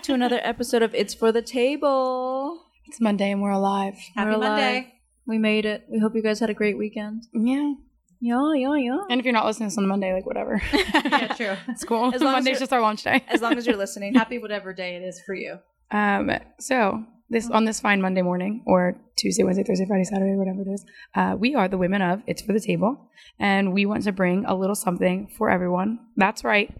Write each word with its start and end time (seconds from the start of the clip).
Welcome 0.00 0.14
back 0.14 0.18
to 0.18 0.26
another 0.26 0.40
episode 0.48 0.80
of 0.80 0.94
It's 0.94 1.12
for 1.12 1.30
the 1.30 1.42
Table. 1.42 2.58
It's 2.86 3.02
Monday 3.02 3.32
and 3.32 3.42
we're 3.42 3.50
alive. 3.50 3.98
Happy 4.14 4.30
We're 4.30 4.36
alive. 4.36 4.48
Monday. 4.50 4.94
We 5.26 5.36
made 5.36 5.66
it. 5.66 5.84
We 5.90 5.98
hope 5.98 6.14
you 6.14 6.22
guys 6.22 6.40
had 6.40 6.48
a 6.48 6.54
great 6.54 6.78
weekend. 6.78 7.24
Yeah. 7.34 7.74
Yeah, 8.18 8.54
yeah, 8.54 8.76
yeah. 8.76 8.96
And 9.10 9.20
if 9.20 9.26
you're 9.26 9.34
not 9.34 9.44
listening 9.44 9.68
to 9.68 9.72
this 9.72 9.76
on 9.78 9.86
Monday, 9.86 10.14
like 10.14 10.24
whatever. 10.24 10.62
Yeah, 10.72 11.34
true. 11.34 11.54
it's 11.68 11.84
cool. 11.84 12.14
As 12.14 12.22
long 12.22 12.30
as 12.30 12.36
Monday's 12.36 12.46
you're- 12.52 12.58
just 12.60 12.72
our 12.72 12.80
launch 12.80 13.02
day. 13.02 13.22
As 13.28 13.42
long 13.42 13.58
as 13.58 13.66
you're 13.66 13.76
listening. 13.76 14.14
Happy 14.14 14.38
whatever 14.38 14.72
day 14.72 14.96
it 14.96 15.02
is 15.02 15.20
for 15.26 15.34
you. 15.34 15.58
Um, 15.90 16.30
so 16.58 17.04
this 17.28 17.50
on 17.50 17.66
this 17.66 17.78
fine 17.78 18.00
Monday 18.00 18.22
morning 18.22 18.62
or 18.66 18.96
Tuesday, 19.16 19.42
Wednesday, 19.42 19.64
Thursday, 19.64 19.84
Friday, 19.84 20.04
Saturday, 20.04 20.34
whatever 20.34 20.62
it 20.62 20.72
is, 20.72 20.82
uh, 21.14 21.36
we 21.38 21.54
are 21.54 21.68
the 21.68 21.76
women 21.76 22.00
of 22.00 22.22
It's 22.26 22.40
for 22.40 22.54
the 22.54 22.60
Table, 22.60 23.10
and 23.38 23.74
we 23.74 23.84
want 23.84 24.04
to 24.04 24.12
bring 24.12 24.46
a 24.46 24.54
little 24.54 24.74
something 24.76 25.28
for 25.36 25.50
everyone. 25.50 25.98
That's 26.16 26.42
right, 26.42 26.74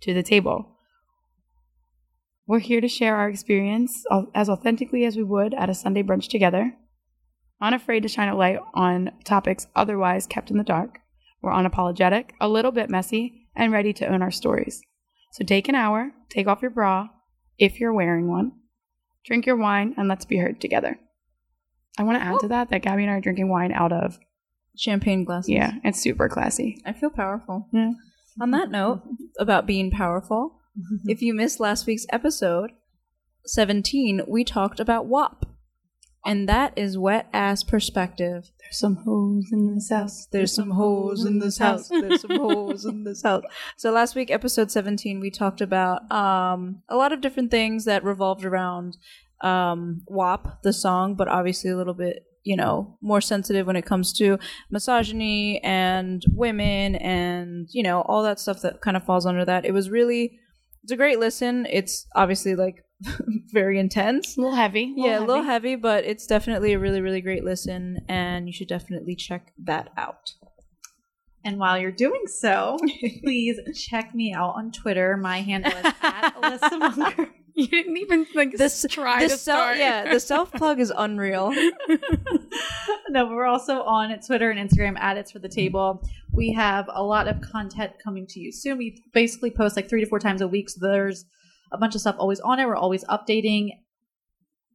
to 0.00 0.14
the 0.14 0.22
table. 0.22 0.70
We're 2.52 2.58
here 2.58 2.82
to 2.82 2.88
share 2.88 3.16
our 3.16 3.30
experience 3.30 4.04
as 4.34 4.50
authentically 4.50 5.06
as 5.06 5.16
we 5.16 5.22
would 5.22 5.54
at 5.54 5.70
a 5.70 5.74
Sunday 5.74 6.02
brunch 6.02 6.28
together. 6.28 6.74
Unafraid 7.62 8.02
to 8.02 8.10
shine 8.10 8.28
a 8.28 8.36
light 8.36 8.58
on 8.74 9.10
topics 9.24 9.68
otherwise 9.74 10.26
kept 10.26 10.50
in 10.50 10.58
the 10.58 10.62
dark. 10.62 10.98
We're 11.40 11.52
unapologetic, 11.52 12.32
a 12.42 12.50
little 12.50 12.70
bit 12.70 12.90
messy, 12.90 13.48
and 13.56 13.72
ready 13.72 13.94
to 13.94 14.06
own 14.06 14.20
our 14.20 14.30
stories. 14.30 14.82
So 15.32 15.46
take 15.46 15.66
an 15.70 15.74
hour, 15.74 16.12
take 16.28 16.46
off 16.46 16.60
your 16.60 16.70
bra, 16.70 17.08
if 17.56 17.80
you're 17.80 17.94
wearing 17.94 18.28
one. 18.28 18.52
Drink 19.24 19.46
your 19.46 19.56
wine 19.56 19.94
and 19.96 20.06
let's 20.06 20.26
be 20.26 20.36
heard 20.36 20.60
together. 20.60 20.98
I 21.96 22.02
want 22.02 22.18
to 22.18 22.22
add 22.22 22.40
to 22.40 22.48
that 22.48 22.68
that 22.68 22.82
Gabby 22.82 23.04
and 23.04 23.12
I 23.12 23.14
are 23.14 23.22
drinking 23.22 23.48
wine 23.48 23.72
out 23.72 23.94
of. 23.94 24.18
Champagne 24.76 25.24
glasses. 25.24 25.48
Yeah, 25.48 25.72
it's 25.84 26.02
super 26.02 26.28
classy. 26.28 26.82
I 26.84 26.92
feel 26.92 27.08
powerful. 27.08 27.70
Yeah. 27.72 27.92
On 28.42 28.50
that 28.50 28.70
note, 28.70 29.00
about 29.38 29.66
being 29.66 29.90
powerful, 29.90 30.58
if 31.04 31.22
you 31.22 31.34
missed 31.34 31.60
last 31.60 31.86
week's 31.86 32.06
episode 32.10 32.72
17, 33.46 34.22
we 34.28 34.44
talked 34.44 34.80
about 34.80 35.06
WAP. 35.06 35.46
And 36.24 36.48
that 36.48 36.72
is 36.76 36.96
wet 36.96 37.28
ass 37.32 37.64
perspective. 37.64 38.52
There's 38.60 38.78
some 38.78 38.96
hoes 39.04 39.50
in 39.52 39.74
this 39.74 39.90
house. 39.90 40.28
There's 40.30 40.54
some 40.54 40.70
hoes 40.70 41.24
in 41.24 41.40
this 41.40 41.58
house. 41.58 41.88
There's 41.88 42.20
some 42.20 42.36
hoes 42.36 42.84
in 42.84 43.02
this 43.02 43.22
house. 43.22 43.42
So 43.76 43.90
last 43.90 44.14
week, 44.14 44.30
episode 44.30 44.70
17, 44.70 45.18
we 45.18 45.30
talked 45.30 45.60
about 45.60 46.10
um, 46.12 46.82
a 46.88 46.94
lot 46.94 47.12
of 47.12 47.20
different 47.20 47.50
things 47.50 47.86
that 47.86 48.04
revolved 48.04 48.44
around 48.44 48.96
um, 49.42 50.02
WAP, 50.06 50.62
the 50.62 50.72
song, 50.72 51.16
but 51.16 51.26
obviously 51.26 51.70
a 51.70 51.76
little 51.76 51.94
bit, 51.94 52.22
you 52.44 52.56
know, 52.56 52.96
more 53.00 53.20
sensitive 53.20 53.66
when 53.66 53.76
it 53.76 53.84
comes 53.84 54.12
to 54.14 54.38
misogyny 54.70 55.60
and 55.64 56.22
women 56.30 56.94
and, 56.96 57.68
you 57.72 57.82
know, 57.82 58.02
all 58.02 58.22
that 58.22 58.38
stuff 58.38 58.62
that 58.62 58.80
kind 58.80 58.96
of 58.96 59.02
falls 59.02 59.26
under 59.26 59.44
that. 59.44 59.64
It 59.64 59.72
was 59.72 59.90
really, 59.90 60.38
it's 60.82 60.92
a 60.92 60.96
great 60.96 61.18
listen. 61.18 61.66
It's 61.70 62.06
obviously 62.14 62.54
like 62.54 62.84
very 63.52 63.78
intense. 63.78 64.36
A 64.36 64.40
little 64.40 64.56
heavy. 64.56 64.92
Yeah, 64.96 65.18
a 65.18 65.24
little 65.24 65.42
heavy, 65.42 65.76
but 65.76 66.04
it's 66.04 66.26
definitely 66.26 66.72
a 66.72 66.78
really, 66.78 67.00
really 67.00 67.20
great 67.20 67.44
listen, 67.44 67.98
and 68.08 68.46
you 68.46 68.52
should 68.52 68.68
definitely 68.68 69.16
check 69.16 69.52
that 69.64 69.90
out. 69.96 70.32
And 71.44 71.58
while 71.58 71.76
you're 71.78 71.90
doing 71.90 72.22
so, 72.26 72.76
please 73.24 73.58
check 73.74 74.14
me 74.14 74.32
out 74.32 74.54
on 74.56 74.70
Twitter. 74.70 75.16
My 75.16 75.40
handle 75.40 75.72
is 75.72 75.94
at 76.02 76.34
Alyssa 76.40 76.78
Munger. 76.78 77.28
You 77.56 77.66
didn't 77.68 77.96
even 77.98 78.26
like 78.34 78.52
This 78.56 78.84
try 78.88 79.22
the 79.24 79.28
to 79.28 79.36
self, 79.36 79.60
start. 79.60 79.76
yeah, 79.78 80.10
the 80.12 80.20
self 80.32 80.50
plug 80.52 80.80
is 80.80 80.92
unreal. 80.96 81.50
no, 83.10 83.26
but 83.26 83.30
we're 83.30 83.44
also 83.46 83.82
on 83.82 84.18
Twitter 84.26 84.50
and 84.50 84.58
Instagram 84.70 84.98
at 84.98 85.16
It's 85.18 85.32
for 85.32 85.38
the 85.38 85.48
Table. 85.48 86.02
We 86.32 86.52
have 86.54 86.88
a 86.92 87.02
lot 87.02 87.28
of 87.28 87.40
content 87.42 87.92
coming 88.02 88.26
to 88.28 88.40
you 88.40 88.52
soon. 88.52 88.78
We 88.78 89.02
basically 89.12 89.50
post 89.50 89.76
like 89.76 89.88
three 89.88 90.00
to 90.02 90.06
four 90.08 90.18
times 90.18 90.40
a 90.40 90.48
week. 90.48 90.70
So 90.70 90.78
there's 90.80 91.24
a 91.72 91.78
bunch 91.78 91.94
of 91.94 92.00
stuff 92.00 92.16
always 92.18 92.40
on 92.40 92.58
it. 92.58 92.66
We're 92.66 92.76
always 92.76 93.04
updating 93.04 93.68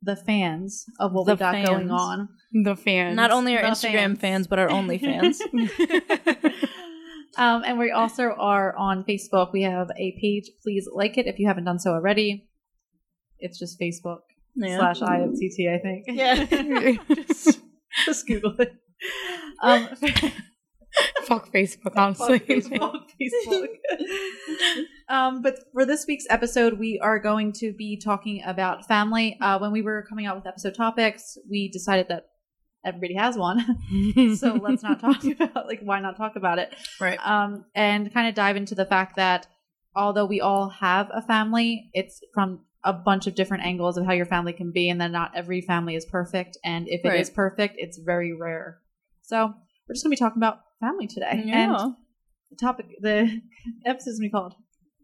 the 0.04 0.16
fans 0.16 0.86
of 1.00 1.14
what 1.14 1.26
The 1.26 1.34
we 1.34 1.38
got 1.40 1.66
going 1.66 1.90
on. 1.90 2.30
the 2.52 2.76
fans. 2.76 3.16
Not 3.16 3.32
only 3.32 3.56
our 3.58 3.64
The 3.64 3.70
Instagram 3.70 4.18
fans. 4.18 4.20
fans. 4.20 4.48
but 4.48 4.60
our 4.60 4.70
only 4.70 5.00
fans. 5.00 5.42
um, 7.38 7.64
and 7.66 7.78
we 7.80 7.92
also 7.92 8.24
are 8.38 8.76
on 8.76 9.04
Facebook. 9.04 9.52
We 9.54 9.64
have 9.64 9.90
a 9.98 10.18
page. 10.22 10.52
Please 10.62 10.88
like 10.94 11.18
it 11.18 11.26
if 11.28 11.40
you 11.40 11.48
haven't 11.48 11.64
done 11.66 11.80
so 11.80 11.92
already. 11.92 12.48
It's 13.40 13.58
just 13.60 13.80
Facebook 13.80 14.20
Yeah. 14.56 14.78
slash 14.78 15.00
IFTT, 15.02 15.74
I 15.74 15.80
think. 15.80 16.06
Yeah. 16.08 16.96
just, 17.28 17.60
just 18.06 18.28
Google 18.28 18.56
it. 18.60 18.74
Um, 19.62 19.90
Fuck 21.26 21.52
Facebook, 21.52 21.96
honestly. 21.96 22.40
Facebook, 22.40 23.04
Facebook. 23.22 23.68
um, 25.10 25.42
but 25.42 25.60
for 25.74 25.86
this 25.86 26.06
week's 26.08 26.26
episode, 26.30 26.80
we 26.80 27.00
are 27.00 27.20
going 27.20 27.52
to 27.54 27.74
be 27.74 27.98
talking 27.98 28.42
about 28.46 28.88
family. 28.88 29.38
Uh, 29.40 29.60
when 29.60 29.72
we 29.72 29.82
were 29.82 30.06
coming 30.10 30.26
out 30.26 30.36
with 30.36 30.48
episode 30.48 30.74
topics, 30.74 31.38
we 31.50 31.70
decided 31.70 32.08
that 32.10 32.28
everybody 32.86 33.16
has 33.16 33.38
one, 33.38 33.60
so 34.38 34.54
let's 34.54 34.82
not 34.82 35.00
talk 35.00 35.24
about 35.26 35.68
like 35.68 35.82
why 35.82 36.00
not 36.00 36.16
talk 36.18 36.36
about 36.36 36.58
it, 36.58 36.74
Right. 37.02 37.20
um, 37.28 37.66
and 37.76 38.12
kind 38.14 38.28
of 38.30 38.34
dive 38.36 38.56
into 38.56 38.74
the 38.76 38.86
fact 38.86 39.18
that 39.18 39.46
although 39.96 40.26
we 40.26 40.40
all 40.42 40.70
have 40.70 41.10
a 41.14 41.22
family, 41.22 41.90
it's 41.94 42.22
from 42.34 42.62
a 42.88 42.94
bunch 42.94 43.28
of 43.28 43.36
different 43.36 43.64
angles 43.66 43.98
of 43.98 44.06
how 44.06 44.14
your 44.14 44.26
family 44.26 44.54
can 44.54 44.72
be, 44.72 44.90
and 44.90 45.00
then 45.00 45.12
not 45.12 45.32
every 45.36 45.62
family 45.62 45.96
is 45.96 46.06
perfect, 46.06 46.58
and 46.64 46.88
if 46.88 47.02
it 47.04 47.14
is 47.14 47.28
Right. 47.30 47.36
perfect, 47.36 47.76
it's 47.78 47.98
very 47.98 48.34
rare. 48.34 48.80
So 49.22 49.54
we're 49.88 49.94
just 49.94 50.04
gonna 50.04 50.14
be 50.14 50.18
talking 50.18 50.40
about 50.42 50.60
family 50.80 51.08
today, 51.08 51.50
and 51.52 51.74
the 52.50 52.56
topic 52.60 52.86
the 53.02 53.42
episode 53.86 54.12
is 54.12 54.20
gonna 54.20 54.28
be 54.28 54.32
called 54.32 54.54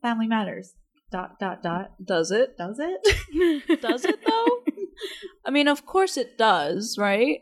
family 0.01 0.27
matters 0.27 0.73
dot 1.11 1.37
dot 1.39 1.61
dot 1.61 1.91
Does 2.03 2.31
it? 2.31 2.57
does 2.57 2.79
it 2.79 3.81
Does 3.81 4.05
it 4.05 4.19
though? 4.25 4.59
I 5.45 5.51
mean, 5.51 5.67
of 5.67 5.85
course 5.85 6.15
it 6.17 6.37
does, 6.37 6.97
right? 6.97 7.41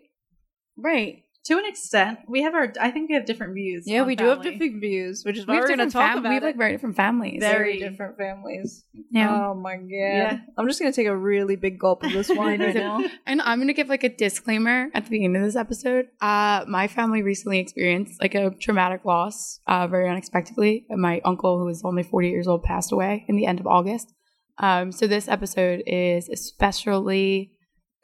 right. 0.76 1.24
To 1.46 1.58
an 1.58 1.66
extent 1.66 2.20
we 2.28 2.44
have 2.44 2.54
our 2.54 2.72
i 2.80 2.92
think 2.92 3.10
we 3.10 3.16
have 3.16 3.26
different 3.26 3.54
views 3.56 3.84
Yeah, 3.88 4.04
we 4.04 4.16
do 4.16 4.26
have 4.26 4.44
different 4.44 4.80
views, 4.80 5.24
which 5.26 5.38
is 5.40 5.48
We 5.48 5.52
why 5.52 5.56
have 5.56 5.64
we're 5.64 5.76
going 5.76 5.90
to 5.90 5.94
talk 5.94 6.10
fam- 6.10 6.18
about 6.20 6.30
We 6.30 6.36
have 6.36 6.44
like 6.44 6.58
very 6.58 6.72
different 6.74 6.96
families. 6.96 7.40
Very- 7.42 7.80
different 7.80 8.16
families. 8.18 8.84
Yeah. 9.10 9.48
Oh 9.50 9.54
my 9.56 9.76
god. 9.78 9.88
Yeah. 9.90 10.38
I'm 10.58 10.68
just 10.68 10.80
gonna 10.80 10.92
take 10.94 11.08
a 11.08 11.16
really 11.18 11.56
big 11.56 11.80
gulp 11.80 12.04
of 12.04 12.12
this 12.14 12.30
wine 12.30 12.60
right 12.62 12.76
now. 12.88 13.04
And 13.26 13.42
I'm 13.42 13.60
gonna 13.60 13.74
give 13.74 13.90
like 13.90 14.04
a 14.04 14.10
disclaimer 14.10 14.90
at 14.94 15.06
the 15.06 15.10
beginning 15.10 15.38
of 15.38 15.44
this 15.44 15.56
episode. 15.56 16.08
Uh, 16.22 16.64
my 16.68 16.88
family 16.88 17.22
recently 17.24 17.60
experienced 17.60 18.22
like 18.22 18.36
a 18.36 18.52
traumatic 18.52 19.04
loss, 19.04 19.60
uh, 19.68 19.88
very 19.88 20.08
unexpectedly. 20.10 20.86
My 20.90 21.22
uncle, 21.26 21.58
who 21.60 21.66
was 21.66 21.82
only 21.84 22.04
40 22.04 22.30
years 22.30 22.48
old, 22.48 22.62
passed 22.64 22.92
away 22.92 23.26
in 23.28 23.36
the 23.36 23.46
end 23.48 23.60
of 23.60 23.66
August. 23.68 24.14
Um, 24.60 24.92
so 24.92 25.08
this 25.08 25.28
episode 25.28 25.82
is 25.88 26.30
especially 26.30 27.52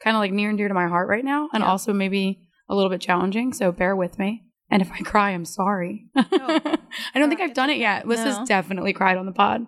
kind 0.02 0.16
of 0.16 0.20
like 0.20 0.32
near 0.32 0.48
and 0.48 0.58
dear 0.58 0.68
to 0.68 0.74
my 0.74 0.88
heart 0.88 1.08
right 1.08 1.24
now, 1.24 1.48
and 1.52 1.62
Yeah. 1.62 1.68
also 1.70 1.92
maybe 1.92 2.47
a 2.68 2.74
little 2.74 2.90
bit 2.90 3.00
challenging. 3.00 3.52
So 3.52 3.72
bear 3.72 3.94
with 3.96 4.18
me. 4.18 4.44
And 4.70 4.82
if 4.82 4.90
I 4.92 4.98
cry, 4.98 5.30
I'm 5.30 5.44
sorry. 5.46 6.06
No. 6.14 6.24
I 6.34 7.18
don't 7.18 7.28
think 7.30 7.40
I've 7.40 7.54
done 7.54 7.70
it 7.70 7.78
yet. 7.78 8.06
Liz 8.06 8.18
No. 8.20 8.24
has 8.32 8.46
definitely 8.48 8.92
cried 8.92 9.16
on 9.16 9.24
the 9.26 9.32
pod. 9.32 9.66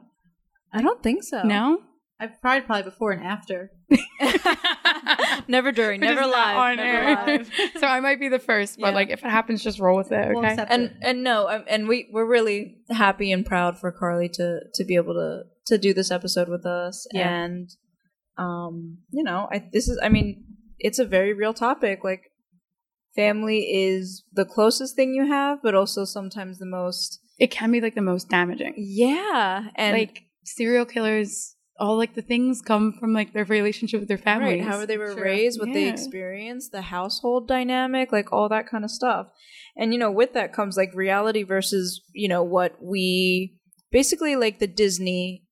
I 0.72 0.82
don't 0.82 1.02
think 1.02 1.22
so. 1.24 1.42
No, 1.42 1.78
i've 2.20 2.38
cried 2.42 2.66
probably 2.66 2.82
before 2.82 3.12
and 3.12 3.24
after 3.24 3.70
never 5.48 5.72
during, 5.72 6.00
never 6.00 6.20
just 6.20 6.30
live, 6.32 6.56
on 6.56 6.76
never 6.76 6.98
air. 6.98 7.38
live. 7.38 7.50
so 7.78 7.86
I 7.86 8.00
might 8.00 8.20
be 8.20 8.28
the 8.28 8.38
first, 8.38 8.78
but 8.78 8.88
Yeah. 8.88 8.94
like 8.94 9.10
if 9.10 9.24
it 9.24 9.30
happens, 9.30 9.62
just 9.62 9.80
roll 9.80 9.96
with 9.96 10.12
it. 10.12 10.28
We'll 10.28 10.44
Okay. 10.44 10.56
and 10.68 10.82
it. 10.84 10.92
and 11.02 11.24
no, 11.24 11.48
um, 11.48 11.64
and 11.66 11.88
we 11.88 12.08
we're 12.12 12.26
really 12.26 12.76
happy 12.90 13.32
and 13.32 13.44
proud 13.44 13.78
for 13.78 13.90
Carly 13.90 14.28
to 14.30 14.60
to 14.74 14.84
be 14.84 14.96
able 14.96 15.14
to 15.14 15.42
to 15.66 15.78
do 15.78 15.94
this 15.94 16.10
episode 16.10 16.48
with 16.48 16.66
us, 16.66 17.06
Yeah. 17.12 17.28
and 17.28 17.70
um, 18.38 18.98
you 19.10 19.22
know, 19.22 19.48
I 19.50 19.68
this 19.72 19.88
is, 19.88 19.98
I 20.02 20.08
mean, 20.08 20.44
it's 20.78 20.98
a 20.98 21.04
very 21.04 21.32
real 21.34 21.52
topic. 21.54 22.04
Like, 22.04 22.29
family 23.14 23.58
is 23.60 24.24
the 24.32 24.44
closest 24.44 24.96
thing 24.96 25.14
you 25.14 25.26
have, 25.26 25.62
but 25.62 25.74
also 25.74 26.04
sometimes 26.04 26.58
the 26.58 26.66
most. 26.66 27.20
it 27.38 27.50
can 27.50 27.72
be 27.72 27.80
like 27.80 27.94
the 27.94 28.02
most 28.02 28.28
damaging. 28.28 28.74
Yeah, 28.76 29.68
and 29.74 29.96
like 29.96 30.24
serial 30.44 30.84
killers, 30.84 31.56
all 31.78 31.96
like 31.96 32.14
the 32.14 32.22
things 32.22 32.60
come 32.60 32.92
from 32.92 33.12
like 33.12 33.32
their 33.32 33.44
relationship 33.44 34.00
with 34.00 34.08
their 34.08 34.18
family. 34.18 34.60
Right, 34.60 34.64
how 34.64 34.84
they 34.86 34.98
were 34.98 35.14
True. 35.14 35.22
raised, 35.22 35.58
what 35.58 35.72
they 35.72 35.88
experienced, 35.88 36.72
the 36.72 36.82
household 36.82 37.48
dynamic, 37.48 38.12
like 38.12 38.32
all 38.32 38.48
that 38.48 38.68
kind 38.68 38.84
of 38.84 38.90
stuff. 38.90 39.28
And 39.76 39.92
you 39.92 39.98
know, 39.98 40.10
with 40.10 40.34
that 40.34 40.52
comes 40.52 40.76
like 40.76 40.94
reality 40.94 41.42
versus, 41.42 42.02
you 42.12 42.28
know, 42.28 42.42
what 42.42 42.76
we 42.82 43.56
basically 43.90 44.36
like 44.36 44.58
the 44.58 44.66
Disney 44.66 45.44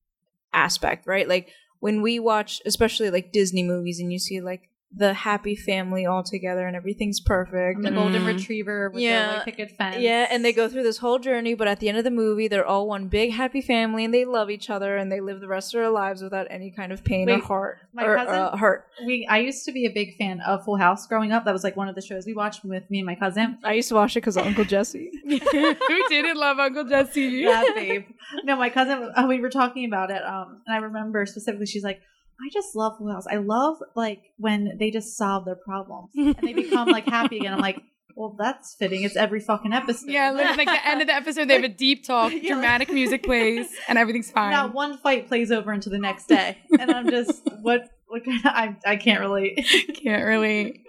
aspect, 0.52 1.06
right? 1.06 1.28
Like 1.28 1.50
when 1.80 2.02
we 2.02 2.18
watch 2.18 2.60
especially 2.66 3.10
like 3.10 3.32
Disney 3.32 3.62
movies 3.62 4.00
and 4.00 4.12
you 4.12 4.18
see 4.18 4.40
like 4.40 4.67
the 4.90 5.12
happy 5.12 5.54
family 5.54 6.06
all 6.06 6.22
together 6.22 6.66
and 6.66 6.74
everything's 6.74 7.20
perfect. 7.20 7.76
And 7.76 7.84
the 7.84 7.88
And, 7.88 7.96
golden 7.98 8.22
Mm. 8.22 8.26
retriever 8.28 8.88
with 8.88 9.02
Yeah. 9.02 9.26
the 9.26 9.32
white 9.34 9.44
picket 9.44 9.70
fence. 9.72 9.98
yeah, 9.98 10.26
and 10.30 10.42
they 10.42 10.52
go 10.52 10.66
through 10.66 10.82
this 10.82 10.96
whole 10.96 11.18
journey, 11.18 11.52
but 11.52 11.68
at 11.68 11.78
the 11.78 11.90
end 11.90 11.98
of 11.98 12.04
the 12.04 12.10
movie, 12.10 12.48
they're 12.48 12.64
all 12.64 12.88
one 12.88 13.08
big 13.08 13.32
happy 13.32 13.60
family 13.60 14.02
and 14.06 14.14
they 14.14 14.24
love 14.24 14.48
each 14.48 14.70
other 14.70 14.96
and 14.96 15.12
they 15.12 15.20
live 15.20 15.40
the 15.40 15.46
rest 15.46 15.74
of 15.74 15.80
their 15.82 15.90
lives 15.90 16.22
without 16.22 16.46
any 16.48 16.70
kind 16.70 16.90
of 16.90 17.04
pain 17.04 17.28
or 17.28 17.38
heart 17.38 17.78
my 17.92 18.02
or 18.02 18.16
cousin- 18.16 18.34
uh, 18.34 18.56
hurt. 18.56 18.86
We 19.06 19.26
I 19.28 19.38
used 19.40 19.66
to 19.66 19.72
be 19.72 19.84
a 19.84 19.90
big 19.90 20.16
fan 20.16 20.40
of 20.40 20.64
Full 20.64 20.76
House 20.78 21.06
growing 21.06 21.32
up. 21.32 21.44
That 21.44 21.52
was 21.52 21.64
like 21.64 21.76
one 21.76 21.88
of 21.90 21.94
the 21.94 22.00
shows 22.00 22.24
we 22.24 22.32
watched 22.32 22.64
with 22.64 22.90
me 22.90 23.00
and 23.00 23.06
my 23.06 23.14
cousin. 23.14 23.58
I 23.62 23.74
used 23.74 23.90
to 23.90 23.94
watch 23.94 24.16
it 24.16 24.20
because 24.20 24.38
of 24.38 24.46
Uncle 24.46 24.64
Jesse. 24.64 25.10
Who 25.28 26.08
didn't 26.08 26.38
love 26.38 26.58
Uncle 26.58 26.84
Jesse? 26.84 27.20
Yeah, 27.22 27.62
babe. 27.74 28.04
No, 28.44 28.56
my 28.56 28.70
cousin. 28.70 29.10
Uh, 29.14 29.26
we 29.28 29.38
were 29.40 29.50
talking 29.50 29.84
about 29.86 30.10
it, 30.10 30.22
um, 30.24 30.62
and 30.66 30.74
I 30.76 30.78
remember 30.78 31.24
specifically. 31.26 31.66
She's 31.66 31.84
like, 31.84 32.00
"I 32.40 32.48
just 32.52 32.74
love 32.76 32.98
Full 32.98 33.10
House. 33.12 33.26
I 33.30 33.36
love 33.36 33.76
like 33.94 34.20
when 34.36 34.76
they 34.78 34.90
just 34.90 35.16
solve 35.16 35.44
their 35.44 35.56
problems 35.56 36.10
and 36.16 36.36
they 36.42 36.52
become 36.52 36.88
like 36.88 37.06
happy 37.06 37.38
again." 37.38 37.52
I'm 37.54 37.60
like, 37.60 37.80
"Well, 38.16 38.36
that's 38.38 38.74
fitting. 38.78 39.02
It's 39.02 39.16
every 39.16 39.40
fucking 39.40 39.72
episode." 39.72 40.10
Yeah, 40.10 40.30
literally, 40.32 40.64
like 40.64 40.68
the 40.68 40.88
end 40.88 41.00
of 41.00 41.06
the 41.08 41.14
episode, 41.14 41.48
they 41.48 41.54
have 41.54 41.64
a 41.64 41.68
deep 41.68 42.04
talk, 42.04 42.32
Yeah. 42.34 42.54
dramatic 42.54 42.90
music 42.92 43.22
plays, 43.22 43.68
and 43.88 43.98
everything's 43.98 44.30
fine. 44.30 44.50
Not 44.52 44.74
one 44.74 44.98
fight 44.98 45.28
plays 45.28 45.50
over 45.50 45.72
into 45.72 45.88
the 45.90 45.98
next 45.98 46.26
day, 46.28 46.58
and 46.78 46.90
I'm 46.90 47.08
just 47.10 47.42
what 47.62 47.88
what 48.08 48.24
kind 48.24 48.38
of, 48.44 48.46
I 48.46 48.76
I 48.86 48.96
can't 48.96 49.20
relate. 49.20 49.64
Can't 50.02 50.24
really. 50.24 50.84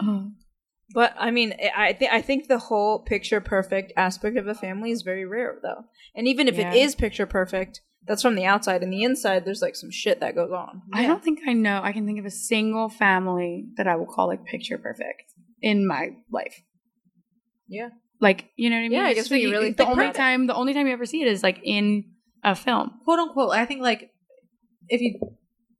Oh. 0.00 0.30
But 0.92 1.14
I 1.18 1.30
mean, 1.30 1.54
I 1.76 1.92
think 1.94 2.12
I 2.12 2.20
think 2.20 2.46
the 2.46 2.58
whole 2.58 3.00
picture 3.00 3.40
perfect 3.40 3.92
aspect 3.96 4.36
of 4.36 4.46
a 4.46 4.54
family 4.54 4.90
is 4.92 5.02
very 5.02 5.24
rare, 5.24 5.58
though. 5.62 5.84
And 6.14 6.28
even 6.28 6.46
if 6.46 6.56
Yeah. 6.56 6.72
it 6.72 6.76
is 6.76 6.94
picture 6.94 7.26
perfect, 7.26 7.80
that's 8.06 8.22
from 8.22 8.34
the 8.34 8.44
outside. 8.44 8.82
And 8.82 8.92
the 8.92 9.02
inside, 9.02 9.44
there's 9.44 9.62
like 9.62 9.76
some 9.76 9.90
shit 9.90 10.20
that 10.20 10.34
goes 10.34 10.50
on. 10.52 10.82
I 10.92 11.06
don't 11.06 11.22
think 11.22 11.40
I 11.46 11.52
know. 11.52 11.80
I 11.82 11.92
can 11.92 12.06
think 12.06 12.18
of 12.18 12.24
a 12.24 12.30
single 12.30 12.88
family 12.88 13.66
that 13.76 13.86
I 13.86 13.96
will 13.96 14.06
call 14.06 14.26
like 14.28 14.44
picture 14.44 14.78
perfect 14.78 15.32
in 15.62 15.86
my 15.86 16.10
life. 16.30 16.60
Yeah. 17.68 17.88
Like 18.20 18.50
you 18.56 18.70
know 18.70 18.76
what 18.76 18.80
I 18.80 18.88
mean? 18.88 18.92
Yeah, 18.92 19.06
I 19.06 19.14
guess 19.14 19.30
you 19.30 19.50
really 19.50 19.70
the 19.72 19.86
only 19.86 20.12
time 20.12 20.46
the 20.46 20.54
only 20.54 20.74
time 20.74 20.86
you 20.86 20.92
ever 20.92 21.06
see 21.06 21.22
it 21.22 21.28
is 21.28 21.42
like 21.42 21.60
in 21.64 22.04
a 22.42 22.54
film. 22.54 23.00
quote 23.04 23.18
unquote. 23.18 23.52
I 23.52 23.64
think 23.64 23.80
like 23.80 24.10
if 24.88 25.00
you 25.00 25.18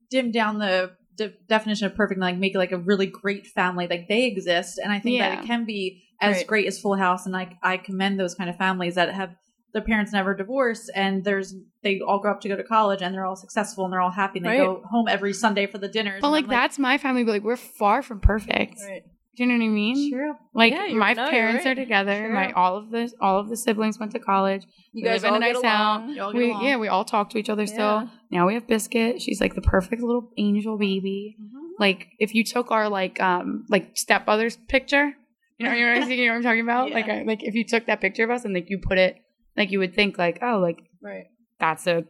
dim 0.09 0.31
down 0.31 0.59
the 0.59 0.91
de- 1.15 1.33
definition 1.47 1.87
of 1.87 1.95
perfect, 1.95 2.17
and, 2.17 2.21
like 2.23 2.37
make 2.37 2.55
it 2.55 2.57
like 2.57 2.71
a 2.71 2.77
really 2.77 3.05
great 3.05 3.47
family, 3.47 3.87
like 3.87 4.07
they 4.07 4.25
exist, 4.25 4.79
and 4.83 4.91
I 4.91 4.99
think 4.99 5.19
that 5.19 5.39
it 5.43 5.45
can 5.45 5.65
be 5.65 6.03
as 6.21 6.37
Right. 6.37 6.47
great 6.47 6.67
as 6.67 6.79
Full 6.79 6.95
House, 6.95 7.25
and 7.25 7.33
like 7.33 7.53
I 7.61 7.77
commend 7.77 8.19
those 8.19 8.35
kind 8.35 8.49
of 8.49 8.57
families 8.57 8.95
that 8.95 9.13
have 9.13 9.35
their 9.75 9.83
parents 9.83 10.13
never 10.13 10.33
divorce 10.33 10.87
and 10.95 11.23
there's 11.25 11.53
they 11.83 11.99
all 11.99 12.17
grow 12.19 12.31
up 12.31 12.39
to 12.41 12.47
go 12.47 12.55
to 12.55 12.63
college, 12.63 13.01
and 13.03 13.13
they're 13.13 13.25
all 13.25 13.35
successful, 13.35 13.83
and 13.83 13.91
they're 13.93 14.01
all 14.01 14.09
happy, 14.23 14.39
and 14.39 14.45
they 14.45 14.57
Right. 14.57 14.65
go 14.65 14.81
home 14.89 15.07
every 15.09 15.33
Sunday 15.33 15.67
for 15.67 15.77
the 15.77 15.89
dinners. 15.89 16.21
But 16.21 16.27
and 16.27 16.31
like 16.31 16.47
that's 16.47 16.79
my 16.79 16.97
family, 16.97 17.23
but 17.25 17.33
like 17.33 17.43
we're 17.43 17.57
far 17.57 18.01
from 18.01 18.19
perfect. 18.21 18.79
Right. 18.87 19.03
Do 19.35 19.43
you 19.43 19.49
know 19.49 19.57
what 19.57 19.65
I 19.65 19.67
mean? 19.67 20.11
true. 20.13 20.33
Like 20.53 20.71
Yeah, 20.71 20.93
my 20.93 21.11
no, 21.11 21.29
parents 21.29 21.65
right. 21.65 21.71
are 21.73 21.75
together. 21.75 22.15
Sure. 22.15 22.33
My 22.33 22.53
all 22.53 22.77
of 22.77 22.89
the 22.89 23.11
all 23.19 23.37
of 23.37 23.49
the 23.49 23.57
siblings 23.57 23.99
went 23.99 24.13
to 24.13 24.19
college. 24.19 24.63
You 24.93 25.03
We 25.03 25.09
guys 25.09 25.23
live 25.23 25.27
in 25.27 25.43
all 25.43 25.49
a 25.49 25.53
nice 25.53 25.61
house. 25.61 26.09
You 26.15 26.21
all 26.23 26.31
get 26.31 26.37
We, 26.37 26.51
along. 26.51 26.63
yeah, 26.65 26.77
we 26.77 26.87
all 26.87 27.03
talk 27.03 27.29
to 27.31 27.37
each 27.37 27.49
other 27.49 27.63
Yeah. 27.63 27.75
still. 27.75 28.09
Now 28.31 28.47
we 28.47 28.53
have 28.53 28.65
Biscuit. 28.65 29.21
She's 29.21 29.41
like 29.41 29.53
the 29.53 29.61
perfect 29.61 30.01
little 30.01 30.31
angel 30.37 30.77
baby. 30.77 31.35
Like 31.77 32.07
if 32.17 32.33
you 32.33 32.45
took 32.45 32.71
our 32.71 32.87
like 32.87 33.21
um 33.21 33.65
like 33.69 33.95
stepbrothers 33.95 34.57
picture, 34.69 35.11
you 35.57 35.65
know, 35.65 35.73
you 35.73 35.85
know, 35.85 35.93
what 35.95 36.01
I'm- 36.03 36.11
you 36.17 36.25
know 36.27 36.31
what 36.31 36.37
I'm 36.37 36.43
talking 36.43 36.61
about? 36.61 36.87
Yeah. 36.89 36.95
Like 36.95 37.09
I, 37.09 37.23
like 37.23 37.43
if 37.43 37.55
you 37.55 37.65
took 37.65 37.87
that 37.87 37.99
picture 37.99 38.23
of 38.23 38.29
us 38.29 38.45
and 38.45 38.53
like 38.53 38.69
you 38.69 38.77
put 38.79 38.97
it 38.97 39.17
like 39.57 39.71
you 39.71 39.79
would 39.79 39.93
think 39.95 40.17
like 40.17 40.39
oh 40.41 40.59
like 40.59 40.79
Right. 41.01 41.25
that's 41.59 41.85
a 41.87 42.05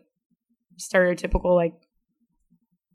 stereotypical 0.80 1.56
like 1.56 1.74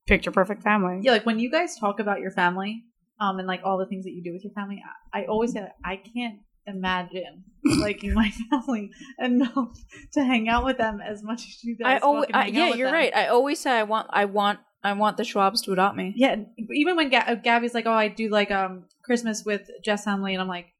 picture 0.06 0.30
perfect 0.30 0.62
family. 0.62 1.00
Yeah, 1.02 1.12
like 1.12 1.26
when 1.26 1.38
you 1.38 1.50
guys 1.50 1.76
talk 1.78 2.00
about 2.00 2.20
your 2.20 2.30
family, 2.30 2.84
um, 3.20 3.38
and 3.38 3.46
like 3.46 3.60
all 3.64 3.78
the 3.78 3.86
things 3.86 4.04
that 4.04 4.12
you 4.12 4.22
do 4.22 4.32
with 4.32 4.42
your 4.44 4.52
family, 4.52 4.82
I, 5.12 5.20
I 5.22 5.24
always 5.26 5.52
say 5.52 5.60
that 5.60 5.76
I 5.84 5.96
can't 5.96 6.40
imagine 6.66 7.44
liking 7.64 8.14
my 8.14 8.30
family 8.50 8.90
enough 9.18 9.78
to 10.12 10.24
hang 10.24 10.48
out 10.48 10.64
with 10.64 10.78
them 10.78 11.00
as 11.00 11.22
much 11.22 11.42
as 11.46 11.62
you 11.62 11.76
guys. 11.76 11.86
I 11.86 11.92
guys. 11.94 12.02
always, 12.02 12.26
fucking 12.30 12.34
hang 12.34 12.48
out 12.48 12.54
yeah, 12.64 12.70
with 12.70 12.78
you're 12.78 12.88
them. 12.88 12.94
right. 12.94 13.14
I 13.14 13.26
always 13.28 13.58
say 13.60 13.70
I 13.70 13.82
want, 13.84 14.08
I 14.10 14.24
want, 14.24 14.58
I 14.82 14.92
want 14.94 15.16
the 15.18 15.22
Schwabs 15.24 15.62
to 15.64 15.72
adopt 15.72 15.96
me. 15.96 16.14
Yeah, 16.16 16.36
even 16.72 16.96
when 16.96 17.10
Ga- 17.10 17.36
Gabby's 17.44 17.74
like, 17.74 17.84
"Oh, 17.86 17.92
I 17.92 18.08
do 18.08 18.30
like 18.30 18.50
um 18.50 18.84
Christmas 19.04 19.44
with 19.44 19.68
Jeff's 19.84 20.04
family," 20.04 20.32
and 20.32 20.40
I'm 20.40 20.48
like, 20.48 20.72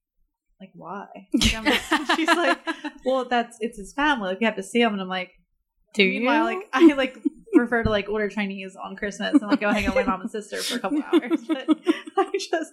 "Like 0.61 0.71
why?" 0.75 1.07
Like, 1.65 1.81
she's 2.17 2.29
like, 2.29 2.59
"Well, 3.05 3.25
that's 3.25 3.57
it's 3.61 3.79
his 3.79 3.93
family. 3.93 4.29
Like, 4.31 4.41
you 4.41 4.47
have 4.47 4.57
to 4.57 4.63
see 4.63 4.81
him," 4.81 4.93
and 4.93 5.01
I'm 5.03 5.09
like, 5.09 5.33
Do 5.95 6.05
you? 6.05 6.21
Meanwhile, 6.21 6.45
like 6.45 6.69
I 6.73 6.93
like 6.95 7.17
prefer 7.53 7.83
to 7.83 7.91
like 7.91 8.09
order 8.09 8.29
Chinese 8.29 8.77
on 8.77 8.95
Christmas 8.97 9.33
and 9.35 9.51
like 9.51 9.61
go 9.61 9.71
hang 9.73 9.87
out 9.87 9.95
with 9.97 10.07
my 10.07 10.13
mom 10.13 10.21
and 10.23 10.31
sister 10.31 10.59
for 10.59 10.77
a 10.77 10.79
couple 10.81 11.03
hours. 11.13 11.41
But 11.49 11.69
I 12.17 12.31
just, 12.39 12.73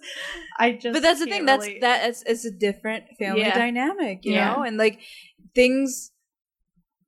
I 0.58 0.72
just. 0.72 0.92
But 0.94 1.02
that's 1.02 1.18
the 1.20 1.26
thing. 1.26 1.44
That's 1.46 1.66
relate. 1.66 1.80
that. 1.80 2.08
It's, 2.08 2.22
it's 2.22 2.44
a 2.44 2.50
different 2.50 3.04
family 3.18 3.40
Yeah. 3.42 3.54
dynamic, 3.58 4.24
you 4.24 4.34
Yeah. 4.34 4.54
know, 4.54 4.62
and 4.62 4.76
like 4.76 5.00
things. 5.54 6.12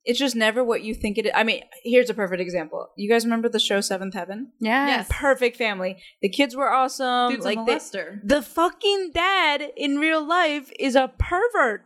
It's 0.05 0.19
just 0.19 0.35
never 0.35 0.65
what 0.65 0.83
you 0.83 0.95
think 0.95 1.19
it 1.19 1.27
is. 1.27 1.33
I 1.35 1.45
mean, 1.45 1.63
here's 1.85 2.09
a 2.09 2.15
perfect 2.15 2.41
example. 2.41 2.89
You 2.97 3.09
guys 3.11 3.25
remember 3.25 3.49
the 3.49 3.59
show 3.59 3.81
Seventh 3.83 4.15
Heaven? 4.15 4.53
yes. 4.59 4.89
Yes. 4.89 5.09
Perfect 5.11 5.57
family. 5.59 5.99
The 6.23 6.29
kids 6.31 6.57
were 6.57 6.73
awesome. 6.73 7.33
Dude's 7.33 7.45
like 7.45 7.59
a 7.59 7.65
they, 7.67 7.75
molester. 7.77 8.19
the 8.25 8.41
fucking 8.43 9.11
dad 9.15 9.63
in 9.77 9.99
real 9.99 10.27
life 10.27 10.71
is 10.79 10.95
a 10.97 11.13
pervert. 11.19 11.83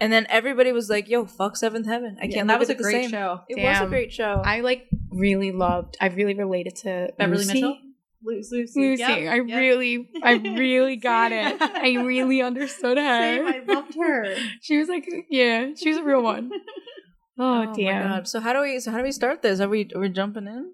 And 0.00 0.12
then 0.12 0.26
everybody 0.30 0.70
was 0.72 0.88
like, 0.88 1.08
"Yo, 1.08 1.24
fuck 1.26 1.56
Seventh 1.56 1.86
Heaven." 1.86 2.16
I 2.22 2.26
Yeah, 2.26 2.34
can't. 2.36 2.48
that 2.48 2.60
was 2.60 2.70
at 2.70 2.78
a 2.78 2.82
great 2.82 3.02
same. 3.02 3.10
show. 3.10 3.40
It 3.48 3.60
was 3.60 3.80
a 3.80 3.86
great 3.88 4.12
show. 4.12 4.40
I 4.44 4.60
like 4.60 4.86
really 5.10 5.50
loved. 5.50 5.96
I 6.00 6.06
really 6.06 6.34
related 6.34 6.76
to 6.76 7.08
Beverley 7.18 7.38
Lucy. 7.38 7.54
Mitchell, 7.54 7.78
Lu- 8.22 8.36
Lucy. 8.36 8.80
Lucy, 8.80 9.00
Yep, 9.00 9.10
I 9.10 9.34
yep. 9.40 9.46
really, 9.58 10.08
I 10.22 10.32
really 10.56 10.96
got 10.96 11.32
it. 11.32 11.60
I 11.60 11.96
really 12.02 12.40
understood 12.40 12.96
Same, 12.96 13.44
her. 13.44 13.48
I 13.52 13.62
loved 13.66 13.94
her. 13.96 14.36
She 14.62 14.78
was 14.78 14.88
like, 14.88 15.06
yeah, 15.28 15.70
she 15.76 15.88
was 15.90 15.98
a 15.98 16.04
real 16.04 16.22
one. 16.22 16.50
Oh, 17.38 17.64
my 17.66 17.76
damn. 17.76 18.02
god! 18.08 18.28
So 18.28 18.40
how 18.40 18.52
do 18.52 18.60
we? 18.60 18.78
So 18.80 18.90
how 18.90 18.98
do 18.98 19.04
we 19.04 19.12
start 19.12 19.42
this? 19.42 19.60
Are 19.60 19.68
we? 19.68 19.88
Are 19.94 20.00
we 20.00 20.08
jumping 20.08 20.46
in? 20.46 20.72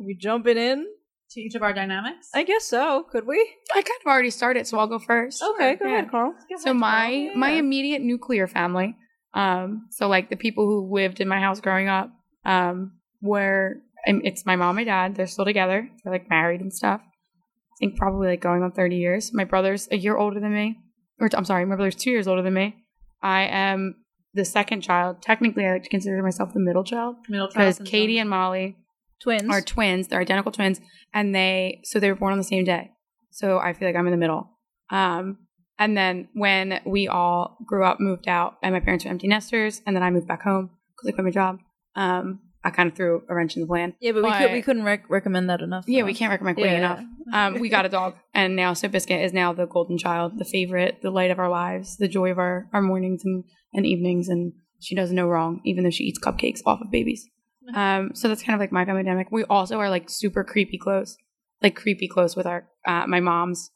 Are 0.00 0.04
we 0.06 0.14
jumping 0.14 0.56
in? 0.58 0.86
To 1.30 1.40
each 1.40 1.54
of 1.54 1.62
our 1.62 1.72
dynamics. 1.72 2.28
I 2.34 2.42
guess 2.44 2.64
so. 2.66 3.04
Could 3.10 3.26
we? 3.26 3.38
I 3.74 3.82
kind 3.82 4.00
of 4.04 4.06
already 4.06 4.30
started, 4.30 4.66
so 4.66 4.78
I'll 4.78 4.86
go 4.86 4.98
first. 4.98 5.42
Okay, 5.42 5.74
go 5.76 5.86
Yeah. 5.86 5.92
ahead, 5.98 6.10
Carl. 6.10 6.32
Go 6.32 6.56
So 6.58 6.70
ahead, 6.70 6.76
my 6.76 7.26
Carl. 7.28 7.38
my 7.38 7.50
immediate 7.50 8.02
nuclear 8.02 8.46
family, 8.46 8.94
um, 9.32 9.86
so 9.90 10.06
like 10.08 10.28
the 10.30 10.36
people 10.36 10.66
who 10.66 10.92
lived 10.94 11.20
in 11.20 11.28
my 11.28 11.40
house 11.40 11.60
growing 11.60 11.88
up, 11.88 12.10
um, 12.44 12.98
were 13.22 13.76
it's 14.06 14.44
my 14.44 14.54
mom 14.56 14.76
and 14.78 14.86
dad. 14.86 15.14
They're 15.16 15.26
still 15.26 15.44
together. 15.46 15.88
They're 16.04 16.12
like 16.12 16.28
married 16.28 16.60
and 16.60 16.72
stuff. 16.72 17.00
I 17.02 17.76
think 17.80 17.96
probably 17.96 18.28
like 18.28 18.40
going 18.42 18.62
on 18.62 18.72
thirty 18.72 18.96
years. 18.96 19.32
My 19.32 19.44
brother's 19.44 19.88
a 19.90 19.96
year 19.96 20.16
older 20.16 20.38
than 20.40 20.52
me, 20.52 20.76
or 21.20 21.30
I'm 21.34 21.44
sorry, 21.46 21.64
my 21.64 21.74
brother's 21.76 21.96
two 21.96 22.10
years 22.10 22.28
older 22.28 22.42
than 22.42 22.54
me. 22.54 22.76
I 23.22 23.44
am 23.44 23.96
the 24.34 24.44
second 24.44 24.80
child. 24.82 25.22
Technically, 25.22 25.64
I 25.66 25.72
like 25.72 25.82
to 25.84 25.88
consider 25.88 26.22
myself 26.22 26.52
the 26.52 26.60
middle 26.60 26.84
child 26.84 27.16
middle 27.28 27.48
because 27.48 27.80
Katie 27.84 28.18
and 28.18 28.28
Molly 28.28 28.76
Twins. 29.22 29.48
are 29.48 29.60
twins. 29.62 30.08
They're 30.08 30.20
identical 30.20 30.52
twins, 30.52 30.80
and 31.12 31.34
they 31.34 31.80
so 31.84 31.98
they 32.00 32.10
were 32.10 32.16
born 32.18 32.32
on 32.32 32.38
the 32.38 32.44
same 32.44 32.64
day. 32.64 32.90
So 33.30 33.58
I 33.58 33.72
feel 33.72 33.88
like 33.88 33.96
I'm 33.96 34.06
in 34.06 34.12
the 34.12 34.16
middle. 34.18 34.50
Um, 34.90 35.38
and 35.78 35.96
then 35.96 36.28
when 36.34 36.80
we 36.86 37.08
all 37.08 37.56
grew 37.66 37.84
up, 37.84 37.98
moved 38.00 38.28
out, 38.28 38.54
and 38.62 38.72
my 38.74 38.80
parents 38.80 39.04
were 39.04 39.10
empty 39.10 39.26
nesters, 39.28 39.82
and 39.86 39.96
then 39.96 40.02
I 40.02 40.10
moved 40.10 40.28
back 40.28 40.42
home 40.42 40.70
because 40.96 41.08
I 41.08 41.12
quit 41.12 41.24
my 41.24 41.30
job. 41.30 41.58
Um, 41.96 42.40
I 42.66 42.70
kind 42.70 42.88
of 42.90 42.96
threw 42.96 43.22
a 43.28 43.34
wrench 43.34 43.56
in 43.56 43.60
the 43.62 43.66
plan. 43.66 43.94
yeah, 44.00 44.12
but 44.12 44.22
we 44.22 44.32
could 44.32 44.52
we 44.52 44.62
couldn't 44.62 44.84
rec- 44.84 45.10
recommend 45.10 45.50
that 45.50 45.60
enough. 45.60 45.84
Yeah, 45.86 46.04
we 46.04 46.14
can't 46.14 46.30
recommend 46.30 46.56
quitting 46.56 46.80
Yeah. 46.80 47.00
enough. 47.00 47.04
Um, 47.32 47.60
we 47.60 47.68
got 47.68 47.84
a 47.84 47.88
dog, 47.90 48.14
and 48.32 48.56
now 48.56 48.72
So 48.72 48.88
Biscuit 48.88 49.20
is 49.20 49.32
now 49.32 49.52
the 49.52 49.66
golden 49.66 49.98
child, 49.98 50.38
the 50.38 50.44
favorite, 50.46 51.00
the 51.02 51.10
light 51.10 51.30
of 51.30 51.38
our 51.38 51.48
lives, 51.50 51.96
the 51.98 52.08
joy 52.08 52.30
of 52.30 52.38
our, 52.38 52.68
our 52.72 52.80
mornings 52.80 53.22
and, 53.24 53.44
and 53.74 53.86
evenings, 53.86 54.28
and 54.28 54.52
she 54.80 54.94
does 54.94 55.12
no 55.12 55.26
wrong, 55.26 55.60
even 55.64 55.84
though 55.84 55.90
she 55.90 56.04
eats 56.04 56.18
cupcakes 56.18 56.60
off 56.64 56.80
of 56.80 56.90
babies. 56.90 57.28
Um, 57.74 58.10
so 58.12 58.28
that's 58.28 58.42
kind 58.42 58.52
of 58.52 58.60
like 58.60 58.72
my 58.72 58.84
family 58.84 59.04
dynamic. 59.04 59.28
We 59.30 59.44
also 59.44 59.78
are 59.78 59.88
like 59.88 60.10
super 60.10 60.44
creepy 60.44 60.76
close, 60.76 61.16
like 61.62 61.74
creepy 61.74 62.08
close 62.08 62.36
with 62.36 62.44
our 62.44 62.68
uh, 62.86 63.06
my 63.06 63.20
mom's 63.20 63.70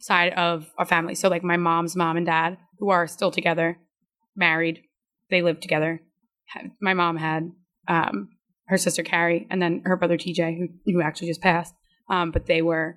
side 0.00 0.32
of 0.32 0.66
our 0.76 0.84
family. 0.84 1.14
So 1.14 1.28
like 1.28 1.44
my 1.44 1.56
mom's 1.56 1.94
mom 1.94 2.16
and 2.16 2.26
dad, 2.26 2.58
who 2.80 2.90
are 2.90 3.06
still 3.06 3.30
together, 3.30 3.78
married, 4.34 4.80
they 5.30 5.40
live 5.40 5.60
together. 5.60 6.00
My 6.80 6.94
mom 6.94 7.16
had 7.16 7.52
um, 7.86 8.30
her 8.66 8.76
sister 8.76 9.02
Carrie, 9.04 9.46
and 9.50 9.60
then 9.62 9.82
her 9.84 9.96
brother 9.96 10.16
TJ, 10.16 10.58
who 10.58 10.68
who 10.92 11.00
actually 11.00 11.28
just 11.28 11.42
passed. 11.42 11.74
Um, 12.10 12.30
but 12.30 12.46
they 12.46 12.62
were, 12.62 12.96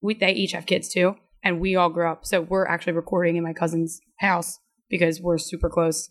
we 0.00 0.14
they 0.14 0.32
each 0.32 0.52
have 0.52 0.66
kids 0.66 0.88
too, 0.88 1.16
and 1.42 1.60
we 1.60 1.76
all 1.76 1.90
grew 1.90 2.10
up. 2.10 2.26
So 2.26 2.40
we're 2.40 2.66
actually 2.66 2.92
recording 2.92 3.36
in 3.36 3.44
my 3.44 3.52
cousin's 3.52 4.00
house 4.18 4.58
because 4.92 5.20
we're 5.20 5.38
super 5.38 5.68
close. 5.68 6.10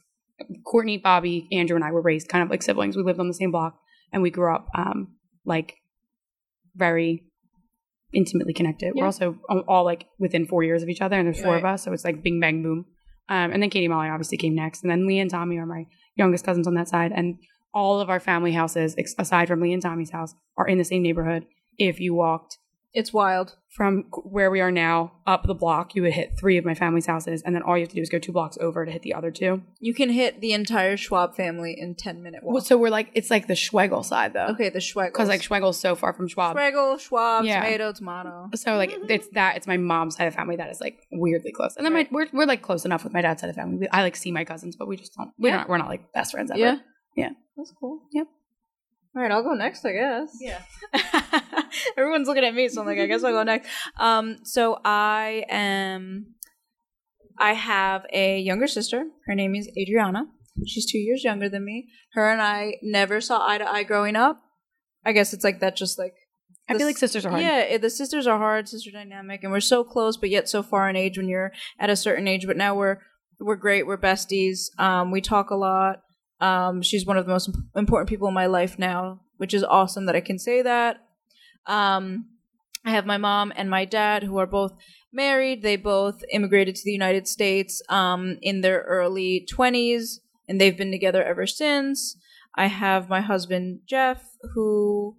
Courtney, 0.66 0.98
Bobby, 0.98 1.48
Andrew, 1.54 1.76
and 1.76 1.86
I 1.86 1.92
were 1.92 2.02
raised 2.02 2.28
kind 2.28 2.44
of 2.44 2.50
like 2.50 2.64
siblings. 2.64 2.98
We 2.98 3.04
lived 3.04 3.20
on 3.20 3.28
the 3.28 3.34
same 3.34 3.52
block, 3.52 3.78
and 4.12 4.22
we 4.24 4.32
grew 4.32 4.54
up 4.54 4.68
um, 4.76 5.16
like 5.46 5.76
very 6.76 7.24
intimately 8.12 8.54
connected. 8.54 8.94
We're 8.96 9.06
also 9.06 9.38
all, 9.68 9.86
like 9.86 10.08
within 10.20 10.48
four 10.48 10.64
years 10.64 10.84
of 10.84 10.90
each 10.90 11.02
other, 11.02 11.18
and 11.18 11.28
there's 11.28 11.42
four 11.42 11.56
of 11.58 11.64
us, 11.66 11.84
so 11.84 11.94
it's 11.94 12.04
like 12.04 12.24
bing 12.24 12.40
bang 12.42 12.64
boom. 12.64 12.86
Um, 13.30 13.52
and 13.54 13.62
then 13.62 13.70
Katie 13.70 13.88
Molly 13.88 14.10
obviously 14.10 14.38
came 14.38 14.56
next, 14.56 14.82
and 14.82 14.92
then 14.92 15.08
Lee 15.08 15.20
and 15.20 15.30
Tommy 15.30 15.58
are 15.58 15.66
my 15.66 15.86
youngest 16.16 16.44
cousins 16.44 16.68
on 16.68 16.74
that 16.74 16.90
side, 16.90 17.14
and 17.16 17.36
all 17.74 18.02
of 18.02 18.10
our 18.10 18.20
family 18.20 18.52
houses, 18.52 18.96
ex- 18.98 19.16
aside 19.18 19.48
from 19.48 19.62
Lee 19.62 19.72
and 19.72 19.82
Tommy's 19.82 20.10
house, 20.10 20.34
are 20.58 20.68
in 20.68 20.78
the 20.78 20.84
same 20.84 21.04
neighborhood. 21.04 21.46
if 21.78 22.00
you 22.00 22.14
walked 22.14 22.58
It's 22.94 23.14
wild. 23.14 23.56
from 23.70 24.04
where 24.26 24.52
we 24.52 24.60
are 24.60 24.70
now 24.72 25.14
up 25.26 25.44
the 25.48 25.54
block, 25.56 25.96
you 25.96 26.02
would 26.02 26.12
hit 26.12 26.38
three 26.38 26.58
of 26.58 26.66
my 26.66 26.74
family's 26.74 27.06
houses, 27.06 27.42
and 27.46 27.56
then 27.56 27.62
all 27.62 27.78
you 27.78 27.84
have 27.84 27.90
to 27.90 27.96
do 27.96 28.02
is 28.02 28.10
go 28.10 28.20
two 28.20 28.34
blocks 28.34 28.58
over 28.60 28.86
to 28.86 28.92
hit 28.92 29.02
the 29.02 29.14
other 29.14 29.32
two. 29.32 29.62
You 29.80 29.94
can 29.94 30.10
hit 30.10 30.42
the 30.42 30.52
entire 30.52 30.98
Schwab 30.98 31.34
family 31.36 31.74
in 31.80 31.96
10 31.96 32.22
minute 32.22 32.44
walk. 32.44 32.54
Well, 32.54 32.62
so 32.64 32.78
we're 32.78 32.90
like, 32.90 33.10
it's 33.14 33.32
like 33.32 33.48
the 33.48 33.54
Schwegel 33.54 34.04
side 34.04 34.34
though, 34.34 34.48
okay, 34.48 34.68
the 34.70 34.80
Schwegel. 34.80 35.14
because 35.14 35.30
like 35.30 35.40
Schwegel's 35.42 35.80
so 35.80 35.96
far 35.96 36.12
from 36.12 36.28
Schwab. 36.28 36.58
Schwegel, 36.58 37.00
Schwab, 37.00 37.46
Yeah. 37.46 37.62
tomato, 37.64 37.94
tomato. 37.94 38.50
So 38.56 38.76
like 38.76 38.92
it's 39.08 39.30
that 39.30 39.56
it's 39.56 39.68
my 39.68 39.78
mom's 39.78 40.18
side 40.18 40.28
of 40.28 40.36
family 40.36 40.58
that 40.58 40.70
is 40.70 40.82
like 40.82 41.00
weirdly 41.14 41.54
close, 41.54 41.78
and 41.78 41.86
then 41.86 41.94
Right. 41.94 42.12
my 42.12 42.16
we're, 42.34 42.40
we're 42.40 42.46
like 42.46 42.62
close 42.62 42.84
enough 42.84 43.06
with 43.06 43.14
my 43.14 43.22
dad's 43.22 43.40
side 43.40 43.50
of 43.50 43.56
family. 43.56 43.88
I 43.90 44.02
like 44.02 44.18
see 44.18 44.34
my 44.34 44.44
cousins, 44.44 44.76
but 44.76 44.90
we 44.90 44.98
just 44.98 45.16
don't. 45.16 45.32
We're 45.40 45.50
Yeah. 45.52 45.58
not. 45.58 45.70
We're 45.70 45.78
not 45.78 45.88
like 45.88 46.12
best 46.12 46.34
friends 46.34 46.52
ever. 46.52 46.60
Yeah. 46.60 46.78
Yeah. 47.16 47.30
That's 47.56 47.72
cool. 47.80 48.02
Yep. 48.12 48.28
All 49.16 49.22
right, 49.22 49.32
I'll 49.32 49.44
go 49.44 49.54
next, 49.54 49.86
I 49.86 49.92
guess. 49.94 50.38
Yeah. 50.42 50.62
Everyone's 51.98 52.28
looking 52.28 52.44
at 52.44 52.54
me, 52.54 52.68
so 52.70 52.82
I'm 52.82 52.88
like, 52.88 53.00
I 53.00 53.08
guess 53.08 53.24
I'll 53.24 53.32
go 53.32 53.44
next. 53.44 53.70
Um, 53.98 54.38
so 54.44 54.80
I 54.84 55.46
am. 55.50 56.36
I 57.40 57.54
have 57.54 58.06
a 58.14 58.40
younger 58.40 58.68
sister. 58.68 59.06
Her 59.26 59.36
name 59.36 59.56
is 59.56 59.70
Adriana. 59.78 60.26
She's 60.68 60.86
two 60.86 61.00
years 61.00 61.24
younger 61.24 61.50
than 61.50 61.66
me. 61.66 61.88
Her 62.14 62.30
and 62.30 62.42
I 62.42 62.76
never 62.84 63.20
saw 63.22 63.46
eye 63.48 63.58
to 63.58 63.68
eye 63.68 63.84
growing 63.84 64.16
up. 64.16 64.42
I 65.04 65.14
guess 65.14 65.34
it's 65.34 65.44
like 65.44 65.60
that, 65.62 65.76
just 65.76 65.98
like 65.98 66.14
I 66.70 66.78
feel 66.78 66.88
like 66.88 66.98
sisters 66.98 67.26
are 67.26 67.32
hard. 67.32 67.42
Yeah, 67.42 67.78
the 67.78 67.90
sisters 67.90 68.28
are 68.28 68.38
hard, 68.38 68.68
sister 68.68 68.92
dynamic, 68.92 69.44
and 69.44 69.52
we're 69.52 69.60
so 69.60 69.84
close, 69.84 70.18
but 70.18 70.30
yet 70.30 70.48
so 70.48 70.64
far 70.64 70.90
in 70.90 70.96
age 70.96 71.18
when 71.18 71.28
you're 71.28 71.52
at 71.80 71.90
a 71.90 71.96
certain 71.96 72.28
age. 72.28 72.46
But 72.48 72.58
now 72.58 72.76
we're 72.76 72.98
we're 73.40 73.56
great. 73.56 73.88
We're 73.88 73.98
besties. 73.98 74.68
Um, 74.78 75.12
we 75.12 75.22
talk 75.22 75.50
a 75.50 75.56
lot. 75.56 76.02
Um, 76.40 76.82
she's 76.82 77.06
one 77.06 77.18
of 77.18 77.26
the 77.26 77.32
most 77.32 77.50
imp- 77.50 77.66
important 77.76 78.10
people 78.10 78.28
in 78.28 78.34
my 78.34 78.46
life 78.46 78.80
now, 78.80 79.22
which 79.38 79.54
is 79.54 79.64
awesome 79.64 80.06
that 80.06 80.16
I 80.16 80.22
can 80.22 80.40
say 80.40 80.62
that. 80.62 80.98
Um, 81.68 82.26
I 82.86 82.92
have 82.92 83.06
my 83.06 83.18
mom 83.18 83.54
and 83.56 83.70
my 83.70 83.86
dad 83.86 84.24
who 84.24 84.38
are 84.38 84.48
both 84.48 84.74
married. 85.14 85.62
They 85.62 85.76
both 85.76 86.24
immigrated 86.32 86.76
to 86.76 86.84
the 86.84 86.92
United 86.92 87.28
States 87.28 87.82
um, 87.90 88.38
in 88.42 88.62
their 88.62 88.82
early 88.82 89.48
20s, 89.52 90.20
and 90.48 90.60
they've 90.60 90.78
been 90.78 90.92
together 90.92 91.24
ever 91.24 91.46
since. 91.46 92.18
I 92.56 92.68
have 92.68 93.10
my 93.10 93.22
husband, 93.22 93.82
Jeff, 93.88 94.24
who 94.54 95.16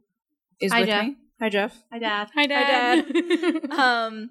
is 0.61 0.72
Hi, 0.72 0.80
with 0.80 0.88
Jeff. 0.88 1.04
me. 1.04 1.16
Hi, 1.40 1.49
Jeff. 1.49 1.84
Hi, 1.92 1.99
Dad. 1.99 2.28
Hi, 2.34 2.46
Dad. 2.46 3.04
Hi, 3.04 3.20
Dad. 3.50 3.70
um, 3.78 4.30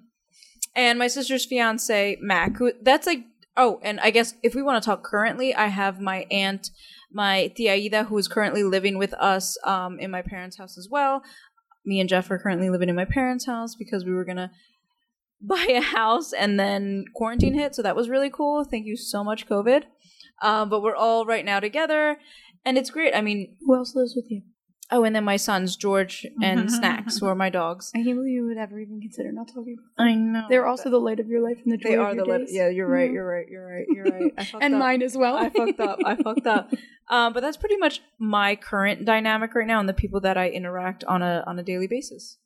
and 0.75 0.99
my 0.99 1.07
sister's 1.07 1.45
fiance 1.45 2.17
Mac. 2.21 2.57
Who 2.57 2.71
that's 2.81 3.07
like. 3.07 3.25
Oh, 3.57 3.81
and 3.83 3.99
I 3.99 4.11
guess 4.11 4.33
if 4.43 4.55
we 4.55 4.61
want 4.61 4.81
to 4.81 4.85
talk 4.89 5.03
currently, 5.03 5.53
I 5.53 5.67
have 5.67 5.99
my 5.99 6.25
aunt, 6.31 6.69
my 7.11 7.47
tia 7.53 7.73
Ida, 7.73 8.05
who 8.05 8.17
is 8.17 8.29
currently 8.29 8.63
living 8.63 8.97
with 8.97 9.13
us 9.15 9.57
um, 9.65 9.99
in 9.99 10.09
my 10.09 10.21
parents' 10.21 10.57
house 10.57 10.77
as 10.77 10.87
well. 10.89 11.21
Me 11.85 11.99
and 11.99 12.09
Jeff 12.09 12.29
are 12.29 12.39
currently 12.39 12.69
living 12.69 12.89
in 12.89 12.95
my 12.95 13.05
parents' 13.05 13.45
house 13.45 13.75
because 13.75 14.05
we 14.05 14.13
were 14.13 14.25
gonna 14.25 14.51
buy 15.41 15.65
a 15.69 15.81
house 15.81 16.33
and 16.33 16.59
then 16.59 17.05
quarantine 17.15 17.53
hit, 17.53 17.75
so 17.75 17.81
that 17.81 17.95
was 17.95 18.09
really 18.09 18.29
cool. 18.29 18.63
Thank 18.63 18.85
you 18.85 18.95
so 18.95 19.23
much, 19.23 19.47
COVID. 19.47 19.83
Um, 20.41 20.69
but 20.69 20.81
we're 20.81 20.95
all 20.95 21.25
right 21.25 21.45
now 21.45 21.59
together, 21.59 22.17
and 22.65 22.77
it's 22.77 22.89
great. 22.89 23.15
I 23.15 23.21
mean, 23.21 23.57
Who 23.65 23.75
else 23.75 23.95
lives 23.95 24.15
with 24.15 24.29
you? 24.29 24.41
Oh, 24.91 25.03
and 25.03 25.15
then 25.15 25.23
my 25.23 25.37
sons 25.37 25.75
George 25.75 26.25
and 26.41 26.69
Snacks, 26.77 27.17
who 27.19 27.25
are 27.27 27.35
my 27.35 27.49
dogs. 27.49 27.91
I 27.95 28.03
can't 28.03 28.15
believe 28.17 28.33
you 28.33 28.45
would 28.47 28.57
ever 28.57 28.79
even 28.79 28.99
consider 29.01 29.31
not 29.31 29.47
talking. 29.47 29.77
About 29.95 30.03
I 30.05 30.13
know 30.15 30.45
They're 30.49 30.67
also 30.67 30.89
the 30.89 30.99
light 30.99 31.19
of 31.19 31.27
your 31.27 31.41
life 31.41 31.59
and 31.63 31.71
the 31.73 31.77
joy 31.77 31.89
They 31.89 31.95
of 31.95 32.01
are 32.01 32.13
your 32.15 32.25
the 32.25 32.29
letter. 32.31 32.45
days. 32.45 32.53
Yeah, 32.53 32.69
you're 32.69 32.87
right. 32.87 33.11
You're 33.11 33.25
right. 33.27 33.47
You're 33.49 33.65
right. 33.67 33.85
You're 33.89 34.05
right. 34.05 34.33
I 34.37 34.43
fucked 34.51 34.63
and 34.63 34.73
up. 34.75 34.79
mine 34.79 35.01
as 35.01 35.17
well. 35.17 35.35
I 35.37 35.49
fucked 35.49 35.79
up. 35.79 35.99
I 36.05 36.15
fucked 36.15 36.47
up. 36.47 36.71
Um, 37.09 37.33
but 37.33 37.41
that's 37.41 37.57
pretty 37.57 37.75
much 37.75 38.01
my 38.19 38.55
current 38.55 39.03
dynamic 39.03 39.53
right 39.53 39.67
now, 39.67 39.81
and 39.81 39.89
the 39.89 39.93
people 39.93 40.21
that 40.21 40.37
I 40.37 40.47
interact 40.47 41.03
on 41.03 41.21
a 41.21 41.43
on 41.45 41.59
a 41.59 41.63
daily 41.63 41.85
basis. 41.87 42.37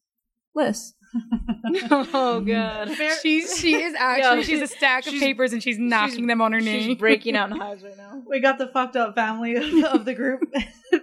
Liz. 0.56 0.95
oh 1.92 2.42
god. 2.46 2.92
she's 3.22 3.58
she 3.58 3.76
is 3.76 3.96
actually 3.98 4.38
Yeah, 4.40 4.44
she's 4.44 4.62
a 4.62 4.68
stack 4.68 5.08
of 5.08 5.14
papers 5.14 5.54
and 5.54 5.62
she's 5.62 5.78
knocking 5.78 6.28
them 6.28 6.42
on 6.42 6.52
her 6.52 6.62
knee. 6.62 6.84
She's 6.84 6.98
breaking 6.98 7.36
out 7.36 7.52
in 7.52 7.58
hives 7.60 7.84
right 7.84 7.98
now. 7.98 8.24
We 8.28 8.40
got 8.40 8.58
the 8.58 8.68
fucked 8.68 8.96
up 8.96 9.16
family 9.16 9.56
of, 9.56 9.84
of 9.94 10.06
the 10.06 10.14
group. 10.14 10.42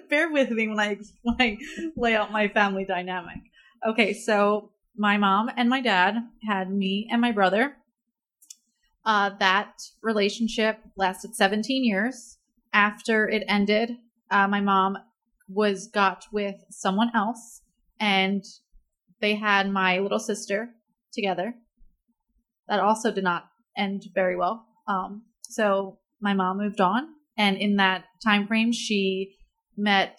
Bear 0.08 0.30
with 0.30 0.50
me 0.50 0.68
when 0.68 0.78
I 0.78 0.98
when 1.22 1.36
I 1.40 1.58
lay 1.96 2.14
out 2.14 2.32
my 2.32 2.48
family 2.48 2.84
dynamic. 2.84 3.40
Okay, 3.86 4.12
so 4.12 4.70
my 4.96 5.16
mom 5.16 5.50
and 5.56 5.68
my 5.68 5.80
dad 5.80 6.16
had 6.46 6.70
me 6.70 7.08
and 7.10 7.20
my 7.20 7.32
brother. 7.32 7.76
Uh, 9.04 9.30
that 9.40 9.82
relationship 10.00 10.78
lasted 10.96 11.34
17 11.34 11.84
years. 11.84 12.38
After 12.72 13.28
it 13.28 13.42
ended, 13.48 13.96
uh, 14.30 14.46
my 14.46 14.60
mom 14.60 14.96
was 15.48 15.88
got 15.88 16.26
with 16.32 16.56
someone 16.70 17.10
else, 17.14 17.62
and 17.98 18.44
they 19.22 19.36
had 19.36 19.70
my 19.70 19.98
little 19.98 20.18
sister 20.18 20.68
together. 21.14 21.54
That 22.68 22.80
also 22.80 23.10
did 23.10 23.24
not 23.24 23.44
end 23.78 24.02
very 24.14 24.36
well. 24.36 24.66
Um, 24.86 25.22
so 25.42 25.98
my 26.20 26.34
mom 26.34 26.58
moved 26.58 26.80
on, 26.80 27.08
and 27.38 27.56
in 27.56 27.76
that 27.76 28.04
time 28.22 28.46
frame, 28.46 28.72
she 28.72 29.36
met 29.76 30.18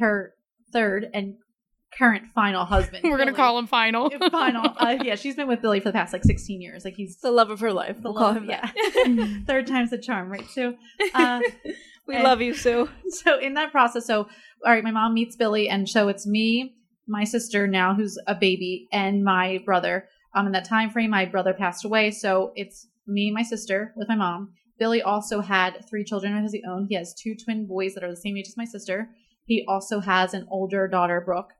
her 0.00 0.32
third 0.72 1.06
and 1.12 1.34
current 1.98 2.24
final 2.34 2.64
husband. 2.64 3.02
We're 3.04 3.18
gonna 3.18 3.26
Billy. 3.32 3.36
call 3.36 3.58
him 3.58 3.66
final. 3.66 4.10
final. 4.30 4.72
Uh, 4.78 4.96
yeah, 5.02 5.14
she's 5.16 5.34
been 5.34 5.48
with 5.48 5.60
Billy 5.60 5.80
for 5.80 5.88
the 5.88 5.92
past 5.94 6.12
like 6.12 6.24
16 6.24 6.60
years. 6.62 6.84
Like 6.84 6.94
he's 6.94 7.18
The 7.20 7.30
love 7.30 7.50
of 7.50 7.60
her 7.60 7.72
life. 7.72 7.96
We'll 8.02 8.14
call 8.14 8.32
him 8.32 8.48
yeah. 8.48 8.70
that. 8.74 9.42
Third 9.46 9.66
time's 9.66 9.90
the 9.90 9.98
charm, 9.98 10.30
right? 10.30 10.48
So, 10.50 10.74
uh, 11.14 11.40
we 12.06 12.14
and- 12.14 12.24
love 12.24 12.40
you, 12.40 12.54
Sue. 12.54 12.88
so 13.08 13.38
in 13.38 13.54
that 13.54 13.72
process, 13.72 14.06
so 14.06 14.28
all 14.64 14.72
right, 14.72 14.84
my 14.84 14.90
mom 14.90 15.14
meets 15.14 15.36
Billy, 15.36 15.68
and 15.68 15.88
so 15.88 16.08
it's 16.08 16.26
me, 16.26 16.74
my 17.08 17.24
sister 17.24 17.66
now, 17.66 17.94
who's 17.94 18.18
a 18.26 18.34
baby, 18.34 18.88
and 18.92 19.24
my 19.24 19.60
brother. 19.64 20.08
Um, 20.34 20.46
in 20.46 20.52
that 20.52 20.68
time 20.68 20.90
frame, 20.90 21.10
my 21.10 21.24
brother 21.24 21.54
passed 21.54 21.84
away, 21.84 22.10
so 22.10 22.52
it's 22.54 22.86
me, 23.06 23.28
and 23.28 23.34
my 23.34 23.42
sister, 23.42 23.92
with 23.96 24.08
my 24.08 24.14
mom. 24.14 24.52
Billy 24.78 25.02
also 25.02 25.40
had 25.40 25.84
three 25.88 26.04
children 26.04 26.36
of 26.36 26.44
his 26.44 26.56
own. 26.68 26.86
He 26.88 26.94
has 26.94 27.14
two 27.14 27.34
twin 27.34 27.66
boys 27.66 27.94
that 27.94 28.04
are 28.04 28.10
the 28.10 28.16
same 28.16 28.36
age 28.36 28.46
as 28.46 28.56
my 28.56 28.64
sister. 28.64 29.10
He 29.46 29.64
also 29.66 30.00
has 30.00 30.34
an 30.34 30.46
older 30.50 30.86
daughter, 30.86 31.20
Brooke, 31.20 31.52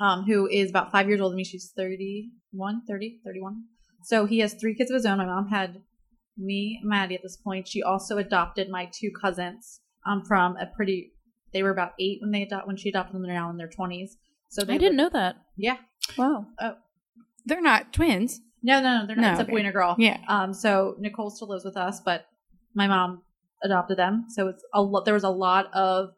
um, 0.00 0.24
who 0.24 0.48
is 0.48 0.70
about 0.70 0.90
five 0.90 1.06
years 1.06 1.20
older 1.20 1.32
than 1.32 1.36
me. 1.36 1.44
She's 1.44 1.72
31, 1.76 2.82
30, 2.88 3.20
31. 3.24 3.64
So 4.04 4.26
he 4.26 4.40
has 4.40 4.54
three 4.54 4.74
kids 4.74 4.90
of 4.90 4.94
his 4.94 5.06
own. 5.06 5.18
My 5.18 5.26
mom 5.26 5.48
had 5.48 5.82
me, 6.36 6.80
Maddie, 6.82 7.14
at 7.14 7.22
this 7.22 7.36
point. 7.36 7.68
She 7.68 7.82
also 7.82 8.18
adopted 8.18 8.68
my 8.68 8.88
two 8.92 9.10
cousins 9.10 9.80
um, 10.06 10.24
from 10.24 10.56
a 10.56 10.66
pretty. 10.66 11.12
They 11.52 11.62
were 11.62 11.70
about 11.70 11.92
eight 12.00 12.18
when 12.22 12.30
they 12.30 12.42
adopt 12.42 12.66
when 12.66 12.76
she 12.76 12.88
adopted 12.88 13.14
them. 13.14 13.22
They're 13.22 13.34
now 13.34 13.50
in 13.50 13.58
their 13.58 13.68
twenties. 13.68 14.16
So 14.52 14.64
they 14.64 14.74
I 14.74 14.78
didn't 14.78 14.98
were- 14.98 15.04
know 15.04 15.10
that. 15.10 15.36
Yeah. 15.56 15.76
Wow. 16.18 16.46
Oh. 16.60 16.74
They're 17.46 17.60
not 17.62 17.92
twins. 17.92 18.40
No, 18.62 18.80
no, 18.80 18.98
no. 19.00 19.06
They're 19.06 19.16
not. 19.16 19.22
No, 19.22 19.30
it's 19.32 19.40
a 19.40 19.42
okay. 19.44 19.52
boy 19.52 19.58
and 19.58 19.68
a 19.68 19.72
girl. 19.72 19.96
Yeah. 19.98 20.18
Um. 20.28 20.52
So 20.54 20.94
Nicole 20.98 21.30
still 21.30 21.48
lives 21.48 21.64
with 21.64 21.76
us, 21.76 22.00
but 22.04 22.26
my 22.74 22.86
mom 22.86 23.22
adopted 23.64 23.96
them. 23.98 24.26
So 24.28 24.48
it's 24.48 24.62
a 24.74 24.80
lot. 24.82 25.04
There 25.04 25.14
was 25.14 25.24
a 25.24 25.30
lot 25.30 25.66
of 25.74 26.10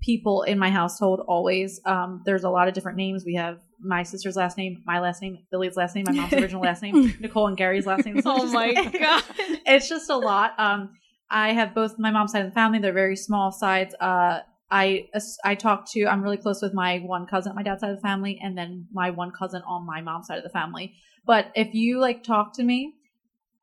people 0.00 0.42
in 0.42 0.58
my 0.58 0.70
household. 0.70 1.20
Always. 1.26 1.80
Um. 1.84 2.22
There's 2.24 2.44
a 2.44 2.50
lot 2.50 2.68
of 2.68 2.74
different 2.74 2.96
names. 2.96 3.24
We 3.24 3.34
have 3.34 3.58
my 3.82 4.02
sister's 4.02 4.36
last 4.36 4.56
name, 4.58 4.82
my 4.86 5.00
last 5.00 5.22
name, 5.22 5.38
Billy's 5.50 5.74
last 5.76 5.94
name, 5.94 6.04
my 6.06 6.12
mom's 6.12 6.32
original 6.42 6.60
last 6.62 6.82
name, 6.82 7.14
Nicole 7.18 7.46
and 7.48 7.56
Gary's 7.56 7.86
last 7.86 8.04
name. 8.04 8.20
Oh 8.26 8.46
my 8.52 8.72
god. 9.00 9.24
it's 9.66 9.88
just 9.88 10.10
a 10.10 10.16
lot. 10.16 10.52
Um, 10.58 10.90
I 11.30 11.52
have 11.54 11.74
both 11.74 11.98
my 11.98 12.10
mom's 12.10 12.32
side 12.32 12.44
of 12.44 12.50
the 12.50 12.54
family. 12.54 12.78
They're 12.78 12.92
very 12.92 13.16
small 13.16 13.50
sides. 13.52 13.94
Uh, 13.98 14.40
I 14.70 15.08
I 15.44 15.54
talk 15.54 15.90
to. 15.92 16.06
I'm 16.06 16.22
really 16.22 16.36
close 16.36 16.62
with 16.62 16.74
my 16.74 16.98
one 16.98 17.26
cousin, 17.26 17.50
on 17.50 17.56
my 17.56 17.62
dad's 17.62 17.80
side 17.80 17.90
of 17.90 17.96
the 17.96 18.02
family, 18.02 18.38
and 18.42 18.56
then 18.56 18.86
my 18.92 19.10
one 19.10 19.32
cousin 19.32 19.62
on 19.66 19.84
my 19.86 20.00
mom's 20.00 20.26
side 20.28 20.38
of 20.38 20.44
the 20.44 20.50
family. 20.50 20.94
But 21.26 21.50
if 21.54 21.74
you 21.74 21.98
like 22.00 22.22
talk 22.22 22.54
to 22.54 22.62
me, 22.62 22.94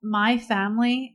my 0.01 0.37
family. 0.37 1.13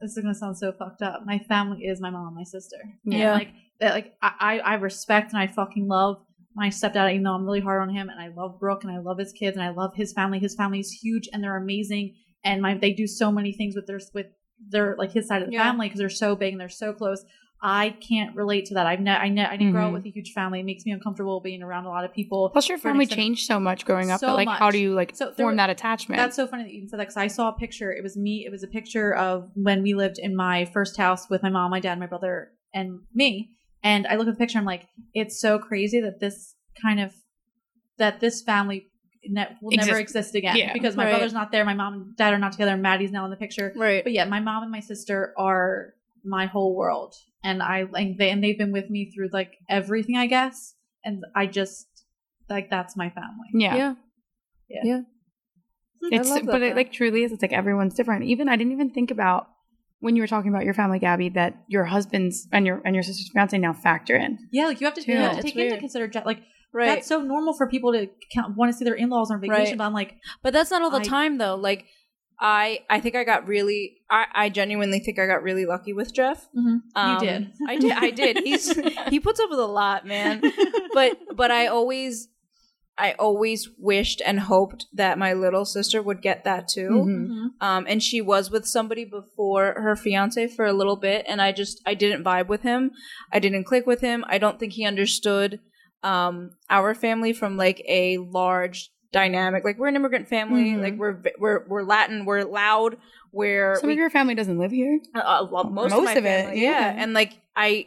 This 0.00 0.16
is 0.16 0.22
gonna 0.22 0.34
sound 0.34 0.58
so 0.58 0.72
fucked 0.72 1.00
up. 1.00 1.24
My 1.24 1.38
family 1.38 1.84
is 1.84 2.00
my 2.00 2.10
mom, 2.10 2.26
and 2.26 2.36
my 2.36 2.42
sister. 2.42 2.76
And, 3.04 3.14
Yeah. 3.14 3.34
like 3.34 3.50
that. 3.78 3.94
Like 3.94 4.14
I, 4.20 4.32
I 4.40 4.58
I 4.58 4.74
respect 4.74 5.32
and 5.32 5.40
I 5.40 5.46
fucking 5.46 5.86
love 5.86 6.16
my 6.54 6.68
stepdad, 6.68 7.10
even 7.12 7.22
though 7.22 7.34
I'm 7.34 7.44
really 7.46 7.60
hard 7.60 7.80
on 7.82 7.94
him, 7.94 8.08
and 8.10 8.20
I 8.20 8.28
love 8.28 8.58
Brooke 8.58 8.82
and 8.84 8.92
I 8.92 8.98
love 8.98 9.18
his 9.18 9.32
kids 9.32 9.56
and 9.56 9.64
I 9.64 9.70
love 9.70 9.94
his 9.94 10.12
family. 10.12 10.38
His 10.40 10.54
family 10.56 10.80
is 10.80 10.90
huge 10.90 11.28
and 11.32 11.42
they're 11.42 11.56
amazing, 11.56 12.14
and 12.44 12.60
my 12.60 12.74
they 12.74 12.92
do 12.92 13.06
so 13.06 13.30
many 13.30 13.52
things 13.52 13.76
with 13.76 13.86
their 13.86 14.00
with 14.12 14.26
their 14.68 14.96
like 14.98 15.12
his 15.12 15.28
side 15.28 15.42
of 15.42 15.48
the 15.48 15.54
Yeah. 15.54 15.62
family 15.68 15.86
because 15.86 16.00
they're 16.00 16.08
so 16.08 16.34
big 16.34 16.52
and 16.52 16.60
they're 16.60 16.68
so 16.68 16.92
close. 16.92 17.24
I 17.64 17.90
can't 17.90 18.34
relate 18.34 18.64
to 18.66 18.74
that. 18.74 18.86
I've 18.88 18.98
ne- 19.00 19.12
I, 19.16 19.28
ne- 19.28 19.44
I 19.46 19.56
didn't 19.56 19.72
grow 19.72 19.84
up 19.84 19.90
Mhm. 19.90 19.94
with 19.94 20.06
a 20.06 20.10
huge 20.10 20.32
family. 20.32 20.58
It 20.60 20.64
makes 20.66 20.84
me 20.84 20.90
uncomfortable 20.90 21.38
being 21.40 21.62
around 21.62 21.84
a 21.86 21.90
lot 21.90 22.04
of 22.04 22.12
people. 22.12 22.50
Plus, 22.50 22.68
your 22.68 22.76
family 22.78 23.06
changed 23.06 23.46
so 23.46 23.60
much 23.60 23.84
growing 23.84 24.10
up. 24.10 24.18
So 24.18 24.26
but 24.26 24.34
like, 24.34 24.48
how 24.48 24.70
do 24.72 24.78
you 24.78 24.94
like 24.94 25.14
So 25.14 25.32
form 25.32 25.50
were- 25.52 25.56
that 25.56 25.70
attachment? 25.70 26.18
That's 26.18 26.34
so 26.34 26.48
funny 26.48 26.64
that 26.64 26.72
you 26.72 26.88
said 26.88 26.98
that 26.98 27.04
because 27.04 27.16
I 27.16 27.28
saw 27.28 27.50
a 27.50 27.52
picture. 27.52 27.92
It 27.92 28.02
was 28.02 28.16
me. 28.16 28.44
It 28.44 28.50
was 28.50 28.64
a 28.64 28.66
picture 28.66 29.14
of 29.14 29.48
when 29.54 29.82
we 29.82 29.94
lived 29.94 30.18
in 30.18 30.34
my 30.34 30.64
first 30.64 30.96
house 30.96 31.30
with 31.30 31.42
my 31.44 31.50
mom, 31.50 31.70
my 31.70 31.78
dad, 31.78 32.00
my 32.00 32.06
brother, 32.06 32.50
and 32.74 32.98
me. 33.14 33.50
And 33.84 34.08
I 34.08 34.16
look 34.16 34.26
at 34.26 34.34
the 34.34 34.38
picture. 34.38 34.58
I'm 34.58 34.64
like, 34.64 34.88
it's 35.14 35.40
so 35.40 35.58
crazy 35.60 36.00
that 36.00 36.18
this 36.18 36.56
kind 36.82 36.98
of 36.98 37.12
that 37.98 38.18
this 38.18 38.42
family 38.42 38.88
ne- 39.24 39.56
will 39.60 39.70
never 39.76 39.98
Exist- 39.98 40.00
exist 40.00 40.34
again 40.34 40.56
yeah. 40.56 40.72
because 40.72 40.96
my 40.96 41.04
Right. 41.04 41.10
brother's 41.12 41.32
not 41.32 41.52
there, 41.52 41.64
my 41.64 41.74
mom 41.74 41.92
and 41.94 42.16
dad 42.16 42.32
are 42.34 42.38
not 42.38 42.50
together, 42.52 42.72
and 42.72 42.82
Maddie's 42.82 43.12
now 43.12 43.24
in 43.24 43.30
the 43.30 43.36
picture. 43.36 43.72
Right. 43.76 44.02
But 44.02 44.12
yeah, 44.14 44.24
my 44.24 44.40
mom 44.40 44.64
and 44.64 44.72
my 44.72 44.80
sister 44.80 45.32
are 45.38 45.94
my 46.24 46.46
whole 46.46 46.74
world, 46.76 47.14
and 47.42 47.62
I 47.62 47.84
like 47.90 48.18
they 48.18 48.30
and 48.30 48.42
they've 48.42 48.58
been 48.58 48.72
with 48.72 48.90
me 48.90 49.10
through 49.10 49.30
like 49.32 49.52
everything, 49.68 50.16
I 50.16 50.26
guess. 50.26 50.74
And 51.04 51.24
I 51.34 51.46
just 51.46 51.86
like 52.48 52.70
that's 52.70 52.96
my 52.96 53.10
family. 53.10 53.48
Yeah. 53.54 53.74
yeah. 53.76 53.94
Yeah. 54.68 54.80
Yeah. 54.84 55.00
Hmm. 56.02 56.14
It's 56.14 56.30
I 56.30 56.42
but 56.42 56.52
that, 56.52 56.62
it 56.62 56.76
like 56.76 56.92
truly 56.92 57.24
is. 57.24 57.32
It's 57.32 57.42
like 57.42 57.52
everyone's 57.52 57.94
different. 57.94 58.24
Even 58.24 58.48
I 58.48 58.56
didn't 58.56 58.72
even 58.72 58.90
think 58.90 59.10
about 59.10 59.48
when 60.00 60.16
you 60.16 60.22
were 60.22 60.26
talking 60.26 60.50
about 60.52 60.64
your 60.64 60.74
family, 60.74 60.98
Gabby, 60.98 61.28
that 61.30 61.54
your 61.68 61.84
husband's 61.84 62.48
and 62.52 62.66
your 62.66 62.82
and 62.84 62.94
your 62.94 63.02
sister's 63.02 63.30
fiance 63.32 63.56
now 63.58 63.72
factor 63.72 64.16
in. 64.16 64.38
Yeah, 64.50 64.66
like 64.66 64.80
you 64.80 64.86
have 64.86 64.94
to, 64.94 65.02
you 65.06 65.16
have 65.16 65.32
to 65.32 65.36
it's 65.38 65.44
take 65.46 65.56
into 65.56 65.68
weird. 65.70 65.80
consider 65.80 66.10
like 66.24 66.40
Right. 66.74 66.86
that's 66.86 67.06
so 67.06 67.20
normal 67.20 67.52
for 67.52 67.68
people 67.68 67.92
to 67.92 68.08
count, 68.32 68.56
want 68.56 68.72
to 68.72 68.78
see 68.78 68.86
their 68.86 68.94
in-laws 68.94 69.30
on 69.30 69.42
vacation. 69.42 69.62
Right. 69.72 69.78
But 69.78 69.84
I'm 69.84 69.92
like, 69.92 70.16
But 70.42 70.54
that's 70.54 70.70
not 70.70 70.80
all 70.80 70.90
the 70.90 70.98
I- 70.98 71.02
time 71.04 71.36
though. 71.36 71.54
Like 71.54 71.84
I 72.44 72.80
I 72.90 72.98
think 73.00 73.14
I 73.14 73.22
got 73.24 73.46
really 73.46 73.98
I, 74.10 74.26
I 74.34 74.48
genuinely 74.48 74.98
think 74.98 75.18
I 75.20 75.26
got 75.26 75.42
really 75.44 75.64
lucky 75.64 75.92
with 75.92 76.12
Jeff. 76.12 76.48
you 76.54 76.82
Um, 76.96 77.18
did. 77.20 77.52
I 77.68 77.76
did 77.78 77.92
I 77.92 78.10
did. 78.10 78.38
He's 78.38 78.72
he 79.08 79.20
puts 79.20 79.38
up 79.40 79.48
with 79.48 79.60
a 79.60 79.66
lot, 79.66 80.04
man. 80.04 80.42
But 80.92 81.18
but 81.36 81.50
I 81.52 81.68
always 81.68 82.28
I 82.98 83.12
always 83.12 83.70
wished 83.78 84.20
and 84.26 84.38
hoped 84.40 84.86
that 84.92 85.18
my 85.18 85.32
little 85.32 85.64
sister 85.64 86.02
would 86.02 86.20
get 86.20 86.44
that 86.44 86.68
too. 86.68 86.90
Mhm. 86.90 87.28
Mhm. 87.28 87.46
Um, 87.60 87.86
and 87.88 88.02
she 88.02 88.20
was 88.20 88.50
with 88.50 88.66
somebody 88.66 89.04
before 89.06 89.74
her 89.78 89.96
fiance 89.96 90.48
for 90.48 90.66
a 90.66 90.74
little 90.74 90.96
bit, 90.96 91.24
and 91.28 91.40
I 91.40 91.52
just 91.52 91.80
I 91.86 91.94
didn't 91.94 92.24
vibe 92.24 92.48
with 92.48 92.62
him. 92.62 92.90
I 93.32 93.38
didn't 93.38 93.64
click 93.64 93.86
with 93.86 94.00
him. 94.02 94.24
I 94.28 94.36
don't 94.38 94.58
think 94.60 94.74
he 94.74 94.84
understood 94.84 95.60
um, 96.02 96.50
our 96.68 96.94
family 96.94 97.32
from 97.32 97.56
like 97.56 97.80
a 97.88 98.18
large 98.18 98.90
dynamic. 99.12 99.64
Like 99.64 99.78
we're 99.78 99.88
an 99.88 99.96
immigrant 99.96 100.28
family. 100.28 100.70
Mhm. 100.70 100.82
Like 100.82 100.94
we're 100.96 101.22
we're 101.38 101.64
we're 101.68 101.82
Latin. 101.82 102.24
We're 102.24 102.44
loud. 102.44 102.96
We're 103.30 103.76
Some 103.76 103.88
we- 103.88 103.92
of 103.94 103.98
your 103.98 104.10
family 104.10 104.34
doesn't 104.34 104.58
live 104.58 104.72
here. 104.72 104.98
uh, 105.14 105.46
well, 105.50 105.64
most, 105.64 105.90
Most 105.90 105.98
of, 105.98 106.04
my 106.04 106.12
of 106.12 106.24
it, 106.24 106.44
family, 106.46 106.62
yeah. 106.62 106.94
And 106.96 107.12
like 107.14 107.38
I 107.56 107.86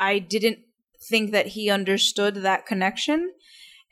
I 0.00 0.18
didn't 0.18 0.58
think 1.00 1.30
that 1.32 1.48
he 1.48 1.70
understood 1.70 2.36
that 2.36 2.66
connection. 2.66 3.32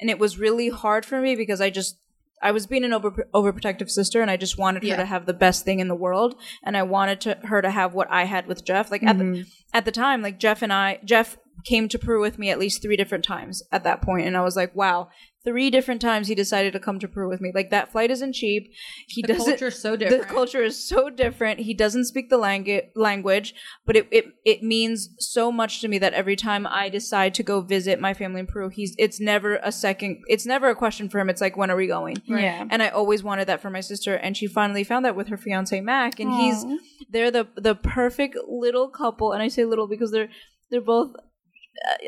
And 0.01 0.09
it 0.09 0.19
was 0.19 0.39
really 0.39 0.71
hard 0.71 1.05
for 1.05 1.21
me 1.21 1.37
because 1.37 1.61
I 1.61 1.71
just 1.71 1.99
I 2.43 2.53
was 2.53 2.67
being 2.67 2.85
an 2.85 2.93
over 2.95 3.27
overprotective 3.35 3.91
sister 3.91 4.23
and 4.23 4.31
I 4.31 4.37
just 4.39 4.57
wanted 4.57 4.83
Yeah. 4.83 4.95
her 4.97 5.03
to 5.03 5.07
have 5.07 5.27
the 5.27 5.35
best 5.35 5.65
thing 5.67 5.79
in 5.81 5.89
the 5.89 5.95
world 5.95 6.37
and 6.63 6.75
I 6.77 6.83
wanted 6.83 7.21
to 7.23 7.35
her 7.45 7.61
to 7.61 7.71
have 7.71 7.93
what 7.93 8.11
I 8.11 8.25
had 8.25 8.47
with 8.47 8.65
Jeff. 8.65 8.91
Like 8.91 9.03
at 9.03 9.19
the 9.19 9.25
Mhm. 9.25 9.47
at 9.75 9.85
the 9.85 9.93
time, 9.93 10.23
like 10.23 10.39
Jeff 10.39 10.63
and 10.63 10.73
I 10.73 10.99
Jeff 11.05 11.37
came 11.65 11.89
to 11.89 11.99
Peru 11.99 12.21
with 12.21 12.39
me 12.39 12.51
at 12.51 12.59
least 12.59 12.83
three 12.83 12.97
different 12.97 13.25
times 13.25 13.63
at 13.73 13.85
that 13.85 14.03
point, 14.03 14.27
and 14.27 14.37
I 14.37 14.43
was 14.43 14.57
like, 14.57 14.75
wow, 14.75 15.09
three 15.45 15.71
different 15.71 16.01
times 16.03 16.29
he 16.29 16.35
decided 16.35 16.73
to 16.73 16.81
come 16.81 16.99
to 16.99 17.09
Peru 17.09 17.29
with 17.29 17.41
me. 17.41 17.51
Like 17.55 17.71
that 17.71 17.91
flight 17.91 18.11
isn't 18.11 18.35
cheap. 18.35 18.71
He 19.07 19.23
the 19.23 19.29
doesn't 19.29 19.47
culture's 19.47 19.79
so 19.79 19.97
different. 19.97 20.23
the 20.23 20.29
culture 20.29 20.63
is 20.63 20.83
so 20.89 21.09
different. 21.09 21.61
He 21.61 21.73
doesn't 21.75 22.05
speak 22.05 22.29
the 22.29 22.39
langu- 22.39 22.89
language, 22.95 23.55
but 23.87 23.97
it, 23.97 24.09
it 24.11 24.27
it 24.45 24.63
means 24.63 25.11
so 25.19 25.51
much 25.51 25.81
to 25.81 25.89
me 25.89 25.99
that 25.99 26.13
every 26.13 26.37
time 26.37 26.67
I 26.67 26.89
decide 26.89 27.35
to 27.35 27.43
go 27.43 27.61
visit 27.61 28.01
my 28.01 28.15
family 28.15 28.41
in 28.41 28.47
Peru, 28.47 28.69
he's 28.69 28.95
it's 28.99 29.21
never 29.21 29.57
a 29.63 29.73
second. 29.73 30.19
It's 30.29 30.47
never 30.47 30.69
a 30.69 30.77
question 30.77 31.09
for 31.09 31.19
him. 31.19 31.31
It's 31.31 31.41
like 31.41 31.57
when 31.57 31.71
are 31.71 31.77
we 31.77 31.87
going? 31.87 32.17
Yeah. 32.27 32.67
And 32.71 32.83
I 32.83 32.89
always 32.89 33.23
wanted 33.23 33.47
that 33.49 33.63
for 33.63 33.71
my 33.71 33.81
sister, 33.81 34.15
and 34.15 34.37
she 34.37 34.47
finally 34.47 34.85
found 34.85 35.05
that 35.05 35.17
with 35.17 35.29
her 35.29 35.37
fiance 35.37 35.81
Mac, 35.81 36.21
and 36.21 36.33
he's 36.33 36.65
they're 37.11 37.31
the 37.31 37.49
the 37.57 37.75
perfect 37.75 38.37
little 38.47 38.89
couple. 38.89 39.33
And 39.33 39.43
I 39.43 39.49
say 39.49 39.65
little 39.65 39.89
because 39.89 40.11
they're 40.11 40.29
they're 40.71 40.81
both 40.81 41.15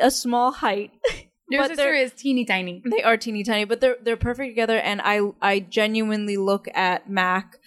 a- 0.01 0.11
small 0.11 0.53
height. 0.53 0.91
your 1.51 1.63
but 1.63 1.69
sister 1.77 1.93
is 1.93 2.13
teeny 2.13 2.45
tiny. 2.45 2.83
They 2.85 3.03
are 3.03 3.17
teeny 3.17 3.45
tiny, 3.45 3.65
but 3.65 3.81
they're 3.81 3.97
they're 4.03 4.17
perfect 4.17 4.51
together. 4.51 4.79
And 4.79 5.01
I 5.03 5.21
I 5.41 5.61
genuinely 5.61 6.37
look 6.37 6.67
at 6.75 7.09
Mac 7.11 7.59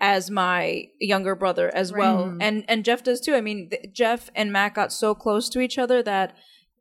as 0.00 0.30
my 0.30 0.84
younger 1.00 1.34
brother 1.36 1.72
as 1.74 1.92
well, 1.92 2.36
and 2.40 2.64
and 2.68 2.84
Jeff 2.84 3.02
does 3.04 3.20
too. 3.20 3.34
I 3.34 3.40
mean, 3.40 3.70
th- 3.70 3.92
Jeff 3.92 4.30
and 4.34 4.52
Mac 4.52 4.74
got 4.74 4.92
so 4.92 5.14
close 5.14 5.48
to 5.50 5.60
each 5.60 5.78
other 5.78 6.02
that 6.02 6.34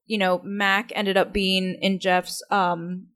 you 0.08 0.18
know 0.18 0.42
Mac 0.44 0.92
ended 0.96 1.18
up 1.18 1.32
being 1.32 1.78
in 1.82 2.00
Jeff's 2.00 2.42
um 2.50 3.08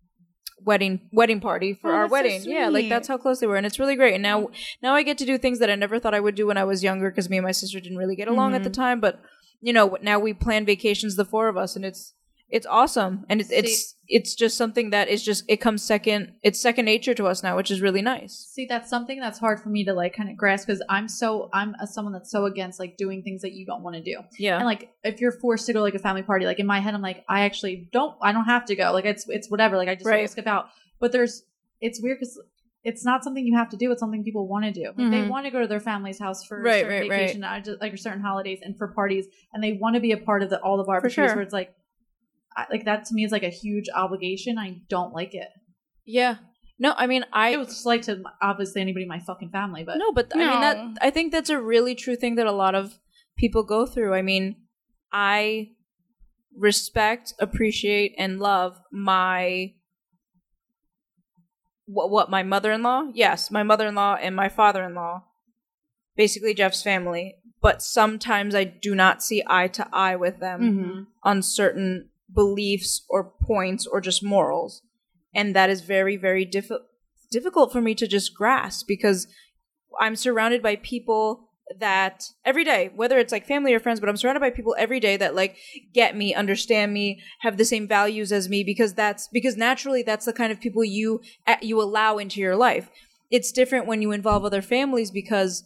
wedding 0.64 1.10
wedding 1.12 1.40
party 1.40 1.74
for 1.74 1.92
Oh, 1.92 1.96
our 1.96 2.02
that's 2.04 2.12
so 2.12 2.14
wedding. 2.14 2.42
yeah, 2.52 2.70
like 2.70 2.90
that's 2.90 3.08
how 3.08 3.18
close 3.18 3.40
they 3.40 3.48
were, 3.48 3.58
and 3.58 3.66
it's 3.66 3.80
really 3.80 3.96
great. 3.96 4.14
And 4.14 4.24
now 4.24 4.50
now 4.82 4.94
I 4.96 5.04
get 5.04 5.18
to 5.20 5.26
do 5.26 5.38
things 5.38 5.60
that 5.60 5.70
I 5.70 5.76
never 5.76 6.00
thought 6.00 6.14
I 6.14 6.20
would 6.20 6.36
do 6.36 6.48
when 6.48 6.58
I 6.58 6.64
was 6.64 6.84
younger 6.84 7.10
because 7.10 7.30
me 7.30 7.38
and 7.38 7.46
my 7.46 7.52
sister 7.52 7.80
didn't 7.80 7.98
really 7.98 8.16
get 8.16 8.28
along 8.28 8.54
at 8.56 8.64
the 8.64 8.70
Mhm. 8.70 8.74
time. 8.74 9.00
But 9.00 9.20
you 9.62 9.74
know, 9.74 9.98
now 10.02 10.20
we 10.20 10.34
plan 10.34 10.66
vacations, 10.66 11.16
the 11.16 11.26
four 11.26 11.48
of 11.48 11.58
us, 11.58 11.76
and 11.76 11.84
it's 11.86 12.14
it's 12.48 12.68
awesome, 12.68 13.26
and 13.28 13.42
it's 13.42 13.50
it's 13.52 13.96
it's 14.08 14.36
just 14.36 14.56
something 14.56 14.92
that 14.92 15.08
is 15.08 15.24
just 15.24 15.44
it 15.48 15.58
comes 15.58 15.82
second. 15.84 16.34
It's 16.44 16.60
second 16.62 16.86
nature 16.86 17.16
to 17.16 17.26
us 17.26 17.42
now, 17.42 17.56
which 17.58 17.72
is 17.72 17.82
really 17.82 18.04
nice. 18.04 18.34
See, 18.54 18.68
that's 18.68 18.88
something 18.88 19.20
that's 19.20 19.40
hard 19.40 19.60
for 19.60 19.70
me 19.70 19.84
to 19.86 19.94
like 19.94 20.16
kind 20.16 20.30
of 20.30 20.38
grasp 20.38 20.68
because 20.68 20.82
I'm 20.88 21.08
so 21.08 21.50
I'm 21.54 21.74
a, 21.82 21.88
someone 21.88 22.14
that's 22.14 22.30
so 22.30 22.46
against 22.46 22.80
like 22.80 22.98
doing 22.98 23.24
things 23.24 23.42
that 23.42 23.54
you 23.54 23.66
don't 23.66 23.82
want 23.82 23.96
to 23.96 24.04
do. 24.04 24.20
Yeah, 24.38 24.58
And 24.58 24.66
like 24.66 24.92
if 25.04 25.20
you're 25.20 25.32
forced 25.32 25.66
to 25.66 25.74
go 25.74 25.82
like 25.82 25.96
a 25.96 26.00
family 26.00 26.22
party, 26.22 26.46
like 26.46 26.60
in 26.60 26.68
my 26.68 26.80
head, 26.80 26.94
I'm 26.94 27.02
like, 27.02 27.26
I 27.28 27.42
actually 27.42 27.90
don't, 27.92 28.16
I 28.22 28.32
don't 28.32 28.46
have 28.46 28.66
to 28.66 28.76
go. 28.76 28.92
Like 28.94 29.06
it's 29.06 29.28
it's 29.28 29.50
whatever. 29.50 29.76
Like 29.76 29.90
I 29.90 29.96
just 29.96 30.06
Right. 30.06 30.30
skip 30.30 30.46
out. 30.46 30.68
But 31.00 31.12
there's, 31.12 31.44
it's 31.82 32.00
weird 32.00 32.20
because 32.20 32.40
it's 32.86 33.04
not 33.04 33.24
something 33.24 33.46
you 33.46 33.58
have 33.58 33.70
to 33.70 33.78
do. 33.78 33.92
It's 33.92 34.00
something 34.00 34.24
people 34.24 34.48
want 34.48 34.64
to 34.66 34.72
do. 34.72 34.86
Like 34.96 35.10
they 35.10 35.22
Mhm. 35.24 35.28
want 35.28 35.46
to 35.48 35.52
go 35.52 35.60
to 35.60 35.68
their 35.68 35.80
family's 35.80 36.20
house 36.20 36.46
for 36.46 36.62
Right, 36.62 36.82
certain 36.82 36.90
right, 37.02 37.10
right. 37.10 37.20
vacation, 37.20 37.44
uh, 37.44 37.60
just, 37.60 37.82
like 37.82 37.98
certain 37.98 38.22
holidays 38.22 38.60
and 38.62 38.78
for 38.78 38.88
parties, 38.90 39.26
and 39.54 39.64
they 39.64 39.74
want 39.74 39.96
to 39.96 40.00
be 40.00 40.12
a 40.12 40.18
part 40.18 40.44
of 40.44 40.50
the 40.52 40.62
all 40.62 40.78
the 40.78 40.84
barbecues. 40.84 41.14
sure. 41.14 41.34
Where 41.36 41.42
it's 41.42 41.52
like, 41.54 41.74
I, 42.56 42.66
like 42.72 42.86
that 42.86 43.06
to 43.06 43.14
me 43.16 43.26
is 43.26 43.32
like 43.32 43.44
a 43.44 43.50
huge 43.50 43.88
obligation. 43.94 44.58
I 44.58 44.82
don't 44.88 45.14
like 45.14 45.34
it. 45.34 45.50
yeah. 46.06 46.36
No, 46.78 46.94
I 46.98 47.08
mean 47.08 47.24
I 47.34 47.54
I 47.54 47.58
would 47.58 47.70
just 47.70 47.86
like 47.86 48.02
to 48.04 48.22
obviously 48.42 48.82
anybody 48.82 49.04
in 49.04 49.10
my 49.10 49.20
fucking 49.20 49.50
family, 49.50 49.84
but 49.84 49.98
No, 49.98 50.12
but 50.12 50.32
I 50.36 50.40
mean 50.40 50.60
that 50.62 50.78
I 51.02 51.10
think 51.10 51.32
that's 51.32 51.50
a 51.50 51.60
really 51.60 51.96
true 51.96 52.18
thing 52.18 52.36
that 52.36 52.46
a 52.48 52.52
lot 52.52 52.76
of 52.76 53.00
people 53.38 53.64
go 53.64 53.86
through. 53.86 54.14
I 54.14 54.22
mean, 54.22 54.58
I 55.12 55.70
respect, 56.58 57.34
appreciate, 57.40 58.14
and 58.18 58.40
love 58.40 58.78
my 58.92 59.74
what, 61.86 62.10
what 62.10 62.30
my 62.30 62.44
mother-in-law. 62.44 63.12
Yes, 63.14 63.52
my 63.52 63.64
mother-in-law 63.64 64.18
and 64.22 64.36
my 64.36 64.50
father-in-law, 64.50 65.24
basically 66.16 66.54
Jeff's 66.54 66.82
family. 66.84 67.36
But 67.62 67.82
sometimes 67.82 68.54
I 68.54 68.64
do 68.64 68.94
not 68.96 69.24
see 69.24 69.44
eye 69.48 69.68
to 69.70 69.88
eye 69.92 70.16
with 70.16 70.40
them 70.40 70.62
Mm-hmm. 70.62 71.04
on 71.24 71.42
certain 71.42 72.10
beliefs 72.34 73.06
or 73.10 73.32
points 73.42 73.88
or 73.88 74.02
just 74.02 74.24
morals. 74.24 74.82
And 75.34 75.56
that 75.56 75.70
is 75.70 75.82
very, 75.82 76.16
very 76.18 76.46
diffi- 76.46 76.80
difficult 77.32 77.72
for 77.72 77.82
me 77.82 77.96
to 77.96 78.08
just 78.08 78.34
grasp 78.36 78.88
because 78.88 79.28
I'm 80.00 80.16
surrounded 80.16 80.62
by 80.62 80.76
people 80.78 81.50
that 81.80 82.30
every 82.44 82.64
day, 82.64 82.92
whether 82.96 83.18
it's 83.18 83.32
like 83.32 83.48
family 83.48 83.74
or 83.74 83.80
friends, 83.80 84.00
but 84.00 84.08
I'm 84.08 84.18
surrounded 84.18 84.40
by 84.40 84.52
people 84.52 84.76
every 84.78 85.00
day 85.00 85.18
that 85.18 85.36
like 85.36 85.58
get 85.94 86.16
me, 86.16 86.34
understand 86.34 86.94
me, 86.94 87.22
have 87.42 87.58
the 87.58 87.66
same 87.66 87.88
values 87.88 88.32
as 88.32 88.48
me 88.50 88.64
because 88.64 88.94
that's 88.94 89.28
because 89.30 89.58
naturally 89.58 90.04
that's 90.04 90.26
the 90.26 90.34
kind 90.34 90.52
of 90.52 90.60
people 90.62 90.84
you 90.84 91.22
you 91.62 91.82
allow 91.82 92.18
into 92.18 92.40
your 92.40 92.56
life. 92.56 92.90
It's 93.32 93.52
different 93.52 93.88
when 93.88 94.02
you 94.02 94.12
involve 94.12 94.46
other 94.46 94.62
families 94.62 95.10
because 95.10 95.64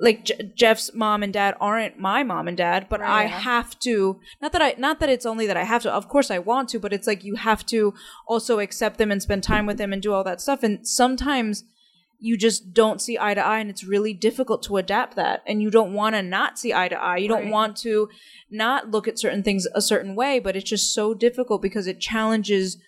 like 0.00 0.24
J- 0.24 0.52
Jeff's 0.56 0.94
mom 0.94 1.22
and 1.22 1.32
dad 1.32 1.54
aren't 1.60 1.98
my 1.98 2.22
mom 2.22 2.48
and 2.48 2.56
dad, 2.56 2.86
but 2.88 3.00
I 3.00 3.22
Right. 3.22 3.30
have 3.30 3.78
to 3.80 4.20
not 4.40 4.52
that 4.52 4.62
I 4.62 4.74
not 4.78 5.00
that 5.00 5.08
it's 5.08 5.26
only 5.26 5.46
that 5.46 5.56
I 5.56 5.64
have 5.64 5.82
to. 5.82 5.92
Of 5.92 6.08
course 6.08 6.30
I 6.30 6.38
want 6.38 6.68
to, 6.70 6.78
but 6.78 6.92
it's 6.92 7.06
like 7.06 7.24
you 7.24 7.34
have 7.34 7.66
to 7.66 7.94
also 8.28 8.58
accept 8.60 8.98
them 8.98 9.10
and 9.10 9.20
spend 9.22 9.42
time 9.42 9.66
with 9.66 9.78
them 9.78 9.92
and 9.92 10.00
do 10.00 10.12
all 10.12 10.24
that 10.24 10.40
stuff 10.40 10.62
and 10.62 10.86
sometimes 10.86 11.64
you 12.24 12.36
just 12.36 12.72
don't 12.72 13.02
see 13.02 13.18
eye 13.18 13.34
to 13.34 13.44
eye 13.44 13.58
and 13.58 13.68
it's 13.68 13.82
really 13.84 14.14
difficult 14.14 14.62
to 14.62 14.76
adapt 14.76 15.16
that 15.16 15.42
and 15.44 15.60
you 15.60 15.70
don't 15.70 15.92
want 15.92 16.14
to 16.14 16.22
not 16.22 16.56
see 16.56 16.72
eye 16.72 16.86
to 16.86 16.94
eye 16.94 17.16
you 17.16 17.26
don't 17.28 17.50
want 17.50 17.76
to 17.76 18.08
not 18.48 18.90
look 18.92 19.08
at 19.08 19.18
certain 19.18 19.42
things 19.42 19.66
a 19.74 19.82
certain 19.82 20.14
way 20.14 20.38
but 20.38 20.54
it's 20.54 20.70
just 20.70 20.94
so 20.94 21.14
difficult 21.14 21.60
because 21.60 21.88
it 21.88 21.98
challenges 21.98 22.78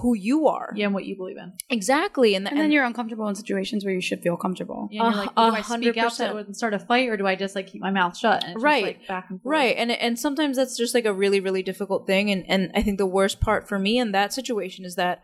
who 0.00 0.14
you 0.14 0.46
are 0.46 0.72
yeah, 0.76 0.84
and 0.86 0.94
what 0.94 1.04
you 1.06 1.16
believe 1.16 1.36
in. 1.36 1.52
exactly 1.70 2.34
and, 2.36 2.46
And 2.48 2.58
then 2.60 2.70
you're 2.70 2.84
uncomfortable 2.84 3.26
in 3.28 3.34
situations 3.34 3.84
where 3.84 3.92
you 3.92 4.00
should 4.00 4.22
feel 4.22 4.36
comfortable. 4.36 4.88
Yeah, 4.92 5.06
and 5.06 5.14
you're 5.14 5.24
like, 5.24 5.36
well, 5.36 5.50
do 5.50 5.56
I 5.56 5.60
speak 5.62 5.96
out 5.96 6.20
and 6.20 6.56
start 6.56 6.72
a 6.72 6.78
fight, 6.78 7.08
or 7.08 7.16
do 7.16 7.26
I 7.26 7.34
just 7.34 7.56
like 7.56 7.66
keep 7.66 7.82
my 7.82 7.90
mouth 7.90 8.16
shut? 8.16 8.44
And 8.44 8.62
Right. 8.62 8.84
like, 8.84 9.08
back 9.08 9.26
and 9.28 9.42
forth. 9.42 9.50
right 9.50 9.74
and 9.76 9.90
and 9.90 10.16
sometimes 10.16 10.56
that's 10.56 10.76
just 10.76 10.94
like 10.94 11.04
a 11.04 11.12
really 11.12 11.40
really 11.40 11.64
difficult 11.64 12.06
thing 12.06 12.30
and 12.30 12.44
and 12.48 12.70
i 12.76 12.82
think 12.82 12.96
the 12.98 13.06
worst 13.06 13.40
part 13.40 13.68
for 13.68 13.78
me 13.78 13.98
in 13.98 14.12
that 14.12 14.32
situation 14.32 14.84
is 14.84 14.94
that 14.94 15.22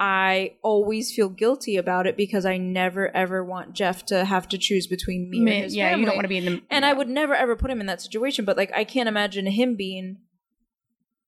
i 0.00 0.56
always 0.62 1.12
feel 1.14 1.28
guilty 1.28 1.76
about 1.76 2.06
it 2.06 2.16
because 2.16 2.44
i 2.46 2.56
never 2.56 3.14
ever 3.14 3.44
want 3.44 3.74
jeff 3.74 4.04
to 4.06 4.24
have 4.24 4.48
to 4.48 4.56
choose 4.58 4.86
between 4.86 5.28
me 5.30 5.40
Ma- 5.40 5.50
and 5.50 5.64
his 5.64 5.76
yeah, 5.76 5.94
you 5.94 6.06
don't 6.06 6.16
want 6.16 6.24
to 6.24 6.28
be 6.28 6.38
in 6.38 6.44
the. 6.46 6.62
and 6.70 6.84
I 6.84 6.92
would 6.94 7.08
never 7.08 7.34
ever 7.34 7.54
put 7.54 7.70
him 7.70 7.80
in 7.80 7.86
that 7.86 8.00
situation. 8.00 8.44
But 8.44 8.56
like, 8.56 8.72
I 8.74 8.84
can't 8.84 9.08
imagine 9.08 9.46
him 9.46 9.76
being 9.76 10.16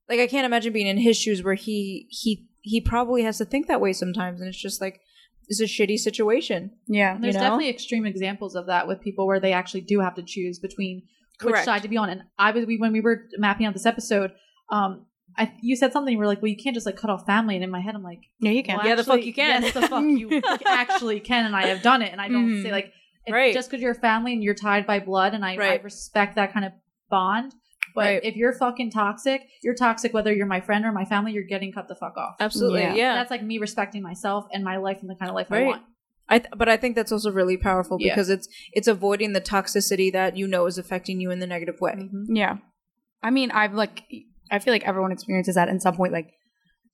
like 0.08 0.20
I 0.20 0.26
can't 0.26 0.46
imagine 0.46 0.72
being 0.72 0.86
in 0.86 0.96
his 0.98 1.16
shoes 1.16 1.42
where 1.42 1.54
he 1.54 2.06
he 2.10 2.48
he 2.62 2.80
probably 2.80 3.22
has 3.24 3.38
to 3.38 3.44
think 3.44 3.66
that 3.68 3.80
way 3.80 3.92
sometimes, 3.92 4.40
and 4.40 4.48
it's 4.48 4.60
just 4.60 4.80
like 4.80 5.00
it's 5.48 5.60
a 5.60 5.64
shitty 5.64 5.98
situation. 5.98 6.70
Yeah. 6.86 7.18
There's 7.18 7.34
You 7.34 7.40
know? 7.40 7.44
definitely 7.44 7.68
extreme 7.68 8.06
examples 8.06 8.54
of 8.54 8.66
that 8.66 8.88
with 8.88 9.00
people 9.02 9.26
where 9.26 9.40
they 9.40 9.52
actually 9.52 9.82
do 9.82 10.00
have 10.00 10.14
to 10.14 10.22
choose 10.22 10.58
between 10.58 11.02
which 11.42 11.56
side 11.64 11.82
to 11.82 11.88
be 11.88 11.96
on. 11.96 12.08
And 12.08 12.22
I 12.38 12.52
was 12.52 12.64
we, 12.64 12.78
when 12.78 12.92
we 12.92 13.00
were 13.00 13.28
mapping 13.36 13.66
out 13.66 13.74
this 13.74 13.86
episode, 13.86 14.32
um, 14.70 15.06
I 15.38 15.52
you 15.62 15.76
said 15.76 15.92
something. 15.92 16.12
You 16.12 16.18
were 16.18 16.26
like, 16.26 16.42
"Well, 16.42 16.50
you 16.50 16.56
can't 16.56 16.74
just 16.74 16.86
like 16.86 16.96
cut 16.96 17.10
off 17.10 17.24
family." 17.26 17.54
And 17.54 17.64
in 17.64 17.70
my 17.70 17.80
head, 17.80 17.94
I'm 17.94 18.02
like, 18.02 18.20
Yeah, 18.40 18.50
you 18.52 18.62
can. 18.62 18.76
well, 18.78 18.86
Yeah, 18.86 18.94
the 18.96 19.04
fuck 19.04 19.24
you 19.24 19.32
can. 19.32 19.62
Yes, 19.62 19.72
the 19.74 19.82
fuck 19.88 20.04
you 20.04 20.40
actually 20.66 21.20
can, 21.20 21.46
and 21.46 21.56
I 21.56 21.66
have 21.66 21.82
done 21.82 22.02
it. 22.02 22.12
And 22.12 22.20
I 22.20 22.28
don't 22.28 22.48
Mhm. 22.48 22.62
say 22.62 22.70
like, 22.72 22.92
if, 23.26 23.32
Right. 23.32 23.54
just 23.54 23.70
because 23.70 23.82
you're 23.82 23.94
family 23.94 24.32
and 24.32 24.42
you're 24.42 24.54
tied 24.54 24.86
by 24.86 24.98
blood, 25.00 25.34
and 25.34 25.44
I, 25.44 25.54
I 25.54 25.76
respect 25.82 26.34
that 26.36 26.52
kind 26.52 26.64
of 26.66 26.72
bond. 27.10 27.54
But 27.94 28.00
Right. 28.06 28.20
if 28.24 28.36
you're 28.36 28.54
fucking 28.54 28.90
toxic, 28.90 29.46
you're 29.62 29.74
toxic 29.74 30.14
whether 30.14 30.32
you're 30.32 30.46
my 30.46 30.60
friend 30.60 30.84
or 30.84 30.92
my 30.92 31.04
family. 31.04 31.32
You're 31.32 31.44
getting 31.44 31.72
cut 31.72 31.88
the 31.88 31.94
fuck 31.94 32.16
off. 32.16 32.36
Absolutely, 32.40 32.80
Yeah. 32.82 32.94
yeah. 32.94 33.14
That's 33.16 33.30
like 33.30 33.42
me 33.42 33.58
respecting 33.58 34.02
myself 34.02 34.46
and 34.52 34.64
my 34.64 34.78
life 34.78 34.98
and 35.02 35.10
the 35.10 35.14
kind 35.14 35.28
of 35.30 35.34
life 35.34 35.48
I 35.50 35.54
Right. 35.56 35.66
want. 35.66 35.82
I 36.28 36.38
th- 36.38 36.52
but 36.56 36.68
I 36.70 36.76
think 36.78 36.94
that's 36.96 37.12
also 37.12 37.30
really 37.30 37.58
powerful 37.58 37.98
Yeah. 38.00 38.14
because 38.14 38.30
it's 38.30 38.48
it's 38.72 38.88
avoiding 38.88 39.34
the 39.34 39.40
toxicity 39.42 40.10
that 40.12 40.36
you 40.36 40.46
know 40.48 40.64
is 40.66 40.78
affecting 40.78 41.20
you 41.20 41.30
in 41.30 41.40
the 41.40 41.46
negative 41.46 41.80
way. 41.80 41.92
Mhm. 41.94 42.24
Yeah. 42.28 42.56
I 43.22 43.30
mean, 43.30 43.50
I've 43.50 43.74
like, 43.74 44.04
I 44.52 44.58
feel 44.60 44.72
like 44.72 44.84
everyone 44.86 45.10
experiences 45.12 45.54
that 45.56 45.68
in 45.68 45.80
some 45.80 45.96
point. 45.96 46.12
Like, 46.12 46.30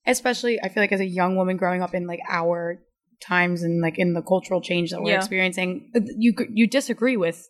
especially, 0.07 0.59
I 0.63 0.69
feel 0.69 0.81
like 0.81 0.91
as 0.91 0.99
a 1.01 1.05
young 1.05 1.35
woman 1.35 1.57
growing 1.57 1.81
up 1.83 1.93
in 1.93 2.07
like 2.07 2.21
our 2.29 2.81
times 3.21 3.63
and 3.63 3.81
like 3.81 3.99
in 3.99 4.13
the 4.13 4.21
cultural 4.21 4.61
change 4.61 4.91
that 4.91 5.01
we're 5.01 5.09
Yeah. 5.11 5.17
experiencing, 5.17 5.91
uh, 5.95 5.99
you 6.17 6.33
you 6.51 6.65
disagree 6.67 7.17
with. 7.17 7.47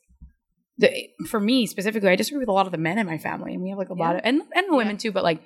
The, 0.80 0.90
for 1.30 1.42
me 1.42 1.66
specifically, 1.68 2.10
I 2.10 2.16
disagree 2.16 2.40
with 2.40 2.48
a 2.48 2.54
lot 2.54 2.66
of 2.66 2.72
the 2.72 2.78
men 2.78 2.98
in 2.98 3.06
my 3.06 3.18
family, 3.18 3.54
and 3.54 3.62
we 3.62 3.70
have 3.70 3.78
like 3.78 3.90
a 3.90 3.94
lot 3.94 4.16
of 4.16 4.22
and 4.24 4.42
and 4.56 4.68
the 4.70 4.76
women 4.76 4.98
too. 4.98 5.12
But 5.12 5.24
like, 5.26 5.42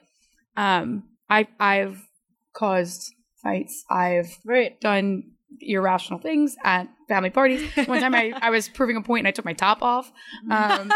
um, 0.56 1.04
I 1.30 1.47
I've 1.60 2.08
caused 2.54 3.12
fights. 3.41 3.84
I've 3.89 4.30
Right. 4.45 4.80
done 4.80 5.23
irrational 5.60 6.19
things 6.19 6.56
at 6.63 6.88
family 7.08 7.32
parties. 7.32 7.63
One 7.88 7.99
time, 7.99 8.13
I 8.13 8.34
I 8.41 8.52
was 8.52 8.69
proving 8.69 8.95
a 8.95 9.02
point 9.02 9.21
and 9.21 9.28
I 9.28 9.32
took 9.32 9.45
my 9.45 9.54
top 9.54 9.82
off. 9.82 10.12
Um, 10.52 10.91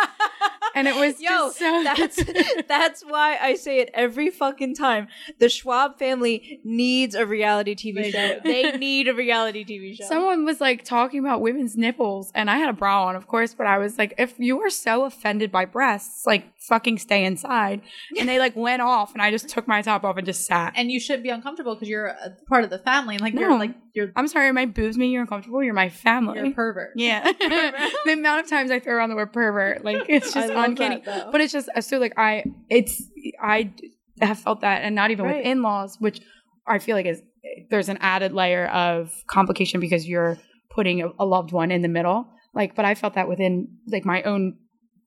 and 0.78 0.88
it 0.88 0.96
was 0.96 1.20
Yo, 1.22 1.30
just 1.30 1.58
so 1.60 1.84
that's 1.84 2.24
that's 2.68 3.02
why 3.04 3.38
I 3.42 3.56
say 3.56 3.80
it 3.80 3.90
every 3.94 4.30
fucking 4.30 4.76
time. 4.76 5.08
The 5.40 5.50
Schwab 5.50 5.98
family 5.98 6.60
needs 6.63 7.16
a 7.16 7.26
reality 7.26 7.76
TV 7.76 8.12
show. 8.12 8.40
They 8.44 8.72
need 8.78 9.08
a 9.08 9.13
reality 9.13 9.66
TV 9.66 9.96
show. 9.98 10.06
Someone 10.06 10.46
was 10.46 10.62
like 10.62 10.84
talking 10.84 11.20
about 11.20 11.42
women's 11.42 11.76
nipples, 11.76 12.32
and 12.36 12.50
I 12.50 12.58
had 12.58 12.70
a 12.70 12.74
bra 12.74 13.06
on, 13.08 13.16
of 13.16 13.28
course, 13.28 13.54
but 13.54 13.68
I 13.68 13.78
was 13.78 13.98
like, 13.98 14.13
if 14.18 14.36
you 14.38 14.60
are 14.62 14.70
so 14.70 15.06
offended 15.06 15.52
by 15.52 15.66
breasts, 15.66 16.26
like 16.26 16.46
fucking 16.60 17.00
stay 17.00 17.26
inside. 17.26 17.82
And 18.20 18.28
they 18.30 18.40
like 18.40 18.56
went 18.56 18.82
off, 18.82 19.13
and 19.13 19.22
I 19.22 19.32
just 19.32 19.50
took 19.50 19.68
my 19.68 19.82
top 19.82 20.04
off 20.04 20.18
and 20.18 20.26
just 20.26 20.46
sat. 20.46 20.74
And 20.76 20.92
you 20.92 21.00
should 21.00 21.24
be 21.24 21.30
uncomfortable 21.30 21.76
because 21.76 21.90
you're 21.90 22.08
a 22.08 22.32
part 22.48 22.63
of 22.63 22.70
the 22.70 22.80
family. 22.80 23.16
And 23.16 23.22
like 23.22 23.34
No. 23.34 23.42
you're 23.42 23.58
like 23.60 23.74
you're 23.97 24.12
I'm 24.15 24.27
sorry, 24.27 24.51
my 24.53 24.65
boobs 24.65 24.97
make 24.97 25.10
you 25.10 25.19
uncomfortable. 25.19 25.62
You're 25.63 25.73
my 25.73 25.89
family. 25.89 26.38
you're 26.38 26.47
a 26.47 26.51
pervert. 26.51 26.91
yeah. 26.95 27.23
the 28.05 28.13
amount 28.13 28.43
of 28.45 28.49
times 28.49 28.71
I 28.71 28.79
throw 28.79 28.93
around 28.95 29.10
the 29.10 29.15
word 29.15 29.33
pervert, 29.33 29.83
like 29.83 30.05
it's 30.10 30.33
just 30.33 30.53
uncanny. 30.53 31.01
that. 31.05 31.31
But 31.31 31.41
it's 31.41 31.51
just 31.51 31.69
so 31.81 31.97
like 31.97 32.13
I, 32.17 32.45
it's 32.69 33.03
I 33.41 33.73
have 34.21 34.39
felt 34.39 34.62
that, 34.62 34.83
and 34.83 34.95
not 34.95 35.12
even 35.12 35.25
Right. 35.25 35.38
with 35.38 35.45
in 35.45 35.62
laws, 35.62 35.97
which 35.99 36.21
I 36.65 36.79
feel 36.79 36.95
like 36.95 37.05
is 37.05 37.21
there's 37.69 37.89
an 37.89 37.97
added 38.01 38.33
layer 38.33 38.67
of 38.67 39.12
complication 39.27 39.79
because 39.79 40.07
you're 40.07 40.38
putting 40.69 41.01
a, 41.01 41.10
a 41.19 41.25
loved 41.25 41.51
one 41.51 41.71
in 41.71 41.81
the 41.81 41.88
middle. 41.88 42.27
Like, 42.53 42.75
but 42.75 42.86
I 42.86 42.95
felt 42.95 43.15
that 43.15 43.27
within 43.27 43.67
like 43.88 44.05
my 44.05 44.21
own, 44.23 44.57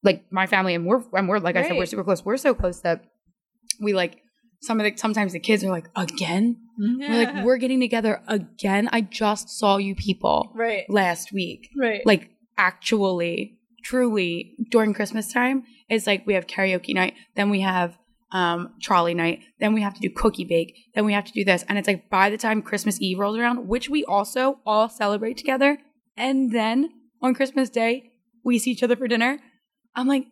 like 0.02 0.24
my 0.30 0.46
family, 0.46 0.74
and 0.74 0.86
we're 0.86 1.02
and 1.12 1.28
we're 1.28 1.38
like 1.38 1.56
I 1.56 1.62
said, 1.66 1.76
we're 1.76 1.86
super 1.86 2.04
close. 2.04 2.24
We're 2.24 2.36
so 2.36 2.54
close 2.54 2.80
that 2.82 3.04
we 3.80 3.92
like 3.94 4.22
some 4.62 4.78
of 4.78 4.84
the 4.84 4.96
sometimes 4.96 5.32
the 5.32 5.40
kids 5.40 5.64
are 5.64 5.70
like 5.70 5.88
again. 5.96 6.56
We're 6.80 7.24
like 7.24 7.44
we're 7.44 7.58
getting 7.58 7.80
together 7.80 8.22
again. 8.26 8.88
I 8.92 9.02
just 9.02 9.50
saw 9.50 9.76
you 9.76 9.94
people 9.94 10.50
right. 10.54 10.84
last 10.88 11.30
week 11.32 11.68
Right. 11.76 12.00
like 12.06 12.30
actually 12.56 13.58
truly 13.82 14.54
during 14.70 14.92
christmas 14.92 15.32
time 15.32 15.64
it's 15.88 16.06
like 16.06 16.26
we 16.26 16.34
have 16.34 16.46
karaoke 16.46 16.94
night 16.94 17.14
then 17.34 17.48
we 17.48 17.60
have 17.60 17.96
um 18.32 18.74
trolley 18.82 19.14
night 19.14 19.40
then 19.58 19.72
we 19.72 19.80
have 19.80 19.94
to 19.94 20.00
do 20.00 20.10
cookie 20.10 20.44
bake 20.44 20.74
then 20.94 21.04
we 21.06 21.12
have 21.14 21.24
to 21.24 21.32
do 21.32 21.44
this 21.44 21.64
and 21.68 21.78
it's 21.78 21.88
like 21.88 22.10
by 22.10 22.28
the 22.28 22.36
time 22.36 22.60
christmas 22.60 23.00
eve 23.00 23.18
rolls 23.18 23.38
around 23.38 23.66
which 23.66 23.88
we 23.88 24.04
also 24.04 24.60
all 24.66 24.88
celebrate 24.88 25.36
together 25.38 25.78
and 26.16 26.52
then 26.52 26.90
on 27.22 27.34
christmas 27.34 27.70
day 27.70 28.10
we 28.44 28.58
see 28.58 28.70
each 28.70 28.82
other 28.82 28.96
for 28.96 29.08
dinner 29.08 29.38
i'm 29.96 30.06
like 30.06 30.26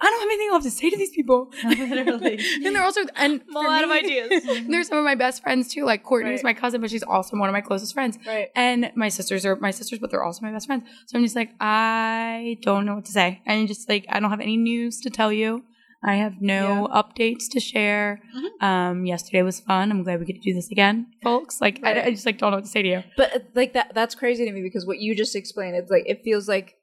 i 0.00 0.04
don't 0.10 0.20
have 0.20 0.28
anything 0.28 0.50
left 0.52 0.64
to 0.64 0.70
say 0.70 0.90
to 0.90 0.96
these 0.96 1.10
people 1.10 1.50
Literally. 1.64 2.38
and 2.64 2.74
they're 2.74 2.82
also 2.84 3.02
and 3.16 3.40
a 3.48 3.52
lot 3.58 3.84
of 3.84 3.90
ideas. 3.90 4.42
they're 4.68 4.84
some 4.84 4.98
of 4.98 5.04
my 5.04 5.14
best 5.14 5.42
friends 5.42 5.72
too 5.72 5.84
like 5.84 6.02
courtney's 6.02 6.42
Right. 6.42 6.54
my 6.54 6.60
cousin 6.60 6.80
but 6.80 6.90
she's 6.90 7.02
also 7.02 7.36
one 7.36 7.48
of 7.48 7.52
my 7.52 7.60
closest 7.60 7.94
friends 7.94 8.18
right. 8.26 8.48
and 8.54 8.90
my 8.96 9.08
sisters 9.08 9.46
are 9.46 9.56
my 9.56 9.70
sisters, 9.70 9.98
but 9.98 10.10
they're 10.10 10.22
also 10.22 10.44
my 10.44 10.52
best 10.52 10.66
friends. 10.66 10.84
So 11.06 11.16
I'm 11.16 11.24
just 11.24 11.36
like, 11.36 11.50
I 11.60 12.58
don't 12.62 12.84
know 12.86 12.96
what 12.96 13.04
to 13.06 13.12
say. 13.12 13.40
And 13.46 13.66
just 13.68 13.88
like, 13.88 14.04
I 14.08 14.20
don't 14.20 14.30
have 14.30 14.40
any 14.40 14.56
news 14.56 15.00
to 15.00 15.10
tell 15.10 15.32
you. 15.32 15.62
I 16.04 16.16
have 16.16 16.34
no 16.40 16.88
updates 16.92 17.44
to 17.52 17.60
share. 17.60 18.20
Mm-hmm. 18.36 18.64
Um, 18.64 19.06
yesterday 19.06 19.42
was 19.42 19.60
fun. 19.60 19.90
I'm 19.90 20.02
glad 20.02 20.20
we 20.20 20.26
get 20.26 20.34
to 20.34 20.40
do 20.40 20.54
this 20.54 20.70
again, 20.70 21.06
folks. 21.22 21.60
Like, 21.60 21.80
I, 21.82 22.02
I 22.02 22.10
just 22.10 22.26
like 22.26 22.38
don't 22.38 22.50
know 22.50 22.58
what 22.58 22.64
to 22.64 22.70
say 22.70 22.82
to 22.82 22.88
you. 22.88 23.02
But 23.16 23.50
like 23.54 23.72
that 23.72 23.92
that's 23.94 24.14
crazy 24.14 24.44
to 24.44 24.52
me 24.52 24.62
because 24.62 24.86
what 24.86 24.98
you 24.98 25.14
just 25.14 25.34
explained, 25.34 25.76
it's 25.76 25.90
like 25.90 26.04
it 26.06 26.20
feels 26.24 26.46
like 26.48 26.74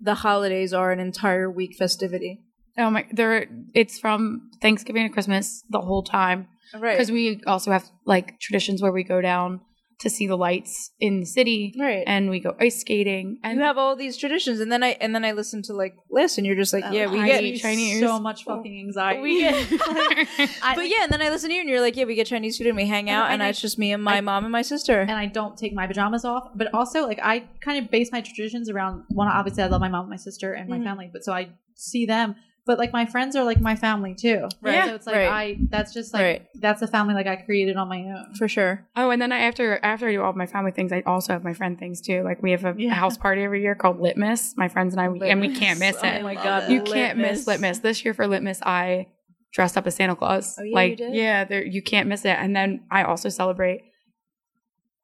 the 0.00 0.14
holidays 0.14 0.72
are 0.72 0.92
an 0.92 1.00
entire 1.00 1.50
week 1.50 1.76
festivity. 1.76 2.40
Oh 2.80 2.90
my, 2.90 3.06
there. 3.12 3.46
It's 3.74 3.98
from 3.98 4.50
Thanksgiving 4.62 5.06
to 5.06 5.12
Christmas 5.12 5.62
the 5.70 5.80
whole 5.80 6.02
time 6.02 6.48
Right. 6.74 6.96
because 6.96 7.10
we 7.10 7.40
also 7.46 7.70
have 7.72 7.84
like 8.06 8.38
traditions 8.40 8.80
where 8.82 8.92
we 8.92 9.02
go 9.04 9.20
down 9.20 9.60
to 10.00 10.08
see 10.08 10.26
the 10.26 10.36
lights 10.36 10.92
in 10.98 11.20
the 11.20 11.26
city 11.26 11.74
right. 11.78 12.04
and 12.06 12.30
we 12.30 12.40
go 12.40 12.56
ice 12.58 12.80
skating 12.80 13.38
and 13.44 13.58
you 13.58 13.62
have 13.64 13.76
all 13.76 13.94
these 13.96 14.16
traditions 14.16 14.58
and 14.60 14.72
then 14.72 14.82
I 14.82 14.96
and 14.98 15.14
then 15.14 15.26
I 15.26 15.32
listen 15.32 15.60
to 15.64 15.74
like 15.74 15.94
lists 16.10 16.38
and 16.38 16.46
you're 16.46 16.56
just 16.56 16.72
like, 16.72 16.84
yeah, 16.90 17.06
we 17.10 17.20
I 17.20 17.26
get 17.26 17.56
Chinese. 17.60 18.00
so 18.00 18.18
much 18.18 18.44
fucking 18.44 18.78
anxiety. 18.86 19.20
we 19.20 19.40
get 19.40 19.68
But 20.74 20.88
yeah, 20.88 21.02
and 21.02 21.12
then 21.12 21.20
I 21.20 21.28
listen 21.28 21.50
to 21.50 21.54
you 21.54 21.60
and 21.60 21.68
you're 21.68 21.82
like, 21.82 21.96
yeah, 21.96 22.04
we 22.06 22.14
get 22.14 22.26
Chinese 22.28 22.56
food 22.56 22.68
and 22.68 22.76
we 22.76 22.86
hang 22.86 23.10
out 23.10 23.24
and, 23.26 23.34
and 23.34 23.42
I- 23.42 23.48
it's 23.48 23.60
just 23.60 23.78
me 23.78 23.92
and 23.92 24.02
my 24.02 24.16
I- 24.18 24.20
mom 24.22 24.44
and 24.44 24.52
my 24.52 24.62
sister. 24.62 25.00
and 25.00 25.10
I 25.12 25.26
don't 25.26 25.54
take 25.58 25.74
my 25.74 25.86
pajamas 25.86 26.24
off. 26.24 26.48
But 26.54 26.72
also, 26.72 27.06
like, 27.06 27.20
I 27.22 27.40
kind 27.60 27.84
of 27.84 27.90
base 27.90 28.10
my 28.10 28.22
traditions 28.22 28.70
around 28.70 29.04
one. 29.10 29.28
Obviously, 29.28 29.64
I 29.64 29.66
love 29.66 29.82
my 29.82 29.88
mom, 29.90 30.08
my 30.08 30.16
sister, 30.16 30.54
and 30.54 30.68
my 30.70 30.78
Mhm. 30.78 30.84
family. 30.84 31.10
But 31.12 31.24
so 31.24 31.32
I 31.34 31.50
see 31.74 32.06
them. 32.06 32.36
But 32.66 32.78
like 32.78 32.92
my 32.92 33.06
friends 33.06 33.34
are 33.36 33.42
like 33.44 33.60
my 33.60 33.74
family 33.74 34.14
too. 34.14 34.48
Right. 34.60 34.74
Yeah. 34.74 34.86
So 34.86 34.94
it's 34.94 35.06
like 35.06 35.16
Right. 35.16 35.28
I. 35.28 35.56
That's 35.70 35.92
just 35.92 36.12
like 36.14 36.22
Right. 36.22 36.46
that's 36.56 36.82
a 36.82 36.86
family 36.86 37.14
like 37.14 37.26
I 37.26 37.36
created 37.36 37.76
on 37.76 37.88
my 37.88 37.98
own. 38.02 38.34
For 38.36 38.48
sure. 38.48 38.86
Oh, 38.96 39.10
and 39.10 39.20
then 39.20 39.32
I 39.32 39.40
after 39.40 39.78
after 39.82 40.08
I 40.08 40.12
do 40.12 40.22
all 40.22 40.32
my 40.34 40.46
family 40.46 40.70
things, 40.70 40.92
I 40.92 41.02
also 41.06 41.32
have 41.32 41.42
my 41.42 41.54
friend 41.54 41.78
things 41.78 42.00
too. 42.00 42.22
Like 42.22 42.42
we 42.42 42.50
have 42.52 42.64
a, 42.64 42.74
Yeah. 42.76 42.94
house 42.94 43.16
party 43.16 43.42
every 43.42 43.62
year 43.62 43.74
called 43.74 43.98
Litmus. 44.00 44.54
My 44.56 44.68
friends 44.68 44.94
and 44.94 45.00
I, 45.00 45.08
we, 45.08 45.28
and 45.28 45.40
we 45.40 45.54
can't 45.54 45.80
miss 45.80 45.96
Oh 46.02 46.06
it. 46.06 46.20
Oh 46.20 46.22
my 46.22 46.34
god. 46.34 46.64
it. 46.64 46.70
you 46.70 46.82
can't 46.82 47.18
miss 47.18 47.46
Litmus. 47.46 47.78
This 47.80 48.04
year 48.04 48.14
for 48.14 48.26
Litmus, 48.26 48.60
I 48.62 49.06
dressed 49.52 49.76
up 49.76 49.86
as 49.86 49.96
Santa 49.96 50.14
Claus. 50.14 50.56
Oh, 50.60 50.62
yeah, 50.62 50.74
like 50.74 50.90
you 50.90 50.96
did? 50.96 51.14
yeah, 51.14 51.44
there 51.44 51.64
you 51.64 51.82
can't 51.82 52.08
miss 52.08 52.24
it. 52.24 52.36
And 52.38 52.54
then 52.54 52.84
I 52.90 53.02
also 53.02 53.28
celebrate 53.30 53.80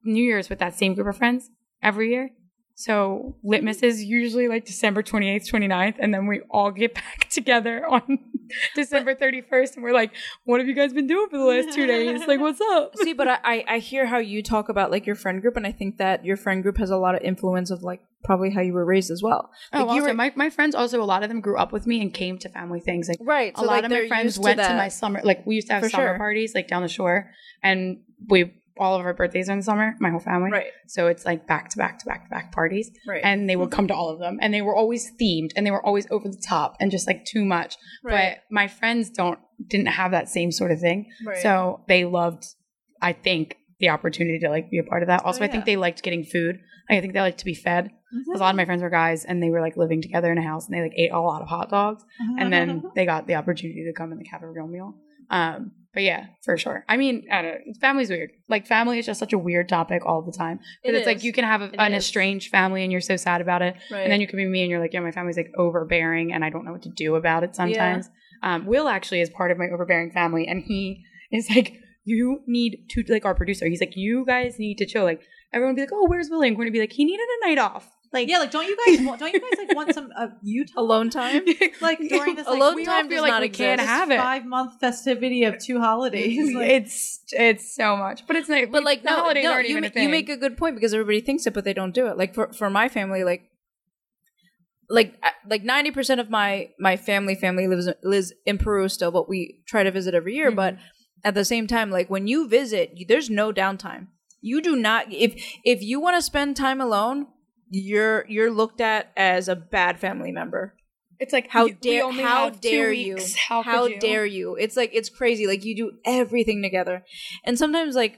New 0.04 0.22
Year's 0.22 0.48
with 0.48 0.60
that 0.60 0.78
same 0.78 0.94
group 0.94 1.08
of 1.08 1.16
friends 1.16 1.50
every 1.82 2.10
year. 2.10 2.30
So 2.78 3.36
Litmus 3.42 3.82
is 3.82 4.04
usually 4.04 4.48
like 4.48 4.66
December 4.66 5.02
28th, 5.02 5.50
29th, 5.50 5.94
and 5.98 6.12
then 6.12 6.26
we 6.26 6.42
all 6.50 6.70
get 6.70 6.94
back 7.02 7.28
together 7.30 7.86
on 7.86 8.18
December 8.74 9.14
31st 9.14 9.74
and 9.76 9.82
we're 9.82 9.94
like, 9.94 10.12
what 10.44 10.60
have 10.60 10.68
you 10.68 10.74
guys 10.74 10.92
been 10.92 11.06
doing 11.06 11.26
for 11.30 11.38
the 11.38 11.44
last 11.44 11.74
two 11.74 11.86
days? 11.86 12.26
Like, 12.28 12.38
what's 12.38 12.60
up? 12.60 12.94
See, 12.98 13.14
but 13.14 13.28
I, 13.28 13.64
I 13.66 13.78
hear 13.78 14.04
how 14.04 14.18
you 14.18 14.42
talk 14.42 14.68
about 14.68 14.90
like 14.90 15.06
your 15.06 15.16
friend 15.16 15.40
group, 15.40 15.56
and 15.56 15.66
I 15.66 15.72
think 15.72 15.96
that 15.96 16.22
your 16.22 16.36
friend 16.36 16.62
group 16.62 16.76
has 16.76 16.90
a 16.90 16.98
lot 16.98 17.14
of 17.14 17.22
influence 17.22 17.70
of 17.70 17.82
like 17.82 18.02
probably 18.22 18.50
how 18.50 18.60
you 18.60 18.74
were 18.74 18.84
raised 18.84 19.10
as 19.10 19.22
well. 19.22 19.50
Oh, 19.72 19.78
Like, 19.78 19.86
you 19.86 19.90
also, 20.02 20.06
were- 20.08 20.14
my, 20.14 20.32
my 20.36 20.50
friends 20.50 20.74
also, 20.74 21.02
a 21.02 21.04
lot 21.04 21.22
of 21.22 21.30
them 21.30 21.40
grew 21.40 21.56
up 21.56 21.72
with 21.72 21.86
me 21.86 22.02
and 22.02 22.12
came 22.12 22.36
to 22.40 22.48
family 22.50 22.80
things. 22.80 23.08
Like, 23.08 23.18
Right. 23.22 23.52
a 23.56 23.62
lot 23.62 23.84
of 23.86 23.90
my 23.90 24.06
friends 24.06 24.38
went 24.38 24.60
to, 24.60 24.68
my 24.74 24.88
summer, 24.88 25.22
like, 25.24 25.46
we 25.46 25.54
used 25.54 25.68
to 25.68 25.72
have 25.74 25.82
For 25.84 25.88
summer 25.88 26.08
sure. 26.08 26.18
parties, 26.18 26.54
like, 26.54 26.68
down 26.68 26.82
the 26.82 26.88
shore. 26.88 27.30
And 27.62 28.02
we, 28.28 28.52
all 28.78 28.98
of 28.98 29.04
our 29.04 29.14
birthdays 29.14 29.48
are 29.48 29.52
in 29.52 29.58
the 29.58 29.64
summer, 29.64 29.94
my 30.00 30.10
whole 30.10 30.20
family. 30.20 30.50
Right. 30.50 30.66
So 30.86 31.06
it's 31.06 31.24
like 31.24 31.46
back 31.46 31.70
to 31.70 31.78
back 31.78 31.98
to 32.00 32.06
back 32.06 32.24
to 32.24 32.30
back 32.30 32.52
parties. 32.52 32.90
Right. 33.06 33.20
And 33.24 33.48
they 33.48 33.56
would 33.56 33.70
come 33.70 33.88
to 33.88 33.94
all 33.94 34.10
of 34.10 34.18
them. 34.18 34.38
And 34.40 34.52
they 34.52 34.62
were 34.62 34.74
always 34.74 35.10
themed 35.20 35.50
and 35.56 35.66
they 35.66 35.70
were 35.70 35.84
always 35.84 36.06
over 36.10 36.28
the 36.28 36.42
top 36.46 36.76
and 36.80 36.90
just 36.90 37.06
like 37.06 37.24
too 37.24 37.44
much. 37.44 37.76
right. 38.04 38.36
But 38.36 38.54
my 38.54 38.68
friends 38.68 39.10
don't, 39.10 39.38
didn't 39.66 39.86
have 39.86 40.10
that 40.10 40.28
same 40.28 40.52
sort 40.52 40.70
of 40.70 40.80
thing. 40.80 41.06
right. 41.24 41.38
So 41.38 41.84
they 41.88 42.04
loved, 42.04 42.44
I 43.00 43.12
think, 43.12 43.56
the 43.78 43.90
opportunity 43.90 44.38
to 44.38 44.48
like 44.48 44.70
be 44.70 44.78
a 44.78 44.84
part 44.84 45.02
of 45.02 45.08
that. 45.08 45.24
Also, 45.24 45.44
I 45.44 45.48
think 45.48 45.66
they 45.66 45.76
liked 45.76 46.02
getting 46.02 46.24
food. 46.24 46.58
Like, 46.88 46.98
I 46.98 47.00
think 47.00 47.12
they 47.12 47.20
liked 47.20 47.38
to 47.38 47.44
be 47.44 47.54
fed. 47.54 47.90
Mm-hmm. 48.14 48.36
a 48.36 48.38
lot 48.38 48.50
of 48.50 48.56
my 48.56 48.64
friends 48.64 48.82
were 48.82 48.88
guys 48.88 49.24
and 49.24 49.42
they 49.42 49.50
were 49.50 49.60
like 49.60 49.76
living 49.76 50.00
together 50.00 50.30
in 50.30 50.38
a 50.38 50.42
house 50.42 50.66
and 50.66 50.74
they 50.76 50.80
like 50.80 50.92
ate 50.96 51.10
a 51.10 51.18
lot 51.18 51.42
of 51.42 51.48
hot 51.48 51.68
dogs 51.68 52.04
and 52.38 52.52
then 52.52 52.84
they 52.94 53.04
got 53.04 53.26
the 53.26 53.34
opportunity 53.34 53.84
to 53.84 53.92
come 53.92 54.12
and 54.12 54.20
like 54.20 54.28
have 54.28 54.44
a 54.44 54.48
real 54.48 54.68
meal. 54.68 54.94
Um, 55.30 55.72
but 55.94 56.02
yeah, 56.02 56.26
for 56.44 56.58
sure. 56.58 56.84
I 56.90 56.98
mean, 56.98 57.26
I 57.32 57.40
don't 57.40 57.52
know. 57.52 57.72
Family's 57.80 58.10
weird. 58.10 58.30
Like 58.50 58.66
family 58.66 58.98
is 58.98 59.06
just 59.06 59.18
such 59.18 59.32
a 59.32 59.38
weird 59.38 59.66
topic 59.68 60.04
all 60.04 60.20
the 60.20 60.30
time. 60.30 60.60
But 60.84 60.90
It 60.94 60.98
it's 60.98 61.06
like 61.06 61.24
you 61.24 61.32
can 61.32 61.44
have 61.44 61.62
a, 61.62 61.80
an 61.80 61.94
is. 61.94 62.04
estranged 62.04 62.50
family 62.50 62.82
and 62.82 62.92
you're 62.92 63.00
so 63.00 63.16
sad 63.16 63.40
about 63.40 63.62
it. 63.62 63.76
right. 63.90 64.02
And 64.02 64.12
then 64.12 64.20
you 64.20 64.26
can 64.26 64.36
be 64.36 64.44
me 64.44 64.60
and 64.60 64.70
you're 64.70 64.78
like, 64.80 64.92
yeah, 64.92 65.00
my 65.00 65.10
family's 65.10 65.38
like 65.38 65.52
overbearing 65.56 66.34
and 66.34 66.44
I 66.44 66.50
don't 66.50 66.66
know 66.66 66.72
what 66.72 66.82
to 66.82 66.90
do 66.90 67.14
about 67.14 67.44
it 67.44 67.56
sometimes. 67.56 68.10
Um, 68.42 68.66
Will 68.66 68.88
actually 68.88 69.22
is 69.22 69.30
part 69.30 69.50
of 69.50 69.56
my 69.56 69.68
overbearing 69.72 70.10
family 70.10 70.46
and 70.46 70.62
he 70.62 71.02
is 71.32 71.48
like, 71.48 71.80
you 72.04 72.40
need 72.46 72.84
to, 72.90 73.02
like 73.08 73.24
our 73.24 73.34
producer, 73.34 73.66
he's 73.66 73.80
like, 73.80 73.96
you 73.96 74.24
guys 74.26 74.58
need 74.58 74.76
to 74.76 74.86
chill. 74.86 75.04
Like 75.04 75.22
everyone 75.52 75.74
would 75.74 75.76
be 75.76 75.82
like, 75.82 75.92
oh, 75.92 76.06
where's 76.08 76.28
Will? 76.30 76.42
And 76.42 76.56
we're 76.56 76.64
going 76.64 76.68
to 76.72 76.72
be 76.72 76.80
like, 76.80 76.92
he 76.92 77.04
needed 77.04 77.26
a 77.42 77.46
night 77.48 77.58
off. 77.58 77.88
Like, 78.12 78.28
yeah, 78.28 78.38
like 78.38 78.50
don't 78.52 78.66
you 78.66 78.76
guys 78.86 79.04
want, 79.04 79.20
don't 79.20 79.34
you 79.34 79.40
guys 79.40 79.58
like 79.58 79.74
want 79.74 79.92
some 79.92 80.10
uh, 80.16 80.28
you 80.42 80.64
time 80.64 80.74
alone 80.78 81.10
time. 81.10 81.44
like 81.80 81.98
during 82.08 82.36
this 82.36 82.46
like, 82.46 82.56
Alone 82.56 82.74
we 82.76 82.84
time 82.84 82.94
all 82.94 83.02
does 83.02 83.10
feel 83.10 83.22
like 83.22 83.30
not 83.32 83.42
we 83.42 83.48
can't 83.48 83.80
have 83.80 84.10
it. 84.10 84.18
five 84.18 84.46
month 84.46 84.78
festivity 84.80 85.44
of 85.44 85.58
two 85.58 85.80
holidays. 85.80 86.54
Like, 86.54 86.68
it's 86.70 87.20
it's 87.32 87.74
so 87.74 87.96
much, 87.96 88.26
but 88.26 88.36
it's 88.36 88.48
not. 88.48 88.70
But 88.70 88.84
like 88.84 89.02
the 89.02 89.10
no, 89.10 89.16
holidays 89.16 89.44
no, 89.44 89.52
aren't 89.52 89.66
you, 89.68 89.72
even 89.72 89.82
ma- 89.82 89.88
a 89.88 89.90
thing. 89.90 90.02
you 90.04 90.08
make 90.08 90.28
a 90.28 90.36
good 90.36 90.56
point 90.56 90.76
because 90.76 90.94
everybody 90.94 91.20
thinks 91.20 91.46
it, 91.46 91.52
but 91.54 91.64
they 91.64 91.74
don't 91.74 91.92
do 91.94 92.06
it. 92.06 92.16
Like 92.16 92.34
for 92.34 92.52
for 92.52 92.70
my 92.70 92.88
family, 92.88 93.24
like 93.24 93.50
like 94.88 95.14
uh, 95.22 95.30
like 95.50 95.64
90% 95.64 96.20
of 96.20 96.30
my 96.30 96.70
my 96.78 96.96
family 96.96 97.34
family 97.34 97.66
lives 97.66 97.88
lives 98.04 98.32
in 98.44 98.56
Peru 98.56 98.88
still 98.88 99.10
but 99.10 99.28
we 99.28 99.60
try 99.66 99.82
to 99.82 99.90
visit 99.90 100.14
every 100.14 100.36
year 100.36 100.52
but 100.52 100.76
at 101.24 101.34
the 101.34 101.44
same 101.44 101.66
time 101.66 101.90
like 101.90 102.08
when 102.08 102.28
you 102.28 102.46
visit 102.48 102.92
you- 102.94 103.04
there's 103.04 103.28
no 103.28 103.52
downtime 103.52 104.06
you 104.50 104.60
do 104.68 104.74
not 104.88 105.12
if 105.12 105.32
if 105.64 105.82
you 105.82 105.96
want 106.04 106.16
to 106.16 106.22
spend 106.22 106.56
time 106.56 106.80
alone 106.80 107.26
you're 107.70 108.24
you're 108.28 108.50
looked 108.60 108.80
at 108.80 109.02
as 109.16 109.48
a 109.48 109.56
bad 109.56 109.98
family 109.98 110.32
member. 110.40 110.64
It's 111.18 111.32
like 111.32 111.48
how 111.48 111.64
you- 111.66 111.74
dare 111.80 112.10
how 112.12 112.50
dare 112.50 112.92
you? 112.92 113.18
How, 113.48 113.62
how 113.62 113.86
you? 113.86 113.98
dare 113.98 114.26
you? 114.26 114.54
It's 114.54 114.76
like 114.76 114.90
it's 114.98 115.08
crazy. 115.08 115.46
Like 115.46 115.64
you 115.64 115.74
do 115.76 115.92
everything 116.04 116.62
together. 116.62 117.02
And 117.44 117.58
sometimes 117.58 117.94
like 117.96 118.14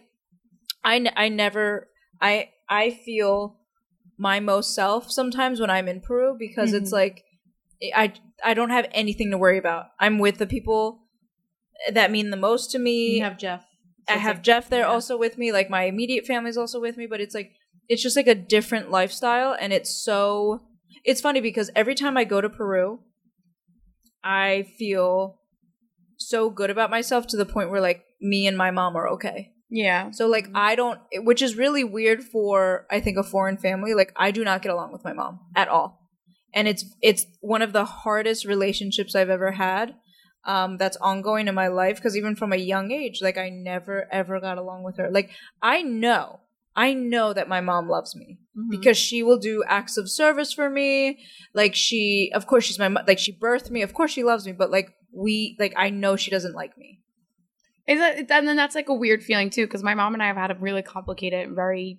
i 0.84 0.96
n- 0.96 1.12
i 1.16 1.28
never 1.28 1.88
i 2.20 2.50
i 2.68 2.90
feel 2.90 3.56
my 4.16 4.38
most 4.38 4.74
self 4.74 5.10
sometimes 5.10 5.60
when 5.60 5.70
i'm 5.70 5.88
in 5.88 6.00
peru 6.00 6.36
because 6.38 6.72
it's 6.72 6.90
Mhm. 6.90 7.00
like 7.00 7.24
i 7.94 8.12
i 8.44 8.52
don't 8.54 8.70
have 8.70 8.86
anything 8.92 9.30
to 9.30 9.38
worry 9.38 9.58
about. 9.58 9.86
I'm 9.98 10.18
with 10.18 10.38
the 10.38 10.46
people 10.46 10.82
that 11.98 12.10
mean 12.10 12.30
the 12.30 12.36
most 12.48 12.70
to 12.72 12.78
me. 12.78 13.16
You 13.16 13.22
have 13.24 13.38
Jeff. 13.38 13.64
I 14.08 14.14
So 14.14 14.20
have 14.20 14.36
like- 14.36 14.42
Jeff 14.44 14.68
there 14.68 14.80
yeah. 14.80 14.88
also 14.88 15.16
with 15.16 15.38
me. 15.38 15.52
Like 15.52 15.70
my 15.70 15.84
immediate 15.84 16.26
family's 16.26 16.56
also 16.56 16.80
with 16.80 16.96
me, 16.96 17.06
but 17.06 17.20
it's 17.20 17.34
like 17.34 17.52
it's 17.88 18.02
just 18.02 18.16
like 18.16 18.26
a 18.26 18.34
different 18.34 18.90
lifestyle, 18.90 19.56
and 19.58 19.72
it's 19.72 20.02
so. 20.04 20.62
It's 21.04 21.20
funny 21.20 21.40
because 21.40 21.70
every 21.76 21.94
time 21.94 22.16
I 22.16 22.24
go 22.24 22.40
to 22.40 22.48
Peru, 22.48 23.00
I 24.24 24.66
feel 24.78 25.38
so 26.18 26.50
good 26.50 26.70
about 26.70 26.90
myself 26.90 27.26
to 27.28 27.36
the 27.36 27.46
point 27.46 27.70
where 27.70 27.80
like 27.80 28.02
me 28.20 28.46
and 28.46 28.56
my 28.56 28.70
mom 28.70 28.96
are 28.96 29.08
okay. 29.10 29.52
Yeah. 29.70 30.10
So 30.10 30.26
like 30.26 30.46
mm-hmm. 30.46 30.56
I 30.56 30.74
don't, 30.74 30.98
which 31.18 31.42
is 31.42 31.56
really 31.56 31.84
weird 31.84 32.24
for 32.24 32.86
I 32.90 33.00
think 33.00 33.16
a 33.18 33.22
foreign 33.22 33.58
family. 33.58 33.94
Like 33.94 34.12
I 34.16 34.30
do 34.30 34.44
not 34.44 34.62
get 34.62 34.72
along 34.72 34.92
with 34.92 35.04
my 35.04 35.12
mom 35.12 35.40
at 35.54 35.68
all, 35.68 36.00
and 36.54 36.66
it's 36.66 36.84
it's 37.02 37.26
one 37.40 37.62
of 37.62 37.72
the 37.72 37.84
hardest 37.84 38.44
relationships 38.44 39.14
I've 39.14 39.30
ever 39.30 39.52
had. 39.52 39.94
Um, 40.44 40.78
that's 40.78 40.96
ongoing 40.98 41.46
in 41.48 41.54
my 41.54 41.68
life 41.68 41.96
because 41.96 42.16
even 42.16 42.34
from 42.36 42.52
a 42.52 42.56
young 42.56 42.90
age, 42.90 43.20
like 43.20 43.36
I 43.36 43.50
never 43.50 44.06
ever 44.10 44.40
got 44.40 44.56
along 44.56 44.82
with 44.82 44.96
her. 44.96 45.10
Like 45.10 45.30
I 45.60 45.82
know, 45.82 46.40
I 46.74 46.94
know 46.94 47.32
that 47.34 47.48
my 47.48 47.60
mom 47.60 47.88
loves 47.88 48.14
me 48.16 48.38
Mhm. 48.56 48.70
because 48.70 48.96
she 48.96 49.22
will 49.22 49.38
do 49.38 49.62
acts 49.66 49.98
of 49.98 50.08
service 50.08 50.52
for 50.52 50.70
me. 50.70 51.18
Like 51.54 51.74
she, 51.74 52.30
of 52.34 52.46
course, 52.46 52.64
she's 52.64 52.78
my 52.78 52.88
like 53.06 53.18
she 53.18 53.36
birthed 53.36 53.70
me. 53.70 53.82
Of 53.82 53.92
course, 53.92 54.12
she 54.12 54.22
loves 54.24 54.46
me, 54.46 54.52
but 54.52 54.70
like 54.70 54.88
we, 55.12 55.56
like 55.58 55.74
I 55.76 55.90
know 55.90 56.16
she 56.16 56.30
doesn't 56.30 56.54
like 56.54 56.78
me. 56.78 57.00
Is 57.86 57.98
that, 57.98 58.30
and 58.30 58.46
then 58.48 58.56
that's 58.56 58.74
like 58.74 58.88
a 58.88 58.94
weird 58.94 59.22
feeling 59.22 59.50
too, 59.50 59.66
because 59.66 59.82
my 59.82 59.94
mom 59.94 60.14
and 60.14 60.22
I 60.22 60.28
have 60.28 60.36
had 60.36 60.50
a 60.50 60.54
really 60.54 60.82
complicated, 60.82 61.54
very 61.54 61.98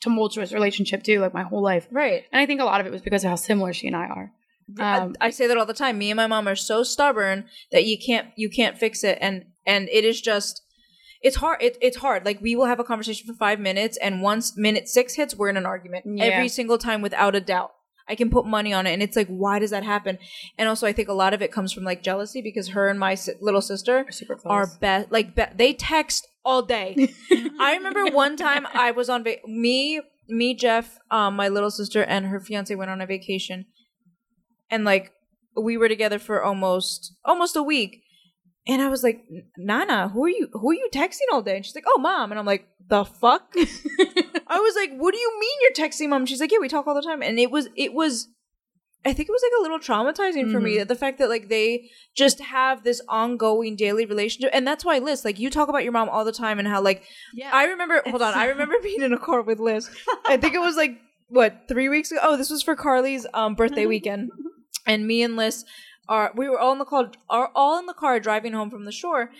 tumultuous 0.00 0.52
relationship 0.52 1.02
too, 1.02 1.20
like 1.20 1.34
my 1.34 1.42
whole 1.42 1.62
life. 1.62 1.86
Right. 1.90 2.24
And 2.32 2.40
I 2.40 2.46
think 2.46 2.60
a 2.60 2.64
lot 2.64 2.80
of 2.80 2.86
it 2.86 2.92
was 2.92 3.02
because 3.02 3.22
of 3.24 3.30
how 3.30 3.36
similar 3.36 3.72
she 3.72 3.86
and 3.86 3.96
I 3.96 4.06
are. 4.06 4.32
Um, 4.78 5.16
I, 5.20 5.26
I 5.26 5.30
say 5.30 5.46
that 5.46 5.56
all 5.56 5.66
the 5.66 5.74
time. 5.74 5.98
Me 5.98 6.10
and 6.10 6.16
my 6.16 6.26
mom 6.26 6.46
are 6.46 6.56
so 6.56 6.82
stubborn 6.82 7.46
that 7.72 7.84
you 7.86 7.96
can't 7.98 8.28
you 8.36 8.48
can't 8.50 8.78
fix 8.78 9.02
it, 9.04 9.18
and 9.20 9.44
and 9.66 9.88
it 9.88 10.04
is 10.04 10.20
just 10.20 10.62
it's 11.22 11.36
hard. 11.36 11.62
It, 11.62 11.76
it's 11.80 11.98
hard. 11.98 12.24
Like 12.24 12.40
we 12.40 12.56
will 12.56 12.66
have 12.66 12.80
a 12.80 12.84
conversation 12.84 13.26
for 13.26 13.34
five 13.34 13.58
minutes, 13.60 13.96
and 13.98 14.22
once 14.22 14.56
minute 14.56 14.88
six 14.88 15.14
hits, 15.14 15.34
we're 15.36 15.48
in 15.50 15.56
an 15.56 15.66
argument 15.66 16.04
Yeah. 16.06 16.24
every 16.24 16.48
single 16.48 16.78
time 16.78 17.02
without 17.02 17.34
a 17.34 17.40
doubt. 17.40 17.72
I 18.08 18.16
can 18.16 18.28
put 18.28 18.44
money 18.44 18.72
on 18.72 18.88
it, 18.88 18.92
and 18.92 19.02
it's 19.04 19.14
like, 19.16 19.28
why 19.28 19.60
does 19.60 19.70
that 19.70 19.84
happen? 19.84 20.18
And 20.58 20.68
also, 20.68 20.84
I 20.86 20.92
think 20.92 21.08
a 21.08 21.12
lot 21.12 21.32
of 21.32 21.42
it 21.42 21.52
comes 21.52 21.72
from 21.72 21.84
like 21.84 22.02
jealousy 22.02 22.42
because 22.42 22.68
her 22.70 22.88
and 22.88 22.98
my 22.98 23.14
si- 23.14 23.34
little 23.40 23.60
sister 23.60 24.04
are 24.46 24.66
best. 24.80 25.12
Like 25.12 25.36
be- 25.36 25.44
they 25.54 25.74
text 25.74 26.26
all 26.44 26.62
day. 26.62 27.14
I 27.60 27.76
remember 27.76 28.06
one 28.06 28.36
time 28.36 28.66
I 28.74 28.90
was 28.90 29.08
on 29.08 29.22
va- 29.22 29.36
me, 29.46 30.00
me, 30.28 30.54
Jeff, 30.54 30.98
um, 31.12 31.36
my 31.36 31.48
little 31.48 31.70
sister, 31.70 32.02
and 32.02 32.26
her 32.26 32.40
fiance 32.40 32.74
went 32.74 32.90
on 32.90 33.00
a 33.00 33.06
vacation, 33.06 33.66
and 34.70 34.84
like 34.84 35.12
we 35.56 35.76
were 35.76 35.88
together 35.88 36.18
for 36.18 36.42
almost 36.42 37.14
almost 37.24 37.56
a 37.56 37.62
week, 37.62 38.02
and 38.66 38.80
I 38.82 38.88
was 38.88 39.02
like, 39.02 39.22
Nana, 39.58 40.08
who 40.08 40.24
are 40.24 40.28
you? 40.28 40.48
Who 40.52 40.70
are 40.70 40.74
you 40.74 40.88
texting 40.92 41.30
all 41.32 41.42
day? 41.42 41.56
And 41.56 41.64
she's 41.66 41.74
like, 41.74 41.84
Oh, 41.86 41.98
mom, 41.98 42.30
and 42.32 42.38
I'm 42.38 42.46
like, 42.46 42.66
the 42.88 43.04
fuck. 43.04 43.52
I 43.56 44.58
was 44.58 44.74
like, 44.76 44.92
What 44.98 45.12
do 45.14 45.18
you 45.20 45.40
mean 45.40 45.58
you're 45.62 45.86
texting 45.88 46.08
mom? 46.08 46.26
She's 46.26 46.40
like, 46.40 46.52
Yeah, 46.52 46.58
we 46.60 46.68
talk 46.68 46.86
all 46.86 46.94
the 46.94 47.02
time, 47.02 47.22
and 47.22 47.38
it 47.38 47.50
was 47.50 47.68
it 47.76 47.92
was. 47.92 48.28
I 49.02 49.14
think 49.14 49.30
it 49.30 49.32
was 49.32 49.42
like 49.42 49.58
a 49.58 49.62
little 49.62 49.78
traumatizing 49.78 50.52
for 50.52 50.60
me 50.60 50.74
Mhm. 50.74 50.78
that 50.80 50.88
the 50.88 50.94
fact 50.94 51.18
that 51.20 51.30
like 51.30 51.48
they 51.48 51.88
just 52.14 52.38
have 52.40 52.84
this 52.84 53.00
ongoing 53.08 53.74
daily 53.74 54.04
relationship, 54.04 54.50
and 54.52 54.66
that's 54.66 54.84
why 54.84 54.98
Liz, 54.98 55.24
like 55.24 55.38
you 55.38 55.48
talk 55.48 55.70
about 55.70 55.84
your 55.84 55.92
mom 55.92 56.10
all 56.10 56.22
the 56.22 56.32
time 56.32 56.58
and 56.58 56.68
how 56.68 56.82
like 56.82 57.02
Yeah. 57.34 57.48
I 57.50 57.64
remember. 57.64 58.02
Hold 58.06 58.20
on, 58.20 58.34
I 58.34 58.44
remember 58.46 58.74
being 58.82 59.00
in 59.00 59.14
a 59.14 59.18
car 59.18 59.40
with 59.40 59.58
Liz. 59.58 59.88
I 60.26 60.36
think 60.36 60.54
it 60.54 60.58
was 60.60 60.76
like 60.76 60.98
what 61.28 61.62
three 61.66 61.88
weeks 61.88 62.10
ago. 62.12 62.20
Oh, 62.22 62.36
this 62.36 62.50
was 62.50 62.62
for 62.62 62.76
Carly's 62.76 63.26
um, 63.32 63.54
birthday 63.54 63.86
weekend, 63.94 64.32
and 64.86 65.06
me 65.06 65.22
and 65.22 65.36
Liz 65.36 65.64
are 66.08 66.32
we 66.34 66.48
were 66.48 66.58
all 66.58 66.72
in 66.72 66.78
the 66.78 66.84
car, 66.84 67.10
are 67.28 67.50
all 67.54 67.78
in 67.78 67.86
the 67.86 67.94
car 67.94 68.18
driving 68.20 68.52
home 68.52 68.70
from 68.70 68.84
the 68.84 68.92
shore. 68.92 69.30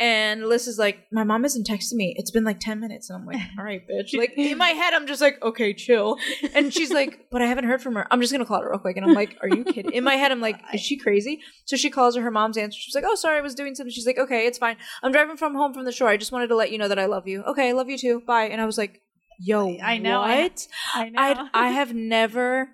And 0.00 0.46
Liz 0.46 0.68
is 0.68 0.78
like, 0.78 1.06
my 1.10 1.24
mom 1.24 1.44
isn't 1.44 1.66
texting 1.66 1.94
me. 1.94 2.14
It's 2.16 2.30
been 2.30 2.44
like 2.44 2.60
ten 2.60 2.78
minutes, 2.78 3.10
and 3.10 3.18
I'm 3.18 3.26
like, 3.26 3.40
all 3.58 3.64
right, 3.64 3.82
bitch. 3.90 4.16
Like 4.16 4.32
in 4.36 4.56
my 4.56 4.68
head, 4.68 4.94
I'm 4.94 5.08
just 5.08 5.20
like, 5.20 5.42
okay, 5.42 5.74
chill. 5.74 6.18
And 6.54 6.72
she's 6.72 6.92
like, 6.92 7.26
but 7.32 7.42
I 7.42 7.46
haven't 7.46 7.64
heard 7.64 7.82
from 7.82 7.96
her. 7.96 8.06
I'm 8.12 8.20
just 8.20 8.32
gonna 8.32 8.46
call 8.46 8.62
her 8.62 8.70
real 8.70 8.78
quick. 8.78 8.96
And 8.96 9.04
I'm 9.04 9.14
like, 9.14 9.36
are 9.42 9.48
you 9.48 9.64
kidding? 9.64 9.90
In 9.92 10.04
my 10.04 10.14
head, 10.14 10.30
I'm 10.30 10.40
like, 10.40 10.60
is 10.72 10.80
she 10.82 10.96
crazy? 10.98 11.40
So 11.64 11.76
she 11.76 11.90
calls 11.90 12.14
her. 12.14 12.22
Her 12.22 12.30
mom's 12.30 12.56
answer. 12.56 12.78
She's 12.78 12.94
like, 12.94 13.02
oh, 13.08 13.16
sorry, 13.16 13.38
I 13.38 13.40
was 13.40 13.56
doing 13.56 13.74
something. 13.74 13.90
She's 13.92 14.06
like, 14.06 14.18
okay, 14.18 14.46
it's 14.46 14.58
fine. 14.58 14.76
I'm 15.02 15.10
driving 15.10 15.36
from 15.36 15.56
home 15.56 15.74
from 15.74 15.84
the 15.84 15.90
shore. 15.90 16.06
I 16.08 16.16
just 16.16 16.30
wanted 16.30 16.46
to 16.46 16.54
let 16.54 16.70
you 16.70 16.78
know 16.78 16.86
that 16.86 16.98
I 17.00 17.06
love 17.06 17.26
you. 17.26 17.42
Okay, 17.42 17.68
I 17.68 17.72
love 17.72 17.88
you 17.88 17.98
too. 17.98 18.22
Bye. 18.24 18.44
And 18.44 18.60
I 18.60 18.66
was 18.66 18.78
like, 18.78 19.00
yo, 19.40 19.76
I 19.82 19.98
know, 19.98 20.20
I- 20.22 20.42
What? 20.42 20.68
I 20.94 21.08
know. 21.08 21.20
I 21.20 21.48
I 21.54 21.68
have 21.70 21.92
never. 21.92 22.68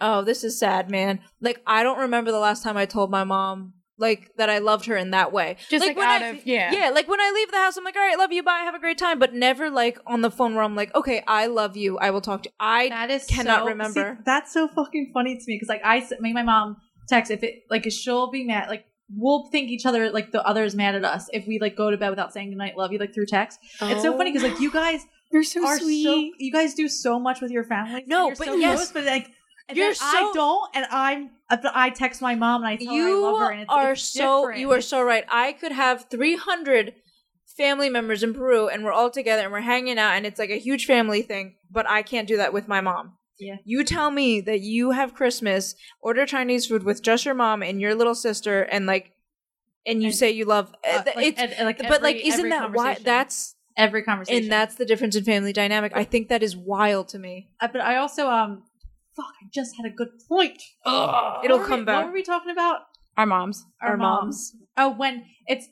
Oh, 0.00 0.22
this 0.22 0.44
is 0.44 0.58
sad, 0.58 0.90
man. 0.90 1.20
Like 1.40 1.60
I 1.66 1.82
don't 1.82 1.98
remember 1.98 2.32
the 2.32 2.38
last 2.38 2.62
time 2.62 2.76
I 2.76 2.86
told 2.86 3.10
my 3.10 3.24
mom 3.24 3.74
like 4.00 4.34
that 4.36 4.48
I 4.48 4.58
loved 4.58 4.86
her 4.86 4.96
in 4.96 5.10
that 5.10 5.30
way. 5.30 5.56
Just 5.68 5.86
like, 5.86 5.96
when 5.96 6.08
out 6.08 6.22
I, 6.22 6.26
of 6.28 6.46
yeah. 6.46 6.72
yeah, 6.72 6.90
like 6.90 7.06
when 7.06 7.20
I 7.20 7.30
leave 7.34 7.50
the 7.50 7.58
house, 7.58 7.76
I'm 7.76 7.84
like, 7.84 7.96
all 7.96 8.02
right, 8.02 8.18
love 8.18 8.32
you, 8.32 8.42
bye, 8.42 8.62
have 8.64 8.74
a 8.74 8.80
great 8.80 8.98
time. 8.98 9.18
But 9.18 9.34
never 9.34 9.70
like 9.70 9.98
on 10.06 10.22
the 10.22 10.30
phone 10.30 10.54
where 10.54 10.64
I'm 10.64 10.74
like, 10.74 10.94
okay, 10.94 11.22
I 11.26 11.46
love 11.46 11.76
you, 11.76 11.98
I 11.98 12.10
will 12.10 12.22
talk 12.22 12.42
to. 12.44 12.48
you. 12.48 12.54
I 12.58 12.88
that 12.88 13.10
is 13.10 13.26
cannot 13.26 13.60
so- 13.60 13.66
remember. 13.66 14.16
see, 14.16 14.22
that's 14.24 14.52
so 14.52 14.66
fucking 14.68 15.10
funny 15.12 15.36
to 15.36 15.44
me 15.46 15.56
because 15.56 15.68
like 15.68 15.82
I 15.84 16.04
me 16.18 16.32
my 16.32 16.42
mom 16.42 16.78
text 17.08 17.30
if 17.30 17.42
it 17.42 17.64
like 17.68 17.90
she'll 17.90 18.30
be 18.30 18.44
mad 18.44 18.68
like 18.68 18.84
we'll 19.16 19.48
think 19.50 19.68
each 19.68 19.84
other 19.84 20.10
like 20.10 20.30
the 20.30 20.40
other 20.46 20.62
is 20.62 20.76
mad 20.76 20.94
at 20.94 21.04
us 21.04 21.28
if 21.32 21.44
we 21.44 21.58
like 21.58 21.76
go 21.76 21.90
to 21.90 21.96
bed 21.96 22.10
without 22.10 22.32
saying 22.32 22.50
goodnight 22.50 22.76
love 22.76 22.92
you 22.92 22.98
like 22.98 23.12
through 23.12 23.26
text. 23.26 23.58
It's 23.82 24.02
so 24.02 24.16
funny 24.16 24.32
because 24.32 24.48
like 24.48 24.58
oh. 24.58 24.62
you 24.62 24.72
guys 24.72 25.04
You're 25.32 25.44
so 25.44 25.76
sweet. 25.76 26.04
so 26.04 26.30
you 26.38 26.50
guys 26.50 26.74
do 26.74 26.88
so 26.88 27.20
much 27.20 27.40
with 27.40 27.52
your 27.52 27.62
family. 27.64 28.04
No, 28.06 28.30
but 28.30 28.46
so 28.46 28.54
yes. 28.56 28.76
close, 28.76 28.92
but 28.92 29.04
like. 29.04 29.30
You're 29.76 29.88
then 29.92 29.96
I 30.00 30.12
so- 30.12 30.32
don't, 30.34 30.70
and 30.74 30.86
I'm. 30.90 31.30
uh, 31.48 31.56
I 31.74 31.90
text 31.90 32.20
my 32.22 32.34
mom 32.34 32.62
and 32.62 32.68
I 32.68 32.76
tell 32.76 32.86
her 32.86 32.92
I 32.92 32.96
you 33.08 33.20
love 33.22 33.38
her, 33.40 33.50
and 33.50 33.60
it's, 33.62 33.70
are 33.72 33.92
it's 33.92 34.02
so 34.02 34.42
different. 34.42 34.60
you 34.60 34.72
are 34.72 34.80
so 34.80 35.02
right. 35.02 35.24
I 35.30 35.52
could 35.52 35.72
have 35.72 36.06
300 36.10 36.94
family 37.56 37.88
members 37.90 38.22
in 38.22 38.32
Peru, 38.34 38.68
and 38.68 38.84
we're 38.84 38.92
all 38.92 39.10
together 39.10 39.42
and 39.42 39.52
we're 39.52 39.60
hanging 39.60 39.98
out, 39.98 40.12
and 40.12 40.24
it's 40.26 40.38
like 40.38 40.50
a 40.50 40.58
huge 40.58 40.86
family 40.86 41.22
thing. 41.22 41.56
But 41.70 41.88
I 41.88 42.02
can't 42.02 42.26
do 42.28 42.36
that 42.38 42.52
with 42.52 42.68
my 42.68 42.80
mom. 42.80 43.14
Yeah. 43.38 43.56
You 43.64 43.84
tell 43.84 44.10
me 44.10 44.40
that 44.42 44.60
you 44.60 44.90
have 44.90 45.14
Christmas, 45.14 45.74
order 46.02 46.26
Chinese 46.26 46.66
food 46.66 46.82
with 46.84 47.02
just 47.02 47.24
your 47.24 47.34
mom 47.34 47.62
and 47.62 47.80
your 47.80 47.94
little 47.94 48.14
sister, 48.14 48.62
and 48.62 48.86
like, 48.86 49.12
and 49.86 50.02
you 50.02 50.08
And- 50.08 50.14
say 50.16 50.30
you 50.30 50.44
love. 50.44 50.72
Uh, 50.86 50.98
uh, 50.98 51.02
like, 51.16 51.26
it's, 51.26 51.40
and- 51.40 51.52
and, 51.54 51.66
like, 51.66 51.78
but 51.88 52.02
like, 52.02 52.16
isn't 52.16 52.48
that 52.50 52.72
why? 52.72 52.96
That's 53.02 53.54
every 53.76 54.02
conversation? 54.02 54.42
and 54.44 54.52
that's 54.52 54.74
the 54.74 54.84
difference 54.84 55.16
in 55.16 55.24
family 55.24 55.52
dynamic. 55.54 55.92
I 55.94 56.04
think 56.04 56.28
that 56.28 56.42
is 56.42 56.54
wild 56.56 57.08
to 57.08 57.18
me. 57.18 57.48
Uh, 57.60 57.68
but 57.72 57.80
I 57.80 57.96
also 57.96 58.28
um, 58.28 58.62
fuck, 59.20 59.32
I 59.42 59.46
just 59.52 59.76
had 59.76 59.86
a 59.86 59.90
good 59.90 60.08
point. 60.28 60.62
It'll 60.86 60.96
What 61.06 61.48
were 61.60 61.66
come 61.66 61.80
we- 61.80 61.84
back. 61.86 61.96
What 62.04 62.06
were 62.08 62.12
we 62.12 62.22
talking 62.22 62.50
about? 62.52 62.80
Our 63.16 63.26
moms. 63.26 63.66
Our, 63.82 63.90
Our 63.90 63.96
moms. 63.96 64.54
Oh, 64.76 64.90
when 64.90 65.24
it's 65.46 65.68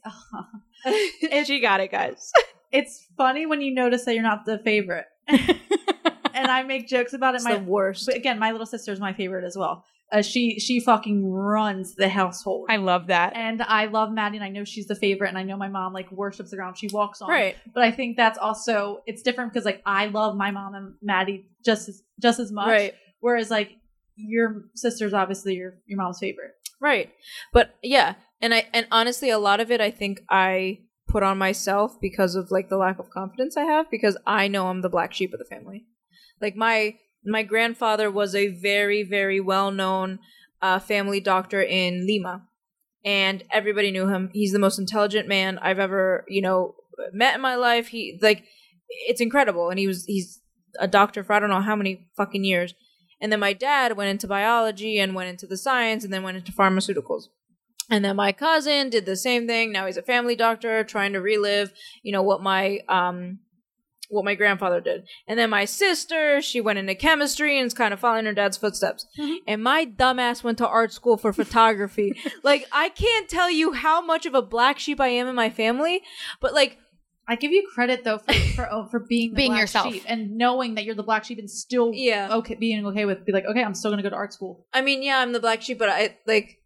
she 1.46 1.60
got 1.60 1.80
it, 1.80 1.90
guys. 1.90 2.30
it's 2.72 3.06
funny 3.16 3.46
when 3.46 3.60
you 3.60 3.72
notice 3.74 4.04
that 4.04 4.14
you're 4.14 4.22
not 4.22 4.44
the 4.44 4.58
favorite, 4.58 5.06
and 5.28 6.46
I 6.50 6.62
make 6.62 6.88
jokes 6.88 7.12
about 7.12 7.34
it. 7.34 7.36
It's 7.36 7.44
My 7.44 7.56
the 7.56 7.64
worst. 7.64 8.06
but 8.06 8.16
again, 8.16 8.38
my 8.38 8.50
little 8.52 8.66
sister 8.66 8.92
is 8.92 9.00
my 9.00 9.12
favorite 9.12 9.44
as 9.44 9.56
well. 9.56 9.84
Uh, 10.10 10.22
she 10.22 10.58
she 10.58 10.80
fucking 10.80 11.30
runs 11.30 11.94
the 11.94 12.08
household. 12.08 12.66
I 12.70 12.76
love 12.76 13.08
that. 13.08 13.34
and 13.36 13.62
I 13.62 13.86
love 13.86 14.10
Maddie, 14.10 14.36
and 14.38 14.44
I 14.44 14.48
know 14.48 14.64
she's 14.64 14.86
the 14.86 14.94
favorite, 14.96 15.28
and 15.28 15.36
I 15.38 15.42
know 15.42 15.56
my 15.56 15.68
mom 15.68 15.92
like 15.92 16.10
worships 16.10 16.50
the 16.50 16.56
ground 16.56 16.78
she 16.78 16.88
walks 16.92 17.20
on. 17.22 17.28
Right. 17.30 17.56
But 17.74 17.82
I 17.84 17.90
think 17.92 18.16
that's 18.16 18.38
also 18.38 19.02
it's 19.06 19.22
different 19.22 19.52
because 19.52 19.64
like 19.66 19.82
I 19.84 20.06
love 20.06 20.34
my 20.36 20.50
mom 20.50 20.74
and 20.74 20.94
Maddie 21.02 21.46
just 21.64 21.88
as 21.88 22.02
just 22.20 22.40
as 22.40 22.50
much. 22.52 22.68
Right. 22.68 22.94
Whereas 23.20 23.50
like 23.50 23.72
your 24.16 24.64
sister's 24.74 25.14
obviously 25.14 25.54
your 25.54 25.74
your 25.86 25.98
mom's 25.98 26.18
favorite. 26.18 26.52
Right. 26.80 27.10
But 27.52 27.74
yeah, 27.82 28.14
and 28.40 28.54
I 28.54 28.66
and 28.72 28.86
honestly 28.90 29.30
a 29.30 29.38
lot 29.38 29.60
of 29.60 29.70
it 29.70 29.80
I 29.80 29.90
think 29.90 30.20
I 30.30 30.80
put 31.08 31.22
on 31.22 31.38
myself 31.38 31.98
because 32.00 32.34
of 32.34 32.50
like 32.50 32.68
the 32.68 32.76
lack 32.76 32.98
of 32.98 33.10
confidence 33.10 33.56
I 33.56 33.64
have 33.64 33.90
because 33.90 34.16
I 34.26 34.48
know 34.48 34.68
I'm 34.68 34.82
the 34.82 34.88
black 34.88 35.14
sheep 35.14 35.32
of 35.32 35.38
the 35.38 35.44
family. 35.44 35.86
Like 36.40 36.56
my 36.56 36.96
my 37.24 37.42
grandfather 37.42 38.10
was 38.10 38.34
a 38.34 38.48
very 38.48 39.02
very 39.02 39.40
well-known 39.40 40.18
uh, 40.60 40.78
family 40.78 41.20
doctor 41.20 41.62
in 41.62 42.06
Lima 42.06 42.48
and 43.04 43.44
everybody 43.52 43.90
knew 43.90 44.08
him. 44.08 44.30
He's 44.32 44.52
the 44.52 44.58
most 44.58 44.78
intelligent 44.78 45.28
man 45.28 45.58
I've 45.58 45.78
ever, 45.78 46.24
you 46.28 46.42
know, 46.42 46.74
met 47.12 47.34
in 47.34 47.40
my 47.40 47.54
life. 47.54 47.88
He 47.88 48.18
like 48.20 48.44
it's 48.88 49.20
incredible 49.20 49.70
and 49.70 49.78
he 49.78 49.86
was 49.86 50.04
he's 50.04 50.40
a 50.78 50.88
doctor 50.88 51.24
for 51.24 51.32
I 51.32 51.40
don't 51.40 51.50
know 51.50 51.60
how 51.60 51.76
many 51.76 52.06
fucking 52.16 52.44
years. 52.44 52.74
And 53.20 53.32
then 53.32 53.40
my 53.40 53.52
dad 53.52 53.96
went 53.96 54.10
into 54.10 54.26
biology 54.26 54.98
and 54.98 55.14
went 55.14 55.30
into 55.30 55.46
the 55.46 55.56
science 55.56 56.04
and 56.04 56.12
then 56.12 56.22
went 56.22 56.36
into 56.36 56.52
pharmaceuticals. 56.52 57.24
And 57.90 58.04
then 58.04 58.16
my 58.16 58.32
cousin 58.32 58.90
did 58.90 59.06
the 59.06 59.16
same 59.16 59.46
thing. 59.46 59.72
Now 59.72 59.86
he's 59.86 59.96
a 59.96 60.02
family 60.02 60.36
doctor 60.36 60.84
trying 60.84 61.14
to 61.14 61.20
relive, 61.20 61.72
you 62.02 62.12
know, 62.12 62.22
what 62.22 62.42
my 62.42 62.80
um 62.88 63.40
what 64.10 64.24
my 64.24 64.34
grandfather 64.34 64.80
did. 64.80 65.06
And 65.26 65.38
then 65.38 65.50
my 65.50 65.66
sister, 65.66 66.40
she 66.40 66.60
went 66.60 66.78
into 66.78 66.94
chemistry 66.94 67.58
and 67.58 67.66
is 67.66 67.74
kind 67.74 67.92
of 67.92 68.00
following 68.00 68.24
her 68.24 68.32
dad's 68.32 68.56
footsteps. 68.56 69.06
And 69.46 69.62
my 69.62 69.84
dumbass 69.84 70.42
went 70.42 70.58
to 70.58 70.68
art 70.68 70.92
school 70.92 71.18
for 71.18 71.32
photography. 71.32 72.14
like 72.42 72.66
I 72.72 72.88
can't 72.88 73.28
tell 73.28 73.50
you 73.50 73.72
how 73.72 74.00
much 74.00 74.24
of 74.26 74.34
a 74.34 74.42
black 74.42 74.78
sheep 74.78 75.00
I 75.00 75.08
am 75.08 75.28
in 75.28 75.34
my 75.34 75.50
family, 75.50 76.02
but 76.40 76.54
like 76.54 76.78
I 77.28 77.36
give 77.36 77.52
you 77.52 77.68
credit 77.74 78.04
though 78.04 78.18
for 78.18 78.32
for, 78.56 78.68
oh, 78.72 78.86
for 78.90 79.00
being 79.00 79.30
the 79.30 79.36
Being 79.36 79.50
black 79.52 79.60
yourself. 79.60 79.92
sheep 79.92 80.04
and 80.08 80.36
knowing 80.36 80.74
that 80.76 80.84
you're 80.84 80.94
the 80.94 81.02
black 81.02 81.24
sheep 81.24 81.38
and 81.38 81.50
still 81.50 81.92
Yeah. 81.94 82.34
okay 82.36 82.54
being 82.54 82.84
okay 82.86 83.04
with 83.04 83.24
be 83.26 83.32
like 83.32 83.44
okay 83.44 83.62
I'm 83.62 83.74
still 83.74 83.90
gonna 83.90 84.02
go 84.02 84.10
to 84.10 84.16
art 84.16 84.32
school. 84.32 84.66
I 84.72 84.80
mean, 84.80 85.02
yeah, 85.02 85.18
I'm 85.18 85.32
the 85.32 85.40
black 85.40 85.60
sheep, 85.62 85.78
but 85.78 85.88
I 85.90 86.16
like 86.26 86.58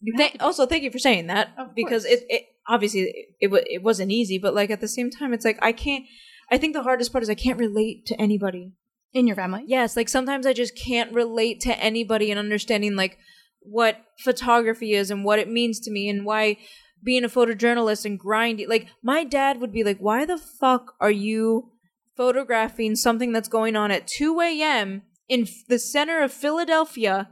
You 0.00 0.16
Th- 0.16 0.36
also, 0.40 0.66
thank 0.66 0.82
you 0.84 0.90
for 0.90 0.98
saying 0.98 1.26
that 1.26 1.48
Of 1.58 1.74
because 1.74 2.04
course. 2.04 2.20
it, 2.20 2.26
it 2.28 2.42
obviously 2.68 3.00
it, 3.02 3.26
it 3.40 3.64
it 3.76 3.82
wasn't 3.82 4.10
easy, 4.12 4.38
but 4.38 4.54
like 4.54 4.70
at 4.70 4.80
the 4.80 4.88
same 4.88 5.10
time, 5.10 5.32
it's 5.34 5.44
like 5.44 5.58
I 5.62 5.72
can't. 5.72 6.04
I 6.50 6.58
think 6.58 6.74
the 6.74 6.82
hardest 6.82 7.10
part 7.10 7.22
is 7.24 7.30
I 7.30 7.34
can't 7.34 7.58
relate 7.58 8.06
to 8.06 8.20
anybody. 8.20 8.72
In 9.14 9.26
your 9.26 9.36
family? 9.36 9.62
Yes, 9.66 9.96
like 9.96 10.08
sometimes 10.08 10.44
I 10.46 10.52
just 10.52 10.76
can't 10.76 11.12
relate 11.12 11.60
to 11.62 11.72
anybody 11.78 12.30
and 12.30 12.38
understanding 12.38 12.96
like 12.96 13.16
what 13.60 13.96
photography 14.18 14.92
is 14.92 15.10
and 15.10 15.24
what 15.24 15.38
it 15.38 15.48
means 15.48 15.80
to 15.80 15.90
me 15.90 16.08
and 16.08 16.24
why 16.26 16.56
being 17.04 17.24
a 17.24 17.28
photojournalist 17.28 18.04
and 18.04 18.18
grinding. 18.18 18.68
Like 18.68 18.88
my 19.02 19.24
dad 19.24 19.60
would 19.60 19.72
be 19.72 19.84
like, 19.84 19.98
"Why 19.98 20.24
the 20.24 20.38
fuck 20.38 20.94
are 21.00 21.10
you 21.10 21.70
photographing 22.16 22.96
something 22.96 23.32
that's 23.32 23.48
going 23.48 23.76
on 23.76 23.90
at 23.90 24.06
2 24.06 24.40
a.m. 24.40 25.02
in 25.28 25.42
f- 25.42 25.64
the 25.68 25.78
center 25.78 26.22
of 26.22 26.32
Philadelphia 26.32 27.30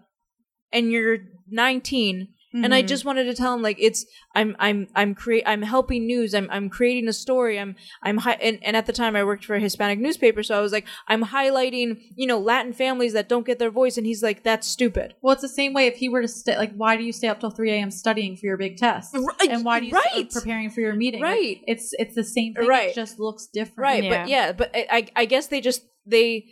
and 0.72 0.92
you're 0.92 1.18
19?" 1.48 2.28
And 2.54 2.74
I 2.74 2.82
Mhm. 2.82 2.86
just 2.88 3.04
wanted 3.04 3.24
to 3.24 3.34
tell 3.34 3.54
him 3.54 3.62
like 3.62 3.78
it's 3.80 4.04
I'm 4.34 4.54
I'm 4.58 4.86
I'm 4.94 5.14
create 5.14 5.44
I'm 5.46 5.62
helping 5.62 6.06
news 6.06 6.34
I'm 6.34 6.48
I'm 6.50 6.68
creating 6.68 7.08
a 7.08 7.12
story 7.12 7.58
I'm 7.58 7.74
I'm 8.02 8.18
hi- 8.18 8.38
and, 8.42 8.58
and 8.62 8.76
at 8.76 8.84
the 8.86 8.92
time 8.92 9.16
I 9.16 9.24
worked 9.24 9.44
for 9.46 9.54
a 9.54 9.60
Hispanic 9.60 9.98
newspaper 9.98 10.42
so 10.42 10.58
I 10.58 10.60
was 10.60 10.70
like 10.72 10.86
I'm 11.08 11.24
highlighting 11.24 11.98
you 12.14 12.26
know 12.26 12.38
Latin 12.38 12.72
families 12.74 13.14
that 13.14 13.28
don't 13.28 13.46
get 13.46 13.58
their 13.58 13.70
voice 13.70 13.96
and 13.96 14.06
he's 14.06 14.22
like 14.22 14.42
that's 14.42 14.66
stupid 14.66 15.14
Well, 15.22 15.32
it's 15.32 15.42
the 15.42 15.48
same 15.48 15.72
way 15.72 15.86
if 15.86 15.96
he 15.96 16.08
were 16.08 16.22
to 16.22 16.28
stay. 16.28 16.56
Like, 16.58 16.74
why 16.74 16.96
do 16.96 17.04
you 17.04 17.12
stay 17.12 17.28
up 17.28 17.40
till 17.40 17.50
three 17.50 17.70
a.m. 17.72 17.90
studying 17.90 18.36
for 18.36 18.46
your 18.46 18.56
big 18.58 18.76
test? 18.76 19.14
Right, 19.14 19.48
And 19.50 19.64
why 19.64 19.80
do 19.80 19.86
you 19.86 19.92
right. 19.92 20.30
stay 20.30 20.40
preparing 20.40 20.68
for 20.70 20.80
your 20.80 20.94
meeting? 20.94 21.22
Like, 21.22 21.30
Right. 21.36 21.60
it's 21.66 21.94
it's 21.98 22.14
the 22.14 22.24
same 22.24 22.52
thing. 22.54 22.66
Right. 22.66 22.90
It 22.90 22.94
just 22.94 23.18
looks 23.18 23.46
different. 23.46 23.78
right 23.78 24.04
Yeah. 24.04 24.20
but 24.22 24.28
yeah 24.28 24.52
but 24.52 24.70
I 24.74 25.06
I 25.16 25.24
guess 25.24 25.46
they 25.46 25.60
just 25.60 25.82
they 26.04 26.46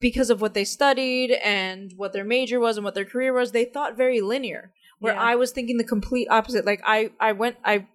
because 0.00 0.30
of 0.30 0.40
what 0.40 0.54
they 0.54 0.64
studied 0.64 1.32
and 1.44 1.92
what 1.96 2.12
their 2.12 2.24
major 2.24 2.60
was 2.60 2.76
and 2.76 2.84
what 2.84 2.94
their 2.94 3.04
career 3.04 3.32
was 3.32 3.50
they 3.50 3.64
thought 3.64 3.96
very 3.96 4.20
linear 4.20 4.72
where 5.00 5.14
Yeah. 5.14 5.20
I 5.22 5.34
was 5.36 5.52
thinking 5.52 5.76
the 5.76 5.84
complete 5.84 6.28
opposite 6.30 6.64
like 6.66 6.80
I 6.84 7.10
I 7.20 7.32
went 7.32 7.56
I 7.64 7.86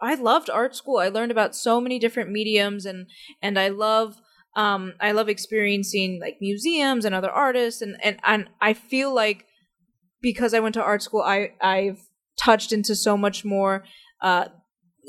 I 0.00 0.14
loved 0.14 0.48
art 0.50 0.76
school. 0.76 0.98
I 0.98 1.08
learned 1.08 1.32
about 1.32 1.56
so 1.56 1.80
many 1.80 1.98
different 1.98 2.30
mediums 2.30 2.86
and 2.86 3.06
and 3.42 3.58
I 3.58 3.68
love 3.68 4.16
um 4.56 4.94
I 5.00 5.12
love 5.12 5.28
experiencing 5.28 6.18
like 6.20 6.36
museums 6.40 7.04
and 7.04 7.14
other 7.14 7.30
artists 7.30 7.82
and 7.82 7.96
and, 8.02 8.18
and 8.24 8.48
I 8.60 8.74
feel 8.74 9.14
like 9.14 9.44
because 10.20 10.54
I 10.54 10.60
went 10.60 10.74
to 10.74 10.82
art 10.82 11.02
school 11.02 11.22
I 11.22 11.52
I've 11.60 12.00
touched 12.38 12.72
into 12.72 12.94
so 12.94 13.16
much 13.16 13.44
more 13.44 13.84
uh 14.20 14.46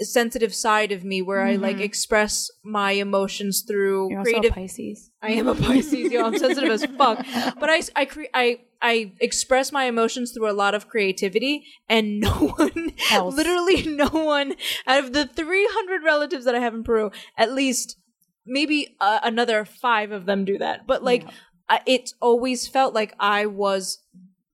sensitive 0.05 0.53
side 0.55 0.91
of 0.91 1.03
me 1.03 1.21
where 1.21 1.41
I 1.41 1.55
like 1.55 1.77
Mhm. 1.77 1.81
express 1.81 2.49
my 2.63 2.91
emotions 2.93 3.63
through 3.67 4.11
You're 4.11 4.23
creative 4.23 4.53
Pisces. 4.53 5.11
I 5.21 5.31
am 5.31 5.47
a 5.47 5.55
Pisces, 5.55 6.11
yo. 6.11 6.23
I'm 6.25 6.37
sensitive 6.37 6.69
as 6.71 6.85
fuck. 6.85 7.25
But 7.59 7.69
I, 7.69 7.81
I, 7.95 8.05
cre- 8.05 8.31
I, 8.33 8.59
I 8.81 9.13
express 9.19 9.71
my 9.71 9.85
emotions 9.85 10.31
through 10.31 10.49
a 10.49 10.53
lot 10.53 10.73
of 10.75 10.87
creativity, 10.87 11.63
and 11.89 12.19
no 12.19 12.31
one, 12.57 12.93
Else. 13.11 13.35
literally 13.35 13.83
no 13.87 14.07
one, 14.09 14.55
out 14.87 15.03
of 15.03 15.13
the 15.13 15.25
300 15.27 16.03
relatives 16.03 16.45
that 16.45 16.55
I 16.55 16.59
have 16.59 16.73
in 16.73 16.83
Peru, 16.83 17.11
at 17.37 17.51
least 17.53 17.97
maybe 18.45 18.95
uh, 19.01 19.19
another 19.23 19.65
five 19.65 20.11
of 20.11 20.25
them 20.25 20.45
do 20.45 20.57
that. 20.57 20.87
But 20.87 21.03
like, 21.03 21.23
Yeah. 21.23 21.29
I, 21.69 21.81
it's 21.85 22.13
always 22.21 22.67
felt 22.67 22.93
like 22.93 23.13
I 23.19 23.45
was 23.45 23.99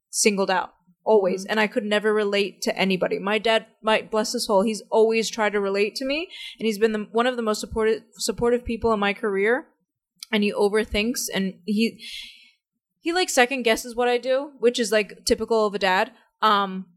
singled 0.10 0.50
out. 0.52 0.74
Always, 1.08 1.46
and 1.46 1.60
I 1.60 1.68
could 1.68 1.86
never 1.86 2.12
relate 2.14 2.64
to 2.64 2.76
anybody. 2.76 3.20
My 3.20 3.38
dad, 3.38 3.68
my 3.84 4.02
bless 4.02 4.34
his 4.34 4.48
soul, 4.48 4.64
he's 4.64 4.82
always 4.90 5.30
tried 5.30 5.54
to 5.54 5.60
relate 5.60 5.96
to 5.98 6.06
me, 6.06 6.30
and 6.60 6.66
he's 6.66 6.80
been 6.80 6.94
the, 6.94 7.08
one 7.12 7.28
of 7.28 7.36
the 7.36 7.44
most 7.44 7.60
supportive 7.60 8.02
supportive 8.18 8.66
people 8.66 8.92
in 8.92 9.00
my 9.00 9.14
career 9.14 9.68
and 10.32 10.44
he 10.44 10.52
overthinks 10.54 11.22
and 11.34 11.56
he 11.66 12.04
he 13.00 13.14
like 13.14 13.30
second 13.30 13.64
guesses 13.64 13.96
what 13.96 14.08
I 14.08 14.18
do, 14.18 14.52
which 14.60 14.80
is 14.80 14.92
like 14.92 15.26
typical 15.26 15.66
of 15.66 15.76
a 15.76 15.80
dad. 15.80 16.12
Um 16.42 16.88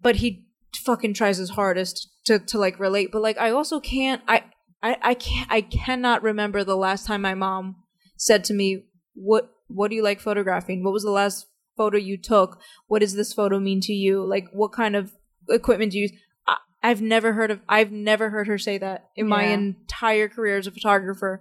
but 0.00 0.16
he 0.16 0.46
fucking 0.74 1.14
tries 1.14 1.36
his 1.38 1.50
hardest 1.50 2.08
to 2.24 2.38
to 2.38 2.58
like 2.58 2.78
relate, 2.78 3.10
but 3.12 3.22
like 3.22 3.38
I 3.38 3.50
also 3.50 3.80
can't 3.80 4.22
I 4.26 4.44
I 4.82 4.96
I 5.02 5.14
can't 5.14 5.50
I 5.50 5.60
cannot 5.60 6.22
remember 6.22 6.64
the 6.64 6.76
last 6.76 7.06
time 7.06 7.22
my 7.22 7.34
mom 7.34 7.76
said 8.16 8.44
to 8.44 8.54
me, 8.54 8.84
"What 9.14 9.52
what 9.68 9.88
do 9.88 9.96
you 9.96 10.02
like 10.02 10.20
photographing? 10.20 10.82
What 10.82 10.92
was 10.92 11.02
the 11.02 11.10
last 11.10 11.46
photo 11.82 11.98
you 12.10 12.16
took? 12.32 12.50
What 12.90 13.00
does 13.00 13.14
this 13.14 13.32
photo 13.32 13.58
mean 13.68 13.80
to 13.88 13.92
you? 14.04 14.24
Like 14.34 14.46
what 14.60 14.72
kind 14.82 14.94
of 14.96 15.12
equipment 15.48 15.92
do 15.92 15.98
you 15.98 16.02
use?" 16.08 16.12
I, 16.46 16.56
I've 16.88 17.02
never 17.14 17.32
heard 17.38 17.50
of 17.54 17.60
I've 17.68 17.92
never 17.92 18.30
heard 18.30 18.46
her 18.52 18.58
say 18.58 18.78
that 18.78 18.98
in 19.20 19.26
my 19.28 19.44
entire 19.44 20.28
career 20.28 20.56
as 20.58 20.66
a 20.66 20.70
photographer 20.78 21.32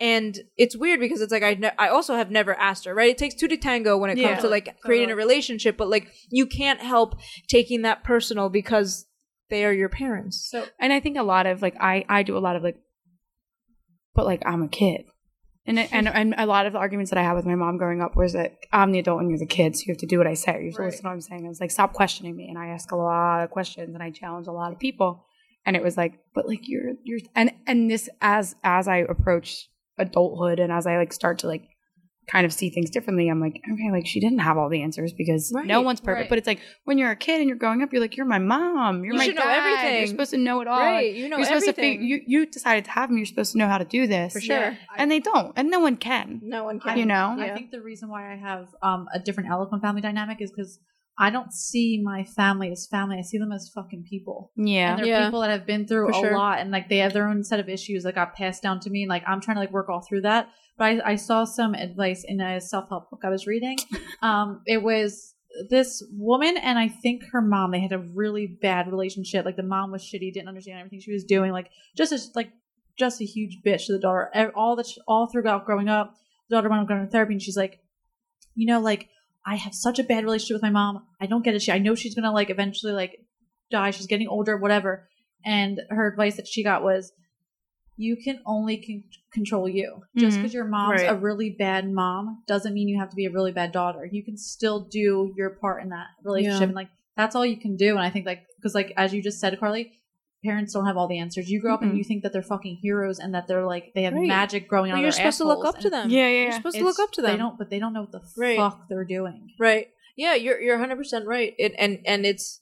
and 0.00 0.32
it's 0.56 0.76
weird 0.76 1.00
because 1.00 1.20
it's 1.20 1.32
like 1.36 1.42
I 1.50 1.54
ne- 1.54 1.78
I 1.78 1.88
also 1.88 2.14
have 2.20 2.30
never 2.30 2.54
asked 2.68 2.84
her 2.86 2.94
right 2.94 3.10
it 3.10 3.18
takes 3.18 3.34
two 3.34 3.48
to 3.48 3.56
tango 3.56 3.96
when 3.96 4.10
it 4.10 4.18
Yeah. 4.18 4.30
comes 4.30 4.42
to 4.42 4.48
like 4.48 4.66
creating 4.80 5.10
a 5.10 5.12
uh-huh. 5.12 5.26
relationship 5.26 5.76
but 5.76 5.88
like 5.88 6.06
you 6.30 6.46
can't 6.46 6.80
help 6.80 7.10
taking 7.48 7.82
that 7.82 8.02
personal 8.04 8.48
because 8.48 9.06
they 9.50 9.64
are 9.64 9.72
your 9.72 9.88
parents 9.88 10.36
So 10.50 10.66
and 10.80 10.92
I 10.92 11.00
think 11.00 11.16
a 11.16 11.22
lot 11.34 11.46
of 11.46 11.62
like 11.62 11.76
I 11.80 12.04
I 12.08 12.22
do 12.24 12.36
a 12.36 12.44
lot 12.46 12.56
of 12.56 12.62
like, 12.68 12.78
but 14.14 14.26
like 14.26 14.42
I'm 14.44 14.62
a 14.62 14.68
kid, 14.68 15.02
and 15.66 15.78
it- 15.78 15.88
and 15.92 16.08
and 16.08 16.34
a 16.38 16.46
lot 16.46 16.66
of 16.66 16.72
the 16.72 16.78
arguments 16.78 17.10
that 17.10 17.18
I 17.18 17.22
had 17.22 17.34
with 17.34 17.46
my 17.46 17.54
mom 17.54 17.76
growing 17.78 18.00
up 18.02 18.16
was 18.16 18.32
that 18.34 18.56
I'm 18.72 18.92
the 18.92 18.98
adult 18.98 19.20
and 19.20 19.30
you're 19.30 19.38
the 19.38 19.46
kid, 19.46 19.76
so 19.76 19.84
you 19.86 19.92
have 19.92 19.98
to 20.00 20.06
do 20.06 20.18
what 20.18 20.26
I 20.26 20.34
say. 20.34 20.58
You 20.60 20.66
have 20.66 20.74
to 20.74 20.80
Right. 20.80 20.86
listen 20.86 21.02
to 21.02 21.08
what 21.08 21.12
I'm 21.14 21.20
saying. 21.20 21.44
I 21.44 21.48
was 21.48 21.60
like, 21.60 21.70
stop 21.70 21.92
questioning 21.92 22.36
me, 22.36 22.48
and 22.48 22.58
I 22.58 22.68
ask 22.68 22.90
a 22.92 22.96
lot 22.96 23.42
of 23.44 23.50
questions 23.50 23.94
and 23.94 24.02
I 24.02 24.10
challenge 24.10 24.46
a 24.46 24.52
lot 24.52 24.72
of 24.72 24.78
people, 24.78 25.24
and 25.66 25.76
it 25.76 25.82
was 25.82 25.96
like, 25.96 26.14
but 26.34 26.46
like 26.48 26.68
you're 26.68 26.92
you're 27.02 27.20
and 27.34 27.52
and 27.66 27.90
this 27.90 28.08
as 28.20 28.56
as 28.64 28.88
I 28.88 28.98
approach 28.98 29.68
adulthood 29.98 30.58
and 30.58 30.72
as 30.72 30.86
I 30.86 30.96
like 30.96 31.12
start 31.12 31.38
to 31.40 31.46
like 31.46 31.62
kind 32.26 32.46
of 32.46 32.52
see 32.52 32.70
things 32.70 32.90
differently, 32.90 33.28
I'm 33.28 33.40
like, 33.40 33.60
okay, 33.72 33.90
like 33.90 34.06
she 34.06 34.18
didn't 34.20 34.38
have 34.40 34.56
all 34.56 34.68
the 34.68 34.82
answers 34.82 35.12
because 35.12 35.52
no 35.52 35.82
one's 35.82 36.00
perfect. 36.00 36.22
right. 36.22 36.28
But 36.28 36.38
it's 36.38 36.46
like 36.46 36.60
when 36.84 36.96
you're 36.98 37.10
a 37.10 37.16
kid 37.16 37.40
and 37.40 37.48
you're 37.48 37.58
growing 37.58 37.82
up, 37.82 37.92
you're 37.92 38.00
like, 38.00 38.16
you're 38.16 38.26
my 38.26 38.38
mom, 38.38 39.04
you're 39.04 39.12
You 39.14 39.18
my 39.18 39.24
should 39.26 39.34
know 39.36 39.46
everything. 39.48 39.98
You're 39.98 40.06
supposed 40.06 40.30
to 40.30 40.38
know 40.38 40.60
it 40.60 40.68
all. 40.68 40.78
right 40.78 41.14
you 41.14 41.28
know 41.28 41.36
you're 41.36 41.46
supposed 41.46 41.68
everything 41.68 41.98
to 41.98 41.98
fig- 42.00 42.08
you 42.08 42.20
you 42.26 42.46
decided 42.46 42.84
to 42.86 42.90
have 42.92 43.08
them. 43.08 43.18
You're 43.18 43.26
supposed 43.26 43.52
to 43.52 43.58
know 43.58 43.68
how 43.68 43.78
to 43.78 43.84
do 43.84 44.06
this 44.06 44.32
For 44.32 44.40
sure. 44.40 44.56
yeah, 44.56 44.74
and 44.96 45.10
they 45.10 45.20
don't, 45.20 45.52
and 45.56 45.70
no 45.70 45.80
one 45.80 45.96
can. 45.96 46.40
no 46.42 46.64
one 46.64 46.80
can 46.80 46.96
You 46.98 47.06
know, 47.06 47.36
Yeah. 47.38 47.44
I 47.44 47.54
think 47.54 47.70
the 47.70 47.82
reason 47.82 48.08
why 48.08 48.32
I 48.32 48.36
have 48.36 48.68
um, 48.82 49.06
a 49.14 49.18
different 49.18 49.50
outlook 49.50 49.70
on 49.72 49.80
family 49.80 50.00
dynamic 50.00 50.38
is 50.40 50.50
because 50.50 50.78
I 51.16 51.30
don't 51.30 51.52
see 51.52 52.00
my 52.02 52.24
family 52.24 52.72
as 52.72 52.88
family. 52.90 53.18
I 53.18 53.22
see 53.22 53.38
them 53.38 53.52
as 53.52 53.70
fucking 53.72 54.04
people. 54.10 54.50
yeah, 54.56 54.90
And 54.90 54.98
they're 54.98 55.06
Yeah. 55.06 55.24
people 55.26 55.42
that 55.42 55.50
have 55.50 55.64
been 55.64 55.86
through 55.86 56.06
For 56.10 56.10
a 56.10 56.20
sure. 56.20 56.36
lot 56.36 56.58
and 56.58 56.72
like 56.72 56.88
they 56.88 56.98
have 56.98 57.12
their 57.12 57.28
own 57.28 57.44
set 57.44 57.60
of 57.60 57.68
issues 57.68 58.02
that 58.02 58.16
got 58.16 58.34
passed 58.34 58.62
down 58.64 58.80
to 58.80 58.90
me. 58.90 59.02
And 59.04 59.08
like 59.10 59.22
I'm 59.26 59.40
trying 59.40 59.54
to 59.56 59.60
like 59.60 59.70
work 59.70 59.88
all 59.88 60.00
through 60.00 60.22
that. 60.22 60.48
But 60.76 60.84
I, 60.84 61.12
I 61.12 61.16
saw 61.16 61.44
some 61.44 61.74
advice 61.74 62.24
in 62.26 62.40
a 62.40 62.60
self 62.60 62.88
help 62.88 63.10
book 63.10 63.20
I 63.24 63.30
was 63.30 63.46
reading. 63.46 63.78
Um, 64.22 64.62
it 64.66 64.82
was 64.82 65.34
this 65.68 66.02
woman 66.10 66.56
and 66.56 66.78
I 66.78 66.88
think 66.88 67.24
her 67.32 67.40
mom, 67.40 67.72
they 67.72 67.80
had 67.80 67.92
a 67.92 67.98
really 67.98 68.46
bad 68.46 68.90
relationship. 68.90 69.44
Like 69.44 69.56
the 69.56 69.62
mom 69.62 69.92
was 69.92 70.02
shitty, 70.02 70.32
didn't 70.32 70.48
understand 70.48 70.78
everything 70.78 71.00
she 71.00 71.12
was 71.12 71.24
doing. 71.24 71.52
Like 71.52 71.70
just 71.96 72.10
as 72.12 72.30
like 72.34 72.50
just 72.98 73.20
a 73.20 73.24
huge 73.24 73.58
bitch 73.64 73.86
to 73.86 73.92
the 73.92 73.98
daughter. 73.98 74.52
All 74.54 74.76
that 74.76 74.88
all 75.06 75.26
throughout 75.26 75.66
growing 75.66 75.88
up, 75.88 76.14
the 76.48 76.56
daughter 76.56 76.68
going 76.68 76.86
to 76.86 77.06
therapy 77.10 77.34
and 77.34 77.42
she's 77.42 77.56
like, 77.56 77.80
you 78.54 78.66
know, 78.66 78.80
like 78.80 79.08
I 79.46 79.56
have 79.56 79.74
such 79.74 79.98
a 79.98 80.04
bad 80.04 80.24
relationship 80.24 80.54
with 80.54 80.62
my 80.62 80.70
mom. 80.70 81.06
I 81.20 81.26
don't 81.26 81.44
get 81.44 81.54
it. 81.54 81.62
She, 81.62 81.72
I 81.72 81.78
know 81.78 81.94
she's 81.94 82.14
gonna 82.14 82.32
like 82.32 82.50
eventually 82.50 82.92
like 82.92 83.18
die. 83.70 83.90
She's 83.90 84.06
getting 84.06 84.28
older, 84.28 84.56
whatever. 84.56 85.08
And 85.44 85.80
her 85.90 86.08
advice 86.08 86.36
that 86.36 86.48
she 86.48 86.64
got 86.64 86.82
was, 86.82 87.12
you 87.96 88.16
can 88.16 88.40
only 88.46 88.76
con- 88.78 89.04
control 89.32 89.68
you. 89.68 90.02
Just 90.16 90.34
mm-hmm. 90.34 90.42
because 90.42 90.54
your 90.54 90.64
mom's 90.64 91.02
Right. 91.02 91.10
a 91.10 91.14
really 91.14 91.50
bad 91.50 91.90
mom 91.90 92.42
doesn't 92.46 92.74
mean 92.74 92.88
you 92.88 92.98
have 92.98 93.10
to 93.10 93.16
be 93.16 93.26
a 93.26 93.30
really 93.30 93.52
bad 93.52 93.72
daughter. 93.72 94.04
You 94.10 94.22
can 94.24 94.36
still 94.36 94.80
do 94.80 95.32
your 95.36 95.50
part 95.50 95.82
in 95.82 95.90
that 95.90 96.06
relationship, 96.22 96.60
Yeah. 96.60 96.66
and 96.66 96.74
like 96.74 96.88
that's 97.16 97.36
all 97.36 97.46
you 97.46 97.56
can 97.56 97.76
do. 97.76 97.90
And 97.90 98.00
I 98.00 98.10
think 98.10 98.26
like 98.26 98.42
because 98.56 98.74
like 98.74 98.92
as 98.96 99.12
you 99.14 99.22
just 99.22 99.40
said, 99.40 99.58
Carly. 99.58 99.92
Parents 100.44 100.74
don't 100.74 100.84
have 100.84 100.98
all 100.98 101.08
the 101.08 101.18
answers. 101.20 101.50
You 101.50 101.58
grow 101.58 101.72
up 101.72 101.80
and 101.80 101.96
you 101.96 102.04
think 102.04 102.22
that 102.22 102.34
they're 102.34 102.42
fucking 102.42 102.76
heroes 102.82 103.18
and 103.18 103.34
that 103.34 103.48
they're 103.48 103.64
like 103.64 103.92
they 103.94 104.02
have 104.02 104.12
Right. 104.12 104.28
magic 104.28 104.68
growing 104.68 104.90
Well, 104.90 104.98
out 104.98 105.02
you're 105.02 105.10
supposed 105.10 105.38
to 105.38 105.44
look 105.44 105.64
up 105.64 105.78
to 105.78 105.88
them 105.88 106.10
Yeah, 106.10 106.28
yeah, 106.28 106.28
you're 106.28 106.44
yeah. 106.50 106.56
supposed 106.58 106.76
to 106.76 106.84
look 106.84 106.98
up 106.98 107.12
to 107.12 107.22
them 107.22 107.30
They 107.30 107.38
don't, 107.38 107.56
but 107.56 107.70
they 107.70 107.78
don't 107.78 107.94
know 107.94 108.02
what 108.02 108.12
the 108.12 108.20
Right. 108.36 108.58
fuck 108.58 108.86
they're 108.90 109.06
doing. 109.06 109.52
Right. 109.58 109.88
Yeah, 110.18 110.34
you're 110.34 110.60
you're 110.60 110.76
100% 110.76 111.24
right. 111.24 111.54
It 111.58 111.72
and 111.78 112.00
and 112.04 112.26
it's 112.26 112.60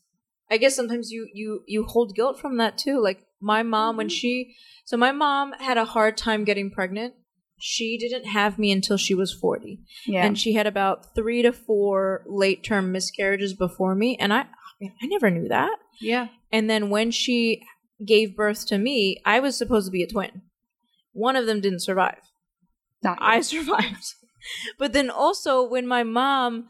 I 0.48 0.58
guess 0.58 0.76
sometimes 0.76 1.10
you 1.10 1.26
you 1.34 1.64
you 1.66 1.82
hold 1.82 2.14
guilt 2.14 2.38
from 2.38 2.56
that 2.58 2.78
too. 2.78 3.00
Like 3.02 3.26
my 3.42 3.62
mom 3.62 3.96
when 3.96 4.08
Mhm. 4.08 4.12
she 4.12 4.54
so 4.84 4.96
my 4.96 5.12
mom 5.12 5.52
had 5.54 5.76
a 5.78 5.84
hard 5.84 6.16
time 6.16 6.44
getting 6.44 6.70
pregnant. 6.70 7.14
she 7.64 7.96
didn't 7.96 8.24
have 8.24 8.58
me 8.58 8.72
until 8.72 8.96
she 8.96 9.14
was 9.14 9.32
40. 9.32 9.78
Yeah. 10.04 10.26
And 10.26 10.36
she 10.36 10.54
had 10.54 10.66
about 10.66 11.14
three 11.14 11.42
to 11.42 11.52
four 11.52 12.24
late 12.26 12.64
term 12.64 12.90
miscarriages 12.90 13.54
before 13.54 13.94
me. 13.94 14.16
And 14.18 14.32
I, 14.34 14.46
I 14.82 15.06
never 15.06 15.30
knew 15.30 15.46
that. 15.46 15.78
Yeah. 16.00 16.26
And 16.50 16.68
then 16.68 16.90
when 16.90 17.12
she 17.12 17.62
gave 18.04 18.34
birth 18.34 18.66
to 18.66 18.78
me, 18.78 19.18
I 19.24 19.38
was 19.38 19.56
supposed 19.56 19.86
to 19.86 19.92
be 19.92 20.02
a 20.02 20.08
twin. 20.08 20.42
One 21.12 21.36
of 21.36 21.46
them 21.46 21.60
didn't 21.60 21.82
survive. 21.86 22.18
Not 23.00 23.18
I 23.20 23.40
survived. 23.42 24.06
but 24.78 24.92
then 24.92 25.08
also 25.08 25.62
when 25.62 25.86
my 25.86 26.02
mom 26.02 26.68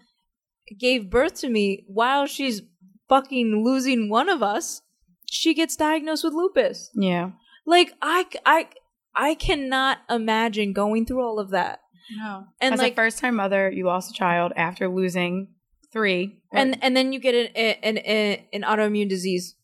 gave 0.78 1.08
birth 1.08 1.36
to 1.40 1.48
me 1.48 1.86
while 1.88 2.26
she's 2.26 2.60
fucking 3.08 3.64
losing 3.64 4.10
one 4.10 4.28
of 4.28 4.42
us, 4.42 4.82
she 5.30 5.54
gets 5.54 5.76
diagnosed 5.76 6.24
with 6.24 6.34
lupus. 6.34 6.90
yeah. 6.94 7.30
Like 7.66 7.92
I 8.02 8.26
I 8.44 8.68
I 9.14 9.34
cannot 9.34 9.98
imagine 10.10 10.72
going 10.72 11.06
through 11.06 11.22
all 11.22 11.38
of 11.38 11.50
that. 11.50 11.80
No. 12.16 12.44
And 12.60 12.74
As 12.74 12.80
like 12.80 12.92
a 12.92 12.96
first 12.96 13.18
time 13.18 13.36
mother, 13.36 13.70
you 13.70 13.86
lost 13.86 14.10
a 14.10 14.14
child 14.14 14.52
after 14.56 14.88
losing 14.88 15.48
three. 15.92 16.40
and 16.52 16.76
and 16.82 16.96
then 16.96 17.12
you 17.12 17.20
get 17.20 17.34
an 17.34 17.46
an, 17.56 17.98
an, 17.98 18.38
an 18.52 18.62
autoimmune 18.62 19.08
disease. 19.08 19.54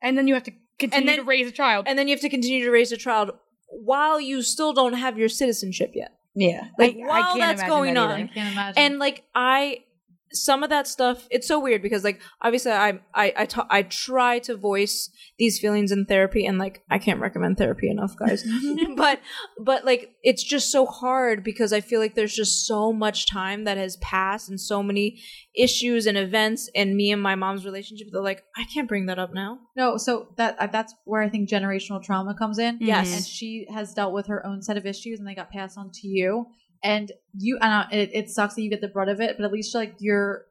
and 0.00 0.16
then 0.16 0.26
you 0.28 0.34
have 0.34 0.44
to 0.44 0.52
continue 0.78 1.06
then- 1.06 1.18
to 1.18 1.24
raise 1.24 1.46
a 1.48 1.52
child. 1.52 1.86
And 1.88 1.98
then 1.98 2.08
you 2.08 2.14
have 2.14 2.22
to 2.22 2.28
continue 2.30 2.64
to 2.64 2.70
raise 2.70 2.92
a 2.92 2.96
child 2.96 3.32
while 3.70 4.18
you 4.20 4.40
still 4.42 4.72
don't 4.72 4.94
have 4.94 5.18
your 5.18 5.28
citizenship 5.28 5.90
yet. 5.94 6.12
yeah. 6.34 6.68
Like, 6.78 6.96
I, 6.96 7.06
while 7.06 7.22
can't 7.36 7.40
that's 7.40 7.60
imagine 7.60 7.68
going 7.68 7.94
that 7.94 8.00
on. 8.00 8.10
I 8.22 8.26
can't 8.28 8.52
imagine. 8.52 8.82
and 8.82 8.98
like 8.98 9.24
i 9.34 9.84
some 10.32 10.62
of 10.62 10.70
that 10.70 10.86
stuff 10.86 11.26
it's 11.30 11.46
so 11.46 11.58
weird 11.58 11.82
because 11.82 12.04
like 12.04 12.20
obviously 12.42 12.72
i 12.72 13.00
i 13.14 13.32
I 13.36 13.46
ta- 13.46 13.66
I 13.70 13.82
try 13.82 14.38
to 14.40 14.56
voice 14.56 15.10
these 15.38 15.58
feelings 15.58 15.92
in 15.92 16.06
therapy 16.06 16.46
and 16.46 16.58
like 16.58 16.82
i 16.90 16.98
can't 16.98 17.20
recommend 17.20 17.58
therapy 17.58 17.90
enough 17.90 18.14
guys 18.16 18.44
but 18.96 19.20
but 19.60 19.84
like 19.84 20.12
it's 20.22 20.42
just 20.42 20.70
so 20.70 20.86
hard 20.86 21.42
because 21.42 21.72
i 21.72 21.80
feel 21.80 22.00
like 22.00 22.14
there's 22.14 22.34
just 22.34 22.66
so 22.66 22.92
much 22.92 23.30
time 23.30 23.64
that 23.64 23.76
has 23.76 23.96
passed 23.98 24.48
and 24.48 24.60
so 24.60 24.82
many 24.82 25.20
issues 25.54 26.06
and 26.06 26.18
events 26.18 26.70
and 26.74 26.96
me 26.96 27.10
and 27.10 27.22
my 27.22 27.34
mom's 27.34 27.64
relationship 27.64 28.08
they're 28.12 28.22
like 28.22 28.44
i 28.56 28.64
can't 28.64 28.88
bring 28.88 29.06
that 29.06 29.18
up 29.18 29.32
now 29.32 29.58
no, 29.78 29.96
so 29.96 30.26
that 30.36 30.56
uh, 30.58 30.66
that's 30.66 30.92
where 31.04 31.22
I 31.22 31.28
think 31.28 31.48
generational 31.48 32.02
trauma 32.02 32.34
comes 32.34 32.58
in. 32.58 32.78
Yes. 32.80 33.14
and 33.14 33.24
she 33.24 33.64
has 33.72 33.94
dealt 33.94 34.12
with 34.12 34.26
her 34.26 34.44
own 34.44 34.60
set 34.60 34.76
of 34.76 34.86
issues, 34.86 35.20
and 35.20 35.28
they 35.28 35.36
got 35.36 35.52
passed 35.52 35.78
on 35.78 35.92
to 35.92 36.08
you. 36.08 36.46
And 36.82 37.12
you, 37.36 37.58
and 37.60 37.92
it, 37.92 38.10
it 38.12 38.30
sucks 38.30 38.54
that 38.54 38.62
you 38.62 38.70
get 38.70 38.80
the 38.80 38.88
brunt 38.88 39.10
of 39.10 39.20
it, 39.20 39.36
but 39.36 39.44
at 39.44 39.52
least 39.52 39.74
like 39.74 39.94
you're 39.98 40.44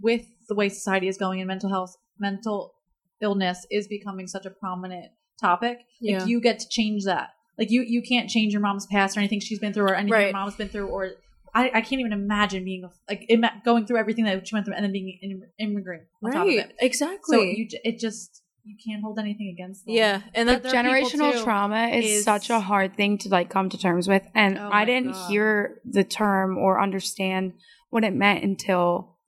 with 0.00 0.26
the 0.48 0.54
way 0.54 0.68
society 0.68 1.08
is 1.08 1.16
going, 1.18 1.40
and 1.40 1.48
mental 1.48 1.68
health, 1.70 1.96
mental 2.18 2.74
illness 3.20 3.66
is 3.70 3.86
becoming 3.88 4.26
such 4.26 4.46
a 4.46 4.50
prominent 4.50 5.12
topic. 5.40 5.80
Yeah. 6.00 6.20
Like 6.20 6.28
you 6.28 6.40
get 6.40 6.58
to 6.60 6.68
change 6.68 7.04
that. 7.04 7.30
Like 7.58 7.70
you, 7.70 7.82
you 7.82 8.02
can't 8.02 8.30
change 8.30 8.52
your 8.52 8.62
mom's 8.62 8.86
past 8.86 9.16
or 9.16 9.20
anything 9.20 9.40
she's 9.40 9.58
been 9.58 9.72
through 9.72 9.84
or 9.84 9.94
anything 9.94 10.12
Right. 10.12 10.22
your 10.28 10.32
mom's 10.32 10.56
been 10.56 10.68
through 10.68 10.86
or. 10.88 11.12
I, 11.54 11.66
I 11.74 11.80
can't 11.82 12.00
even 12.00 12.14
imagine 12.14 12.64
being 12.64 12.88
like 13.10 13.28
going 13.62 13.84
through 13.84 13.98
everything 13.98 14.24
that 14.24 14.48
she 14.48 14.54
went 14.54 14.64
through 14.64 14.74
and 14.74 14.84
then 14.84 14.90
being 14.92 15.18
an 15.20 15.42
immigrant 15.58 16.04
on 16.22 16.32
top 16.32 16.42
of 16.42 16.48
right 16.48 16.58
it. 16.60 16.76
exactly 16.80 17.36
So 17.36 17.42
you 17.42 17.68
it 17.84 17.98
just 17.98 18.41
you 18.64 18.76
can't 18.84 19.02
hold 19.02 19.18
anything 19.18 19.48
against 19.56 19.84
them. 19.84 19.94
yeah 19.94 20.20
and 20.34 20.46
But 20.48 20.62
that 20.62 20.70
there 20.70 20.80
are 20.80 20.94
people, 21.00 21.18
generational 21.18 21.42
trauma 21.44 21.88
is, 21.88 22.04
is- 22.04 22.24
such 22.24 22.50
a 22.50 22.60
hard 22.60 22.96
thing 22.96 23.18
to 23.18 23.28
like 23.28 23.50
come 23.50 23.68
to 23.70 23.78
terms 23.78 24.08
with 24.08 24.22
and 24.34 24.58
Oh 24.58 24.70
i 24.72 24.84
didn't 24.84 25.12
God. 25.12 25.30
hear 25.30 25.80
the 25.84 26.04
term 26.04 26.56
or 26.58 26.80
understand 26.80 27.54
what 27.90 28.04
it 28.04 28.14
meant 28.14 28.44
until 28.44 29.18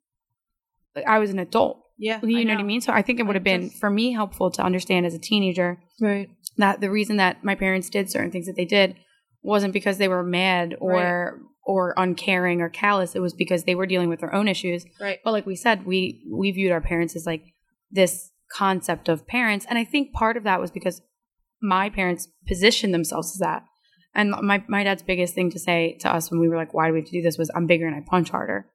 like, 0.95 1.07
i 1.07 1.19
was 1.19 1.31
an 1.31 1.39
adult. 1.39 1.81
Yeah, 1.97 2.19
you 2.25 2.45
know, 2.45 2.55
what 2.55 2.61
i 2.61 2.65
mean? 2.65 2.81
So 2.81 2.93
i 2.93 3.03
think 3.03 3.21
it 3.21 3.25
would 3.25 3.37
have 3.37 3.45
been 3.45 3.69
just- 3.71 3.81
for 3.81 3.91
me 3.91 4.13
helpful 4.13 4.51
to 4.53 4.63
understand 4.63 5.07
as 5.07 5.15
a 5.15 5.19
teenager 5.19 5.79
right. 6.01 6.29
that 6.57 6.81
the 6.81 6.91
reason 6.91 7.17
that 7.19 7.43
my 7.45 7.55
parents 7.55 7.89
did 7.91 8.11
certain 8.11 8.31
things 8.31 8.47
that 8.47 8.57
they 8.57 8.65
did 8.65 8.97
wasn't 9.43 9.73
because 9.73 9.99
they 9.99 10.09
were 10.09 10.23
mad 10.23 10.75
or 10.81 11.41
or 11.67 11.95
uncaring 11.97 12.61
or 12.61 12.69
callous. 12.69 13.15
It 13.15 13.21
was 13.23 13.33
because 13.33 13.65
they 13.65 13.75
were 13.75 13.87
dealing 13.87 14.11
with 14.11 14.21
their 14.21 14.35
own 14.35 14.49
issues. 14.49 14.85
Right. 15.01 15.19
But 15.25 15.33
like 15.33 15.47
we 15.47 15.57
said 15.57 15.87
we 15.87 16.23
we 16.31 16.51
viewed 16.51 16.73
our 16.73 16.81
parents 16.81 17.17
as 17.17 17.25
like 17.27 17.43
this 17.91 18.31
concept 18.53 19.09
of 19.09 19.27
parents 19.27 19.67
and 19.69 19.79
i 19.79 19.85
think 19.85 20.13
part 20.13 20.37
of 20.37 20.45
that 20.45 20.61
was 20.61 20.71
because 20.71 21.03
my 21.65 21.89
parents 21.89 22.29
positioned 22.47 22.93
themselves 22.93 23.35
as 23.35 23.39
that. 23.39 23.65
And 24.15 24.31
my, 24.31 24.63
my 24.69 24.85
dad's 24.85 25.03
biggest 25.03 25.35
thing 25.35 25.51
to 25.51 25.59
say 25.59 25.97
to 26.01 26.13
us 26.13 26.31
when 26.31 26.39
we 26.39 26.49
were 26.49 26.57
like 26.57 26.75
why 26.75 26.87
do 26.87 26.93
we 26.93 27.01
have 27.01 27.09
to 27.09 27.13
do 27.13 27.23
this? 27.23 27.39
was 27.39 27.51
i'm 27.55 27.67
bigger 27.67 27.87
and 27.87 27.97
i 27.97 28.01
punch 28.07 28.31
harder. 28.31 28.71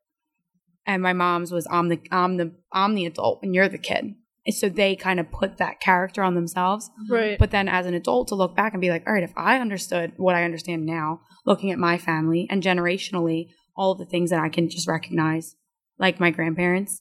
And 0.86 1.02
my 1.02 1.14
mom's 1.14 1.52
was 1.52 1.68
i'm 1.72 1.88
the 1.88 2.02
i'm 2.12 2.38
the 2.38 2.52
i'm 2.74 2.96
the 2.96 3.06
adult 3.06 3.40
and 3.44 3.54
you're 3.56 3.70
the 3.70 3.78
kid. 3.78 4.16
And 4.46 4.56
so 4.56 4.68
they 4.68 4.96
kind 4.96 5.20
of 5.20 5.32
put 5.32 5.58
that 5.58 5.80
character 5.80 6.24
on 6.24 6.34
themselves. 6.34 6.90
Mm-hmm. 6.90 7.14
Right. 7.14 7.40
But 7.40 7.52
then 7.52 7.70
as 7.70 7.86
an 7.86 7.94
adult 7.94 8.30
to 8.30 8.36
look 8.36 8.56
back 8.56 8.74
and 8.74 8.82
be 8.82 8.90
like, 8.90 9.04
all 9.06 9.14
right, 9.14 9.24
if 9.24 9.34
I 9.38 9.60
understood 9.60 10.14
what 10.18 10.34
I 10.34 10.44
understand 10.44 10.86
now, 10.86 11.22
looking 11.46 11.72
at 11.72 11.78
my 11.78 11.98
family 11.98 12.48
and 12.50 12.64
generationally, 12.64 13.50
all 13.76 13.96
the 13.96 14.06
things 14.06 14.32
that 14.32 14.40
I 14.40 14.50
can 14.50 14.70
just 14.70 14.88
recognize, 14.88 15.56
like 16.00 16.20
my 16.20 16.32
grandparents, 16.32 17.00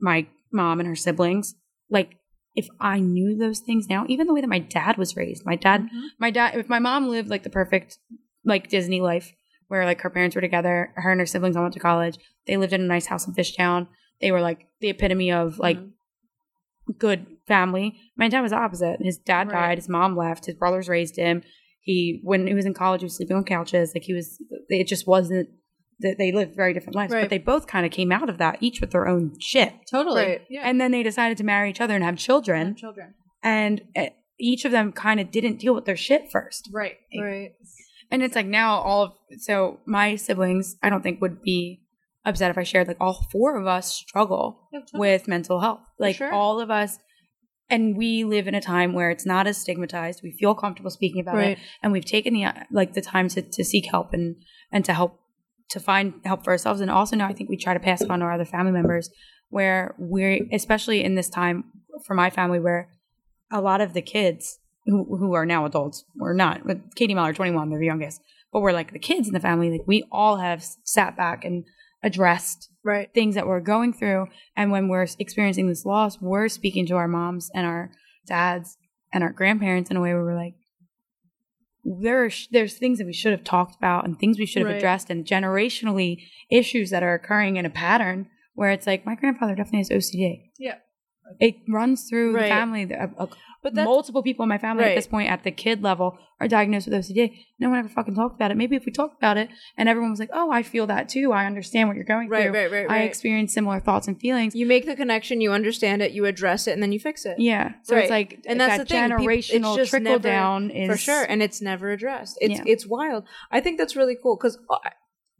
my 0.00 0.26
mom 0.52 0.80
and 0.80 0.88
her 0.88 0.96
siblings, 0.96 1.54
like 1.90 2.16
if 2.54 2.68
I 2.80 3.00
knew 3.00 3.36
those 3.36 3.60
things 3.60 3.88
now, 3.88 4.06
even 4.08 4.26
the 4.26 4.32
way 4.34 4.40
that 4.40 4.48
my 4.48 4.58
dad 4.58 4.96
was 4.96 5.14
raised, 5.16 5.44
my 5.44 5.56
dad, 5.56 5.82
Mhm. 5.82 6.08
my 6.18 6.30
dad, 6.30 6.54
if 6.56 6.68
my 6.68 6.78
mom 6.78 7.08
lived 7.08 7.28
like 7.28 7.42
the 7.42 7.50
perfect, 7.50 7.98
like 8.44 8.68
Disney 8.70 9.00
life, 9.00 9.32
where 9.68 9.84
like 9.84 10.00
her 10.00 10.10
parents 10.10 10.34
were 10.34 10.40
together, 10.40 10.92
her 10.96 11.10
and 11.10 11.20
her 11.20 11.26
siblings 11.26 11.56
all 11.56 11.62
went 11.64 11.74
to 11.74 11.80
college, 11.80 12.16
they 12.46 12.56
lived 12.56 12.72
in 12.72 12.80
a 12.80 12.86
nice 12.86 13.06
house 13.06 13.26
in 13.26 13.34
Fishtown, 13.34 13.88
they 14.20 14.30
were 14.32 14.40
like 14.40 14.66
the 14.80 14.88
epitome 14.88 15.30
of 15.32 15.58
like 15.58 15.76
Mhm. 15.78 15.90
good 16.98 17.26
family. 17.46 17.98
My 18.16 18.28
dad 18.28 18.40
was 18.42 18.52
opposite. 18.52 19.00
His 19.02 19.18
dad 19.18 19.48
Right. 19.48 19.68
died. 19.68 19.78
His 19.78 19.88
mom 19.88 20.16
left. 20.16 20.46
His 20.46 20.54
brothers 20.54 20.88
raised 20.88 21.16
him. 21.16 21.42
He 21.80 22.20
when 22.24 22.46
he 22.46 22.54
was 22.54 22.64
in 22.64 22.74
college, 22.74 23.00
he 23.02 23.06
was 23.06 23.16
sleeping 23.16 23.36
on 23.36 23.44
couches. 23.44 23.92
Like 23.94 24.04
he 24.04 24.14
was. 24.14 24.40
It 24.68 24.86
just 24.86 25.06
wasn't 25.06 25.48
that 26.00 26.16
they 26.18 26.30
lived 26.32 26.54
very 26.54 26.74
different 26.74 26.94
lives. 26.94 27.12
Right. 27.12 27.22
But 27.22 27.30
they 27.30 27.38
both 27.38 27.66
kind 27.66 27.86
of 27.86 27.92
came 27.92 28.12
out 28.12 28.28
of 28.28 28.38
that, 28.38 28.58
each 28.60 28.80
with 28.80 28.90
their 28.90 29.06
own 29.08 29.32
shit. 29.40 29.72
totally. 29.90 30.22
Right. 30.24 30.40
Yeah, 30.50 30.62
And 30.64 30.80
then 30.80 30.90
they 30.90 31.02
decided 31.02 31.38
to 31.38 31.44
marry 31.44 31.70
each 31.70 31.80
other 31.80 31.94
and 31.94 32.04
have 32.04 32.12
and 32.12 32.18
children. 32.18 32.74
children. 32.76 33.14
And 33.42 33.82
uh, 33.96 34.06
each 34.38 34.64
of 34.64 34.72
them 34.72 34.92
kind 34.92 35.20
of 35.20 35.30
didn't 35.30 35.58
deal 35.58 35.74
with 35.74 35.84
their 35.86 35.96
shit 35.96 36.30
first. 36.30 36.68
Right. 36.72 36.96
right 37.18 37.52
And 38.10 38.22
it's 38.22 38.36
like 38.36 38.46
now 38.46 38.78
all 38.80 39.02
of 39.04 39.12
so 39.38 39.80
my 39.86 40.16
siblings, 40.16 40.76
I 40.82 40.90
don't 40.90 41.02
think 41.02 41.20
would 41.20 41.42
be 41.42 41.82
upset 42.24 42.50
if 42.50 42.58
I 42.58 42.62
shared 42.64 42.88
like 42.88 42.96
all 43.00 43.26
four 43.32 43.58
of 43.58 43.66
us 43.66 43.92
struggle 43.94 44.68
Yeah, 44.72 44.80
totally. 44.80 45.00
with 45.00 45.28
mental 45.28 45.60
health. 45.60 45.80
Like 45.98 46.16
sure. 46.16 46.32
all 46.32 46.60
of 46.60 46.70
us 46.70 46.98
and 47.70 47.96
we 47.96 48.22
live 48.24 48.46
in 48.46 48.54
a 48.54 48.60
time 48.60 48.92
where 48.92 49.10
it's 49.10 49.26
not 49.26 49.46
as 49.46 49.56
stigmatized. 49.58 50.20
We 50.22 50.30
feel 50.32 50.54
comfortable 50.54 50.90
speaking 50.90 51.20
about 51.22 51.36
right 51.36 51.58
it 51.58 51.64
and 51.82 51.92
we've 51.92 52.04
taken 52.04 52.34
the 52.34 52.46
like 52.70 52.92
the 52.94 53.00
time 53.00 53.28
to 53.30 53.42
to 53.42 53.64
seek 53.64 53.86
help 53.90 54.12
and 54.12 54.36
and 54.70 54.84
to 54.84 54.92
help 54.92 55.20
to 55.70 55.80
find 55.80 56.14
help 56.24 56.44
for 56.44 56.50
ourselves. 56.50 56.80
And 56.80 56.90
also 56.90 57.16
now 57.16 57.28
I 57.28 57.32
think 57.32 57.50
we 57.50 57.56
try 57.56 57.74
to 57.74 57.80
pass 57.80 58.00
it 58.00 58.10
on 58.10 58.20
to 58.20 58.24
our 58.24 58.32
other 58.32 58.44
family 58.44 58.72
members 58.72 59.10
where 59.50 59.94
we're 59.98 60.40
especially 60.52 61.04
in 61.04 61.14
this 61.14 61.28
time 61.28 61.64
for 62.04 62.14
my 62.14 62.30
family 62.30 62.60
where 62.60 62.90
a 63.50 63.60
lot 63.60 63.80
of 63.80 63.92
the 63.92 64.02
kids 64.02 64.58
who, 64.86 65.16
who 65.16 65.34
are 65.34 65.46
now 65.46 65.64
adults 65.64 66.04
we're 66.16 66.32
not 66.32 66.64
with 66.64 66.94
Katie 66.94 67.14
Miller 67.14 67.32
21 67.32 67.70
they're 67.70 67.78
the 67.78 67.86
youngest 67.86 68.20
but 68.52 68.60
we're 68.60 68.72
like 68.72 68.92
the 68.92 68.98
kids 68.98 69.28
in 69.28 69.34
the 69.34 69.40
family 69.40 69.70
like 69.70 69.86
we 69.86 70.04
all 70.10 70.36
have 70.36 70.64
sat 70.84 71.16
back 71.16 71.44
and 71.44 71.64
addressed 72.02 72.70
right. 72.84 73.12
things 73.14 73.34
that 73.34 73.46
we're 73.46 73.60
going 73.60 73.92
through. 73.92 74.26
And 74.54 74.70
when 74.70 74.88
we're 74.88 75.06
experiencing 75.18 75.68
this 75.68 75.84
loss 75.84 76.20
we're 76.20 76.48
speaking 76.48 76.86
to 76.86 76.96
our 76.96 77.08
moms 77.08 77.50
and 77.54 77.66
our 77.66 77.90
dads 78.26 78.76
and 79.12 79.22
our 79.22 79.32
grandparents 79.32 79.90
in 79.90 79.96
a 79.96 80.00
way 80.00 80.12
where 80.12 80.24
we're 80.24 80.36
like 80.36 80.54
there 82.00 82.24
are 82.24 82.30
sh- 82.30 82.48
there's 82.50 82.74
things 82.74 82.98
that 82.98 83.06
we 83.06 83.12
should 83.12 83.30
have 83.32 83.44
talked 83.44 83.76
about 83.76 84.04
and 84.04 84.18
things 84.18 84.38
we 84.38 84.46
should 84.46 84.62
have 84.62 84.68
Right. 84.70 84.76
addressed 84.76 85.08
and 85.08 85.24
generationally 85.24 86.22
issues 86.50 86.90
that 86.90 87.02
are 87.02 87.14
occurring 87.14 87.56
in 87.56 87.64
a 87.64 87.70
pattern 87.70 88.28
where 88.54 88.70
it's 88.70 88.86
like 88.86 89.06
my 89.06 89.14
grandfather 89.14 89.54
definitely 89.54 89.78
has 89.80 89.90
OCD. 89.90 90.50
Yeah. 90.58 90.76
It 91.40 91.56
runs 91.68 92.08
through 92.08 92.34
Right. 92.34 92.42
the 92.44 92.48
family. 92.48 92.82
A- 92.92 93.10
a- 93.18 93.28
but 93.62 93.74
multiple 93.74 94.22
people 94.22 94.44
in 94.44 94.48
my 94.48 94.58
family 94.58 94.84
at 94.84 94.94
this 94.94 95.08
point 95.08 95.28
at 95.28 95.42
the 95.42 95.50
kid 95.50 95.82
level 95.82 96.16
are 96.40 96.46
diagnosed 96.46 96.86
with 96.86 96.94
OCD. 96.94 97.32
No 97.58 97.68
one 97.70 97.78
ever 97.80 97.88
fucking 97.88 98.14
talked 98.14 98.36
about 98.36 98.52
it. 98.52 98.56
Maybe 98.56 98.76
if 98.76 98.84
we 98.86 98.92
talked 98.92 99.16
about 99.18 99.36
it 99.38 99.48
and 99.76 99.88
everyone 99.88 100.10
was 100.10 100.20
like, 100.20 100.28
"Oh, 100.32 100.50
I 100.52 100.62
feel 100.62 100.86
that 100.86 101.08
too. 101.08 101.32
I 101.32 101.46
understand 101.46 101.88
what 101.88 101.96
you're 101.96 102.04
going 102.04 102.28
right 102.28 102.44
through. 102.44 102.52
right 102.52 102.70
right 102.70 102.84
I 102.88 102.98
right 103.00 103.08
experience 103.08 103.52
similar 103.54 103.80
thoughts 103.80 104.06
and 104.06 104.20
feelings." 104.20 104.54
you 104.54 104.66
make 104.66 104.86
the 104.86 104.94
connection 104.94 105.40
you 105.40 105.50
understand 105.52 106.00
it 106.00 106.12
you 106.12 106.26
address 106.26 106.68
it 106.68 106.72
and 106.72 106.82
then 106.82 106.92
you 106.92 107.00
fix 107.00 107.26
it 107.26 107.40
Yeah. 107.40 107.72
So 107.82 107.96
Right. 107.96 108.02
it's 108.04 108.10
like 108.10 108.38
And 108.46 108.60
that's 108.60 108.76
that 108.76 108.88
the 108.88 108.94
thing, 108.94 109.10
generational 109.10 109.76
just 109.76 109.90
trickle 109.90 110.12
never- 110.12 110.22
down 110.28 110.70
is 110.70 110.88
for 110.88 110.96
sure 110.96 111.24
and 111.24 111.42
it's 111.42 111.60
never 111.60 111.90
addressed 111.90 112.38
it's 112.40 112.58
Yeah. 112.60 112.64
it's 112.66 112.86
wild 112.86 113.24
i 113.50 113.60
think 113.60 113.78
that's 113.78 113.96
really 113.96 114.16
cool 114.22 114.36
because 114.36 114.58
uh, 114.70 114.76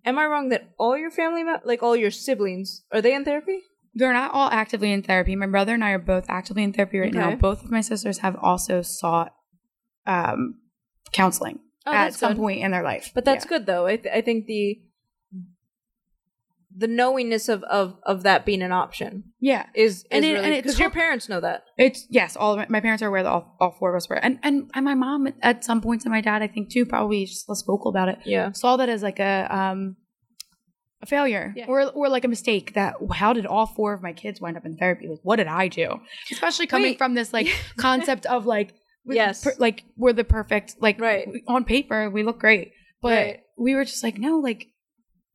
am 0.05 0.18
i 0.18 0.26
wrong 0.26 0.49
that 0.49 0.70
all 0.78 0.97
your 0.99 1.11
family 1.11 1.45
like 1.64 1.82
all 1.82 1.95
your 1.95 2.11
siblings 2.11 2.82
are 2.93 3.01
they 3.03 3.14
in 3.14 3.24
therapy 3.24 3.61
They're 3.99 4.13
not 4.13 4.33
all 4.35 4.51
actively 4.51 4.93
in 4.93 5.03
therapy. 5.03 5.35
My 5.37 5.47
brother 5.47 5.73
and 5.75 5.83
I 5.83 5.91
are 5.91 5.99
both 5.99 6.27
actively 6.29 6.63
in 6.63 6.73
therapy 6.75 6.99
right 6.99 7.15
now. 7.15 7.35
Both 7.35 7.65
of 7.65 7.71
my 7.71 7.81
sisters 7.81 8.19
have 8.19 8.37
also 8.41 8.83
sought 8.83 9.33
um, 10.07 10.57
counseling 11.13 11.61
Oh, 11.87 11.93
at 11.93 12.15
some 12.15 12.33
good. 12.35 12.39
point 12.41 12.61
in 12.61 12.71
their 12.73 12.83
life. 12.83 13.11
but 13.15 13.25
that's 13.25 13.45
Yeah. 13.45 13.49
good 13.49 13.67
though 13.67 13.87
I, 13.87 13.97
th- 13.97 14.15
I 14.15 14.21
think 14.21 14.47
the 14.47 14.81
the 16.79 16.87
knowingness 16.89 17.49
of 17.49 17.63
of 17.65 17.97
of 18.03 18.23
that 18.25 18.45
being 18.45 18.61
an 18.61 18.71
option 18.73 19.25
Yeah. 19.41 19.67
is 19.75 19.99
is 20.01 20.05
And 20.11 20.25
it- 20.25 20.33
really 20.35 20.57
because 20.61 20.79
your 20.79 20.91
parents 20.91 21.27
know 21.29 21.41
that. 21.41 21.65
It's 21.79 22.07
yes, 22.11 22.37
all 22.37 22.53
of 22.53 22.59
my, 22.59 22.67
my 22.69 22.81
parents 22.81 23.03
are 23.03 23.07
aware 23.09 23.23
that 23.23 23.31
all, 23.31 23.57
all 23.61 23.71
four 23.79 23.95
of 23.95 23.97
us 23.97 24.09
were, 24.11 24.17
and, 24.17 24.39
and 24.43 24.71
and 24.75 24.85
my 24.85 24.95
mom 24.95 25.29
at 25.43 25.65
some 25.65 25.81
points, 25.81 26.05
and 26.05 26.13
my 26.13 26.21
dad, 26.21 26.43
I 26.43 26.49
think 26.49 26.71
too, 26.71 26.85
probably 26.85 27.25
just 27.25 27.49
less 27.49 27.63
vocal 27.63 27.89
about 27.91 28.11
it. 28.11 28.19
Yeah. 28.27 28.53
Saw 28.53 28.77
that 28.77 28.89
as 28.91 29.03
like 29.03 29.19
a 29.21 29.47
um 29.51 29.97
a 31.03 31.07
failure 31.07 31.53
Yeah. 31.57 31.67
or 31.69 31.91
or 31.91 32.09
like 32.09 32.25
a 32.25 32.29
mistake. 32.29 32.75
That 32.75 32.95
how 33.13 33.33
did 33.33 33.47
all 33.47 33.67
four 33.67 33.93
of 33.93 34.03
my 34.03 34.13
kids 34.13 34.41
wind 34.41 34.57
up 34.57 34.65
in 34.67 34.77
therapy? 34.77 35.09
Like, 35.09 35.21
what 35.23 35.37
did 35.37 35.47
I 35.47 35.69
do? 35.69 36.01
Especially 36.33 36.67
coming 36.67 36.93
Wait. 36.93 36.99
from 36.99 37.15
this 37.15 37.33
like 37.33 37.49
concept 37.77 38.27
of 38.27 38.47
like 38.47 38.75
Yes. 39.09 39.45
per- 39.45 39.55
like 39.59 39.85
we're 39.97 40.13
the 40.13 40.25
perfect 40.25 40.77
like 40.81 41.01
Right. 41.01 41.29
on 41.47 41.65
paper 41.65 42.11
we 42.11 42.23
look 42.25 42.39
great, 42.41 42.73
but 43.03 43.13
Right. 43.13 43.41
we 43.59 43.75
were 43.75 43.85
just 43.85 44.03
like 44.03 44.19
no 44.19 44.39
like. 44.39 44.67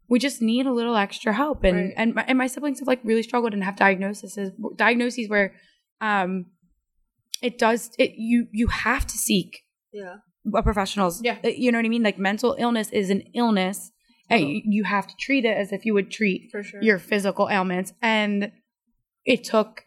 We 0.09 0.19
just 0.19 0.41
need 0.41 0.65
a 0.65 0.73
little 0.73 0.97
extra 0.97 1.31
help, 1.31 1.63
and 1.63 1.77
Right. 1.77 1.93
and 1.95 2.13
my, 2.15 2.25
and 2.27 2.37
my 2.37 2.47
siblings 2.47 2.79
have 2.79 2.87
like 2.87 2.99
really 3.05 3.23
struggled 3.23 3.53
and 3.53 3.63
have 3.63 3.77
diagnoses 3.77 4.37
diagnoses 4.75 5.29
where 5.29 5.53
um 6.01 6.47
it 7.41 7.57
does 7.57 7.91
it 7.97 8.15
you 8.17 8.47
you 8.51 8.67
have 8.67 9.07
to 9.07 9.17
seek 9.17 9.61
Yeah. 9.93 10.15
a 10.53 10.63
professional's 10.63 11.23
Yeah. 11.23 11.37
you 11.47 11.71
know 11.71 11.77
what 11.77 11.85
i 11.85 11.89
mean 11.89 12.03
like 12.03 12.17
mental 12.19 12.55
illness 12.59 12.89
is 12.91 13.09
an 13.09 13.21
illness 13.33 13.91
and 14.31 14.49
you, 14.49 14.61
you 14.65 14.83
have 14.83 15.07
to 15.07 15.13
treat 15.19 15.45
it 15.45 15.55
as 15.57 15.71
if 15.71 15.85
you 15.85 15.93
would 15.93 16.09
treat 16.11 16.49
sure. 16.51 16.81
your 16.81 16.99
physical 16.99 17.49
ailments 17.49 17.93
and 18.01 18.51
it 19.25 19.43
took 19.43 19.83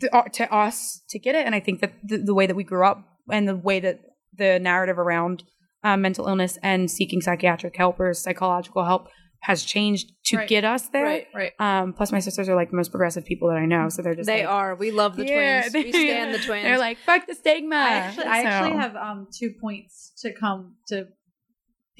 to, 0.00 0.16
uh, 0.16 0.22
to 0.22 0.52
us 0.54 1.02
to 1.10 1.18
get 1.18 1.34
it 1.34 1.44
and 1.46 1.54
i 1.54 1.60
think 1.60 1.80
that 1.80 1.92
the, 2.04 2.18
the 2.18 2.34
way 2.34 2.46
that 2.46 2.54
we 2.56 2.64
grew 2.64 2.84
up 2.86 3.18
and 3.30 3.48
the 3.48 3.56
way 3.56 3.80
that 3.80 4.00
the 4.36 4.58
narrative 4.58 4.98
around 4.98 5.42
um, 5.84 6.00
mental 6.02 6.26
illness 6.26 6.58
and 6.62 6.90
seeking 6.90 7.20
psychiatric 7.20 7.76
help 7.76 8.00
or 8.00 8.12
psychological 8.14 8.84
help 8.84 9.08
has 9.40 9.62
changed 9.64 10.10
to 10.24 10.38
Right. 10.38 10.48
get 10.48 10.64
us 10.64 10.88
there 10.88 11.04
Right. 11.04 11.26
Right. 11.34 11.52
um, 11.60 11.92
plus, 11.92 12.10
my 12.10 12.18
sisters 12.20 12.48
are 12.48 12.56
like 12.56 12.70
the 12.70 12.76
most 12.76 12.90
progressive 12.90 13.24
people 13.24 13.48
that 13.48 13.58
I 13.58 13.66
know, 13.66 13.88
so 13.90 14.02
they're 14.02 14.14
just 14.14 14.26
They 14.26 14.40
like, 14.44 14.50
are. 14.52 14.74
We 14.74 14.90
love 14.90 15.14
the 15.14 15.24
Yeah, 15.24 15.60
twins. 15.68 15.74
We 15.74 15.92
stand 15.92 16.34
the 16.34 16.38
twins. 16.46 16.64
They're 16.64 16.78
like, 16.78 16.98
fuck 16.98 17.26
the 17.28 17.34
stigma. 17.34 17.76
I 17.76 17.90
actually, 17.90 18.24
I 18.24 18.42
actually 18.42 18.76
have 18.78 18.96
um 18.96 19.28
two 19.32 19.52
points 19.60 20.12
to 20.22 20.32
come 20.32 20.76
to 20.88 21.06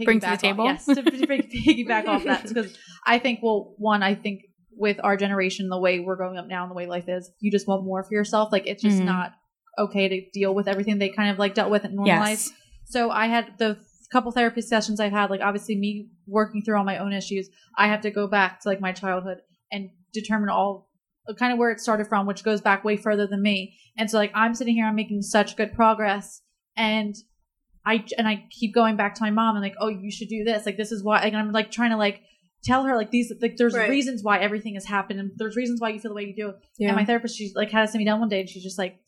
Bring 0.05 0.21
to 0.21 0.27
the 0.27 0.33
piggyback 0.33 0.35
off- 0.35 0.41
table? 0.41 0.65
Yes, 0.67 0.85
to 0.87 1.03
piggy- 1.03 1.85
piggyback 1.85 2.07
off 2.07 2.25
that 2.25 2.47
because 2.49 2.77
I 3.07 3.19
think 3.19 3.41
well, 3.43 3.75
one, 3.79 4.03
I 4.03 4.15
think 4.15 4.43
with 4.79 4.99
our 5.03 5.17
generation, 5.17 5.69
the 5.69 5.79
way 5.79 6.01
we're 6.01 6.17
growing 6.17 6.37
up 6.37 6.47
now 6.49 6.63
and 6.63 6.71
the 6.71 6.75
way 6.75 6.87
life 6.87 7.09
is, 7.09 7.31
you 7.41 7.51
just 7.51 7.67
want 7.67 7.85
more 7.85 8.03
for 8.05 8.13
yourself. 8.13 8.53
Like 8.53 8.67
it's 8.67 8.83
just 8.83 9.01
Mhm. 9.01 9.07
not 9.07 9.33
okay 9.79 10.09
to 10.09 10.31
deal 10.33 10.55
with 10.55 10.69
everything 10.69 10.99
they 10.99 11.09
kind 11.09 11.31
of 11.31 11.39
like 11.39 11.55
dealt 11.55 11.71
with 11.71 11.85
in 11.85 11.95
normal 11.95 12.19
life. 12.21 12.47
So 12.85 13.11
I 13.11 13.27
had 13.27 13.59
the 13.59 13.79
couple 14.13 14.31
therapy 14.33 14.61
sessions 14.61 15.01
I've 15.01 15.13
had, 15.13 15.31
like 15.31 15.41
obviously 15.41 15.77
me 15.77 16.09
working 16.27 16.63
through 16.63 16.77
all 16.79 16.85
my 16.85 16.99
own 16.99 17.13
issues, 17.13 17.49
I 17.77 17.89
have 17.89 18.03
to 18.03 18.11
go 18.11 18.27
back 18.29 18.61
to 18.61 18.69
like 18.69 18.81
my 18.81 18.93
childhood 18.93 19.39
and 19.73 19.91
determine 20.13 20.49
all 20.51 20.89
kind 21.39 21.53
of 21.53 21.59
where 21.59 21.71
it 21.73 21.81
started 21.81 22.07
from, 22.07 22.25
which 22.27 22.45
goes 22.45 22.61
back 22.61 22.85
way 22.85 22.97
further 22.97 23.27
than 23.27 23.43
me. 23.43 23.77
And 23.99 24.09
so 24.11 24.17
like 24.19 24.31
I'm 24.35 24.55
sitting 24.55 24.75
here, 24.77 24.87
I'm 24.87 24.95
making 24.95 25.23
such 25.23 25.57
good 25.57 25.73
progress 25.73 26.43
and 26.77 27.15
I 27.87 28.05
and 28.19 28.27
I 28.29 28.45
keep 28.51 28.75
going 28.75 28.97
back 28.97 29.15
to 29.15 29.23
my 29.23 29.31
mom 29.31 29.55
and 29.57 29.63
like, 29.63 29.77
oh, 29.81 29.89
you 29.89 30.11
should 30.11 30.29
do 30.29 30.43
this. 30.45 30.67
Like 30.67 30.77
this 30.77 30.91
is 30.93 31.03
why 31.05 31.21
and 31.21 31.37
I'm 31.37 31.53
like 31.53 31.71
trying 31.71 31.91
to 31.93 31.97
like 31.97 32.21
tell 32.65 32.83
her 32.85 32.97
like 32.97 33.11
these 33.13 33.33
like 33.41 33.57
there's 33.57 33.75
Right. 33.75 33.89
reasons 33.89 34.23
why 34.25 34.39
everything 34.41 34.75
has 34.75 34.85
happened 34.85 35.21
and 35.21 35.31
there's 35.37 35.55
reasons 35.57 35.81
why 35.81 35.91
you 35.91 36.01
feel 36.01 36.11
the 36.11 36.15
way 36.17 36.25
you 36.25 36.35
do. 36.35 36.53
yeah. 36.79 36.89
And 36.89 36.97
my 36.97 37.05
therapist, 37.05 37.37
she's 37.37 37.55
like 37.55 37.71
had 37.71 37.83
to 37.83 37.89
sit 37.89 37.99
me 37.99 38.05
down 38.05 38.19
one 38.19 38.29
day 38.29 38.41
and 38.41 38.49
she's 38.49 38.63
just 38.65 38.77
like, 38.79 38.99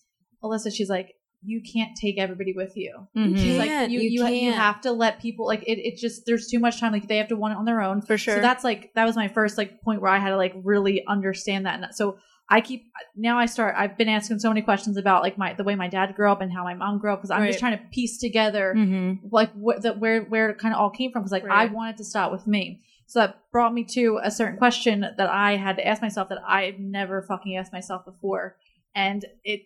Alyssa, 0.45 0.73
she's 0.73 0.89
like, 0.89 1.15
you 1.43 1.61
can't 1.73 1.97
take 1.97 2.19
everybody 2.19 2.53
with 2.53 2.77
you. 2.77 3.07
Mhm. 3.17 3.37
She's 3.37 3.57
can't. 3.57 3.83
like, 3.85 3.91
you 3.91 4.01
You 4.01 4.25
you, 4.25 4.27
you 4.29 4.53
have 4.53 4.81
to 4.83 4.93
let 4.93 5.21
people 5.21 5.47
like 5.47 5.63
it. 5.65 5.79
It 5.79 5.97
just 5.97 6.23
there's 6.27 6.47
too 6.49 6.59
much 6.61 6.79
time. 6.81 6.93
Like 6.93 7.09
they 7.09 7.17
have 7.19 7.29
to 7.29 7.37
want 7.37 7.53
it 7.55 7.59
on 7.59 7.65
their 7.65 7.81
own. 7.81 8.01
for 8.03 8.17
sure. 8.19 8.37
So 8.37 8.41
that's 8.41 8.63
like 8.65 8.93
that 8.95 9.05
was 9.07 9.17
my 9.17 9.29
first 9.29 9.59
like 9.59 9.81
point 9.83 10.01
where 10.03 10.11
I 10.13 10.19
had 10.19 10.31
to 10.31 10.37
like 10.37 10.55
really 10.63 11.05
understand 11.07 11.67
that. 11.67 11.81
And 11.83 11.95
so 11.95 12.19
I 12.51 12.61
keep 12.63 12.85
now 13.15 13.39
I 13.39 13.45
start. 13.47 13.75
I've 13.77 13.99
been 13.99 14.09
asking 14.09 14.39
so 14.39 14.49
many 14.49 14.63
questions 14.63 14.97
about 14.97 15.23
like 15.23 15.37
my 15.37 15.53
the 15.53 15.65
way 15.65 15.75
my 15.75 15.89
dad 15.89 16.15
grew 16.17 16.31
up 16.33 16.41
and 16.41 16.51
how 16.53 16.65
my 16.65 16.75
mom 16.75 16.99
grew 16.99 17.13
up 17.13 17.19
because 17.21 17.31
I'm 17.31 17.47
just 17.47 17.59
trying 17.59 17.77
to 17.77 17.85
piece 17.93 18.19
together 18.19 18.75
Mhm. 18.77 19.19
like 19.31 19.53
what 19.53 19.83
the, 19.83 19.93
where 19.93 20.23
where 20.23 20.49
it 20.51 20.59
kind 20.59 20.73
of 20.75 20.81
all 20.81 20.89
came 20.91 21.13
from 21.13 21.23
because 21.23 21.33
like 21.33 21.45
I 21.45 21.67
wanted 21.67 21.99
to 21.99 22.05
start 22.05 22.33
with 22.33 22.47
me. 22.47 22.83
So 23.07 23.21
that 23.21 23.39
brought 23.53 23.73
me 23.75 23.85
to 23.85 24.19
a 24.23 24.31
certain 24.31 24.57
question 24.59 25.01
that 25.01 25.31
I 25.31 25.57
had 25.57 25.77
to 25.77 25.87
ask 25.87 26.01
myself 26.03 26.29
that 26.31 26.39
I've 26.47 26.79
never 26.79 27.23
fucking 27.23 27.57
asked 27.57 27.73
myself 27.73 28.05
before, 28.05 28.57
and 28.95 29.25
it. 29.45 29.63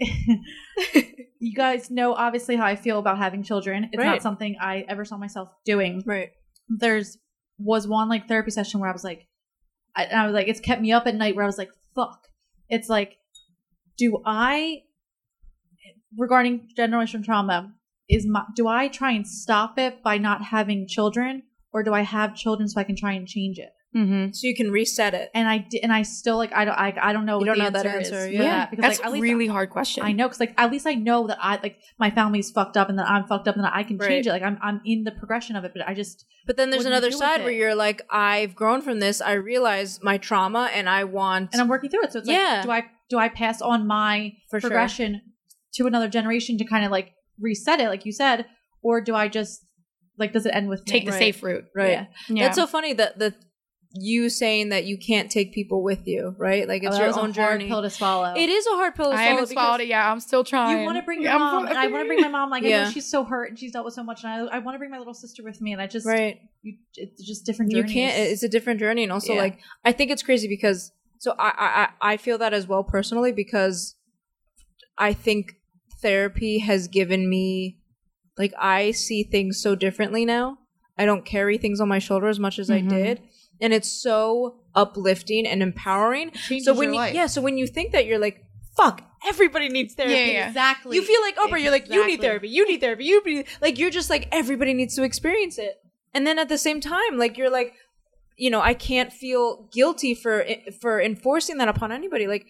you 1.38 1.54
guys 1.54 1.90
know 1.90 2.14
obviously 2.14 2.56
how 2.56 2.64
I 2.64 2.76
feel 2.76 2.98
about 2.98 3.18
having 3.18 3.42
children. 3.42 3.84
It's 3.92 3.98
Right. 3.98 4.06
not 4.06 4.22
something 4.22 4.56
I 4.60 4.84
ever 4.88 5.04
saw 5.04 5.16
myself 5.16 5.50
doing. 5.64 6.02
right. 6.06 6.30
There's 6.68 7.18
was 7.58 7.86
one 7.86 8.08
like 8.08 8.26
therapy 8.28 8.50
session 8.50 8.80
where 8.80 8.88
I 8.88 8.92
was 8.92 9.04
like, 9.04 9.26
I, 9.94 10.04
and 10.04 10.18
I 10.18 10.24
was 10.26 10.32
like, 10.34 10.48
it's 10.48 10.60
kept 10.60 10.80
me 10.80 10.92
up 10.92 11.06
at 11.06 11.14
night 11.14 11.36
where 11.36 11.44
I 11.44 11.46
was 11.46 11.58
like, 11.58 11.70
fuck. 11.94 12.28
It's 12.68 12.88
like, 12.88 13.16
do 13.98 14.22
I, 14.24 14.82
regarding 16.16 16.68
generational 16.78 17.24
trauma, 17.24 17.74
is 18.08 18.26
my, 18.26 18.44
do 18.56 18.68
I 18.68 18.88
try 18.88 19.12
and 19.12 19.26
stop 19.26 19.78
it 19.78 20.02
by 20.02 20.18
not 20.18 20.42
having 20.44 20.86
children, 20.86 21.42
or 21.72 21.82
do 21.82 21.94
I 21.94 22.02
have 22.02 22.34
children 22.34 22.68
so 22.68 22.80
I 22.80 22.84
can 22.84 22.96
try 22.96 23.12
and 23.12 23.26
change 23.26 23.58
it? 23.58 23.72
Mhm. 23.94 24.34
So 24.34 24.46
you 24.46 24.54
can 24.56 24.70
reset 24.70 25.12
it. 25.12 25.30
And 25.34 25.46
I 25.46 25.58
di- 25.58 25.82
and 25.82 25.92
I 25.92 26.02
still 26.02 26.36
like 26.38 26.52
I 26.54 26.64
don't 26.64 26.74
I, 26.78 26.94
I 27.00 27.12
don't 27.12 27.26
know 27.26 27.34
You 27.40 27.40
what 27.40 27.44
don't 27.46 27.58
the 27.58 27.64
know 27.64 27.70
that 27.70 27.86
answer, 27.86 28.14
answer, 28.16 28.26
is 28.28 28.32
yeah. 28.32 28.42
that 28.42 28.70
because 28.70 28.82
that's 28.84 28.98
like 29.00 29.08
a 29.08 29.10
least 29.12 29.22
really 29.22 29.46
hard 29.46 29.68
question. 29.70 30.02
I 30.02 30.12
know 30.12 30.26
because 30.28 30.40
like 30.40 30.54
at 30.56 30.70
least 30.70 30.86
I 30.86 30.94
know 30.94 31.26
that 31.26 31.38
I 31.40 31.58
like 31.62 31.76
my 31.98 32.10
family's 32.10 32.50
fucked 32.50 32.76
up 32.78 32.88
and 32.88 32.98
that 32.98 33.06
I'm 33.08 33.26
fucked 33.26 33.48
up 33.48 33.56
and 33.56 33.64
that 33.64 33.74
I 33.74 33.82
can 33.82 33.98
Right. 33.98 34.08
change 34.08 34.26
it. 34.26 34.30
Like 34.30 34.42
I'm 34.42 34.58
I'm 34.62 34.80
in 34.86 35.04
the 35.04 35.12
progression 35.12 35.56
of 35.56 35.64
it, 35.64 35.72
but 35.74 35.86
I 35.86 35.92
just 35.94 36.24
But 36.46 36.56
then 36.56 36.70
there's 36.70 36.84
What 36.84 36.90
do 36.90 36.94
you 36.94 36.96
another 36.96 37.10
side 37.12 37.42
where 37.42 37.52
you're 37.52 37.74
like, 37.74 38.00
I've 38.10 38.54
grown 38.54 38.80
from 38.80 38.98
this. 39.00 39.20
I 39.20 39.32
realize 39.34 40.00
my 40.02 40.16
trauma, 40.18 40.70
and 40.74 40.88
I 40.88 41.04
want. 41.04 41.50
and 41.52 41.60
I'm 41.60 41.68
working 41.68 41.90
through 41.90 42.04
it. 42.04 42.12
So 42.12 42.18
it's 42.20 42.28
Yeah. 42.28 42.64
like, 42.64 42.64
do 42.64 42.70
I 42.70 42.90
do 43.10 43.18
I 43.18 43.28
pass 43.28 43.60
on 43.60 43.86
my 43.86 44.32
For 44.50 44.58
sure. 44.58 44.70
progression 44.70 45.20
to 45.74 45.86
another 45.86 46.08
generation 46.08 46.56
to 46.58 46.64
kind 46.64 46.84
of 46.84 46.90
like 46.90 47.12
reset 47.38 47.78
it, 47.80 47.88
like 47.88 48.06
you 48.06 48.12
said, 48.12 48.46
or 48.82 49.00
do 49.02 49.14
I 49.14 49.28
just 49.28 49.64
like 50.18 50.32
does 50.32 50.46
it 50.46 50.54
end 50.54 50.68
with 50.68 50.84
Take 50.84 51.02
me? 51.04 51.06
the 51.06 51.12
Right. 51.12 51.18
safe 51.18 51.42
route. 51.42 51.64
right. 51.74 51.90
Yeah. 51.90 52.06
Yeah. 52.28 52.44
That's 52.44 52.56
so 52.56 52.66
funny 52.66 52.92
that 52.94 53.18
the 53.18 53.34
you 53.94 54.30
saying 54.30 54.70
that 54.70 54.84
you 54.84 54.96
can't 54.96 55.30
take 55.30 55.52
people 55.52 55.82
with 55.82 56.06
you, 56.06 56.34
right? 56.38 56.66
Like 56.66 56.82
it's 56.82 56.88
Oh, 56.96 56.98
that 56.98 56.98
your 56.98 57.06
was 57.08 57.16
a 57.16 57.20
own 57.20 57.32
hard 57.34 57.60
journey. 57.60 57.68
pill 57.68 57.82
to 57.82 57.90
swallow. 57.90 58.34
It 58.36 58.48
is 58.48 58.66
a 58.66 58.70
hard 58.70 58.94
pill 58.94 59.10
to 59.10 59.16
I 59.16 59.24
swallow. 59.24 59.30
haven't 59.36 59.46
swallowed 59.52 59.80
it 59.82 59.88
yet. 59.88 60.04
I'm 60.06 60.20
still 60.20 60.44
trying. 60.44 60.78
You 60.78 60.84
want 60.86 60.96
to 60.96 61.02
bring 61.02 61.20
your 61.20 61.30
Yeah, 61.30 61.34
I'm 61.36 61.40
mom, 61.40 61.66
and 61.66 61.76
I 61.78 61.88
want 61.88 62.02
to 62.04 62.06
bring 62.06 62.20
my 62.20 62.28
mom. 62.28 62.48
Like 62.50 62.64
I 62.64 62.68
know 62.68 62.90
she's 62.90 63.08
so 63.10 63.24
hurt 63.24 63.50
and 63.50 63.58
she's 63.58 63.72
dealt 63.72 63.84
with 63.84 63.94
so 63.94 64.02
much, 64.02 64.24
and 64.24 64.32
I, 64.50 64.56
I 64.56 64.58
want 64.60 64.74
to 64.74 64.78
bring 64.78 64.90
my 64.90 64.98
little 64.98 65.12
sister 65.14 65.42
with 65.42 65.60
me. 65.60 65.72
And 65.72 65.82
I 65.82 65.86
just, 65.86 66.06
Right. 66.06 66.40
you, 66.62 66.76
it's 66.96 67.22
just 67.22 67.44
different. 67.44 67.70
Journey. 67.72 67.86
You 67.88 67.92
can't. 67.94 68.16
It's 68.18 68.42
a 68.42 68.48
different 68.48 68.80
journey, 68.80 69.02
and 69.02 69.12
also 69.12 69.34
Yeah. 69.34 69.40
like 69.42 69.58
I 69.84 69.92
think 69.92 70.10
it's 70.10 70.22
crazy 70.22 70.48
because 70.48 70.90
so 71.18 71.34
I 71.38 71.48
I 71.48 71.82
I 72.08 72.12
I 72.12 72.16
feel 72.16 72.38
that 72.38 72.54
as 72.54 72.66
well 72.66 72.84
personally 72.84 73.32
because 73.32 73.94
I 74.98 75.12
think 75.12 75.56
therapy 76.00 76.58
has 76.60 76.88
given 76.88 77.28
me 77.28 77.78
like 78.38 78.52
I 78.58 78.92
see 78.92 79.22
things 79.22 79.60
so 79.60 79.74
differently 79.74 80.24
now. 80.24 80.58
I 80.98 81.04
don't 81.04 81.24
carry 81.24 81.58
things 81.58 81.80
on 81.80 81.88
my 81.88 81.98
shoulder 81.98 82.28
as 82.28 82.38
much 82.38 82.58
as 82.58 82.68
Mhm. 82.68 82.74
I 82.74 82.80
did, 82.80 83.20
and 83.62 83.72
it's 83.72 83.90
so 83.90 84.60
uplifting 84.74 85.46
and 85.46 85.62
empowering. 85.62 86.32
Changes 86.32 86.66
so 86.66 86.74
when 86.74 86.88
your 86.88 86.92
you 86.92 86.98
life. 86.98 87.14
yeah, 87.14 87.26
so 87.26 87.40
when 87.40 87.56
you 87.56 87.66
think 87.66 87.92
that 87.92 88.04
you're 88.04 88.18
like 88.18 88.44
fuck, 88.76 89.02
everybody 89.26 89.68
needs 89.68 89.94
therapy. 89.94 90.14
Yeah, 90.14 90.26
yeah. 90.26 90.48
exactly. 90.48 90.96
You 90.96 91.02
feel 91.02 91.20
like 91.20 91.36
Oprah. 91.36 91.62
You're 91.62 91.70
like, 91.70 91.90
you 91.90 92.06
need 92.06 92.20
therapy. 92.20 92.48
You 92.48 92.66
need 92.66 92.80
therapy. 92.80 93.04
You 93.04 93.22
need 93.24 93.46
like 93.60 93.78
you're 93.78 93.90
just 93.90 94.10
like 94.10 94.28
everybody 94.32 94.74
needs 94.74 94.94
to 94.96 95.02
experience 95.02 95.58
it. 95.58 95.76
And 96.14 96.26
then 96.26 96.38
at 96.38 96.48
the 96.48 96.58
same 96.58 96.80
time, 96.80 97.18
like 97.18 97.38
you're 97.38 97.50
like, 97.50 97.74
you 98.36 98.50
know, 98.50 98.60
I 98.60 98.74
can't 98.74 99.12
feel 99.12 99.68
guilty 99.72 100.14
for 100.14 100.44
for 100.80 101.00
enforcing 101.00 101.58
that 101.58 101.68
upon 101.68 101.92
anybody. 101.92 102.26
Like, 102.26 102.46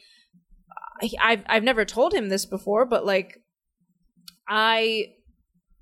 I, 1.03 1.11
I've 1.21 1.43
I've 1.49 1.63
never 1.63 1.85
told 1.85 2.15
him 2.15 2.29
this 2.29 2.47
before, 2.47 2.87
but 2.87 3.05
like, 3.05 3.39
I 4.49 5.07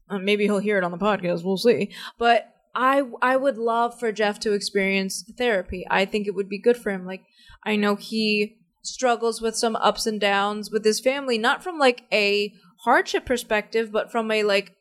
uh, 0.09 0.19
maybe 0.19 0.45
he'll 0.45 0.59
hear 0.59 0.79
it 0.79 0.85
on 0.85 0.91
the 0.91 0.99
podcast. 0.99 1.45
We'll 1.45 1.57
see. 1.57 1.93
But 2.19 2.53
I 2.75 3.03
I 3.21 3.37
would 3.37 3.59
love 3.59 3.99
for 3.99 4.13
Jeff 4.13 4.39
to 4.41 4.53
experience 4.53 5.25
therapy. 5.37 5.87
I 5.91 6.05
think 6.05 6.27
it 6.27 6.35
would 6.35 6.49
be 6.49 6.59
good 6.61 6.77
for 6.77 6.91
him. 6.91 7.05
Like, 7.07 7.23
I 7.65 7.77
know 7.77 7.97
he 7.97 8.57
struggles 8.83 9.41
with 9.43 9.57
some 9.57 9.77
ups 9.77 10.07
and 10.07 10.21
downs 10.21 10.71
with 10.71 10.85
his 10.85 11.01
family, 11.01 11.37
not 11.39 11.63
from 11.63 11.79
like 11.79 12.05
a 12.13 12.53
hardship 12.85 13.27
perspective, 13.27 13.91
but 13.93 14.11
from 14.11 14.31
a 14.31 14.43
like 14.45 14.77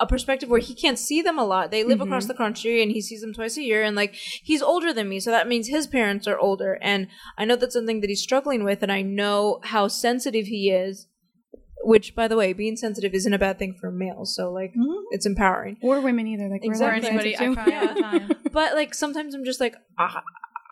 a 0.00 0.06
perspective 0.06 0.48
where 0.48 0.60
he 0.60 0.74
can't 0.74 0.98
see 0.98 1.22
them 1.22 1.38
a 1.38 1.44
lot. 1.44 1.70
They 1.70 1.82
live 1.82 1.98
Mhm. 1.98 2.04
across 2.04 2.26
the 2.26 2.34
country 2.34 2.82
and 2.82 2.92
he 2.92 3.00
sees 3.00 3.20
them 3.20 3.32
twice 3.34 3.56
a 3.56 3.62
year 3.62 3.82
and 3.82 3.96
like 3.96 4.14
he's 4.14 4.62
older 4.62 4.92
than 4.92 5.08
me, 5.08 5.18
so 5.18 5.30
that 5.30 5.48
means 5.48 5.66
his 5.66 5.86
parents 5.88 6.28
are 6.28 6.38
older 6.38 6.78
and 6.82 7.08
I 7.36 7.44
know 7.44 7.56
that's 7.56 7.74
something 7.74 8.00
that 8.02 8.10
he's 8.10 8.22
struggling 8.22 8.62
with 8.62 8.82
and 8.82 8.92
I 8.92 9.02
know 9.02 9.58
how 9.64 9.88
sensitive 9.88 10.46
he 10.46 10.70
is. 10.70 11.08
Which 11.84 12.14
by 12.14 12.28
the 12.28 12.36
way, 12.36 12.52
being 12.52 12.76
sensitive 12.76 13.14
isn't 13.14 13.32
a 13.32 13.38
bad 13.38 13.58
thing 13.58 13.72
for 13.74 13.90
males, 13.90 14.34
so 14.34 14.52
like 14.52 14.74
Mhm. 14.74 15.02
it's 15.10 15.26
empowering. 15.26 15.76
or 15.80 16.00
women 16.00 16.26
either. 16.26 16.48
Like 16.48 16.64
Exactly. 16.64 17.02
we're 17.02 17.20
anybody. 17.20 17.36
I 17.36 17.44
too. 17.46 17.54
cry 17.54 17.86
all 17.86 17.94
the 17.94 18.00
time. 18.28 18.30
But 18.52 18.74
like 18.74 18.94
sometimes 18.94 19.34
I'm 19.34 19.44
just 19.44 19.60
like 19.60 19.76
ah, 19.98 20.22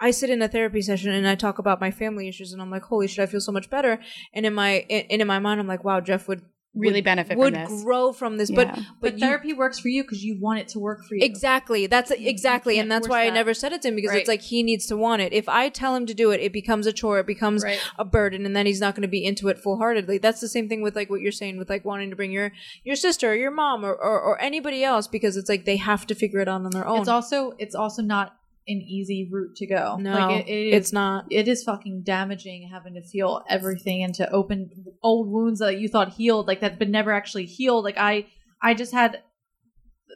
I 0.00 0.10
sit 0.10 0.28
in 0.30 0.42
a 0.42 0.48
therapy 0.48 0.82
session 0.82 1.12
and 1.12 1.26
I 1.26 1.34
talk 1.36 1.58
about 1.58 1.80
my 1.80 1.90
family 1.90 2.28
issues 2.28 2.52
and 2.52 2.60
I'm 2.60 2.70
like, 2.70 2.82
holy 2.82 3.06
shit, 3.08 3.22
I 3.22 3.26
feel 3.26 3.40
so 3.40 3.52
much 3.52 3.70
better. 3.70 3.98
And 4.34 4.44
in 4.44 4.52
my 4.52 4.80
in, 4.88 5.20
in 5.20 5.26
my 5.26 5.38
mind, 5.38 5.60
I'm 5.60 5.66
like, 5.68 5.84
wow, 5.84 6.00
Jeff 6.00 6.28
would 6.28 6.42
really 6.76 6.94
would- 6.98 7.04
benefit 7.04 7.32
from 7.34 7.38
would 7.40 7.54
this. 7.54 7.82
grow 7.82 8.12
from 8.12 8.36
this. 8.36 8.50
Yeah. 8.50 8.56
But 8.56 8.74
But, 8.74 8.84
but 9.00 9.12
you, 9.14 9.18
therapy 9.20 9.52
works 9.52 9.78
for 9.78 9.88
you 9.88 10.02
because 10.02 10.24
you 10.24 10.38
want 10.40 10.60
it 10.60 10.68
to 10.68 10.78
work 10.78 11.04
for 11.06 11.14
you. 11.14 11.24
Exactly. 11.24 11.86
That's 11.86 12.10
exactly, 12.10 12.78
and 12.78 12.90
that's 12.90 13.06
force 13.06 13.16
why 13.16 13.26
I 13.26 13.30
never 13.30 13.54
said 13.54 13.72
it 13.72 13.82
to 13.82 13.88
him 13.88 13.96
because 13.96 14.10
Right. 14.10 14.20
it's 14.20 14.28
like 14.28 14.42
he 14.42 14.62
needs 14.62 14.86
to 14.86 14.96
want 14.96 15.22
it. 15.22 15.32
If 15.32 15.48
I 15.48 15.68
tell 15.68 15.94
him 15.96 16.06
to 16.06 16.14
do 16.14 16.30
it, 16.30 16.40
it 16.40 16.52
becomes 16.52 16.86
a 16.86 16.92
chore. 16.92 17.18
It 17.18 17.26
becomes 17.26 17.64
Right. 17.64 17.80
a 17.98 18.04
burden, 18.04 18.46
and 18.46 18.54
then 18.54 18.66
he's 18.66 18.80
not 18.80 18.94
going 18.94 19.02
to 19.02 19.08
be 19.08 19.24
into 19.24 19.48
it 19.48 19.58
full 19.58 19.78
heartedly. 19.78 20.18
That's 20.18 20.40
the 20.40 20.48
same 20.48 20.68
thing 20.68 20.82
with 20.82 20.94
like 20.94 21.10
what 21.10 21.20
you're 21.20 21.32
saying 21.32 21.58
with 21.58 21.70
like 21.70 21.84
wanting 21.84 22.10
to 22.10 22.16
bring 22.16 22.30
your 22.32 22.52
your 22.84 22.96
sister 22.96 23.30
or 23.32 23.34
your 23.34 23.50
mom 23.50 23.84
or, 23.84 23.92
or 23.94 24.20
or 24.20 24.40
anybody 24.40 24.84
else 24.84 25.06
because 25.08 25.36
it's 25.36 25.48
like 25.48 25.64
they 25.64 25.76
have 25.76 26.06
to 26.06 26.14
figure 26.14 26.40
it 26.40 26.48
out 26.48 26.62
on 26.62 26.70
their 26.70 26.86
own. 26.86 27.00
It's 27.00 27.08
also 27.08 27.52
it's 27.58 27.74
also 27.74 28.02
not 28.02 28.36
an 28.68 28.82
easy 28.82 29.28
route 29.30 29.54
to 29.56 29.66
go. 29.66 29.96
no, 30.00 30.12
like 30.12 30.46
it, 30.46 30.48
it 30.50 30.66
is, 30.68 30.74
it's 30.74 30.92
not. 30.92 31.26
It 31.30 31.46
is 31.48 31.62
fucking 31.62 32.02
damaging 32.04 32.68
having 32.72 32.94
to 32.94 33.02
feel 33.02 33.42
everything 33.48 34.02
and 34.02 34.14
to 34.16 34.28
open 34.30 34.70
old 35.02 35.30
wounds 35.30 35.60
that 35.60 35.78
you 35.78 35.88
thought 35.88 36.14
healed, 36.14 36.46
like 36.48 36.60
that, 36.60 36.78
but 36.78 36.88
never 36.88 37.12
actually 37.12 37.44
healed. 37.46 37.84
Like 37.84 37.98
I, 37.98 38.26
I 38.62 38.74
just 38.74 38.92
had. 38.92 39.22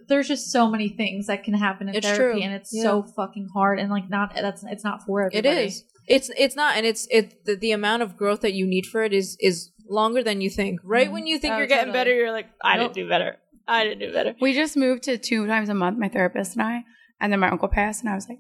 There's 0.09 0.29
just 0.29 0.51
so 0.51 0.69
many 0.69 0.89
things 0.89 1.27
that 1.27 1.45
can 1.45 1.55
happen 1.55 1.89
in 1.89 1.95
It's 1.95 2.07
therapy, 2.07 2.39
true. 2.39 2.43
and 2.43 2.55
it's 2.55 2.71
Yeah. 2.73 2.83
so 2.83 3.03
fucking 3.03 3.49
hard. 3.53 3.79
And 3.79 3.91
like, 3.91 4.09
not 4.09 4.35
that's 4.35 4.65
it's 4.65 4.85
not 4.85 5.03
for 5.05 5.23
It 5.23 5.35
everybody. 5.37 5.67
is. 5.67 5.85
It's 6.09 6.31
it's 6.37 6.57
not, 6.57 6.77
and 6.77 6.87
it's 6.87 7.07
it. 7.11 7.45
The, 7.45 7.55
the 7.57 7.73
amount 7.73 8.03
of 8.03 8.17
growth 8.17 8.41
that 8.41 8.53
you 8.55 8.67
need 8.67 8.87
for 8.87 9.03
it 9.05 9.13
is 9.13 9.37
is 9.41 9.71
longer 9.89 10.23
than 10.23 10.41
you 10.41 10.51
think. 10.51 10.81
Right 10.85 11.09
Mhm. 11.09 11.13
when 11.13 11.27
you 11.27 11.39
think 11.39 11.55
Oh, 11.55 11.59
you're 11.59 11.67
getting 11.67 11.93
better, 11.93 12.15
you're 12.15 12.33
like, 12.33 12.47
I 12.63 12.77
Nope. 12.77 12.93
didn't 12.95 13.05
do 13.05 13.09
better. 13.09 13.37
I 13.69 13.85
didn't 13.85 14.01
do 14.01 14.13
better. 14.13 14.35
We 14.41 14.53
just 14.55 14.77
moved 14.77 15.05
to 15.05 15.19
two 15.19 15.47
times 15.47 15.69
a 15.69 15.75
month, 15.75 15.99
my 15.99 16.09
therapist 16.09 16.55
and 16.57 16.63
I, 16.63 16.85
and 17.21 17.33
then 17.33 17.41
my 17.41 17.49
uncle 17.51 17.69
passed, 17.69 18.01
and 18.03 18.11
I 18.11 18.15
was 18.15 18.29
like, 18.29 18.39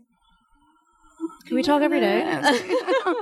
Can 1.46 1.56
we 1.56 1.62
talk 1.62 1.82
every 1.82 2.00
day? 2.00 2.22
I 2.26 2.36
was 2.40 2.44
like, 2.60 2.70
I, 2.70 3.14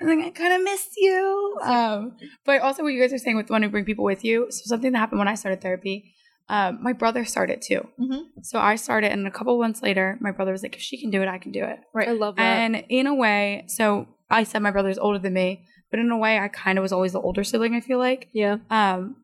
was 0.00 0.16
like, 0.16 0.26
I 0.26 0.30
kind 0.30 0.52
of 0.54 0.62
miss 0.62 0.88
you. 0.96 1.58
Um, 1.62 2.16
but 2.44 2.60
also, 2.60 2.82
what 2.82 2.92
you 2.92 3.00
guys 3.00 3.12
are 3.12 3.18
saying 3.18 3.36
with 3.36 3.50
wanting 3.50 3.68
to 3.68 3.72
bring 3.72 3.84
people 3.84 4.04
with 4.04 4.24
you. 4.24 4.46
So 4.50 4.62
something 4.66 4.92
that 4.92 4.98
happened 4.98 5.18
when 5.18 5.28
I 5.28 5.34
started 5.34 5.60
therapy. 5.60 6.12
Um, 6.48 6.78
my 6.80 6.92
brother 6.92 7.24
started 7.24 7.60
too. 7.60 7.88
Mhm. 8.00 8.26
So 8.42 8.60
I 8.60 8.76
started, 8.76 9.10
and 9.10 9.26
a 9.26 9.32
couple 9.32 9.58
months 9.58 9.82
later, 9.82 10.16
my 10.20 10.30
brother 10.30 10.52
was 10.52 10.62
like, 10.62 10.76
"If 10.76 10.80
she 10.80 10.96
can 11.00 11.10
do 11.10 11.20
it, 11.20 11.26
I 11.28 11.38
can 11.38 11.50
do 11.50 11.64
it." 11.64 11.80
Right. 11.92 12.08
I 12.08 12.12
love 12.12 12.36
that. 12.36 12.42
And 12.42 12.84
in 12.88 13.08
a 13.08 13.14
way, 13.14 13.64
so 13.66 14.06
I 14.30 14.44
said 14.44 14.62
my 14.62 14.70
brother's 14.70 14.96
older 14.98 15.18
than 15.18 15.32
me, 15.34 15.64
but 15.90 15.98
in 15.98 16.08
a 16.10 16.16
way, 16.16 16.38
I 16.38 16.46
kind 16.46 16.78
of 16.78 16.82
was 16.82 16.92
always 16.92 17.12
the 17.14 17.20
older 17.20 17.42
sibling. 17.42 17.74
I 17.74 17.80
feel 17.80 17.98
like. 17.98 18.28
yeah. 18.32 18.58
Um, 18.70 19.16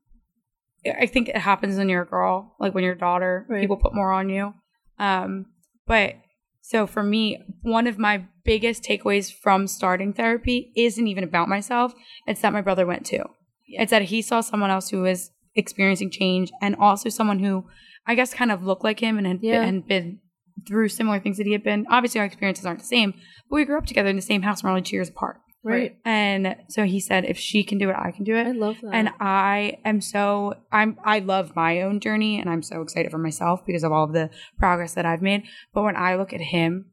I 0.84 1.07
think 1.07 1.28
it 1.28 1.36
happens 1.36 1.76
when 1.78 1.88
you're 1.88 2.03
a 2.03 2.07
girl, 2.07 2.57
like 2.59 2.74
when 2.74 2.82
you're 2.82 2.95
a 2.95 2.99
daughter, 2.99 3.47
Right. 3.49 3.61
people 3.61 3.76
put 3.76 3.95
more 3.95 4.11
on 4.11 4.28
you. 4.28 4.55
Um, 4.99 5.47
but 5.87 6.14
so 6.61 6.87
for 6.87 7.03
me, 7.03 7.43
one 7.62 7.87
of 7.87 7.99
my 7.99 8.24
biggest 8.45 8.83
takeaways 8.85 9.33
from 9.33 9.66
starting 9.66 10.12
therapy 10.12 10.72
isn't 10.76 11.07
even 11.07 11.24
about 11.24 11.49
myself. 11.49 11.93
It's 12.26 12.41
that 12.43 12.53
my 12.53 12.61
brother 12.61 12.87
went 12.87 13.05
to. 13.07 13.24
It's 13.66 13.91
that 13.91 14.03
he 14.03 14.22
saw 14.22 14.41
someone 14.41 14.70
else 14.70 14.91
who 14.91 15.03
was 15.03 15.30
experiencing 15.55 16.11
change 16.11 16.51
and 16.61 16.76
also 16.76 17.09
someone 17.09 17.41
who 17.41 17.64
I 18.07 18.14
guess 18.14 18.35
kind 18.35 18.51
of 18.51 18.64
looked 18.64 18.85
like 18.85 19.01
him 19.01 19.18
and 19.18 19.26
had, 19.26 19.39
Yeah. 19.43 19.61
been, 19.61 19.68
and 19.68 19.87
been 19.87 20.18
through 20.66 20.89
similar 20.89 21.20
things 21.20 21.37
that 21.39 21.47
he 21.47 21.53
had 21.53 21.62
been. 21.62 21.87
Obviously, 21.89 22.20
our 22.20 22.26
experiences 22.26 22.66
aren't 22.66 22.80
the 22.80 22.87
same, 22.87 23.12
but 23.49 23.57
we 23.57 23.64
grew 23.64 23.78
up 23.78 23.87
together 23.87 24.09
in 24.09 24.16
the 24.16 24.22
same 24.22 24.43
house. 24.43 24.62
We're 24.62 24.70
only 24.70 24.83
two 24.83 24.97
years 24.97 25.09
apart. 25.09 25.39
Right. 25.65 25.97
And 26.05 26.57
so 26.69 26.85
he 26.85 26.99
said, 26.99 27.25
if 27.25 27.39
she 27.39 27.63
can 27.63 27.79
do 27.79 27.89
it, 27.89 27.97
I 27.97 28.11
can 28.11 28.25
do 28.25 28.37
it 28.37 28.47
I 28.47 28.53
love 28.53 28.77
that. 28.83 28.95
and 28.95 29.11
I 29.21 29.79
am 29.85 30.01
so 30.01 30.55
I'm 30.73 30.99
I 31.05 31.21
love 31.21 31.55
my 31.55 31.83
own 31.83 32.01
journey 32.01 32.41
and 32.41 32.51
I'm 32.51 32.63
so 32.63 32.83
excited 32.83 33.13
for 33.13 33.19
myself 33.19 33.65
because 33.65 33.85
of 33.85 33.93
all 33.93 34.05
of 34.05 34.13
the 34.13 34.31
progress 34.59 34.95
that 34.95 35.07
I've 35.07 35.23
made. 35.23 35.45
But 35.73 35.83
when 35.83 35.97
I 35.97 36.17
look 36.17 36.33
at 36.33 36.41
him 36.41 36.87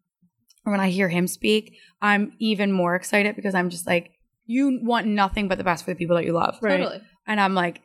or 0.66 0.72
when 0.72 0.80
I 0.82 0.90
hear 0.90 1.10
him 1.10 1.28
speak, 1.28 1.78
I'm 2.02 2.34
even 2.40 2.72
more 2.72 2.96
excited 2.96 3.36
because 3.36 3.56
I'm 3.56 3.70
just 3.70 3.88
like 3.88 4.12
you 4.46 4.80
want 4.84 5.08
nothing 5.08 5.48
but 5.48 5.58
the 5.58 5.64
best 5.64 5.84
for 5.86 5.92
the 5.92 5.96
people 5.96 6.16
that 6.16 6.26
you 6.26 6.34
love. 6.34 6.58
Right. 6.62 6.78
Totally. 6.78 7.02
And 7.26 7.40
I'm 7.40 7.56
like 7.56 7.82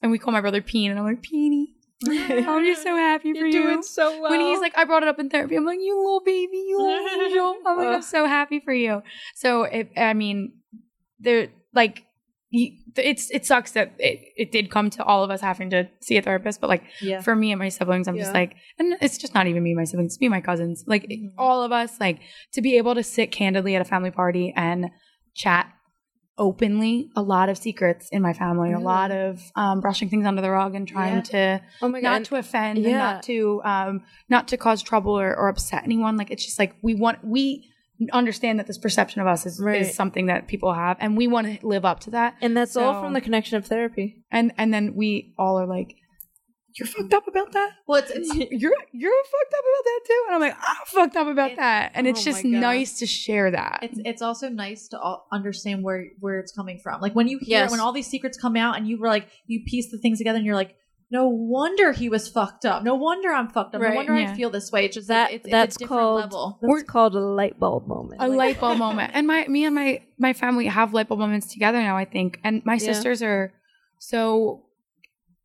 and 0.00 0.10
we 0.10 0.18
call 0.18 0.32
my 0.32 0.40
brother 0.40 0.62
Peen 0.62 0.90
and 0.90 0.98
I'm 0.98 1.04
like 1.06 1.22
Peeny. 1.22 1.74
I'm 2.06 2.64
just 2.64 2.82
so 2.82 2.94
happy 2.96 3.32
for 3.32 3.38
You're 3.38 3.46
you. 3.48 3.52
doing 3.52 3.82
so 3.82 4.20
well. 4.20 4.30
When 4.30 4.40
he's 4.40 4.60
like, 4.60 4.76
I 4.78 4.84
brought 4.84 5.02
it 5.02 5.08
up 5.08 5.18
in 5.18 5.28
therapy. 5.30 5.56
I'm 5.56 5.64
like, 5.64 5.80
you 5.80 5.96
little 5.96 6.20
baby, 6.20 6.56
you 6.56 6.78
little 6.80 7.08
angel. 7.24 7.56
I'm 7.66 7.76
like, 7.76 7.88
I'm 7.88 8.02
so 8.02 8.26
happy 8.26 8.60
for 8.60 8.72
you. 8.72 9.02
So, 9.34 9.64
it, 9.64 9.90
I 9.96 10.14
mean, 10.14 10.52
there, 11.18 11.48
like, 11.74 12.04
it's 12.50 13.30
it 13.30 13.44
sucks 13.44 13.72
that 13.72 13.92
it, 13.98 14.20
it 14.34 14.52
did 14.52 14.70
come 14.70 14.88
to 14.88 15.04
all 15.04 15.22
of 15.22 15.30
us 15.30 15.42
having 15.42 15.68
to 15.70 15.86
see 16.00 16.16
a 16.16 16.22
therapist, 16.22 16.62
but 16.62 16.68
like 16.70 16.82
yeah. 17.02 17.20
for 17.20 17.36
me 17.36 17.52
and 17.52 17.58
my 17.58 17.68
siblings, 17.68 18.08
I'm 18.08 18.16
just 18.16 18.32
like, 18.32 18.54
and 18.78 18.96
it's 19.02 19.18
just 19.18 19.34
not 19.34 19.46
even 19.46 19.62
me, 19.62 19.72
and 19.72 19.76
my 19.76 19.84
siblings, 19.84 20.14
it's 20.14 20.20
me, 20.20 20.30
my 20.30 20.40
cousins, 20.40 20.82
like 20.86 21.02
Mhm. 21.04 21.32
all 21.36 21.62
of 21.62 21.72
us, 21.72 22.00
like 22.00 22.20
to 22.52 22.62
be 22.62 22.78
able 22.78 22.94
to 22.94 23.02
sit 23.02 23.32
candidly 23.32 23.74
at 23.76 23.82
a 23.82 23.84
family 23.84 24.10
party 24.10 24.54
and 24.56 24.86
chat 25.34 25.70
openly, 26.38 27.10
a 27.16 27.22
lot 27.22 27.48
of 27.48 27.58
secrets 27.58 28.08
in 28.10 28.22
my 28.22 28.32
family, 28.32 28.72
a 28.72 28.78
lot 28.78 29.10
of 29.10 29.42
um, 29.56 29.80
brushing 29.80 30.08
things 30.08 30.24
under 30.26 30.40
the 30.40 30.50
rug 30.50 30.74
and 30.74 30.86
trying 30.88 31.16
Yeah. 31.16 31.20
to 31.22 31.60
oh 31.82 31.88
my 31.88 32.00
god. 32.00 32.10
not 32.10 32.24
to 32.26 32.36
offend 32.36 32.78
and 32.78 32.86
yeah. 32.86 32.98
not 32.98 33.22
to 33.24 33.60
um 33.64 34.02
not 34.28 34.48
to 34.48 34.56
cause 34.56 34.82
trouble 34.82 35.18
or, 35.18 35.34
or 35.36 35.48
upset 35.48 35.82
anyone 35.84 36.16
like 36.16 36.30
it's 36.30 36.44
just 36.44 36.58
like 36.58 36.74
we 36.82 36.94
want 36.94 37.22
we 37.24 37.68
understand 38.12 38.58
that 38.60 38.66
this 38.68 38.78
perception 38.78 39.20
of 39.20 39.26
us 39.26 39.44
is, 39.44 39.58
Right. 39.60 39.80
is 39.82 39.92
something 39.94 40.26
that 40.26 40.46
people 40.46 40.72
have 40.72 40.96
and 41.00 41.16
we 41.16 41.26
want 41.26 41.60
to 41.60 41.66
live 41.66 41.84
up 41.84 41.98
to 42.00 42.10
that 42.10 42.36
and 42.40 42.56
that's 42.56 42.76
all 42.76 43.02
from 43.02 43.12
the 43.12 43.20
connection 43.20 43.56
of 43.56 43.66
therapy. 43.66 44.22
and 44.30 44.52
and 44.56 44.72
then 44.72 44.94
we 44.94 45.34
all 45.36 45.58
are 45.58 45.66
like 45.66 45.96
you're 46.78 46.86
fucked 46.86 47.12
up 47.14 47.26
about 47.26 47.52
that 47.52 47.70
Well, 47.86 48.00
it's, 48.02 48.10
it's 48.10 48.28
you're 48.50 48.72
you're 48.92 49.12
fucked 49.24 49.54
up 49.54 49.64
about 49.64 49.84
that 49.84 50.00
too 50.06 50.24
and 50.26 50.34
i'm 50.36 50.40
like 50.40 50.56
i'm 50.56 50.86
fucked 50.86 51.16
up 51.16 51.26
about 51.26 51.56
that 51.56 51.92
and 51.94 52.06
it's 52.06 52.20
oh 52.20 52.24
just 52.30 52.44
nice 52.44 52.98
to 53.00 53.06
share 53.06 53.50
that 53.50 53.80
it's 53.82 53.98
it's 54.04 54.22
also 54.22 54.48
nice 54.48 54.88
to 54.88 54.98
all 54.98 55.26
understand 55.32 55.82
where 55.84 56.06
where 56.20 56.38
it's 56.38 56.52
coming 56.52 56.78
from. 56.82 57.00
Like 57.00 57.14
when 57.14 57.28
you 57.28 57.38
hear 57.40 57.60
Yes. 57.60 57.70
when 57.70 57.80
all 57.80 57.92
these 57.92 58.06
secrets 58.06 58.38
come 58.38 58.56
out 58.56 58.76
and 58.76 58.86
you 58.88 58.98
were 58.98 59.08
like 59.08 59.28
you 59.46 59.62
piece 59.66 59.90
the 59.90 59.98
things 59.98 60.18
together 60.18 60.36
and 60.38 60.46
you're 60.46 60.54
like, 60.54 60.74
no 61.10 61.26
wonder 61.28 61.92
he 61.92 62.08
was 62.08 62.28
fucked 62.28 62.64
up. 62.64 62.82
No 62.84 62.94
wonder 62.94 63.30
I'm 63.30 63.48
fucked 63.48 63.74
up. 63.74 63.80
Right. 63.80 63.90
No 63.90 63.96
wonder 63.96 64.14
Yeah. 64.18 64.30
I 64.32 64.34
feel 64.34 64.50
this 64.50 64.70
way. 64.70 64.84
It's 64.86 64.94
just 64.96 65.08
That 65.08 65.30
like, 65.30 65.34
it's, 65.40 65.50
that's 65.50 65.76
it's 65.76 65.84
a 65.84 65.88
called 65.88 66.20
level. 66.20 66.58
that's 66.60 66.70
We're- 66.70 66.84
called 66.84 67.14
a 67.14 67.20
light 67.20 67.58
bulb 67.58 67.86
moment. 67.88 68.20
a 68.20 68.28
Like- 68.28 68.36
light 68.38 68.60
bulb 68.60 68.78
moment. 68.86 69.12
And 69.14 69.26
my 69.26 69.46
me 69.48 69.64
and 69.64 69.74
my 69.74 70.02
my 70.18 70.32
family 70.32 70.66
have 70.66 70.92
light 70.92 71.08
bulb 71.08 71.20
moments 71.20 71.52
together 71.52 71.78
now. 71.80 71.96
I 71.96 72.04
think, 72.04 72.38
and 72.44 72.62
my 72.64 72.74
Yeah. 72.74 72.92
sisters 72.92 73.22
are 73.22 73.52
so 73.98 74.64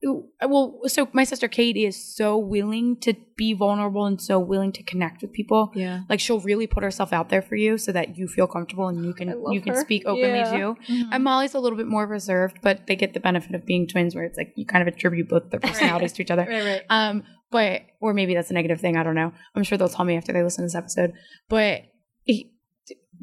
well. 0.03 0.79
So 0.87 1.07
my 1.13 1.23
sister 1.23 1.47
Katie 1.47 1.85
is 1.85 1.95
so 2.15 2.37
willing 2.37 2.97
to 3.01 3.13
be 3.35 3.53
vulnerable 3.53 4.05
and 4.05 4.21
so 4.21 4.39
willing 4.39 4.71
to 4.73 4.83
connect 4.83 5.21
with 5.21 5.31
people. 5.33 5.71
Yeah. 5.75 6.01
Like 6.09 6.19
she'll 6.19 6.39
really 6.41 6.67
put 6.67 6.83
herself 6.83 7.13
out 7.13 7.29
there 7.29 7.41
for 7.41 7.55
you 7.55 7.77
so 7.77 7.91
that 7.91 8.17
you 8.17 8.27
feel 8.27 8.47
comfortable 8.47 8.87
and 8.87 9.03
you 9.05 9.13
can 9.13 9.27
love 9.41 9.53
you 9.53 9.61
can 9.61 9.75
speak 9.75 10.03
openly 10.05 10.39
Yeah. 10.39 10.51
too. 10.57 10.77
Mhm. 10.89 11.09
And 11.11 11.23
Molly's 11.23 11.53
a 11.53 11.59
little 11.59 11.77
bit 11.77 11.87
more 11.87 12.05
reserved, 12.05 12.57
but 12.61 12.87
they 12.87 12.95
get 12.95 13.13
the 13.13 13.19
benefit 13.19 13.55
of 13.55 13.65
being 13.65 13.87
twins, 13.87 14.13
where 14.15 14.23
it's 14.25 14.37
like 14.37 14.53
you 14.55 14.65
kind 14.65 14.87
of 14.87 14.93
attribute 14.93 15.29
both 15.29 15.49
their 15.49 15.59
personalities 15.59 16.13
to 16.13 16.21
each 16.21 16.31
other. 16.31 16.45
right, 16.47 16.63
right. 16.63 16.81
Um, 16.89 17.23
but 17.51 17.81
or 18.01 18.13
maybe 18.13 18.33
that's 18.33 18.49
a 18.51 18.53
negative 18.53 18.81
thing. 18.81 18.97
I 18.97 19.03
don't 19.03 19.15
know. 19.15 19.31
I'm 19.55 19.63
sure 19.63 19.77
they'll 19.77 19.89
tell 19.89 20.05
me 20.05 20.17
after 20.17 20.33
they 20.33 20.43
listen 20.43 20.63
to 20.63 20.65
this 20.65 20.75
episode. 20.75 21.13
But 21.49 21.83
it, 22.25 22.47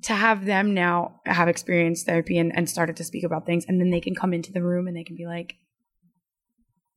to 0.05 0.15
have 0.15 0.45
them 0.47 0.73
now 0.73 1.21
have 1.27 1.49
experienced 1.49 2.07
therapy 2.07 2.39
and, 2.39 2.53
and 2.57 2.71
started 2.71 2.97
to 2.97 3.05
speak 3.05 3.25
about 3.25 3.45
things, 3.45 3.65
and 3.69 3.81
then 3.81 3.91
they 3.91 4.01
can 4.01 4.15
come 4.15 4.33
into 4.33 4.53
the 4.53 4.63
room 4.63 4.87
and 4.87 4.97
they 4.97 5.05
can 5.05 5.17
be 5.17 5.27
like, 5.27 5.55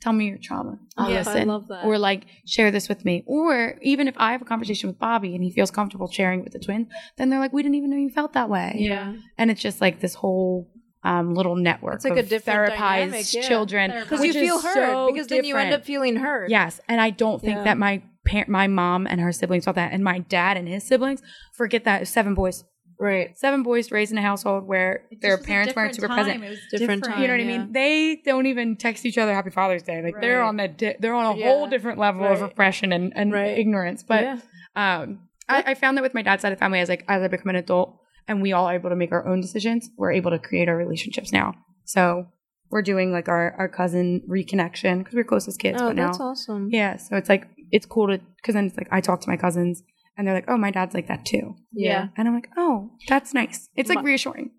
"Tell 0.04 0.14
me 0.14 0.28
your 0.28 0.38
trauma. 0.38 0.78
I'll 0.98 1.10
Yes, 1.10 1.26
listen." 1.28 1.42
I 1.50 1.54
love 1.54 1.68
that. 1.70 1.86
Or 1.86 1.98
like 1.98 2.26
share 2.46 2.70
this 2.72 2.90
with 2.90 3.06
me. 3.06 3.24
Or 3.26 3.78
even 3.82 4.08
if 4.08 4.16
I 4.18 4.32
have 4.34 4.42
a 4.42 4.46
conversation 4.46 4.90
with 4.90 5.00
Bobby 5.00 5.34
and 5.36 5.44
he 5.44 5.52
feels 5.52 5.72
comfortable 5.72 6.08
sharing 6.12 6.40
it 6.42 6.44
with 6.44 6.54
the 6.54 6.60
twins, 6.60 6.88
then 7.18 7.30
they're 7.30 7.40
like, 7.40 7.54
"We 7.54 7.64
didn't 7.64 7.76
even 7.76 7.90
know 7.90 7.98
you 7.98 8.10
felt 8.10 8.34
that 8.34 8.50
way." 8.50 8.76
yeah. 8.78 9.14
And 9.38 9.50
it's 9.52 9.62
just 9.62 9.80
like 9.82 10.00
this 10.02 10.16
whole 10.16 10.70
um, 11.06 11.34
little 11.36 11.56
network 11.58 11.96
It's 11.96 12.06
like 12.06 12.14
of 12.14 12.20
a 12.20 12.24
different 12.24 12.74
therapized 12.74 12.78
dynamic, 12.78 13.34
yeah. 13.34 13.42
children 13.42 13.92
Because 13.92 14.22
which 14.22 14.36
you 14.36 14.42
feel 14.42 14.62
heard. 14.62 14.74
so 14.74 15.12
because 15.12 15.28
then 15.28 15.44
you 15.44 15.58
end 15.58 15.74
up 15.74 15.84
feeling 15.86 16.16
heard. 16.16 16.50
Yes, 16.50 16.80
and 16.88 17.02
I 17.02 17.10
don't 17.10 17.42
think 17.42 17.58
Yeah. 17.58 17.64
that 17.66 17.78
my 17.78 18.02
parent, 18.26 18.48
my 18.48 18.68
mom 18.68 19.06
and 19.06 19.20
her 19.20 19.34
siblings 19.34 19.66
felt 19.66 19.76
that, 19.76 19.92
and 19.92 20.02
my 20.02 20.20
dad 20.20 20.56
and 20.56 20.66
his 20.66 20.86
siblings 20.86 21.22
forget 21.54 21.84
that 21.84 22.08
seven 22.08 22.34
boys, 22.36 22.64
Right. 23.04 23.38
seven 23.38 23.64
boys 23.64 23.92
raised 23.92 24.12
in 24.12 24.18
a 24.18 24.22
household 24.22 24.66
where 24.66 25.04
It 25.12 25.22
their 25.22 25.36
a 25.36 25.38
parents 25.38 25.76
weren't 25.76 25.94
super 25.96 26.08
time. 26.08 26.18
present. 26.18 26.44
It 26.44 26.50
was 26.50 26.60
Different 26.72 27.04
different. 27.04 27.22
You 27.22 27.28
know 27.28 27.34
what 27.34 27.42
I 27.42 27.46
mean? 27.58 27.72
They 27.72 28.22
don't 28.26 28.46
even 28.46 28.78
text 28.78 29.06
each 29.06 29.18
other 29.18 29.34
Happy 29.34 29.50
Father's 29.50 29.84
Day. 29.84 30.02
Like 30.02 30.20
they're 30.22 30.42
on 30.42 30.58
that. 30.58 30.78
Di- 30.78 30.96
they're 31.00 31.14
on 31.14 31.36
a 31.36 31.38
Yeah. 31.38 31.48
whole 31.48 31.68
different 31.68 32.00
level 32.00 32.24
of 32.26 32.40
Right. 32.42 32.50
repression 32.50 32.92
and, 32.94 33.12
and 33.16 33.32
Right. 33.34 33.58
ignorance. 33.58 34.04
But 34.04 34.24
yeah. 34.24 34.38
um, 34.76 35.20
I, 35.50 35.64
I 35.68 35.74
found 35.74 35.98
that 35.98 36.02
with 36.02 36.14
my 36.14 36.22
dad's 36.22 36.42
side 36.42 36.52
of 36.54 36.58
the 36.58 36.64
family, 36.64 36.80
as 36.80 36.90
like 36.90 37.04
as 37.10 37.22
I 37.22 37.28
become 37.28 37.50
an 37.50 37.58
adult 37.58 38.00
and 38.28 38.42
we 38.42 38.54
all 38.54 38.66
are 38.68 38.76
able 38.76 38.90
to 38.90 38.96
make 38.96 39.12
our 39.12 39.28
own 39.28 39.42
decisions, 39.42 39.90
we're 39.98 40.14
able 40.14 40.32
to 40.32 40.40
create 40.40 40.70
our 40.70 40.78
relationships 40.78 41.32
now. 41.34 41.54
So 41.84 42.28
we're 42.70 42.82
doing 42.82 43.12
like 43.12 43.28
our 43.28 43.54
our 43.60 43.68
cousin 43.68 44.22
reconnection 44.30 45.00
because 45.00 45.14
we're 45.16 45.24
close 45.26 45.48
as 45.48 45.58
kids. 45.58 45.82
oh, 45.82 45.88
but 45.90 45.96
now 45.96 46.08
that's 46.08 46.20
awesome. 46.20 46.70
yeah, 46.72 46.96
so 46.98 47.18
it's 47.18 47.30
like 47.30 47.48
it's 47.72 47.86
cool 47.86 48.08
to 48.08 48.20
because 48.38 48.56
then 48.56 48.66
it's 48.68 48.78
like 48.78 48.88
I 48.92 49.02
talk 49.02 49.22
to 49.22 49.30
my 49.30 49.38
cousins 49.38 49.84
and 50.18 50.28
they're 50.28 50.36
like, 50.36 50.46
"Oh, 50.50 50.58
my 50.58 50.72
dad's 50.72 50.94
like 50.94 51.08
that 51.08 51.26
too," 51.26 51.56
Yeah. 51.72 52.08
and 52.18 52.28
I'm 52.28 52.34
like, 52.34 52.50
"Oh, 52.58 52.92
that's 53.08 53.34
nice." 53.34 53.68
It's 53.76 53.90
like 53.90 53.98
My- 54.00 54.04
reassuring. 54.04 54.52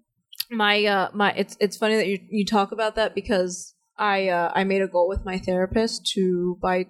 my 0.50 0.84
uh 0.84 1.08
my 1.14 1.32
it's 1.32 1.56
it's 1.60 1.76
funny 1.76 1.96
that 1.96 2.06
you 2.06 2.18
you 2.28 2.44
talk 2.44 2.70
about 2.72 2.94
that 2.96 3.14
because 3.14 3.74
I 3.98 4.28
uh 4.28 4.52
I 4.54 4.64
made 4.64 4.82
a 4.82 4.88
goal 4.88 5.08
with 5.08 5.24
my 5.24 5.38
therapist 5.38 6.06
to 6.14 6.58
by 6.60 6.86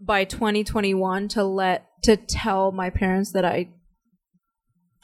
by 0.00 0.24
2021 0.24 1.28
to 1.28 1.44
let 1.44 1.86
to 2.04 2.16
tell 2.16 2.72
my 2.72 2.88
parents 2.90 3.32
that 3.32 3.44
I 3.44 3.68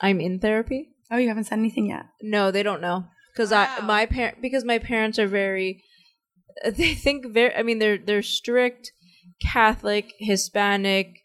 I'm 0.00 0.20
in 0.20 0.38
therapy. 0.38 0.90
Oh, 1.10 1.16
you 1.16 1.28
haven't 1.28 1.44
said 1.44 1.58
anything 1.58 1.86
yet. 1.88 2.06
No, 2.22 2.50
they 2.50 2.62
don't 2.62 2.80
know 2.80 3.06
because 3.32 3.52
I 3.52 3.80
my 3.80 4.06
parent 4.06 4.40
because 4.40 4.64
my 4.64 4.78
parents 4.78 5.18
are 5.18 5.26
very 5.28 5.82
they 6.64 6.94
think 6.94 7.26
very. 7.32 7.54
I 7.54 7.62
mean, 7.62 7.78
they're 7.78 7.98
they're 7.98 8.22
strict 8.22 8.92
Catholic, 9.40 10.14
Hispanic, 10.18 11.20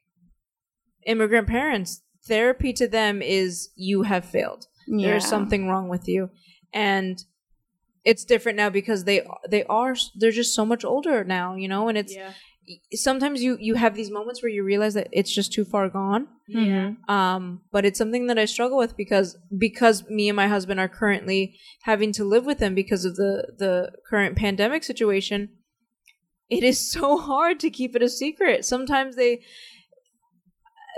immigrant 1.05 1.47
parents. 1.47 2.01
Therapy 2.25 2.73
to 2.73 2.87
them 2.87 3.21
is 3.21 3.69
you 3.75 4.03
have 4.03 4.25
failed. 4.25 4.67
There's 4.87 5.27
something 5.27 5.67
wrong 5.67 5.87
with 5.89 6.07
you, 6.07 6.29
and 6.73 7.23
it's 8.05 8.25
different 8.25 8.57
now 8.57 8.69
because 8.69 9.05
they 9.05 9.25
they 9.49 9.63
are 9.65 9.95
they're 10.15 10.31
just 10.31 10.55
so 10.55 10.65
much 10.65 10.83
older 10.83 11.23
now, 11.23 11.55
you 11.55 11.67
know. 11.67 11.87
And 11.87 11.97
it's 11.97 12.13
yeah. 12.13 12.33
sometimes 12.93 13.41
you 13.41 13.57
you 13.59 13.75
have 13.75 13.95
these 13.95 14.11
moments 14.11 14.41
where 14.41 14.51
you 14.51 14.63
realize 14.63 14.93
that 14.93 15.07
it's 15.11 15.33
just 15.33 15.53
too 15.53 15.65
far 15.65 15.89
gone. 15.89 16.27
Mhm. 16.53 17.09
Um, 17.09 17.61
but 17.71 17.85
it's 17.85 17.97
something 17.97 18.27
that 18.27 18.37
I 18.37 18.45
struggle 18.45 18.77
with 18.77 18.97
because 18.97 19.37
because 19.57 20.09
me 20.09 20.29
and 20.29 20.35
my 20.35 20.47
husband 20.47 20.79
are 20.79 20.89
currently 20.89 21.57
having 21.83 22.11
to 22.13 22.23
live 22.23 22.45
with 22.45 22.59
them 22.59 22.75
because 22.75 23.05
of 23.05 23.15
the 23.15 23.53
the 23.57 23.91
current 24.09 24.35
pandemic 24.35 24.83
situation. 24.83 25.49
It 26.49 26.63
is 26.63 26.91
so 26.91 27.17
hard 27.29 27.59
to 27.61 27.69
keep 27.69 27.95
it 27.95 28.03
a 28.03 28.09
secret. 28.09 28.65
Sometimes 28.65 29.15
they 29.15 29.41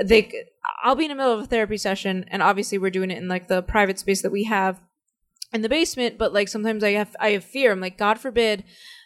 they 0.04 0.46
I'll 0.84 0.96
be 0.96 1.06
in 1.06 1.10
the 1.10 1.16
middle 1.16 1.34
of 1.34 1.42
a 1.42 1.46
therapy 1.46 1.78
session 1.78 2.26
and 2.30 2.42
obviously 2.42 2.78
we're 2.78 2.90
doing 2.90 3.12
it 3.12 3.18
in 3.18 3.28
like 3.28 3.48
the 3.48 3.62
private 3.62 4.00
space 4.00 4.22
that 4.22 4.32
we 4.32 4.44
have 4.46 4.80
in 5.54 5.62
the 5.62 5.70
basement, 5.70 6.18
but 6.18 6.34
like 6.34 6.48
sometimes 6.48 6.84
I 6.84 6.92
have 6.92 7.16
I 7.20 7.30
have 7.32 7.44
fear. 7.44 7.72
I'm 7.72 7.80
like 7.80 7.98
god 7.98 8.20
forbid 8.20 8.64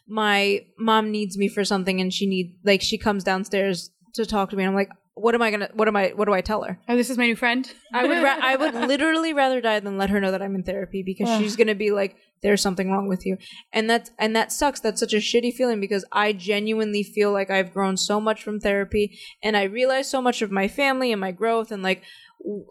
my 0.07 0.65
mom 0.77 1.11
needs 1.11 1.37
me 1.37 1.47
for 1.47 1.63
something 1.63 2.01
and 2.01 2.13
she 2.13 2.25
need 2.25 2.57
like 2.63 2.81
she 2.81 2.97
comes 2.97 3.23
downstairs 3.23 3.91
to 4.15 4.25
talk 4.25 4.49
to 4.49 4.55
me 4.55 4.63
and 4.63 4.69
I'm 4.69 4.75
like 4.75 4.89
what 5.19 5.35
am 5.35 5.41
I 5.41 5.49
going 5.51 5.59
to 5.61 5.69
what 5.73 5.87
am 5.87 5.95
I 5.95 6.09
what 6.15 6.25
do 6.25 6.33
I 6.33 6.41
tell 6.41 6.63
her? 6.63 6.79
Oh, 6.87 6.95
this 6.95 7.09
is 7.09 7.17
my 7.17 7.25
new 7.25 7.35
friend. 7.35 7.71
I 7.93 8.05
would 8.05 8.23
ra- 8.23 8.37
I 8.41 8.55
would 8.55 8.73
literally 8.87 9.33
rather 9.33 9.61
die 9.61 9.79
than 9.79 9.97
let 9.97 10.09
her 10.09 10.19
know 10.19 10.31
that 10.31 10.41
I'm 10.41 10.55
in 10.55 10.63
therapy 10.63 11.03
because 11.03 11.29
Ugh. 11.29 11.41
she's 11.41 11.55
gonna 11.55 11.75
be 11.75 11.91
like, 11.91 12.15
"There's 12.41 12.61
something 12.61 12.89
wrong 12.91 13.07
with 13.07 13.25
you," 13.25 13.37
and 13.73 13.89
that's 13.89 14.11
and 14.17 14.35
that 14.35 14.51
sucks. 14.51 14.79
That's 14.79 14.99
such 14.99 15.13
a 15.13 15.17
shitty 15.17 15.53
feeling 15.53 15.79
because 15.79 16.05
I 16.11 16.33
genuinely 16.33 17.03
feel 17.03 17.31
like 17.31 17.49
I've 17.49 17.73
grown 17.73 17.97
so 17.97 18.19
much 18.21 18.43
from 18.43 18.59
therapy, 18.59 19.19
and 19.43 19.55
I 19.57 19.63
realize 19.63 20.09
so 20.09 20.21
much 20.21 20.41
of 20.41 20.51
my 20.51 20.67
family 20.67 21.11
and 21.11 21.19
my 21.21 21.31
growth, 21.31 21.71
and 21.71 21.83
like, 21.83 22.01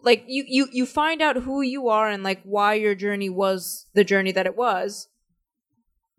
like 0.02 0.24
you 0.26 0.44
you 0.46 0.68
you 0.72 0.86
find 0.86 1.20
out 1.22 1.36
who 1.36 1.60
you 1.62 1.88
are 1.88 2.08
and 2.08 2.22
like 2.22 2.40
why 2.44 2.74
your 2.74 2.94
journey 2.94 3.28
was 3.28 3.86
the 3.94 4.04
journey 4.04 4.32
that 4.32 4.46
it 4.46 4.56
was. 4.56 5.08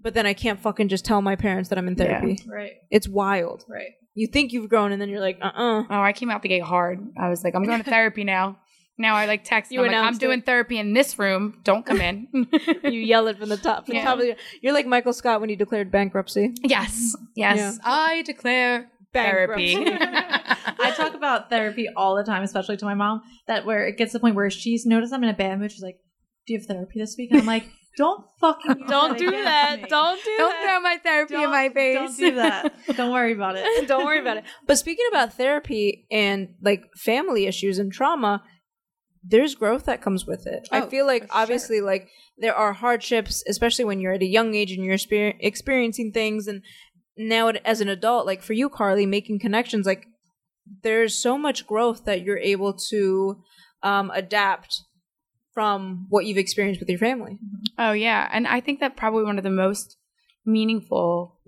But 0.01 0.13
then 0.13 0.25
I 0.25 0.33
can't 0.33 0.61
fucking 0.61 0.87
just 0.87 1.03
tell 1.03 1.21
my 1.21 1.35
parents 1.35 1.67
that 1.69 1.77
I'm 1.77 1.87
in 1.87 1.95
Yeah. 1.97 2.05
therapy. 2.21 2.39
Right. 2.47 2.71
It's 2.89 3.07
wild. 3.09 3.65
Right. 3.67 3.91
You 4.19 4.27
think 4.27 4.51
you've 4.51 4.67
grown, 4.67 4.91
and 4.91 5.01
then 5.01 5.07
you're 5.07 5.21
like, 5.21 5.37
uh 5.41 5.45
uh 5.55 5.83
Oh, 5.89 6.01
I 6.01 6.11
came 6.11 6.29
out 6.29 6.41
the 6.41 6.49
gate 6.49 6.61
hard. 6.61 6.99
I 7.17 7.29
was 7.29 7.41
like, 7.41 7.55
I'm 7.55 7.63
going 7.63 7.81
to 7.81 7.89
therapy 7.97 8.25
now. 8.25 8.59
Now 8.97 9.15
I 9.15 9.27
like 9.27 9.45
text. 9.45 9.71
You 9.71 9.79
You 9.79 9.85
I'm, 9.85 9.93
like, 9.93 10.03
I'm 10.03 10.17
doing 10.17 10.39
it. 10.39 10.45
therapy 10.45 10.77
in 10.77 10.93
this 10.93 11.17
room. 11.17 11.61
Don't 11.63 11.85
come 11.85 12.01
in. 12.01 12.27
you 12.83 12.99
yell 12.99 13.27
it 13.27 13.37
from 13.37 13.47
the 13.47 13.55
top. 13.55 13.85
From 13.85 13.95
the 13.95 14.01
top 14.01 14.19
of 14.19 14.25
the, 14.25 14.35
you're 14.61 14.73
like 14.73 14.85
Michael 14.85 15.13
Scott 15.13 15.39
when 15.39 15.49
he 15.49 15.55
declared 15.55 15.89
bankruptcy. 15.89 16.53
yes, 16.63 17.15
yes. 17.33 17.57
Yeah. 17.57 17.73
I 17.81 18.23
declare 18.23 18.89
therapy. 19.13 19.77
I 19.87 20.93
talk 20.97 21.13
about 21.13 21.49
therapy 21.49 21.87
all 21.95 22.17
the 22.17 22.25
time, 22.25 22.43
especially 22.43 22.75
to 22.75 22.85
my 22.85 22.95
mom, 22.95 23.21
that 23.47 23.65
where 23.65 23.87
it 23.87 23.95
gets 23.97 24.11
to 24.11 24.17
the 24.17 24.21
point 24.21 24.35
where 24.35 24.49
she's 24.49 24.85
noticed 24.85 25.13
I'm 25.13 25.23
in 25.23 25.29
a 25.29 25.33
bad 25.33 25.57
mood. 25.59 25.71
She's 25.71 25.81
like, 25.81 25.99
Do 26.45 26.53
you 26.53 26.59
have 26.59 26.67
therapy 26.67 26.99
this 26.99 27.15
week? 27.17 27.31
And 27.31 27.39
I'm 27.39 27.47
like, 27.47 27.69
Don't 27.97 28.23
fucking 28.39 28.85
Don't 28.87 29.17
do 29.17 29.27
against 29.27 29.43
that. 29.45 29.81
me. 29.81 29.87
Don't 29.89 30.23
do 30.23 30.31
that. 30.31 30.37
Don't 30.37 30.49
that. 30.51 30.63
throw 30.63 30.79
my 30.79 30.97
therapy 31.03 31.35
in 31.35 31.49
my 31.49 31.69
face. 31.69 31.95
Don't 31.97 32.17
do 32.17 32.35
that. 32.35 32.73
Don't 32.95 33.11
worry 33.11 33.33
about 33.33 33.55
it. 33.57 33.87
Don't 33.87 34.05
worry 34.05 34.19
about 34.19 34.37
it. 34.37 34.45
But 34.67 34.77
speaking 34.77 35.05
about 35.09 35.33
therapy 35.33 36.05
and 36.11 36.49
like 36.61 36.83
family 36.95 37.45
issues 37.45 37.77
and 37.79 37.91
trauma, 37.91 38.43
there's 39.23 39.55
growth 39.55 39.85
that 39.85 40.01
comes 40.01 40.25
with 40.25 40.47
it. 40.47 40.67
I 40.71 40.81
Oh, 40.81 40.87
feel 40.87 41.05
like 41.05 41.23
for 41.23 41.33
sure. 41.33 41.41
obviously 41.41 41.81
like 41.81 42.07
there 42.37 42.55
are 42.55 42.71
hardships, 42.73 43.43
especially 43.49 43.83
when 43.85 43.99
you're 43.99 44.13
at 44.13 44.21
a 44.21 44.25
young 44.25 44.55
age 44.55 44.71
and 44.71 44.83
you're 44.85 44.95
exper- 44.95 45.35
experiencing 45.41 46.11
things 46.13 46.47
and 46.47 46.61
now 47.17 47.49
it- 47.49 47.61
as 47.65 47.81
an 47.81 47.89
adult 47.89 48.25
like 48.25 48.41
for 48.41 48.53
you 48.53 48.69
Carly 48.69 49.05
making 49.05 49.39
connections 49.39 49.85
like 49.85 50.05
there's 50.83 51.15
so 51.21 51.37
much 51.37 51.67
growth 51.67 52.05
that 52.05 52.21
you're 52.21 52.37
able 52.37 52.73
to 52.91 53.41
um 53.83 54.09
adapt 54.13 54.83
from 55.53 56.05
what 56.09 56.25
you've 56.25 56.37
experienced 56.37 56.79
with 56.79 56.89
your 56.89 56.99
family. 56.99 57.37
Oh 57.77 57.91
yeah, 57.91 58.27
and 58.31 58.47
I 58.47 58.59
think 58.61 58.79
that 58.79 58.95
probably 58.95 59.23
one 59.23 59.37
of 59.37 59.43
the 59.43 59.49
most 59.49 59.97
meaningful 60.45 61.39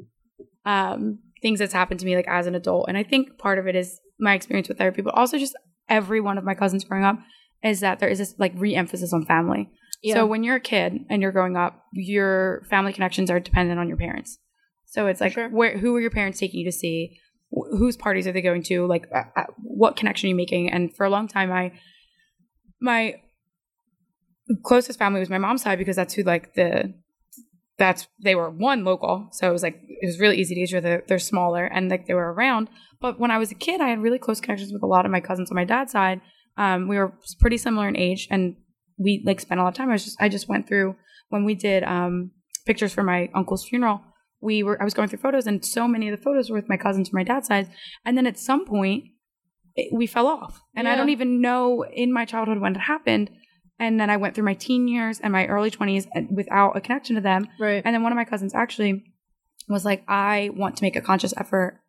um, 0.65 1.19
things 1.41 1.59
that's 1.59 1.73
happened 1.73 1.99
to 1.99 2.05
me, 2.05 2.15
like 2.15 2.27
as 2.27 2.47
an 2.47 2.55
adult, 2.55 2.85
and 2.87 2.97
I 2.97 3.03
think 3.03 3.37
part 3.37 3.59
of 3.59 3.67
it 3.67 3.75
is 3.75 3.99
my 4.19 4.33
experience 4.33 4.67
with 4.67 4.77
therapy, 4.77 5.01
but 5.01 5.15
also 5.15 5.37
just 5.37 5.55
every 5.89 6.21
one 6.21 6.37
of 6.37 6.43
my 6.43 6.53
cousins 6.53 6.83
growing 6.83 7.03
up 7.03 7.19
is 7.63 7.79
that 7.81 7.99
there 7.99 8.09
is 8.09 8.19
this 8.19 8.35
like 8.37 8.53
re-emphasis 8.55 9.13
on 9.13 9.25
family. 9.25 9.69
So 10.13 10.25
when 10.25 10.43
you're 10.43 10.55
a 10.55 10.59
kid 10.59 11.05
and 11.11 11.21
you're 11.21 11.31
growing 11.31 11.55
up, 11.55 11.85
your 11.93 12.63
family 12.71 12.91
connections 12.91 13.29
are 13.29 13.39
dependent 13.39 13.79
on 13.79 13.87
your 13.87 13.97
parents. 13.97 14.39
So 14.87 15.05
it's 15.05 15.21
like, 15.21 15.33
Sure. 15.33 15.47
where 15.47 15.77
who 15.77 15.95
are 15.95 16.01
your 16.01 16.09
parents 16.09 16.39
taking 16.39 16.61
you 16.61 16.65
to 16.65 16.71
see? 16.71 17.19
Wh- 17.51 17.69
whose 17.77 17.97
parties 17.97 18.25
are 18.25 18.31
they 18.31 18.41
going 18.41 18.63
to? 18.63 18.87
Like, 18.87 19.07
uh, 19.13 19.23
uh, 19.35 19.43
what 19.61 19.95
connection 19.95 20.25
are 20.27 20.29
you 20.31 20.35
making? 20.35 20.71
And 20.71 20.95
for 20.95 21.05
a 21.05 21.09
long 21.09 21.27
time, 21.27 21.51
I 21.51 21.73
my 22.79 23.21
closest 24.63 24.99
family 24.99 25.19
was 25.19 25.29
my 25.29 25.37
mom's 25.37 25.63
side 25.63 25.77
because 25.77 25.95
that's 25.95 26.13
who 26.13 26.23
like 26.23 26.53
the 26.53 26.93
that's 27.77 28.07
they 28.23 28.35
were 28.35 28.49
one 28.49 28.83
local, 28.83 29.27
so 29.31 29.49
it 29.49 29.51
was 29.51 29.63
like 29.63 29.81
it 29.87 30.05
was 30.05 30.19
really 30.19 30.37
easy 30.37 30.53
to 30.53 30.71
get 30.71 30.83
they're, 30.83 31.03
they're 31.07 31.19
smaller 31.19 31.65
and 31.65 31.89
like 31.89 32.05
they 32.05 32.13
were 32.13 32.31
around. 32.31 32.69
But 32.99 33.19
when 33.19 33.31
I 33.31 33.39
was 33.39 33.51
a 33.51 33.55
kid, 33.55 33.81
I 33.81 33.89
had 33.89 34.01
really 34.01 34.19
close 34.19 34.39
connections 34.39 34.71
with 34.71 34.83
a 34.83 34.87
lot 34.87 35.05
of 35.05 35.11
my 35.11 35.19
cousins 35.19 35.49
on 35.49 35.55
my 35.55 35.65
dad's 35.65 35.91
side. 35.91 36.21
Um, 36.57 36.87
we 36.87 36.97
were 36.97 37.13
pretty 37.39 37.57
similar 37.57 37.87
in 37.87 37.97
age, 37.97 38.27
and 38.29 38.55
we 38.97 39.23
like 39.25 39.39
spent 39.39 39.59
a 39.59 39.63
lot 39.63 39.69
of 39.69 39.75
time. 39.75 39.89
I 39.89 39.93
was 39.93 40.05
just 40.05 40.21
I 40.21 40.29
just 40.29 40.47
went 40.47 40.67
through 40.67 40.95
when 41.29 41.43
we 41.43 41.55
did 41.55 41.83
um, 41.83 42.31
pictures 42.65 42.93
for 42.93 43.03
my 43.03 43.29
uncle's 43.33 43.67
funeral. 43.67 44.01
We 44.41 44.63
were 44.63 44.79
I 44.79 44.85
was 44.85 44.93
going 44.93 45.09
through 45.09 45.19
photos, 45.19 45.47
and 45.47 45.65
so 45.65 45.87
many 45.87 46.07
of 46.07 46.17
the 46.17 46.23
photos 46.23 46.49
were 46.49 46.57
with 46.57 46.69
my 46.69 46.77
cousins 46.77 47.09
from 47.09 47.17
my 47.17 47.23
dad's 47.23 47.47
side. 47.47 47.69
And 48.05 48.15
then 48.17 48.27
at 48.27 48.37
some 48.37 48.65
point, 48.65 49.05
it, 49.75 49.91
we 49.91 50.05
fell 50.05 50.27
off, 50.27 50.61
and 50.75 50.87
I 50.87 50.95
don't 50.95 51.09
even 51.09 51.41
know 51.41 51.83
in 51.83 52.13
my 52.13 52.25
childhood 52.25 52.59
when 52.59 52.75
it 52.75 52.79
happened. 52.79 53.31
And 53.81 53.99
then 53.99 54.09
I 54.09 54.17
went 54.17 54.35
through 54.35 54.45
my 54.45 54.53
teen 54.53 54.87
years 54.87 55.19
and 55.19 55.33
my 55.33 55.45
early 55.47 55.71
20s 55.71 56.05
without 56.31 56.77
a 56.77 56.81
connection 56.81 57.15
to 57.15 57.21
them. 57.21 57.47
right. 57.59 57.81
And 57.83 57.93
then 57.93 58.03
one 58.03 58.11
of 58.13 58.15
my 58.15 58.25
cousins 58.25 58.53
actually 58.53 59.03
was 59.67 59.83
like, 59.83 60.03
I 60.07 60.51
want 60.55 60.77
to 60.77 60.83
make 60.83 60.95
a 60.95 61.01
conscious 61.01 61.33
effort 61.35 61.79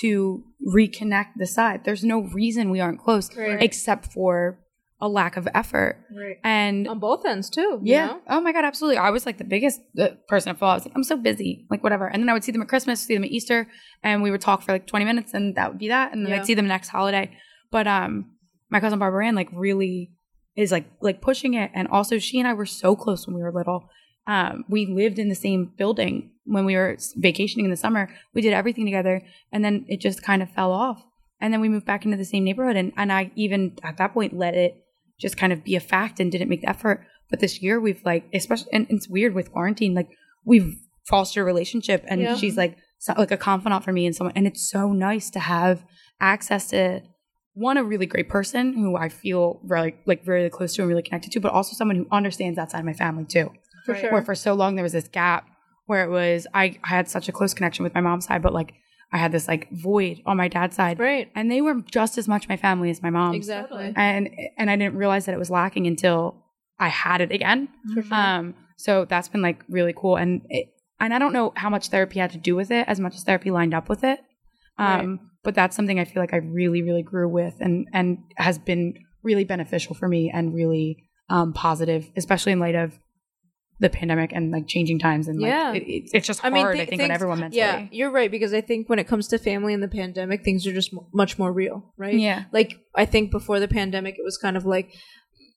to 0.00 0.42
reconnect 0.76 1.32
the 1.36 1.46
side. 1.46 1.84
There's 1.84 2.02
no 2.02 2.20
reason 2.22 2.70
we 2.70 2.80
aren't 2.80 2.98
close 3.00 3.28
Right. 3.36 3.62
except 3.62 4.06
for 4.12 4.58
a 5.00 5.08
lack 5.08 5.36
of 5.36 5.46
effort. 5.54 5.98
Right. 6.16 6.36
And 6.42 6.88
on 6.88 6.98
both 6.98 7.26
ends 7.26 7.50
too. 7.50 7.78
you 7.82 7.92
yeah. 7.94 8.06
know? 8.06 8.20
Oh 8.28 8.40
my 8.40 8.52
God, 8.52 8.64
absolutely. 8.64 8.96
I 8.98 9.10
was 9.10 9.26
like 9.26 9.38
the 9.38 9.44
biggest 9.44 9.80
person 10.28 10.50
at 10.50 10.58
fall. 10.58 10.70
I 10.70 10.74
was 10.74 10.84
like, 10.86 10.94
I'm 10.96 11.04
so 11.04 11.16
busy, 11.16 11.66
like 11.70 11.82
whatever. 11.82 12.06
And 12.06 12.22
then 12.22 12.28
I 12.30 12.32
would 12.32 12.42
see 12.44 12.52
them 12.52 12.62
at 12.62 12.68
Christmas, 12.68 13.00
see 13.02 13.14
them 13.14 13.24
at 13.24 13.30
Easter, 13.30 13.68
and 14.02 14.22
we 14.22 14.30
would 14.30 14.40
talk 14.40 14.62
for 14.62 14.72
like 14.72 14.86
20 14.86 15.04
minutes, 15.04 15.34
and 15.34 15.54
that 15.56 15.68
would 15.70 15.78
be 15.78 15.88
that. 15.88 16.12
And 16.12 16.24
then 16.24 16.32
Yeah. 16.32 16.40
I'd 16.40 16.46
see 16.46 16.54
them 16.54 16.66
next 16.68 16.88
holiday. 16.88 17.36
But 17.70 17.86
um, 17.86 18.30
my 18.70 18.80
cousin 18.80 18.98
Barbara 18.98 19.26
Ann 19.26 19.34
like 19.34 19.50
really 19.52 20.12
is 20.56 20.70
like 20.72 20.86
like 21.00 21.20
pushing 21.20 21.54
it, 21.54 21.70
and 21.74 21.88
also 21.88 22.18
she 22.18 22.38
and 22.38 22.48
I 22.48 22.52
were 22.54 22.66
so 22.66 22.94
close 22.96 23.26
when 23.26 23.36
we 23.36 23.42
were 23.42 23.52
little. 23.52 23.88
Um, 24.26 24.64
we 24.68 24.86
lived 24.86 25.18
in 25.18 25.28
the 25.28 25.34
same 25.34 25.72
building 25.76 26.30
when 26.44 26.64
we 26.64 26.76
were 26.76 26.96
vacationing 27.16 27.66
in 27.66 27.70
the 27.70 27.76
summer. 27.76 28.08
We 28.32 28.40
did 28.42 28.52
everything 28.52 28.84
together, 28.86 29.22
and 29.52 29.64
then 29.64 29.84
it 29.88 30.00
just 30.00 30.22
kind 30.22 30.42
of 30.42 30.50
fell 30.50 30.72
off. 30.72 31.02
And 31.40 31.52
then 31.52 31.60
we 31.60 31.68
moved 31.68 31.84
back 31.84 32.04
into 32.04 32.16
the 32.16 32.24
same 32.24 32.44
neighborhood, 32.44 32.76
and 32.76 32.92
and 32.96 33.12
I 33.12 33.30
even 33.36 33.76
at 33.82 33.96
that 33.98 34.14
point 34.14 34.36
let 34.36 34.54
it 34.54 34.76
just 35.20 35.36
kind 35.36 35.52
of 35.52 35.62
be 35.62 35.76
a 35.76 35.80
fact 35.80 36.20
and 36.20 36.30
didn't 36.32 36.48
make 36.48 36.62
the 36.62 36.68
effort. 36.70 37.04
But 37.30 37.40
this 37.40 37.60
year 37.62 37.80
we've 37.80 38.02
like, 38.04 38.24
especially, 38.32 38.72
and 38.72 38.86
it's 38.90 39.08
weird 39.08 39.34
with 39.34 39.52
quarantine, 39.52 39.94
like 39.94 40.08
we've 40.44 40.76
fostered 41.08 41.42
a 41.42 41.44
relationship, 41.44 42.04
and 42.06 42.20
Yeah. 42.20 42.36
she's 42.36 42.56
like 42.56 42.76
so, 42.98 43.12
like 43.18 43.30
a 43.32 43.36
confidant 43.36 43.84
for 43.84 43.92
me 43.92 44.06
and 44.06 44.14
someone, 44.16 44.32
and 44.36 44.46
it's 44.46 44.70
so 44.70 44.92
nice 44.92 45.28
to 45.30 45.40
have 45.40 45.84
access 46.20 46.68
to 46.68 47.02
one 47.54 47.76
a 47.76 47.84
really 47.84 48.06
great 48.06 48.28
person 48.28 48.72
who 48.74 48.96
I 48.96 49.08
feel 49.08 49.60
very 49.64 49.96
like 50.06 50.24
very 50.24 50.48
close 50.50 50.74
to 50.74 50.82
and 50.82 50.88
really 50.88 51.02
connected 51.02 51.32
to, 51.32 51.40
but 51.40 51.52
also 51.52 51.74
someone 51.74 51.96
who 51.96 52.06
understands 52.12 52.56
that 52.56 52.70
side 52.70 52.80
of 52.80 52.84
my 52.84 52.92
family 52.92 53.24
too. 53.24 53.50
For 53.86 53.92
Right. 53.92 54.00
sure. 54.00 54.12
Where 54.12 54.22
for 54.22 54.34
so 54.34 54.54
long 54.54 54.74
there 54.76 54.82
was 54.82 54.92
this 54.92 55.08
gap 55.08 55.48
where 55.86 56.04
it 56.04 56.10
was 56.10 56.46
I, 56.54 56.78
I 56.84 56.88
had 56.88 57.08
such 57.08 57.28
a 57.28 57.32
close 57.32 57.54
connection 57.54 57.82
with 57.84 57.94
my 57.94 58.00
mom's 58.00 58.24
side, 58.26 58.42
but 58.42 58.52
like 58.54 58.74
I 59.12 59.18
had 59.18 59.30
this 59.32 59.46
like 59.46 59.70
void 59.70 60.20
on 60.26 60.36
my 60.36 60.48
dad's 60.48 60.74
side, 60.74 60.98
Right. 60.98 61.30
and 61.36 61.50
they 61.50 61.60
were 61.60 61.80
just 61.82 62.18
as 62.18 62.26
much 62.26 62.48
my 62.48 62.56
family 62.56 62.90
as 62.90 63.02
my 63.02 63.10
mom 63.10 63.34
Exactly. 63.34 63.92
and 63.94 64.30
and 64.58 64.68
I 64.70 64.76
didn't 64.76 64.96
realize 64.96 65.26
that 65.26 65.34
it 65.34 65.38
was 65.38 65.50
lacking 65.50 65.86
until 65.86 66.42
I 66.80 66.88
had 66.88 67.20
it 67.20 67.30
again. 67.30 67.68
For 67.94 68.02
sure. 68.02 68.16
Um, 68.16 68.54
so 68.76 69.04
that's 69.04 69.28
been 69.28 69.42
like 69.42 69.62
really 69.68 69.94
cool, 69.96 70.16
and 70.16 70.42
it, 70.48 70.66
and 70.98 71.14
I 71.14 71.20
don't 71.20 71.32
know 71.32 71.52
how 71.54 71.70
much 71.70 71.88
therapy 71.90 72.18
had 72.18 72.32
to 72.32 72.38
do 72.38 72.56
with 72.56 72.72
it, 72.72 72.88
as 72.88 72.98
much 72.98 73.14
as 73.14 73.22
therapy 73.22 73.52
lined 73.52 73.74
up 73.74 73.88
with 73.88 74.02
it. 74.02 74.18
Um, 74.78 75.30
but 75.44 75.54
that's 75.54 75.76
something 75.76 76.00
I 76.00 76.04
feel 76.04 76.22
like 76.22 76.32
I 76.34 76.38
really, 76.38 76.82
really 76.82 77.02
grew 77.02 77.28
with, 77.28 77.54
and 77.60 77.86
and 77.92 78.18
has 78.36 78.58
been 78.58 78.94
really 79.22 79.44
beneficial 79.44 79.94
for 79.94 80.08
me 80.08 80.30
and 80.32 80.54
really 80.54 81.04
um, 81.30 81.52
positive, 81.52 82.10
especially 82.16 82.52
in 82.52 82.58
light 82.60 82.74
of 82.74 82.98
the 83.80 83.90
pandemic 83.90 84.30
and 84.32 84.52
like 84.52 84.66
changing 84.68 84.98
times 85.00 85.26
and 85.26 85.40
like 85.40 85.48
Yeah. 85.48 85.72
it, 85.72 85.82
it- 85.82 86.10
it's 86.12 86.26
just 86.26 86.44
I 86.44 86.50
hard. 86.50 86.74
mean, 86.74 86.82
I, 86.82 86.84
thi- 86.84 86.90
think 86.90 87.02
on 87.02 87.10
everyone 87.10 87.40
mentally. 87.40 87.58
Yeah, 87.58 87.86
you're 87.90 88.10
right 88.10 88.30
because 88.30 88.54
I 88.54 88.60
think 88.60 88.88
when 88.88 88.98
it 88.98 89.08
comes 89.08 89.26
to 89.28 89.38
family 89.38 89.74
and 89.74 89.82
the 89.82 89.88
pandemic, 89.88 90.44
things 90.44 90.66
are 90.66 90.72
just 90.72 90.92
m- 90.92 91.00
much 91.12 91.38
more 91.38 91.52
real, 91.52 91.92
right? 91.96 92.14
yeah, 92.14 92.44
Like 92.52 92.74
I 92.94 93.04
think 93.04 93.30
before 93.32 93.58
the 93.60 93.66
pandemic, 93.68 94.14
it 94.18 94.22
was 94.24 94.38
kind 94.38 94.56
of 94.56 94.64
like 94.64 94.94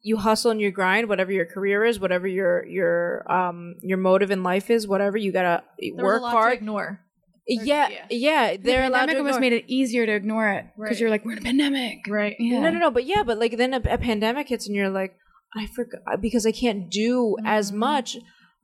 you 0.01 0.17
hustle 0.17 0.51
and 0.51 0.59
you 0.61 0.71
grind, 0.71 1.09
whatever 1.09 1.31
your 1.31 1.45
career 1.45 1.83
is, 1.83 1.99
whatever 1.99 2.27
your 2.27 2.65
your 2.65 3.29
um 3.31 3.75
your 3.83 3.97
motive 3.97 4.31
in 4.31 4.41
life 4.41 4.69
is, 4.71 4.88
whatever 4.88 5.17
you 5.17 5.31
gotta 5.31 5.63
There 5.79 6.03
work 6.03 6.21
a 6.21 6.23
lot 6.23 6.31
hard. 6.31 6.51
to 6.53 6.57
ignore. 6.57 7.01
Yeah, 7.48 7.88
yeah. 7.89 8.06
yeah, 8.10 8.52
The 8.52 8.58
they're 8.58 8.82
allowed 8.86 9.00
pandemic 9.00 9.16
to. 9.16 9.20
almost 9.20 9.39
made 9.39 9.54
it 9.54 9.66
easier 9.68 10.06
to 10.06 10.12
ignore 10.14 10.50
it 10.50 10.66
because 10.76 10.91
Right. 10.91 11.00
you're 11.00 11.10
like, 11.10 11.26
we're 11.26 11.34
in 11.34 11.38
a 11.39 11.41
pandemic. 11.41 12.00
Right. 12.08 12.36
Yeah. 12.39 12.60
No, 12.60 12.70
no, 12.72 12.80
no. 12.80 12.91
But 12.91 13.06
yeah, 13.06 13.24
but 13.24 13.38
like 13.39 13.58
then 13.58 13.74
a, 13.74 13.82
a 13.89 13.98
pandemic 13.98 14.50
hits 14.50 14.68
and 14.68 14.76
you're 14.76 14.89
like, 14.89 15.16
I 15.56 15.66
forgot 15.68 16.22
because 16.22 16.45
I 16.45 16.52
can't 16.52 16.89
do 16.91 17.36
as 17.45 17.72
Mhm. 17.72 17.76
much. 17.76 18.18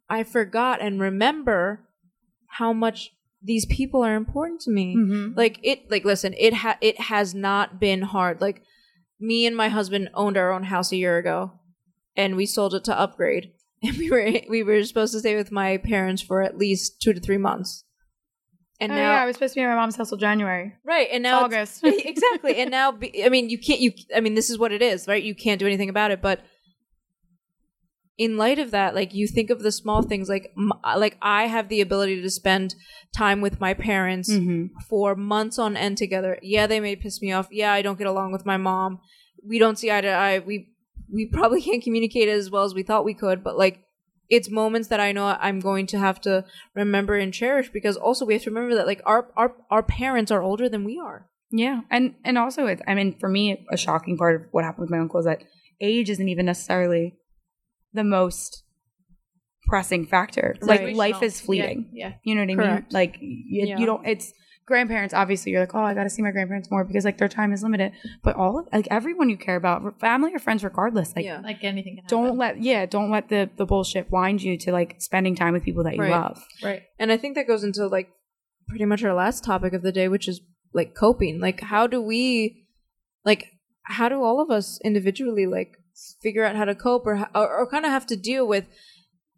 I 0.10 0.24
forgot 0.24 0.82
and 0.82 1.00
remember 1.00 1.88
how 2.60 2.74
much 2.74 3.12
these 3.42 3.66
people 3.66 4.04
are 4.04 4.16
important 4.16 4.62
to 4.62 4.72
me. 4.72 4.96
Mm-hmm. 4.96 5.38
Like 5.38 5.60
it, 5.64 5.90
like 5.90 6.06
listen, 6.06 6.34
it 6.38 6.54
ha- 6.54 6.78
it 6.82 7.00
has 7.02 7.34
not 7.34 7.80
been 7.80 8.02
hard. 8.04 8.42
Like 8.42 8.62
me 9.20 9.46
and 9.46 9.56
my 9.56 9.70
husband 9.70 10.10
owned 10.14 10.38
our 10.38 10.52
own 10.52 10.64
house 10.64 10.92
a 10.92 10.98
year 10.98 11.18
ago, 11.18 11.54
and 12.16 12.36
we 12.36 12.46
sold 12.46 12.74
it 12.74 12.84
to 12.86 12.98
upgrade. 13.00 13.52
And 13.86 13.98
we 13.98 14.10
were 14.10 14.32
we 14.50 14.64
were 14.64 14.82
supposed 14.84 15.12
to 15.14 15.20
stay 15.20 15.36
with 15.36 15.52
my 15.52 15.76
parents 15.78 16.22
for 16.22 16.42
at 16.42 16.58
least 16.58 17.02
two 17.02 17.12
to 17.14 17.20
three 17.20 17.38
months. 17.38 17.84
And 18.84 18.92
oh, 18.92 18.96
now, 18.96 19.14
yeah, 19.14 19.22
I 19.22 19.26
was 19.26 19.38
supposed 19.38 19.54
to 19.54 19.60
be 19.60 19.64
at 19.64 19.70
my 19.70 19.76
mom's 19.76 19.96
house 19.96 20.10
till 20.10 20.18
January. 20.18 20.74
right, 20.84 21.08
and 21.10 21.24
now 21.24 21.46
it's- 21.46 21.80
August. 21.82 21.84
exactly 22.06 22.58
and 22.58 22.70
now 22.70 22.92
be, 22.92 23.24
i 23.24 23.30
mean 23.30 23.50
you 23.50 23.58
can't 23.58 23.80
you 23.80 23.94
i 24.14 24.20
mean 24.20 24.36
this 24.36 24.50
is 24.50 24.58
what 24.58 24.72
it 24.72 24.82
is 24.82 25.08
right 25.08 25.24
you 25.24 25.34
can't 25.34 25.60
do 25.60 25.66
anything 25.66 25.90
about 25.90 26.12
it 26.12 26.22
but 26.22 26.42
in 28.18 28.38
light 28.38 28.60
of 28.60 28.72
that 28.72 28.94
like 28.94 29.14
you 29.14 29.28
think 29.28 29.50
of 29.50 29.62
the 29.62 29.72
small 29.72 30.02
things 30.02 30.28
like 30.30 30.52
m- 30.58 30.72
like 30.98 31.18
i 31.22 31.46
have 31.46 31.70
the 31.70 31.82
ability 31.82 32.22
to 32.22 32.30
spend 32.30 32.76
time 33.16 33.42
with 33.42 33.60
my 33.60 33.74
parents 33.74 34.30
mm-hmm. 34.30 34.66
for 34.90 35.16
months 35.16 35.58
on 35.58 35.78
end 35.78 35.98
together 35.98 36.38
yeah 36.42 36.68
they 36.68 36.80
may 36.80 36.96
piss 36.96 37.22
me 37.22 37.32
off 37.32 37.48
yeah 37.52 37.72
i 37.72 37.82
don't 37.82 37.98
get 37.98 38.08
along 38.08 38.32
with 38.32 38.46
my 38.46 38.58
mom 38.58 39.00
we 39.48 39.58
don't 39.58 39.80
see 39.80 39.92
eye 39.92 40.02
to 40.02 40.10
eye 40.10 40.40
we 40.40 40.70
we 41.12 41.26
probably 41.26 41.62
can't 41.68 41.84
communicate 41.84 42.30
as 42.30 42.52
well 42.52 42.64
as 42.64 42.74
we 42.74 42.84
thought 42.84 43.06
we 43.06 43.14
could 43.14 43.44
but 43.44 43.58
like 43.58 43.83
it's 44.30 44.50
moments 44.50 44.88
that 44.88 45.00
i 45.00 45.12
know 45.12 45.26
i'm 45.40 45.60
going 45.60 45.86
to 45.88 45.98
have 46.00 46.20
to 46.22 46.44
remember 46.76 47.16
and 47.16 47.34
cherish 47.34 47.70
because 47.70 47.98
also 47.98 48.26
we 48.26 48.34
have 48.34 48.44
to 48.44 48.50
remember 48.50 48.76
that 48.76 48.88
like 48.88 49.02
our 49.06 49.28
our, 49.36 49.56
our 49.70 49.84
parents 49.84 50.32
are 50.32 50.42
older 50.42 50.70
than 50.70 50.84
we 50.84 50.98
are 51.00 51.28
Yeah, 51.52 51.82
and 51.92 52.16
and 52.26 52.38
also, 52.38 52.66
it, 52.66 52.82
I 52.88 52.96
mean, 52.96 53.16
for 53.20 53.30
me, 53.30 53.44
a 53.70 53.78
shocking 53.78 54.18
part 54.18 54.36
of 54.36 54.42
what 54.52 54.64
happened 54.64 54.84
with 54.86 54.90
my 54.90 54.98
uncle 54.98 55.20
is 55.20 55.26
that 55.26 55.44
age 55.80 56.10
isn't 56.10 56.28
even 56.34 56.46
necessarily 56.48 57.14
the 57.94 58.04
most 58.04 58.64
pressing 59.68 60.06
factor. 60.08 60.56
Like 60.62 60.82
Right. 60.82 60.96
life 60.96 61.22
is 61.22 61.40
fleeting. 61.40 61.90
Yeah. 61.94 62.14
You 62.24 62.34
know 62.36 62.42
what 62.42 62.52
I 62.52 62.56
mean? 62.56 62.86
Like 62.90 63.18
you, 63.22 63.68
Yeah. 63.68 63.78
you 63.80 63.86
don't. 63.86 64.06
It's 64.08 64.34
grandparents. 64.66 65.14
Obviously, 65.14 65.52
you're 65.52 65.62
like, 65.62 65.76
oh, 65.76 65.84
I 65.84 65.94
got 65.94 66.04
to 66.04 66.10
see 66.10 66.22
my 66.22 66.32
grandparents 66.32 66.70
more 66.72 66.84
because 66.84 67.06
like 67.06 67.18
their 67.18 67.28
time 67.28 67.52
is 67.54 67.64
limited. 67.64 67.92
But 68.24 68.36
all 68.36 68.60
of 68.60 68.68
like 68.72 68.88
everyone 68.92 69.30
you 69.30 69.38
care 69.38 69.56
about, 69.56 70.00
family 70.00 70.34
or 70.34 70.40
friends, 70.40 70.64
regardless, 70.64 71.16
like 71.16 71.26
Yeah. 71.26 71.42
Like 71.44 71.64
anything 71.64 71.96
can 71.98 72.06
don't 72.08 72.38
let 72.38 72.62
yeah, 72.62 72.86
don't 72.86 73.12
let 73.12 73.30
the 73.30 73.50
the 73.58 73.66
bullshit 73.66 74.12
wind 74.12 74.42
you 74.42 74.58
to 74.60 74.72
like 74.72 74.96
spending 75.00 75.36
time 75.36 75.54
with 75.54 75.64
people 75.64 75.84
that 75.84 75.96
you 75.96 76.02
Right. 76.02 76.12
love. 76.12 76.44
Right. 76.64 76.84
And 77.00 77.12
I 77.12 77.18
think 77.18 77.36
that 77.36 77.48
goes 77.48 77.64
into 77.64 77.88
like 77.88 78.10
pretty 78.68 78.86
much 78.86 79.04
our 79.04 79.14
last 79.14 79.44
topic 79.44 79.74
of 79.74 79.82
the 79.82 79.92
day, 79.92 80.08
which 80.08 80.28
is 80.28 80.42
like 80.74 80.96
coping. 80.96 81.40
Like, 81.40 81.62
how 81.62 81.86
do 81.86 82.02
we, 82.02 82.66
like, 83.26 83.48
how 83.84 84.10
do 84.10 84.24
all 84.24 84.40
of 84.42 84.50
us 84.50 84.80
individually 84.84 85.46
like 85.46 85.78
figure 86.22 86.44
out 86.46 86.56
how 86.56 86.66
to 86.66 86.74
cope, 86.74 87.06
or 87.06 87.28
or, 87.36 87.58
or 87.58 87.68
kind 87.70 87.86
of 87.86 87.92
have 87.92 88.08
to 88.08 88.16
deal 88.16 88.48
with, 88.48 88.66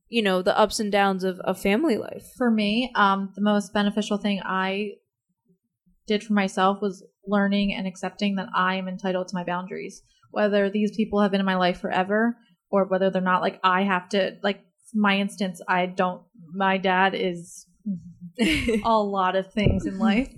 you 0.07 0.21
know, 0.21 0.41
the 0.41 0.57
ups 0.57 0.79
and 0.79 0.91
downs 0.91 1.23
of 1.23 1.39
of 1.39 1.59
family 1.59 1.97
life? 1.97 2.31
for 2.37 2.49
me, 2.51 2.91
um, 2.95 3.33
the 3.35 3.41
most 3.41 3.73
beneficial 3.73 4.17
thing 4.17 4.39
I 4.45 4.91
did 6.07 6.23
for 6.23 6.33
myself 6.33 6.81
was 6.81 7.03
learning 7.27 7.73
and 7.73 7.87
accepting 7.87 8.35
that 8.35 8.49
I 8.55 8.75
am 8.75 8.87
entitled 8.87 9.27
to 9.29 9.35
my 9.35 9.43
boundaries. 9.43 10.03
Whether 10.31 10.69
these 10.69 10.95
people 10.95 11.21
have 11.21 11.31
been 11.31 11.39
in 11.39 11.45
my 11.45 11.55
life 11.55 11.79
forever 11.79 12.37
or 12.69 12.85
whether 12.85 13.09
they're 13.09 13.21
not, 13.21 13.41
like 13.41 13.59
I 13.63 13.83
have 13.83 14.09
to, 14.09 14.37
like 14.43 14.61
my 14.93 15.17
instance, 15.19 15.61
I 15.67 15.85
don't, 15.85 16.21
my 16.53 16.77
dad 16.77 17.15
is 17.15 17.67
a 18.85 18.99
lot 18.99 19.35
of 19.35 19.51
things 19.53 19.85
in 19.85 19.97
life. 19.97 20.33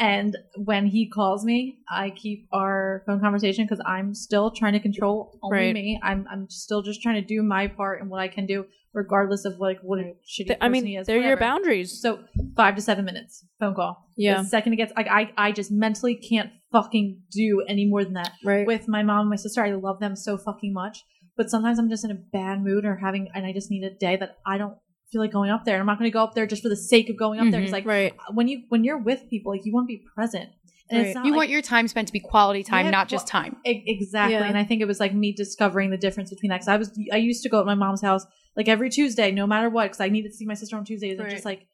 And 0.00 0.36
when 0.56 0.86
he 0.86 1.08
calls 1.08 1.44
me, 1.44 1.76
I 1.90 2.10
keep 2.10 2.48
our 2.52 3.02
phone 3.06 3.20
conversation 3.20 3.64
because 3.66 3.82
I'm 3.86 4.14
still 4.14 4.50
trying 4.50 4.72
to 4.72 4.80
control 4.80 5.38
only 5.42 5.58
Right. 5.58 5.74
me. 5.74 6.00
I'm 6.02 6.26
I'm 6.30 6.48
still 6.48 6.82
just 6.82 7.02
trying 7.02 7.16
to 7.16 7.26
do 7.34 7.42
my 7.42 7.66
part 7.68 8.00
and 8.00 8.08
what 8.10 8.18
I 8.20 8.28
can 8.28 8.46
do, 8.46 8.64
regardless 8.94 9.44
of 9.44 9.58
like 9.60 9.78
what 9.82 9.98
a 10.00 10.14
shitty 10.26 10.56
I 10.60 10.68
mean, 10.70 10.86
is. 10.98 11.06
they're 11.06 11.20
your 11.20 11.36
boundaries. 11.36 12.00
So 12.00 12.20
five 12.56 12.76
to 12.76 12.82
seven 12.82 13.04
minutes 13.04 13.44
phone 13.60 13.74
call. 13.74 14.06
Yeah. 14.16 14.40
The 14.42 14.48
second 14.48 14.72
it 14.72 14.76
gets 14.76 14.92
like 14.96 15.06
I 15.08 15.32
I 15.36 15.52
just 15.52 15.70
mentally 15.70 16.14
can't 16.14 16.50
fucking 16.72 17.20
do 17.30 17.62
any 17.68 17.84
more 17.86 18.02
than 18.02 18.14
that. 18.14 18.32
Right. 18.44 18.66
With 18.66 18.88
my 18.88 19.02
mom 19.02 19.20
and 19.20 19.30
my 19.30 19.36
sister, 19.36 19.62
I 19.62 19.72
love 19.72 20.00
them 20.00 20.16
so 20.16 20.38
fucking 20.38 20.72
much. 20.72 21.04
But 21.36 21.50
sometimes 21.50 21.78
I'm 21.78 21.90
just 21.90 22.04
in 22.04 22.10
a 22.10 22.14
bad 22.14 22.62
mood 22.62 22.84
or 22.86 22.96
having 22.96 23.28
and 23.34 23.44
I 23.44 23.52
just 23.52 23.70
need 23.70 23.84
a 23.84 23.90
day 23.94 24.16
that 24.16 24.38
I 24.46 24.56
don't 24.56 24.76
feel 25.10 25.20
like 25.20 25.32
going 25.32 25.50
up 25.50 25.64
there. 25.64 25.80
I'm 25.80 25.86
not 25.86 25.98
gonna 25.98 26.10
go 26.10 26.22
up 26.22 26.34
there 26.34 26.46
just 26.46 26.62
for 26.62 26.68
the 26.68 26.76
sake 26.76 27.08
of 27.10 27.16
going 27.16 27.40
up 27.40 27.50
there. 27.50 27.60
Mhm. 27.60 27.64
It's 27.64 27.72
like 27.72 27.86
right. 27.86 28.12
when 28.32 28.48
you 28.48 28.62
when 28.68 28.84
you're 28.84 28.98
with 28.98 29.28
people, 29.28 29.52
like 29.52 29.64
you 29.64 29.72
want 29.72 29.84
to 29.88 29.88
be 29.96 30.02
present. 30.14 30.50
And 30.88 30.98
Right. 30.98 31.06
it's 31.06 31.14
not 31.14 31.24
You 31.24 31.30
like, 31.32 31.36
want 31.38 31.50
your 31.50 31.62
time 31.62 31.86
spent 31.86 32.08
to 32.08 32.12
be 32.12 32.18
quality 32.20 32.64
time, 32.64 32.86
Yeah, 32.86 32.90
not 32.90 33.08
just 33.08 33.26
time. 33.28 33.56
Exactly 33.64 34.34
Yeah. 34.34 34.44
and 34.44 34.58
i 34.58 34.64
think 34.64 34.80
it 34.82 34.86
was 34.86 34.98
like 34.98 35.14
me 35.14 35.32
discovering 35.32 35.90
the 35.90 35.96
difference 35.96 36.30
between 36.30 36.50
that 36.50 36.56
because 36.56 36.68
i 36.68 36.76
was 36.76 36.90
i 37.12 37.16
used 37.16 37.42
to 37.44 37.48
go 37.48 37.60
at 37.60 37.66
my 37.66 37.74
mom's 37.76 38.02
house 38.02 38.26
like 38.56 38.66
every 38.68 38.90
tuesday 38.90 39.30
no 39.30 39.46
matter 39.46 39.70
what 39.70 39.84
because 39.84 40.00
i 40.00 40.08
needed 40.08 40.30
to 40.30 40.36
see 40.36 40.46
my 40.46 40.54
sister 40.54 40.76
on 40.76 40.84
tuesdays 40.84 41.12
and 41.18 41.20
Right. 41.26 41.30
just 41.32 41.44
like 41.44 41.66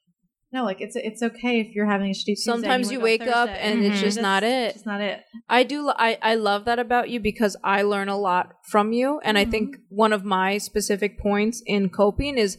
no 0.56 0.62
like 0.70 0.80
it's 0.86 0.96
it's 1.10 1.22
okay 1.28 1.54
if 1.64 1.68
you're 1.74 1.90
having 1.94 2.10
a 2.14 2.16
shitty 2.18 2.36
Tuesday 2.36 2.52
Sometimes 2.54 2.84
you 2.94 3.00
wake 3.10 3.26
up 3.40 3.50
and 3.66 3.84
it's 3.86 3.98
Mhm. 3.98 4.06
just 4.06 4.20
not 4.28 4.42
it. 4.42 4.68
It's 4.76 4.86
not 4.92 5.00
it 5.10 5.16
I 5.58 5.60
do. 5.74 5.78
I 6.08 6.10
I 6.30 6.34
love 6.48 6.60
that 6.68 6.78
about 6.86 7.06
you 7.12 7.18
because 7.30 7.54
I 7.76 7.78
learn 7.92 8.08
a 8.16 8.18
lot 8.28 8.46
from 8.72 8.86
you, 8.98 9.08
and 9.26 9.34
I 9.42 9.44
think 9.52 9.66
one 10.04 10.12
of 10.18 10.22
my 10.38 10.48
specific 10.70 11.12
points 11.28 11.56
in 11.74 11.82
coping 12.02 12.34
is 12.46 12.52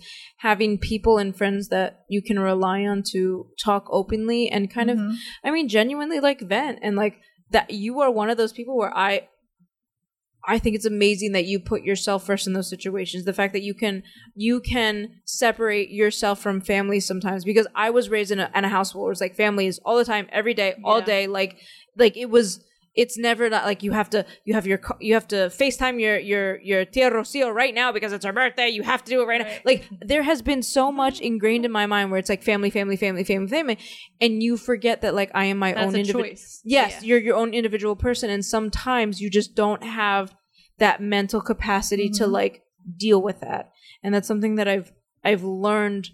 having 0.48 0.72
people 0.92 1.16
and 1.22 1.30
friends 1.40 1.62
that 1.76 1.90
you 2.16 2.22
can 2.28 2.38
rely 2.52 2.80
on 2.92 2.98
to 3.14 3.22
talk 3.68 3.84
openly 4.00 4.42
and 4.56 4.64
kind 4.78 4.90
of, 4.94 4.98
Mhm. 4.98 5.14
I 5.46 5.50
mean, 5.56 5.68
genuinely 5.78 6.20
like 6.30 6.40
vent 6.54 6.78
and 6.86 6.94
like 7.04 7.16
that. 7.54 7.66
You 7.86 7.94
are 8.04 8.12
one 8.22 8.30
of 8.34 8.38
those 8.38 8.54
people 8.60 8.76
where 8.82 8.96
I. 9.10 9.12
I 10.50 10.60
think 10.60 10.76
it's 10.78 10.86
amazing 10.86 11.34
that 11.34 11.46
you 11.46 11.60
put 11.60 11.84
yourself 11.84 12.26
first 12.26 12.48
in 12.48 12.54
those 12.54 12.70
situations. 12.70 13.26
The 13.26 13.34
fact 13.34 13.52
that 13.54 13.64
you 13.64 13.74
can 13.74 14.02
you 14.34 14.62
can 14.62 15.20
separate 15.26 15.90
yourself 15.90 16.40
from 16.40 16.62
family 16.62 17.02
sometimes 17.02 17.44
because 17.44 17.68
I 17.76 17.90
was 17.90 18.08
raised 18.10 18.32
in 18.32 18.40
a, 18.40 18.50
in 18.56 18.64
a 18.64 18.70
household 18.70 19.04
where 19.04 19.12
it's 19.12 19.20
like 19.22 19.36
families 19.36 19.78
all 19.84 19.98
the 19.98 20.06
time, 20.06 20.28
every 20.32 20.54
day, 20.54 20.76
all 20.86 21.00
Yeah. 21.00 21.06
day. 21.06 21.28
Like 21.28 21.58
like 21.98 22.16
it 22.16 22.30
was 22.30 22.62
it's 22.98 23.18
never 23.18 23.50
not 23.50 23.64
like 23.64 23.84
you 23.84 23.92
have 23.92 24.10
to 24.10 24.26
you 24.44 24.54
have 24.56 24.66
your 24.68 24.82
you 25.00 25.14
have 25.14 25.28
to 25.30 25.36
FaceTime 25.60 26.02
your 26.02 26.18
your 26.18 26.60
your 26.62 26.84
tia 26.84 27.10
Rocio 27.12 27.54
right 27.54 27.74
now 27.74 27.92
because 27.92 28.12
it's 28.12 28.26
her 28.26 28.34
birthday. 28.34 28.68
You 28.70 28.82
have 28.84 29.04
to 29.06 29.10
do 29.12 29.22
it 29.22 29.26
right, 29.26 29.42
now. 29.42 29.54
Like 29.64 29.88
there 30.02 30.24
has 30.24 30.42
been 30.42 30.64
so 30.64 30.92
much 30.92 31.22
ingrained 31.22 31.64
in 31.64 31.72
my 31.72 31.86
mind 31.86 32.10
where 32.12 32.20
it's 32.20 32.28
like 32.30 32.44
family, 32.44 32.70
family, 32.72 32.98
family, 32.98 33.24
family, 33.24 33.48
family, 33.48 33.78
and 34.20 34.42
you 34.44 34.58
forget 34.58 35.02
that 35.02 35.14
like 35.14 35.32
I 35.36 35.46
am 35.46 35.58
my 35.60 35.74
that's 35.74 35.88
own 35.88 35.96
a 35.96 36.00
individual. 36.00 36.26
choice 36.26 36.62
Yes, 36.66 36.92
Yeah. 37.02 37.08
you're 37.08 37.20
your 37.20 37.38
own 37.38 37.54
individual 37.54 37.96
person, 37.96 38.30
and 38.30 38.44
sometimes 38.44 39.22
you 39.22 39.30
just 39.30 39.56
don't 39.56 39.84
have 39.84 40.36
that 40.80 41.00
mental 41.02 41.40
capacity 41.42 42.10
to 42.10 42.24
Mhm. 42.26 42.32
like 42.32 42.64
deal 42.98 43.22
with 43.22 43.40
that, 43.42 43.72
and 44.04 44.14
that's 44.14 44.28
something 44.28 44.56
that 44.56 44.68
I've 44.68 44.92
I've 45.24 45.44
learned 45.44 46.10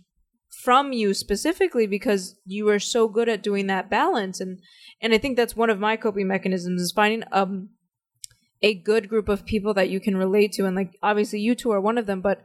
from 0.63 0.93
you 0.93 1.13
specifically 1.13 1.87
because 1.87 2.35
you 2.45 2.69
are 2.69 2.79
so 2.79 3.07
good 3.07 3.27
at 3.29 3.41
doing 3.41 3.67
that 3.67 3.89
balance, 3.89 4.39
and 4.39 4.59
and 5.01 5.13
I 5.13 5.17
think 5.17 5.37
that's 5.37 5.55
one 5.55 5.69
of 5.69 5.79
my 5.79 5.97
coping 5.97 6.27
mechanisms 6.27 6.81
is 6.81 6.91
finding 6.91 7.23
um 7.31 7.69
a 8.61 8.73
good 8.73 9.09
group 9.09 9.27
of 9.27 9.45
people 9.45 9.73
that 9.73 9.89
you 9.89 9.99
can 9.99 10.15
relate 10.15 10.53
to, 10.53 10.65
and 10.65 10.75
like 10.75 10.97
obviously 11.03 11.39
you 11.39 11.55
two 11.55 11.71
are 11.71 11.81
one 11.81 11.97
of 11.97 12.05
them, 12.05 12.21
but 12.21 12.41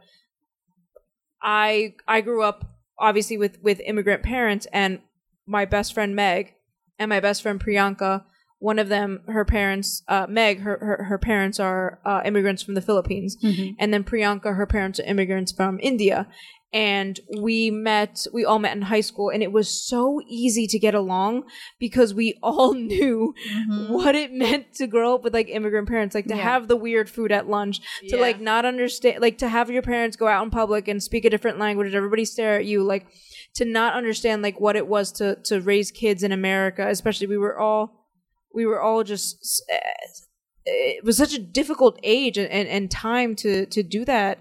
I 1.41 1.93
I 2.07 2.21
grew 2.21 2.43
up 2.43 2.65
obviously 2.97 3.37
with 3.37 3.61
with 3.61 3.79
immigrant 3.85 4.23
parents 4.23 4.67
and 4.73 4.99
my 5.47 5.65
best 5.65 5.93
friend 5.93 6.15
Meg 6.15 6.53
and 6.97 7.09
my 7.09 7.19
best 7.19 7.41
friend 7.41 7.59
Priyanka. 7.63 8.23
One 8.59 8.77
of 8.77 8.89
them 8.89 9.21
her 9.27 9.45
parents 9.45 10.03
uh 10.09 10.27
Meg 10.27 10.59
her 10.59 10.77
her, 10.81 11.03
her 11.05 11.17
parents 11.17 11.59
are 11.61 11.99
uh, 12.05 12.21
immigrants 12.25 12.61
from 12.61 12.73
the 12.73 12.81
Philippines. 12.81 13.37
And 13.79 13.93
then 13.93 14.03
Priyanka 14.03 14.55
her 14.55 14.65
parents 14.65 14.99
are 14.99 15.03
immigrants 15.03 15.53
from 15.53 15.79
India 15.81 16.27
and 16.71 17.19
we 17.41 17.71
met 17.71 18.27
we 18.31 18.45
all 18.45 18.59
met 18.59 18.75
in 18.75 18.83
high 18.83 19.01
school 19.01 19.29
and 19.29 19.41
it 19.41 19.51
was 19.51 19.67
so 19.69 20.21
easy 20.27 20.67
to 20.67 20.77
get 20.77 20.93
along 20.93 21.43
because 21.79 22.13
we 22.13 22.37
all 22.43 22.73
knew 22.73 23.33
Mhm. 23.51 23.89
what 23.89 24.13
it 24.15 24.31
meant 24.31 24.73
to 24.75 24.85
grow 24.85 25.15
up 25.15 25.23
with 25.23 25.33
like 25.33 25.49
immigrant 25.49 25.87
parents 25.87 26.13
like 26.13 26.27
to 26.27 26.35
Yeah. 26.35 26.43
have 26.43 26.67
the 26.67 26.75
weird 26.75 27.09
food 27.09 27.31
at 27.31 27.49
lunch 27.49 27.79
to 28.09 28.15
Yeah. 28.15 28.21
like 28.21 28.39
not 28.39 28.65
understand 28.65 29.19
like 29.19 29.39
to 29.39 29.49
have 29.49 29.71
your 29.71 29.81
parents 29.81 30.15
go 30.15 30.27
out 30.27 30.43
in 30.43 30.51
public 30.51 30.87
and 30.87 31.01
speak 31.01 31.25
a 31.25 31.29
different 31.31 31.57
language 31.57 31.95
everybody 31.95 32.23
stare 32.25 32.59
at 32.59 32.65
you 32.65 32.83
like 32.83 33.07
to 33.55 33.65
not 33.65 33.95
understand 33.95 34.43
like 34.43 34.59
what 34.59 34.75
it 34.75 34.87
was 34.87 35.11
to 35.13 35.37
to 35.45 35.59
raise 35.61 35.89
kids 35.89 36.21
in 36.21 36.31
america 36.31 36.87
especially 36.87 37.25
we 37.25 37.37
were 37.37 37.57
all 37.57 38.05
we 38.53 38.65
were 38.67 38.79
all 38.81 39.03
just 39.03 39.63
uh, 39.73 39.77
it 40.65 41.03
was 41.03 41.17
such 41.17 41.33
a 41.33 41.39
difficult 41.39 41.99
age 42.03 42.37
and, 42.37 42.49
and, 42.51 42.67
and 42.69 42.91
time 42.91 43.35
to 43.35 43.65
to 43.65 43.81
do 43.81 44.05
that 44.05 44.37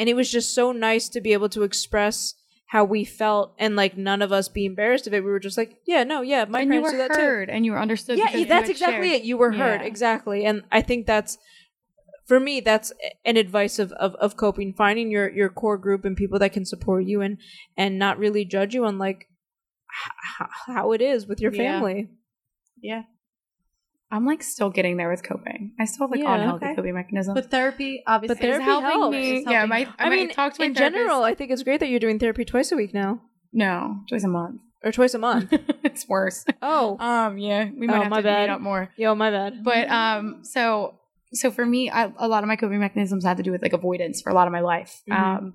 and 0.00 0.08
it 0.08 0.14
was 0.16 0.30
just 0.32 0.54
so 0.54 0.72
nice 0.72 1.08
to 1.10 1.20
be 1.20 1.32
able 1.34 1.48
to 1.50 1.62
express 1.62 2.34
how 2.74 2.84
we 2.84 3.04
felt 3.04 3.52
and 3.58 3.74
like 3.76 3.96
none 3.96 4.22
of 4.22 4.30
us 4.32 4.48
be 4.48 4.64
embarrassed 4.64 5.06
of 5.06 5.12
it 5.12 5.22
we 5.24 5.30
were 5.30 5.40
just 5.48 5.58
like 5.58 5.76
yeah 5.86 6.04
no 6.04 6.22
yeah 6.22 6.44
my 6.48 6.60
and 6.62 6.70
parents 6.70 6.86
were 6.86 6.92
do 6.92 6.98
that 7.08 7.14
too 7.14 7.20
heard 7.20 7.50
and 7.50 7.64
you 7.66 7.72
were 7.72 7.80
understood. 7.80 8.16
yeah, 8.18 8.44
that's 8.44 8.70
exactly 8.70 9.08
shared. 9.10 9.20
it. 9.22 9.24
You 9.24 9.36
were 9.36 9.52
heard 9.52 9.80
Yeah. 9.82 9.86
exactly, 9.86 10.44
and 10.46 10.62
I 10.72 10.80
think 10.80 11.06
that's 11.06 11.36
for 12.26 12.38
me 12.38 12.60
that's 12.60 12.92
an 13.24 13.36
advice 13.36 13.78
of, 13.80 13.90
of 13.92 14.14
of 14.16 14.36
coping 14.36 14.72
finding 14.72 15.10
your 15.10 15.28
your 15.30 15.48
core 15.48 15.78
group 15.78 16.04
and 16.04 16.16
people 16.16 16.38
that 16.38 16.52
can 16.52 16.64
support 16.64 17.04
you 17.04 17.20
and 17.22 17.38
and 17.76 17.98
not 17.98 18.18
really 18.18 18.44
judge 18.44 18.72
you 18.72 18.84
on 18.84 18.98
like 18.98 19.26
h- 20.40 20.46
how 20.66 20.92
it 20.92 21.02
is 21.02 21.26
with 21.26 21.40
your 21.40 21.52
Yeah. 21.52 21.62
family 21.80 22.08
Yeah. 22.80 23.02
I'm 24.12 24.26
like 24.26 24.42
still 24.42 24.70
getting 24.70 24.96
there 24.96 25.08
with 25.08 25.22
coping. 25.22 25.72
I 25.78 25.84
still 25.84 26.06
have 26.06 26.10
like 26.10 26.20
Yeah, 26.20 26.34
unhealthy 26.34 26.66
okay. 26.66 26.74
coping 26.74 26.94
mechanisms. 26.94 27.34
But 27.34 27.50
therapy, 27.50 28.02
obviously, 28.06 28.34
But 28.34 28.40
therapy 28.42 28.62
is 28.62 28.68
helping 28.68 28.90
helps. 28.90 29.12
me. 29.12 29.36
It's 29.38 29.50
Yeah, 29.50 29.64
my. 29.66 29.88
I, 29.98 30.06
i 30.06 30.10
mean 30.10 30.30
talk 30.30 30.54
to 30.54 30.60
my 30.62 30.66
in 30.66 30.74
therapist- 30.74 30.98
general 30.98 31.22
i 31.22 31.34
think 31.34 31.50
it's 31.50 31.62
great 31.62 31.80
that 31.80 31.88
you're 31.88 32.00
doing 32.00 32.18
therapy 32.18 32.44
twice 32.44 32.72
a 32.72 32.76
week 32.76 32.92
now 32.92 33.20
No, 33.52 34.00
twice 34.08 34.24
a 34.24 34.28
month. 34.28 34.60
or 34.84 34.90
twice 34.92 35.14
a 35.14 35.18
month 35.18 35.52
it's 35.84 36.08
worse. 36.08 36.44
oh 36.62 36.96
Um, 36.98 37.38
yeah, 37.38 37.68
we 37.78 37.86
might 37.86 37.98
Oh, 37.98 38.02
have 38.02 38.10
my 38.10 38.16
to 38.18 38.22
bad. 38.22 38.48
meet 38.48 38.54
up 38.54 38.60
more. 38.60 38.88
yo 38.96 39.14
my 39.14 39.30
bad 39.30 39.62
But 39.64 39.88
um, 39.90 40.40
so 40.42 40.96
so 41.32 41.52
for 41.52 41.64
me, 41.64 41.88
I, 41.88 42.10
a 42.18 42.26
lot 42.26 42.42
of 42.42 42.48
my 42.48 42.56
coping 42.56 42.80
mechanisms 42.80 43.24
had 43.24 43.36
to 43.36 43.44
do 43.44 43.52
with 43.52 43.62
like 43.62 43.72
avoidance 43.72 44.20
for 44.20 44.30
a 44.30 44.34
lot 44.34 44.48
of 44.48 44.52
my 44.52 44.60
life. 44.60 45.00
Mhm. 45.08 45.16
Um, 45.20 45.54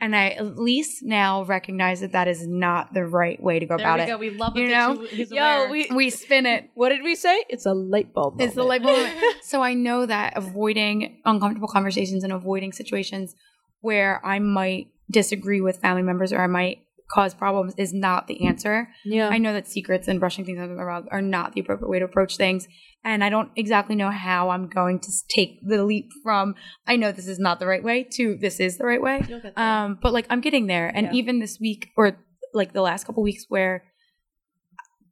and 0.00 0.14
I 0.14 0.28
at 0.30 0.56
least 0.58 1.02
now 1.02 1.42
recognize 1.44 2.00
that 2.00 2.12
that 2.12 2.28
is 2.28 2.46
not 2.46 2.94
the 2.94 3.04
right 3.04 3.42
way 3.42 3.58
to 3.58 3.66
go 3.66 3.76
There 3.76 3.86
about 3.86 3.98
we 3.98 4.02
it. 4.04 4.06
go. 4.06 4.16
We 4.18 4.30
love 4.30 4.56
it. 4.56 4.60
You 4.60 4.68
that 4.68 4.94
know? 4.94 5.02
you- 5.02 5.08
he's 5.08 5.30
Yo, 5.30 5.36
aware. 5.42 5.70
we- 5.70 5.88
We 5.92 6.10
spin 6.10 6.46
it. 6.46 6.70
what 6.74 6.90
did 6.90 7.02
we 7.02 7.14
say 7.14 7.44
it's 7.48 7.66
a 7.66 7.72
light 7.74 8.12
bulb 8.14 8.40
It's 8.40 8.54
the 8.54 8.62
moment. 8.62 8.84
light 8.84 9.20
bulb. 9.20 9.34
so 9.42 9.60
I 9.62 9.74
know 9.74 10.06
that 10.06 10.36
avoiding 10.36 11.20
uncomfortable 11.24 11.68
conversations 11.68 12.22
and 12.24 12.32
avoiding 12.32 12.72
situations 12.72 13.34
where 13.80 14.24
I 14.24 14.38
might 14.38 14.88
disagree 15.10 15.60
with 15.60 15.78
family 15.78 16.02
members 16.02 16.32
or 16.32 16.40
I 16.42 16.46
might 16.48 16.78
cause 17.10 17.34
problems 17.34 17.74
is 17.78 17.92
not 17.94 18.26
the 18.26 18.44
answer. 18.46 18.88
yeah 19.04 19.28
I 19.28 19.38
know 19.38 19.52
that 19.54 19.66
secrets 19.66 20.08
and 20.08 20.20
brushing 20.20 20.44
things 20.44 20.58
under 20.60 20.74
the 20.76 20.84
rug 20.84 21.06
are 21.10 21.22
not 21.22 21.52
the 21.54 21.60
appropriate 21.60 21.88
way 21.88 21.98
to 21.98 22.04
approach 22.04 22.36
things. 22.36 22.68
And 23.04 23.22
I 23.24 23.30
don't 23.30 23.50
exactly 23.56 23.94
know 23.94 24.10
how 24.10 24.50
I'm 24.50 24.68
going 24.68 24.98
to 25.00 25.10
take 25.28 25.60
the 25.66 25.84
leap 25.84 26.10
from 26.22 26.54
I 26.86 26.96
know 26.96 27.12
this 27.12 27.28
is 27.28 27.38
not 27.38 27.60
the 27.60 27.66
right 27.66 27.82
way 27.82 28.06
to 28.12 28.36
this 28.40 28.60
is 28.60 28.76
the 28.76 28.84
right 28.84 29.00
way. 29.00 29.22
You'll 29.28 29.40
get 29.40 29.54
there. 29.56 29.64
Um, 29.64 29.98
but 30.02 30.12
like 30.12 30.26
I'm 30.30 30.40
getting 30.40 30.66
there. 30.66 30.88
And 30.94 31.06
Yeah. 31.06 31.12
even 31.12 31.38
this 31.38 31.58
week 31.60 31.88
or 31.96 32.18
like 32.52 32.72
the 32.72 32.82
last 32.82 33.04
couple 33.06 33.22
weeks 33.22 33.44
where 33.48 33.84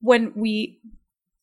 when 0.01 0.33
we 0.37 0.81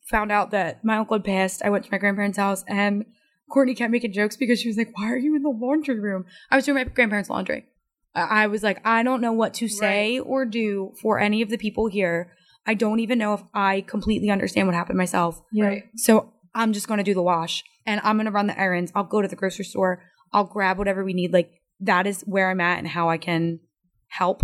found 0.10 0.32
out 0.32 0.52
that 0.52 0.84
my 0.84 0.98
uncle 0.98 1.16
had 1.18 1.24
passed, 1.24 1.62
I 1.64 1.70
went 1.70 1.86
to 1.86 1.92
my 1.92 1.98
grandparents' 1.98 2.38
house 2.38 2.64
and 2.68 3.06
Courtney 3.52 3.76
kept 3.76 3.92
making 3.92 4.14
jokes 4.14 4.36
because 4.38 4.60
she 4.60 4.68
was 4.68 4.78
like, 4.78 4.92
Why 4.98 5.12
are 5.12 5.18
you 5.18 5.36
in 5.36 5.44
the 5.44 5.50
laundry 5.50 6.00
room? 6.00 6.26
I 6.52 6.56
was 6.56 6.66
doing 6.66 6.76
my 6.76 6.84
grandparents' 6.84 7.30
laundry. 7.30 7.66
I 8.16 8.44
I 8.44 8.48
was 8.48 8.64
like, 8.64 8.80
I 8.86 9.04
don't 9.04 9.22
know 9.22 9.34
what 9.34 9.54
to 9.56 9.68
say 9.68 10.20
or 10.20 10.46
do 10.46 10.94
for 11.02 11.20
any 11.20 11.42
of 11.42 11.50
the 11.50 11.58
people 11.58 11.88
here. 11.88 12.32
I 12.66 12.74
don't 12.76 13.00
even 13.00 13.18
know 13.18 13.34
if 13.34 13.42
I 13.54 13.82
completely 13.82 14.30
understand 14.30 14.68
what 14.68 14.76
happened 14.76 14.98
myself. 14.98 15.42
yeah 15.52 15.66
Right. 15.66 15.84
So 15.98 16.32
I'm 16.56 16.72
just 16.74 16.88
going 16.88 17.00
to 17.00 17.04
do 17.04 17.14
the 17.14 17.22
wash 17.22 17.64
and 17.86 18.00
I'm 18.04 18.16
going 18.16 18.26
to 18.26 18.32
run 18.32 18.48
the 18.48 18.58
errands. 18.60 18.92
I'll 18.96 19.04
go 19.04 19.22
to 19.22 19.28
the 19.28 19.36
grocery 19.36 19.66
store. 19.66 20.02
I'll 20.32 20.46
grab 20.46 20.78
whatever 20.78 21.04
we 21.04 21.14
need. 21.14 21.34
Like 21.34 21.52
that 21.82 22.08
is 22.08 22.22
where 22.22 22.50
I'm 22.50 22.62
at 22.62 22.78
and 22.80 22.88
how 22.88 23.10
I 23.10 23.18
can 23.18 23.60
help. 24.08 24.44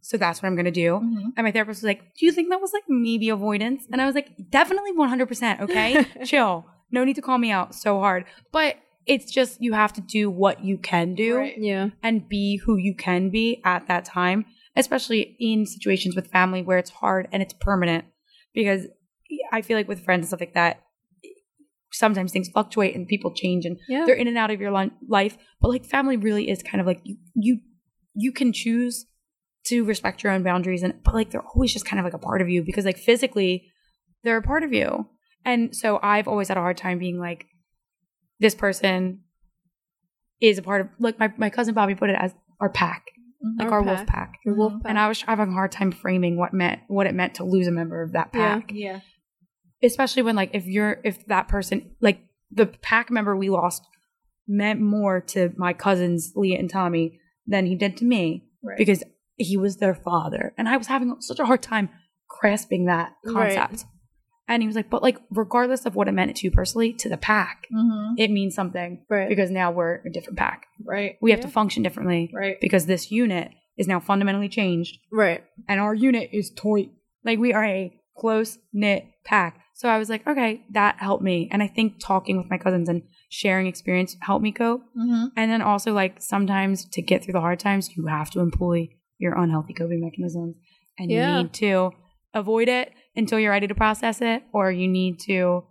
So 0.00 0.16
that's 0.16 0.42
what 0.42 0.48
I'm 0.48 0.54
going 0.56 0.64
to 0.66 0.70
do. 0.70 1.00
Mhm. 1.02 1.32
And 1.36 1.44
my 1.44 1.52
therapist 1.52 1.82
was 1.82 1.88
like, 1.88 2.00
Do 2.18 2.26
you 2.26 2.32
think 2.32 2.50
that 2.50 2.60
was 2.60 2.72
like 2.72 2.84
maybe 2.88 3.28
avoidance? 3.28 3.86
And 3.92 4.02
I 4.02 4.06
was 4.06 4.14
like, 4.14 4.30
Definitely 4.50 4.92
100%. 4.92 5.60
Okay. 5.60 6.04
Chill. 6.24 6.66
No 6.90 7.04
need 7.04 7.14
to 7.16 7.22
call 7.22 7.38
me 7.38 7.50
out 7.50 7.74
so 7.74 8.00
hard. 8.00 8.24
But 8.52 8.76
it's 9.06 9.30
just 9.30 9.60
you 9.60 9.72
have 9.74 9.92
to 9.94 10.00
do 10.00 10.30
what 10.30 10.64
you 10.64 10.78
can 10.78 11.14
do 11.14 11.36
Right. 11.36 11.54
yeah 11.58 11.90
and 12.02 12.28
be 12.28 12.56
who 12.64 12.76
you 12.76 12.94
can 12.94 13.30
be 13.30 13.60
at 13.64 13.86
that 13.88 14.04
time, 14.04 14.46
especially 14.76 15.36
in 15.38 15.66
situations 15.66 16.16
with 16.16 16.30
family 16.30 16.62
where 16.62 16.78
it's 16.78 16.90
hard 16.90 17.28
and 17.32 17.42
it's 17.42 17.52
permanent. 17.54 18.04
Because 18.54 18.86
I 19.52 19.62
feel 19.62 19.76
like 19.76 19.88
with 19.88 20.04
friends 20.04 20.20
and 20.20 20.28
stuff 20.28 20.40
like 20.40 20.54
that, 20.54 20.82
sometimes 21.92 22.32
things 22.32 22.48
fluctuate 22.48 22.94
and 22.96 23.06
people 23.06 23.32
change 23.32 23.64
and 23.64 23.78
yeah 23.88 24.04
they're 24.04 24.14
in 24.16 24.26
and 24.26 24.36
out 24.38 24.50
of 24.50 24.60
your 24.60 24.72
li- 24.72 24.90
life. 25.08 25.36
But 25.60 25.68
like 25.68 25.84
family 25.84 26.16
really 26.16 26.48
is 26.50 26.62
kind 26.62 26.80
of 26.80 26.86
like 26.86 27.00
you 27.04 27.16
you 27.34 27.60
you 28.14 28.32
can 28.32 28.52
choose 28.52 29.06
to 29.66 29.84
respect 29.84 30.22
your 30.22 30.32
own 30.32 30.42
boundaries 30.42 30.82
and 30.82 30.94
but 31.04 31.14
like 31.14 31.30
they're 31.30 31.42
always 31.54 31.72
just 31.72 31.86
kind 31.86 31.98
of 32.00 32.04
like 32.04 32.14
a 32.14 32.18
part 32.18 32.42
of 32.42 32.48
you 32.48 32.62
because 32.62 32.84
like 32.84 32.98
physically 32.98 33.70
they're 34.22 34.36
a 34.38 34.42
part 34.42 34.62
of 34.62 34.72
you. 34.72 35.08
And 35.44 35.76
so 35.76 36.00
I've 36.02 36.26
always 36.26 36.48
had 36.48 36.56
a 36.56 36.60
hard 36.60 36.78
time 36.78 36.98
being 36.98 37.18
like 37.18 37.46
this 38.44 38.54
person 38.54 39.20
is 40.38 40.58
a 40.58 40.62
part 40.62 40.82
of 40.82 40.88
like 40.98 41.18
my, 41.18 41.32
my 41.38 41.48
cousin 41.48 41.72
Bobby 41.72 41.94
put 41.94 42.10
it 42.10 42.16
as 42.18 42.34
our 42.60 42.68
pack, 42.68 43.06
mm-hmm. 43.42 43.58
like 43.62 43.72
Our 43.72 43.78
our, 43.78 43.84
pack. 43.84 43.96
wolf 43.96 44.06
pack. 44.06 44.32
Your 44.44 44.54
wolf 44.54 44.72
pack. 44.74 44.90
And 44.90 44.98
I 44.98 45.08
was 45.08 45.22
having 45.22 45.48
a 45.48 45.52
hard 45.52 45.72
time 45.72 45.90
framing 45.92 46.36
what 46.36 46.52
meant 46.52 46.80
what 46.88 47.06
it 47.06 47.14
meant 47.14 47.36
to 47.36 47.44
lose 47.44 47.66
a 47.66 47.70
member 47.70 48.02
of 48.02 48.12
that 48.12 48.32
pack 48.32 48.70
Yeah. 48.74 49.00
especially 49.82 50.22
when 50.22 50.36
like 50.36 50.50
if 50.52 50.66
you're 50.66 51.00
if 51.04 51.24
that 51.28 51.48
person 51.48 51.96
like 52.02 52.20
the 52.50 52.66
pack 52.66 53.10
member 53.10 53.34
we 53.34 53.48
lost 53.48 53.82
meant 54.46 54.78
more 54.78 55.22
to 55.22 55.50
my 55.56 55.72
cousins 55.72 56.32
Leah 56.36 56.58
and 56.58 56.68
Tommy 56.68 57.18
than 57.46 57.64
he 57.64 57.74
did 57.74 57.96
to 57.98 58.04
me 58.04 58.44
Right. 58.62 58.76
because 58.76 59.02
he 59.36 59.56
was 59.56 59.78
their 59.78 59.94
father 59.94 60.52
and 60.58 60.68
I 60.68 60.76
was 60.76 60.86
having 60.88 61.16
such 61.20 61.38
a 61.38 61.46
hard 61.46 61.62
time 61.62 61.88
grasping 62.28 62.84
that 62.86 63.12
Right. 63.24 63.82
And 64.46 64.62
he 64.62 64.66
was 64.66 64.76
like, 64.76 64.90
but 64.90 65.02
like 65.02 65.18
regardless 65.30 65.86
of 65.86 65.94
what 65.94 66.06
it 66.08 66.12
meant 66.12 66.36
to 66.36 66.46
you 66.46 66.50
personally, 66.50 66.92
to 66.94 67.08
the 67.08 67.16
pack, 67.16 67.66
Mhm. 67.72 68.14
it 68.18 68.30
means 68.30 68.54
something 68.54 69.02
right 69.08 69.28
because 69.28 69.50
now 69.50 69.70
we're 69.70 70.02
a 70.06 70.10
different 70.10 70.38
pack. 70.38 70.66
Right. 70.84 71.16
We 71.22 71.30
have 71.30 71.40
Yeah. 71.40 71.46
to 71.46 71.52
function 71.52 71.82
differently 71.82 72.30
Right. 72.34 72.56
because 72.60 72.86
this 72.86 73.10
unit 73.10 73.50
is 73.78 73.88
now 73.88 74.00
fundamentally 74.00 74.48
changed 74.48 74.98
right 75.10 75.42
and 75.68 75.80
our 75.80 75.94
unit 75.94 76.28
is 76.32 76.50
tight. 76.50 76.90
Like 77.24 77.38
we 77.38 77.52
are 77.52 77.64
a 77.64 77.92
close 78.16 78.58
knit 78.72 79.06
pack. 79.24 79.60
So 79.76 79.88
I 79.88 79.98
was 79.98 80.08
like, 80.08 80.24
okay, 80.26 80.62
that 80.70 80.98
helped 80.98 81.24
me. 81.24 81.48
And 81.50 81.60
I 81.62 81.66
think 81.66 81.94
talking 81.98 82.36
with 82.36 82.48
my 82.48 82.58
cousins 82.58 82.88
and 82.88 83.02
sharing 83.30 83.66
experience 83.66 84.16
helped 84.20 84.42
me 84.44 84.52
cope. 84.52 84.82
Mm-hmm. 84.96 85.26
And 85.36 85.50
then 85.50 85.62
also 85.62 85.92
like 85.92 86.20
sometimes 86.22 86.84
to 86.90 87.02
get 87.02 87.24
through 87.24 87.32
the 87.32 87.40
hard 87.40 87.58
times, 87.58 87.96
you 87.96 88.06
have 88.06 88.30
to 88.32 88.40
employ 88.40 88.88
your 89.18 89.34
unhealthy 89.36 89.72
coping 89.72 90.00
mechanisms. 90.02 90.54
And 90.98 91.10
Yeah. 91.10 91.38
you 91.38 91.42
need 91.44 91.52
to 91.54 91.90
avoid 92.34 92.68
it 92.68 92.92
until 93.16 93.38
you're 93.38 93.52
ready 93.52 93.66
to 93.66 93.74
process 93.74 94.20
it, 94.20 94.42
or 94.52 94.70
you 94.70 94.88
need 94.88 95.20
to 95.20 95.64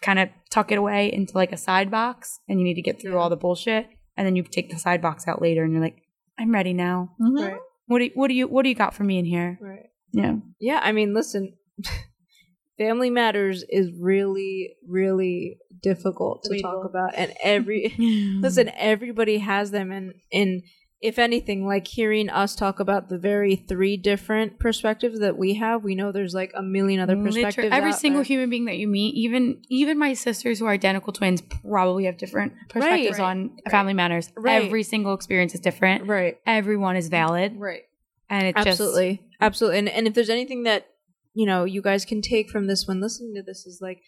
kind 0.00 0.18
of 0.18 0.28
tuck 0.50 0.70
it 0.72 0.78
away 0.78 1.12
into 1.12 1.34
like 1.34 1.52
a 1.52 1.56
side 1.56 1.90
box 1.90 2.40
and 2.48 2.58
you 2.58 2.64
need 2.64 2.74
to 2.74 2.82
get 2.82 3.00
through 3.00 3.18
all 3.18 3.28
the 3.28 3.36
bullshit. 3.36 3.88
And 4.16 4.26
then 4.26 4.36
you 4.36 4.42
take 4.42 4.70
the 4.70 4.78
side 4.78 5.02
box 5.02 5.28
out 5.28 5.40
later 5.40 5.62
and 5.62 5.72
you're 5.72 5.82
like, 5.82 6.02
I'm 6.38 6.52
ready 6.52 6.72
now. 6.72 7.10
Mm-hmm. 7.20 7.44
right 7.44 7.60
What 7.86 7.98
do 7.98 8.04
you, 8.04 8.10
what 8.14 8.28
do 8.28 8.34
you 8.34 8.46
what 8.48 8.62
do 8.62 8.68
you 8.68 8.74
got 8.74 8.94
for 8.94 9.04
me 9.04 9.18
in 9.18 9.24
here? 9.24 9.58
right 9.60 9.86
Yeah. 10.12 10.36
Yeah, 10.60 10.80
I 10.82 10.92
mean, 10.92 11.14
listen, 11.14 11.54
Family 12.78 13.10
Matters 13.10 13.64
is 13.68 13.90
really, 13.98 14.76
really 14.86 15.58
difficult 15.82 16.44
to 16.44 16.60
talk 16.62 16.84
about, 16.84 17.10
and 17.16 17.34
every 17.42 17.94
listen, 18.40 18.70
everybody 18.76 19.38
has 19.38 19.70
them, 19.70 19.90
and 19.90 20.14
and 20.32 20.62
if 21.00 21.18
anything, 21.18 21.64
like 21.64 21.86
hearing 21.86 22.28
us 22.28 22.56
talk 22.56 22.80
about 22.80 23.08
the 23.08 23.18
very 23.18 23.54
three 23.54 23.96
different 23.96 24.58
perspectives 24.58 25.20
that 25.20 25.38
we 25.38 25.54
have, 25.54 25.84
we 25.84 25.94
know 25.94 26.10
there's 26.10 26.34
like 26.34 26.50
a 26.56 26.62
million 26.62 26.98
other 26.98 27.14
Literally, 27.14 27.44
perspectives. 27.44 27.72
every 27.72 27.90
out 27.90 27.98
single 27.98 28.18
there. 28.20 28.24
human 28.26 28.50
being 28.50 28.64
that 28.64 28.78
you 28.78 28.88
meet, 28.88 29.14
even 29.14 29.62
even 29.68 29.96
my 29.98 30.12
sisters 30.14 30.58
who 30.58 30.66
are 30.66 30.72
identical 30.72 31.12
twins, 31.12 31.40
probably 31.62 32.06
have 32.06 32.18
different 32.18 32.52
perspectives 32.68 33.18
right, 33.18 33.24
on 33.24 33.56
family 33.70 33.94
matters. 33.94 34.32
Right. 34.36 34.64
Every 34.64 34.82
single 34.82 35.14
experience 35.14 35.54
is 35.54 35.60
different. 35.60 36.06
right? 36.08 36.38
Everyone 36.46 36.96
is 36.96 37.08
valid, 37.08 37.54
Right. 37.56 37.82
and 38.28 38.48
it's 38.48 38.66
Absolutely, 38.66 39.22
absolutely. 39.40 39.78
And 39.78 39.88
and 39.88 40.06
if 40.08 40.14
there's 40.14 40.30
anything 40.30 40.64
that 40.64 40.86
you 41.34 41.46
know 41.46 41.62
you 41.62 41.80
guys 41.80 42.04
can 42.04 42.22
take 42.22 42.50
from 42.50 42.66
this 42.66 42.88
when 42.88 43.00
listening 43.00 43.34
to 43.36 43.42
this 43.44 43.66
is 43.66 43.78
like, 43.80 44.00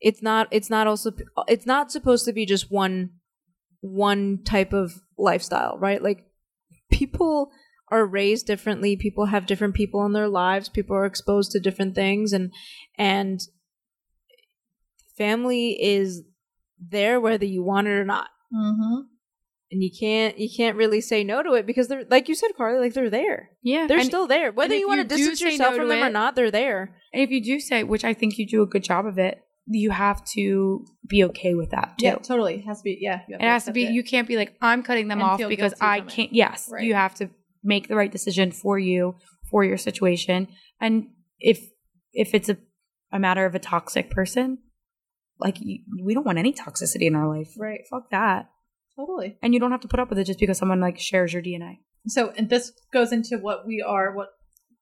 it's 0.00 0.22
not 0.22 0.46
it's 0.52 0.70
not 0.70 0.86
also 0.86 1.10
it's 1.48 1.66
not 1.66 1.90
supposed 1.90 2.24
to 2.26 2.32
be 2.32 2.46
just 2.46 2.70
one 2.70 3.10
one 3.80 4.42
type 4.44 4.72
of 4.72 4.94
lifestyle, 5.18 5.76
right? 5.78 6.00
Like 6.02 6.25
people 6.90 7.50
are 7.88 8.06
raised 8.06 8.46
differently. 8.46 8.96
People 8.96 9.26
have 9.26 9.46
different 9.46 9.74
people 9.74 10.04
in 10.04 10.12
their 10.12 10.28
lives. 10.28 10.68
People 10.68 10.96
are 10.96 11.06
exposed 11.06 11.52
to 11.52 11.60
different 11.60 11.94
things. 11.94 12.32
And 12.32 12.52
and 12.96 13.40
family 15.16 15.78
is 15.80 16.22
there 16.78 17.20
whether 17.20 17.44
you 17.44 17.62
want 17.62 17.86
it 17.86 17.92
or 17.92 18.04
not. 18.04 18.28
Mm-hmm. 18.54 19.00
and 19.72 19.82
you 19.82 19.90
can't 19.98 20.38
you 20.38 20.48
can't 20.56 20.76
really 20.76 21.00
say 21.00 21.24
no 21.24 21.42
to 21.42 21.54
it 21.54 21.66
because 21.66 21.88
they're 21.88 22.04
like 22.08 22.28
you 22.28 22.36
said 22.36 22.52
carly 22.56 22.78
like 22.78 22.94
they're 22.94 23.10
there. 23.10 23.50
Yeah. 23.62 23.86
they're 23.88 23.98
and, 23.98 24.06
still 24.06 24.26
there. 24.26 24.52
Whether 24.52 24.76
you 24.76 24.86
want 24.88 25.00
to 25.00 25.16
distance 25.16 25.40
yourself 25.40 25.72
no 25.72 25.80
from 25.80 25.88
them 25.88 26.02
or 26.02 26.10
not 26.10 26.36
they're 26.36 26.50
there. 26.50 26.96
and 27.12 27.22
if 27.22 27.30
you 27.30 27.42
do 27.42 27.60
say, 27.60 27.82
which 27.82 28.04
I 28.04 28.14
think 28.14 28.38
you 28.38 28.46
do 28.46 28.62
a 28.62 28.66
good 28.66 28.84
job 28.84 29.06
of 29.06 29.18
it, 29.18 29.40
you 29.68 29.90
have 29.90 30.24
to 30.24 30.84
be 31.08 31.24
okay 31.24 31.54
with 31.54 31.70
that 31.70 31.98
too. 31.98 32.06
Yeah, 32.06 32.14
totally. 32.16 32.56
It 32.56 32.64
has 32.66 32.78
to 32.78 32.84
be. 32.84 32.98
Yeah. 33.00 33.20
you 33.28 33.34
have 33.34 33.40
it 33.42 33.48
has 33.48 33.64
to 33.64 33.72
be. 33.72 33.84
it. 33.84 33.92
You 33.92 34.02
can't 34.04 34.28
be 34.28 34.36
like, 34.36 34.54
I'm 34.60 34.82
cutting 34.82 35.08
them 35.08 35.20
And 35.20 35.28
off 35.28 35.40
because 35.48 35.74
I 35.80 36.00
can't. 36.00 36.32
Yes, 36.32 36.68
Right. 36.70 36.84
you 36.84 36.94
have 36.94 37.14
to 37.16 37.30
make 37.64 37.88
the 37.88 37.96
right 37.96 38.10
decision 38.12 38.52
for 38.52 38.78
you 38.78 39.16
for 39.50 39.64
your 39.64 39.76
situation. 39.76 40.48
And 40.80 41.08
if 41.38 41.64
if 42.12 42.34
it's 42.34 42.48
a 42.48 42.56
a 43.12 43.18
matter 43.18 43.44
of 43.46 43.54
a 43.54 43.58
toxic 43.58 44.10
person, 44.10 44.58
like 45.38 45.56
you, 45.60 45.80
we 46.02 46.14
don't 46.14 46.26
want 46.26 46.38
any 46.38 46.52
toxicity 46.52 47.06
in 47.06 47.14
our 47.14 47.28
life. 47.28 47.52
Right. 47.58 47.80
Fuck 47.90 48.10
that. 48.10 48.50
Totally. 48.96 49.36
And 49.42 49.52
you 49.52 49.60
don't 49.60 49.70
have 49.72 49.80
to 49.82 49.88
put 49.88 50.00
up 50.00 50.08
with 50.08 50.18
it 50.18 50.24
just 50.24 50.38
because 50.40 50.58
someone 50.58 50.80
like 50.80 50.98
shares 50.98 51.32
your 51.32 51.42
DNA. 51.42 51.78
So, 52.08 52.32
and 52.36 52.48
this 52.48 52.72
goes 52.92 53.12
into 53.12 53.36
what 53.38 53.66
we 53.66 53.82
are, 53.86 54.14
what 54.14 54.28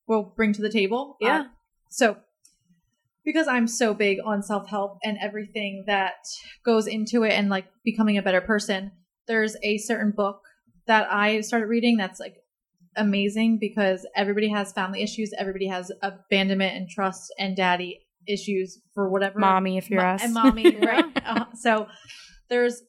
we'll 0.06 0.22
bring 0.36 0.52
to 0.52 0.62
the 0.62 0.70
table. 0.70 1.16
Yeah. 1.20 1.40
Uh, 1.40 1.44
so, 1.90 2.16
because 3.24 3.48
I'm 3.48 3.66
so 3.66 3.94
big 3.94 4.18
on 4.24 4.42
self 4.42 4.68
help 4.68 4.98
and 5.02 5.16
everything 5.20 5.84
that 5.86 6.14
goes 6.64 6.86
into 6.86 7.22
it 7.22 7.32
and 7.32 7.48
like 7.48 7.66
becoming 7.84 8.18
a 8.18 8.22
better 8.22 8.40
person, 8.40 8.92
there's 9.26 9.56
a 9.62 9.78
certain 9.78 10.12
book 10.14 10.40
that 10.86 11.10
I 11.10 11.40
started 11.40 11.66
reading 11.66 11.96
that's 11.96 12.20
like 12.20 12.36
amazing 12.96 13.58
because 13.60 14.06
everybody 14.14 14.48
has 14.48 14.72
family 14.72 15.02
issues, 15.02 15.32
everybody 15.38 15.66
has 15.68 15.90
abandonment 16.02 16.76
and 16.76 16.88
trust 16.88 17.32
and 17.38 17.56
daddy 17.56 18.00
issues 18.26 18.80
for 18.94 19.10
whatever 19.10 19.38
Mommy, 19.38 19.78
if 19.78 19.90
you're 19.90 20.00
Mo- 20.00 20.14
us. 20.14 20.22
and 20.22 20.34
mommy, 20.34 20.76
right? 20.80 21.04
Uh, 21.24 21.46
so 21.54 21.86
there's 22.48 22.82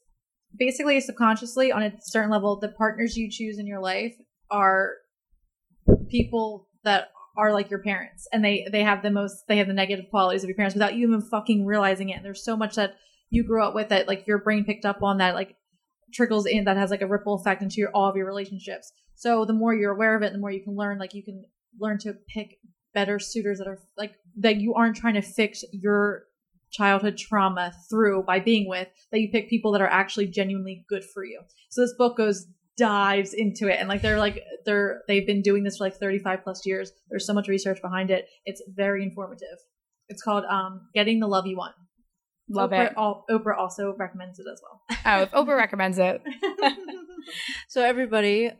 basically 0.58 1.00
subconsciously 1.02 1.72
on 1.72 1.84
a 1.84 1.92
certain 2.02 2.30
level, 2.30 2.60
the 2.60 2.70
partners 2.70 3.18
you 3.18 3.30
choose 3.30 3.58
in 3.58 3.68
your 3.68 3.82
life 3.82 4.14
are 4.52 4.94
people 6.10 6.68
that 6.84 7.10
are 7.38 7.54
like 7.54 7.70
your 7.70 7.82
parents, 7.82 8.28
and 8.32 8.44
they 8.44 8.68
they 8.72 8.84
have 8.84 9.02
the 9.02 9.12
most 9.12 9.48
they 9.48 9.58
have 9.58 9.68
the 9.68 9.74
negative 9.74 10.06
qualities 10.10 10.44
of 10.44 10.50
your 10.50 10.56
parents 10.56 10.76
without 10.76 10.96
you 10.96 11.08
even 11.08 11.22
fucking 11.22 11.66
realizing 11.66 12.10
it. 12.10 12.18
And 12.18 12.26
there's 12.26 12.44
so 12.44 12.56
much 12.56 12.76
that 12.76 12.96
you 13.30 13.44
grew 13.44 13.64
up 13.64 13.76
with 13.76 13.90
that 13.90 14.08
like 14.08 14.28
your 14.28 14.40
brain 14.40 14.66
picked 14.66 14.86
up 14.86 15.04
on 15.04 15.18
that 15.18 15.36
like 15.36 15.56
trickles 16.14 16.46
in 16.46 16.66
that 16.66 16.78
has 16.78 16.92
like 16.92 17.02
a 17.02 17.08
ripple 17.08 17.36
effect 17.36 17.62
into 17.62 17.78
your 17.78 17.90
all 17.94 18.10
of 18.10 18.16
your 18.16 18.26
relationships. 18.26 18.92
So 19.16 19.46
the 19.46 19.54
more 19.54 19.74
you're 19.74 19.94
aware 19.94 20.16
of 20.16 20.24
it, 20.24 20.34
the 20.34 20.40
more 20.40 20.52
you 20.52 20.64
can 20.64 20.76
learn. 20.76 20.98
Like 20.98 21.14
you 21.14 21.24
can 21.24 21.44
learn 21.80 21.98
to 22.00 22.14
pick 22.28 22.58
better 22.94 23.20
suitors 23.20 23.60
that 23.60 23.68
are 23.68 23.80
like 23.98 24.14
that 24.38 24.58
you 24.58 24.74
aren't 24.74 24.96
trying 24.96 25.16
to 25.16 25.22
fix 25.22 25.64
your 25.72 26.24
childhood 26.72 27.18
trauma 27.18 27.74
through 27.90 28.24
by 28.24 28.40
being 28.40 28.68
with 28.68 28.88
that 29.12 29.20
you 29.20 29.30
pick 29.32 29.50
people 29.50 29.72
that 29.72 29.82
are 29.82 29.88
actually 29.88 30.26
genuinely 30.26 30.84
good 30.90 31.04
for 31.04 31.24
you 31.24 31.40
so 31.70 31.82
this 31.82 31.94
book 31.98 32.18
goes 32.18 32.48
dives 32.78 33.34
into 33.34 33.68
it 33.68 33.80
and 33.80 33.88
like 33.88 34.02
they're 34.02 34.18
like 34.20 34.44
they're 34.66 35.02
they've 35.08 35.26
been 35.26 35.42
doing 35.42 35.64
this 35.64 35.78
for 35.78 35.86
like 35.86 35.96
35 35.96 36.44
plus 36.44 36.66
years 36.66 36.92
there's 37.10 37.26
so 37.26 37.34
much 37.34 37.48
research 37.48 37.82
behind 37.82 38.12
it 38.12 38.28
it's 38.46 38.62
very 38.68 39.02
informative 39.04 39.58
it's 40.10 40.22
called 40.22 40.44
um 40.46 40.90
getting 40.94 41.20
the 41.20 41.28
love 41.28 41.46
you 41.48 41.56
want 41.58 41.74
Love 42.50 42.72
oprah, 42.72 42.88
it. 42.92 42.94
al- 42.98 43.26
oprah 43.30 43.58
also 43.58 43.96
recommends 43.98 44.40
it 44.40 44.46
as 44.52 44.62
well 44.62 44.82
Oh, 45.06 45.22
if 45.24 45.32
Oprah 45.32 45.58
recommends 45.58 45.98
it. 46.00 46.22
So 47.68 47.82
everybody, 47.82 48.52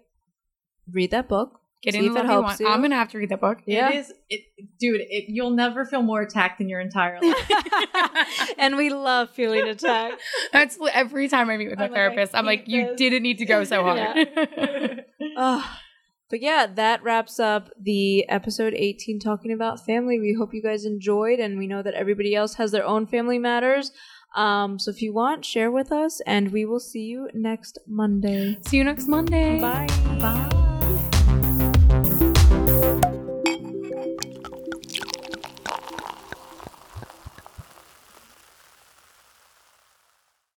read 0.92 1.12
that 1.12 1.28
book. 1.28 1.60
Getting 1.86 2.02
See 2.02 2.10
the 2.10 2.16
if 2.16 2.26
it 2.26 2.28
love 2.28 2.38
you 2.38 2.42
want. 2.42 2.60
you. 2.60 2.68
I'm 2.68 2.82
gonna 2.82 2.96
have 2.96 3.10
to 3.10 3.20
read 3.20 3.30
that 3.30 3.40
book. 3.40 3.60
Yeah. 3.68 3.92
it 3.92 3.96
is 3.98 4.14
it 4.28 4.42
dude 4.80 5.02
it, 5.02 5.26
you'll 5.28 5.52
never 5.52 5.86
feel 5.86 6.02
more 6.02 6.24
attacked 6.24 6.60
in 6.60 6.68
your 6.68 6.80
entire 6.80 7.20
life 7.22 7.52
and 8.58 8.76
we 8.76 8.90
love 8.90 9.30
feeling 9.30 9.68
attacked. 9.70 10.20
That's 10.52 10.80
every 10.92 11.28
time 11.28 11.52
I 11.52 11.58
meet 11.58 11.70
with 11.70 11.78
my 11.78 11.86
I'm 11.86 11.92
like, 11.92 11.96
therapist. 11.96 12.36
I'm 12.36 12.46
like, 12.48 12.62
hate 12.62 12.70
you 12.70 12.96
didn't 12.96 13.22
need 13.22 13.38
to 13.38 13.46
go 13.46 13.64
so 13.64 13.84
hard. 13.84 14.28
Ugh. 15.38 15.64
but 16.32 16.42
yeah, 16.42 16.66
that 16.74 17.04
wraps 17.04 17.40
up 17.40 17.70
the 17.80 18.28
episode 18.30 18.74
18 18.74 19.20
talking 19.20 19.52
about 19.52 19.86
family. 19.86 20.20
We 20.20 20.36
hope 20.38 20.56
you 20.56 20.64
guys 20.64 20.86
enjoyed, 20.86 21.40
and 21.40 21.60
we 21.60 21.68
know 21.68 21.84
that 21.84 21.94
everybody 21.94 22.34
else 22.34 22.56
has 22.56 22.72
their 22.72 22.84
own 22.84 23.06
family 23.06 23.38
matters. 23.38 23.92
Um, 24.36 24.80
so 24.80 24.90
if 24.92 25.02
you 25.04 25.14
want, 25.14 25.46
share 25.46 25.70
with 25.72 25.92
us, 25.92 26.20
and 26.26 26.52
we 26.52 26.66
will 26.66 26.80
see 26.80 27.04
you 27.04 27.30
next 27.34 27.78
Monday. 27.88 28.58
See 28.68 28.78
you 28.78 28.84
next 28.84 29.08
Monday. 29.08 29.62
Bye. 29.62 29.88
bye 30.20 30.65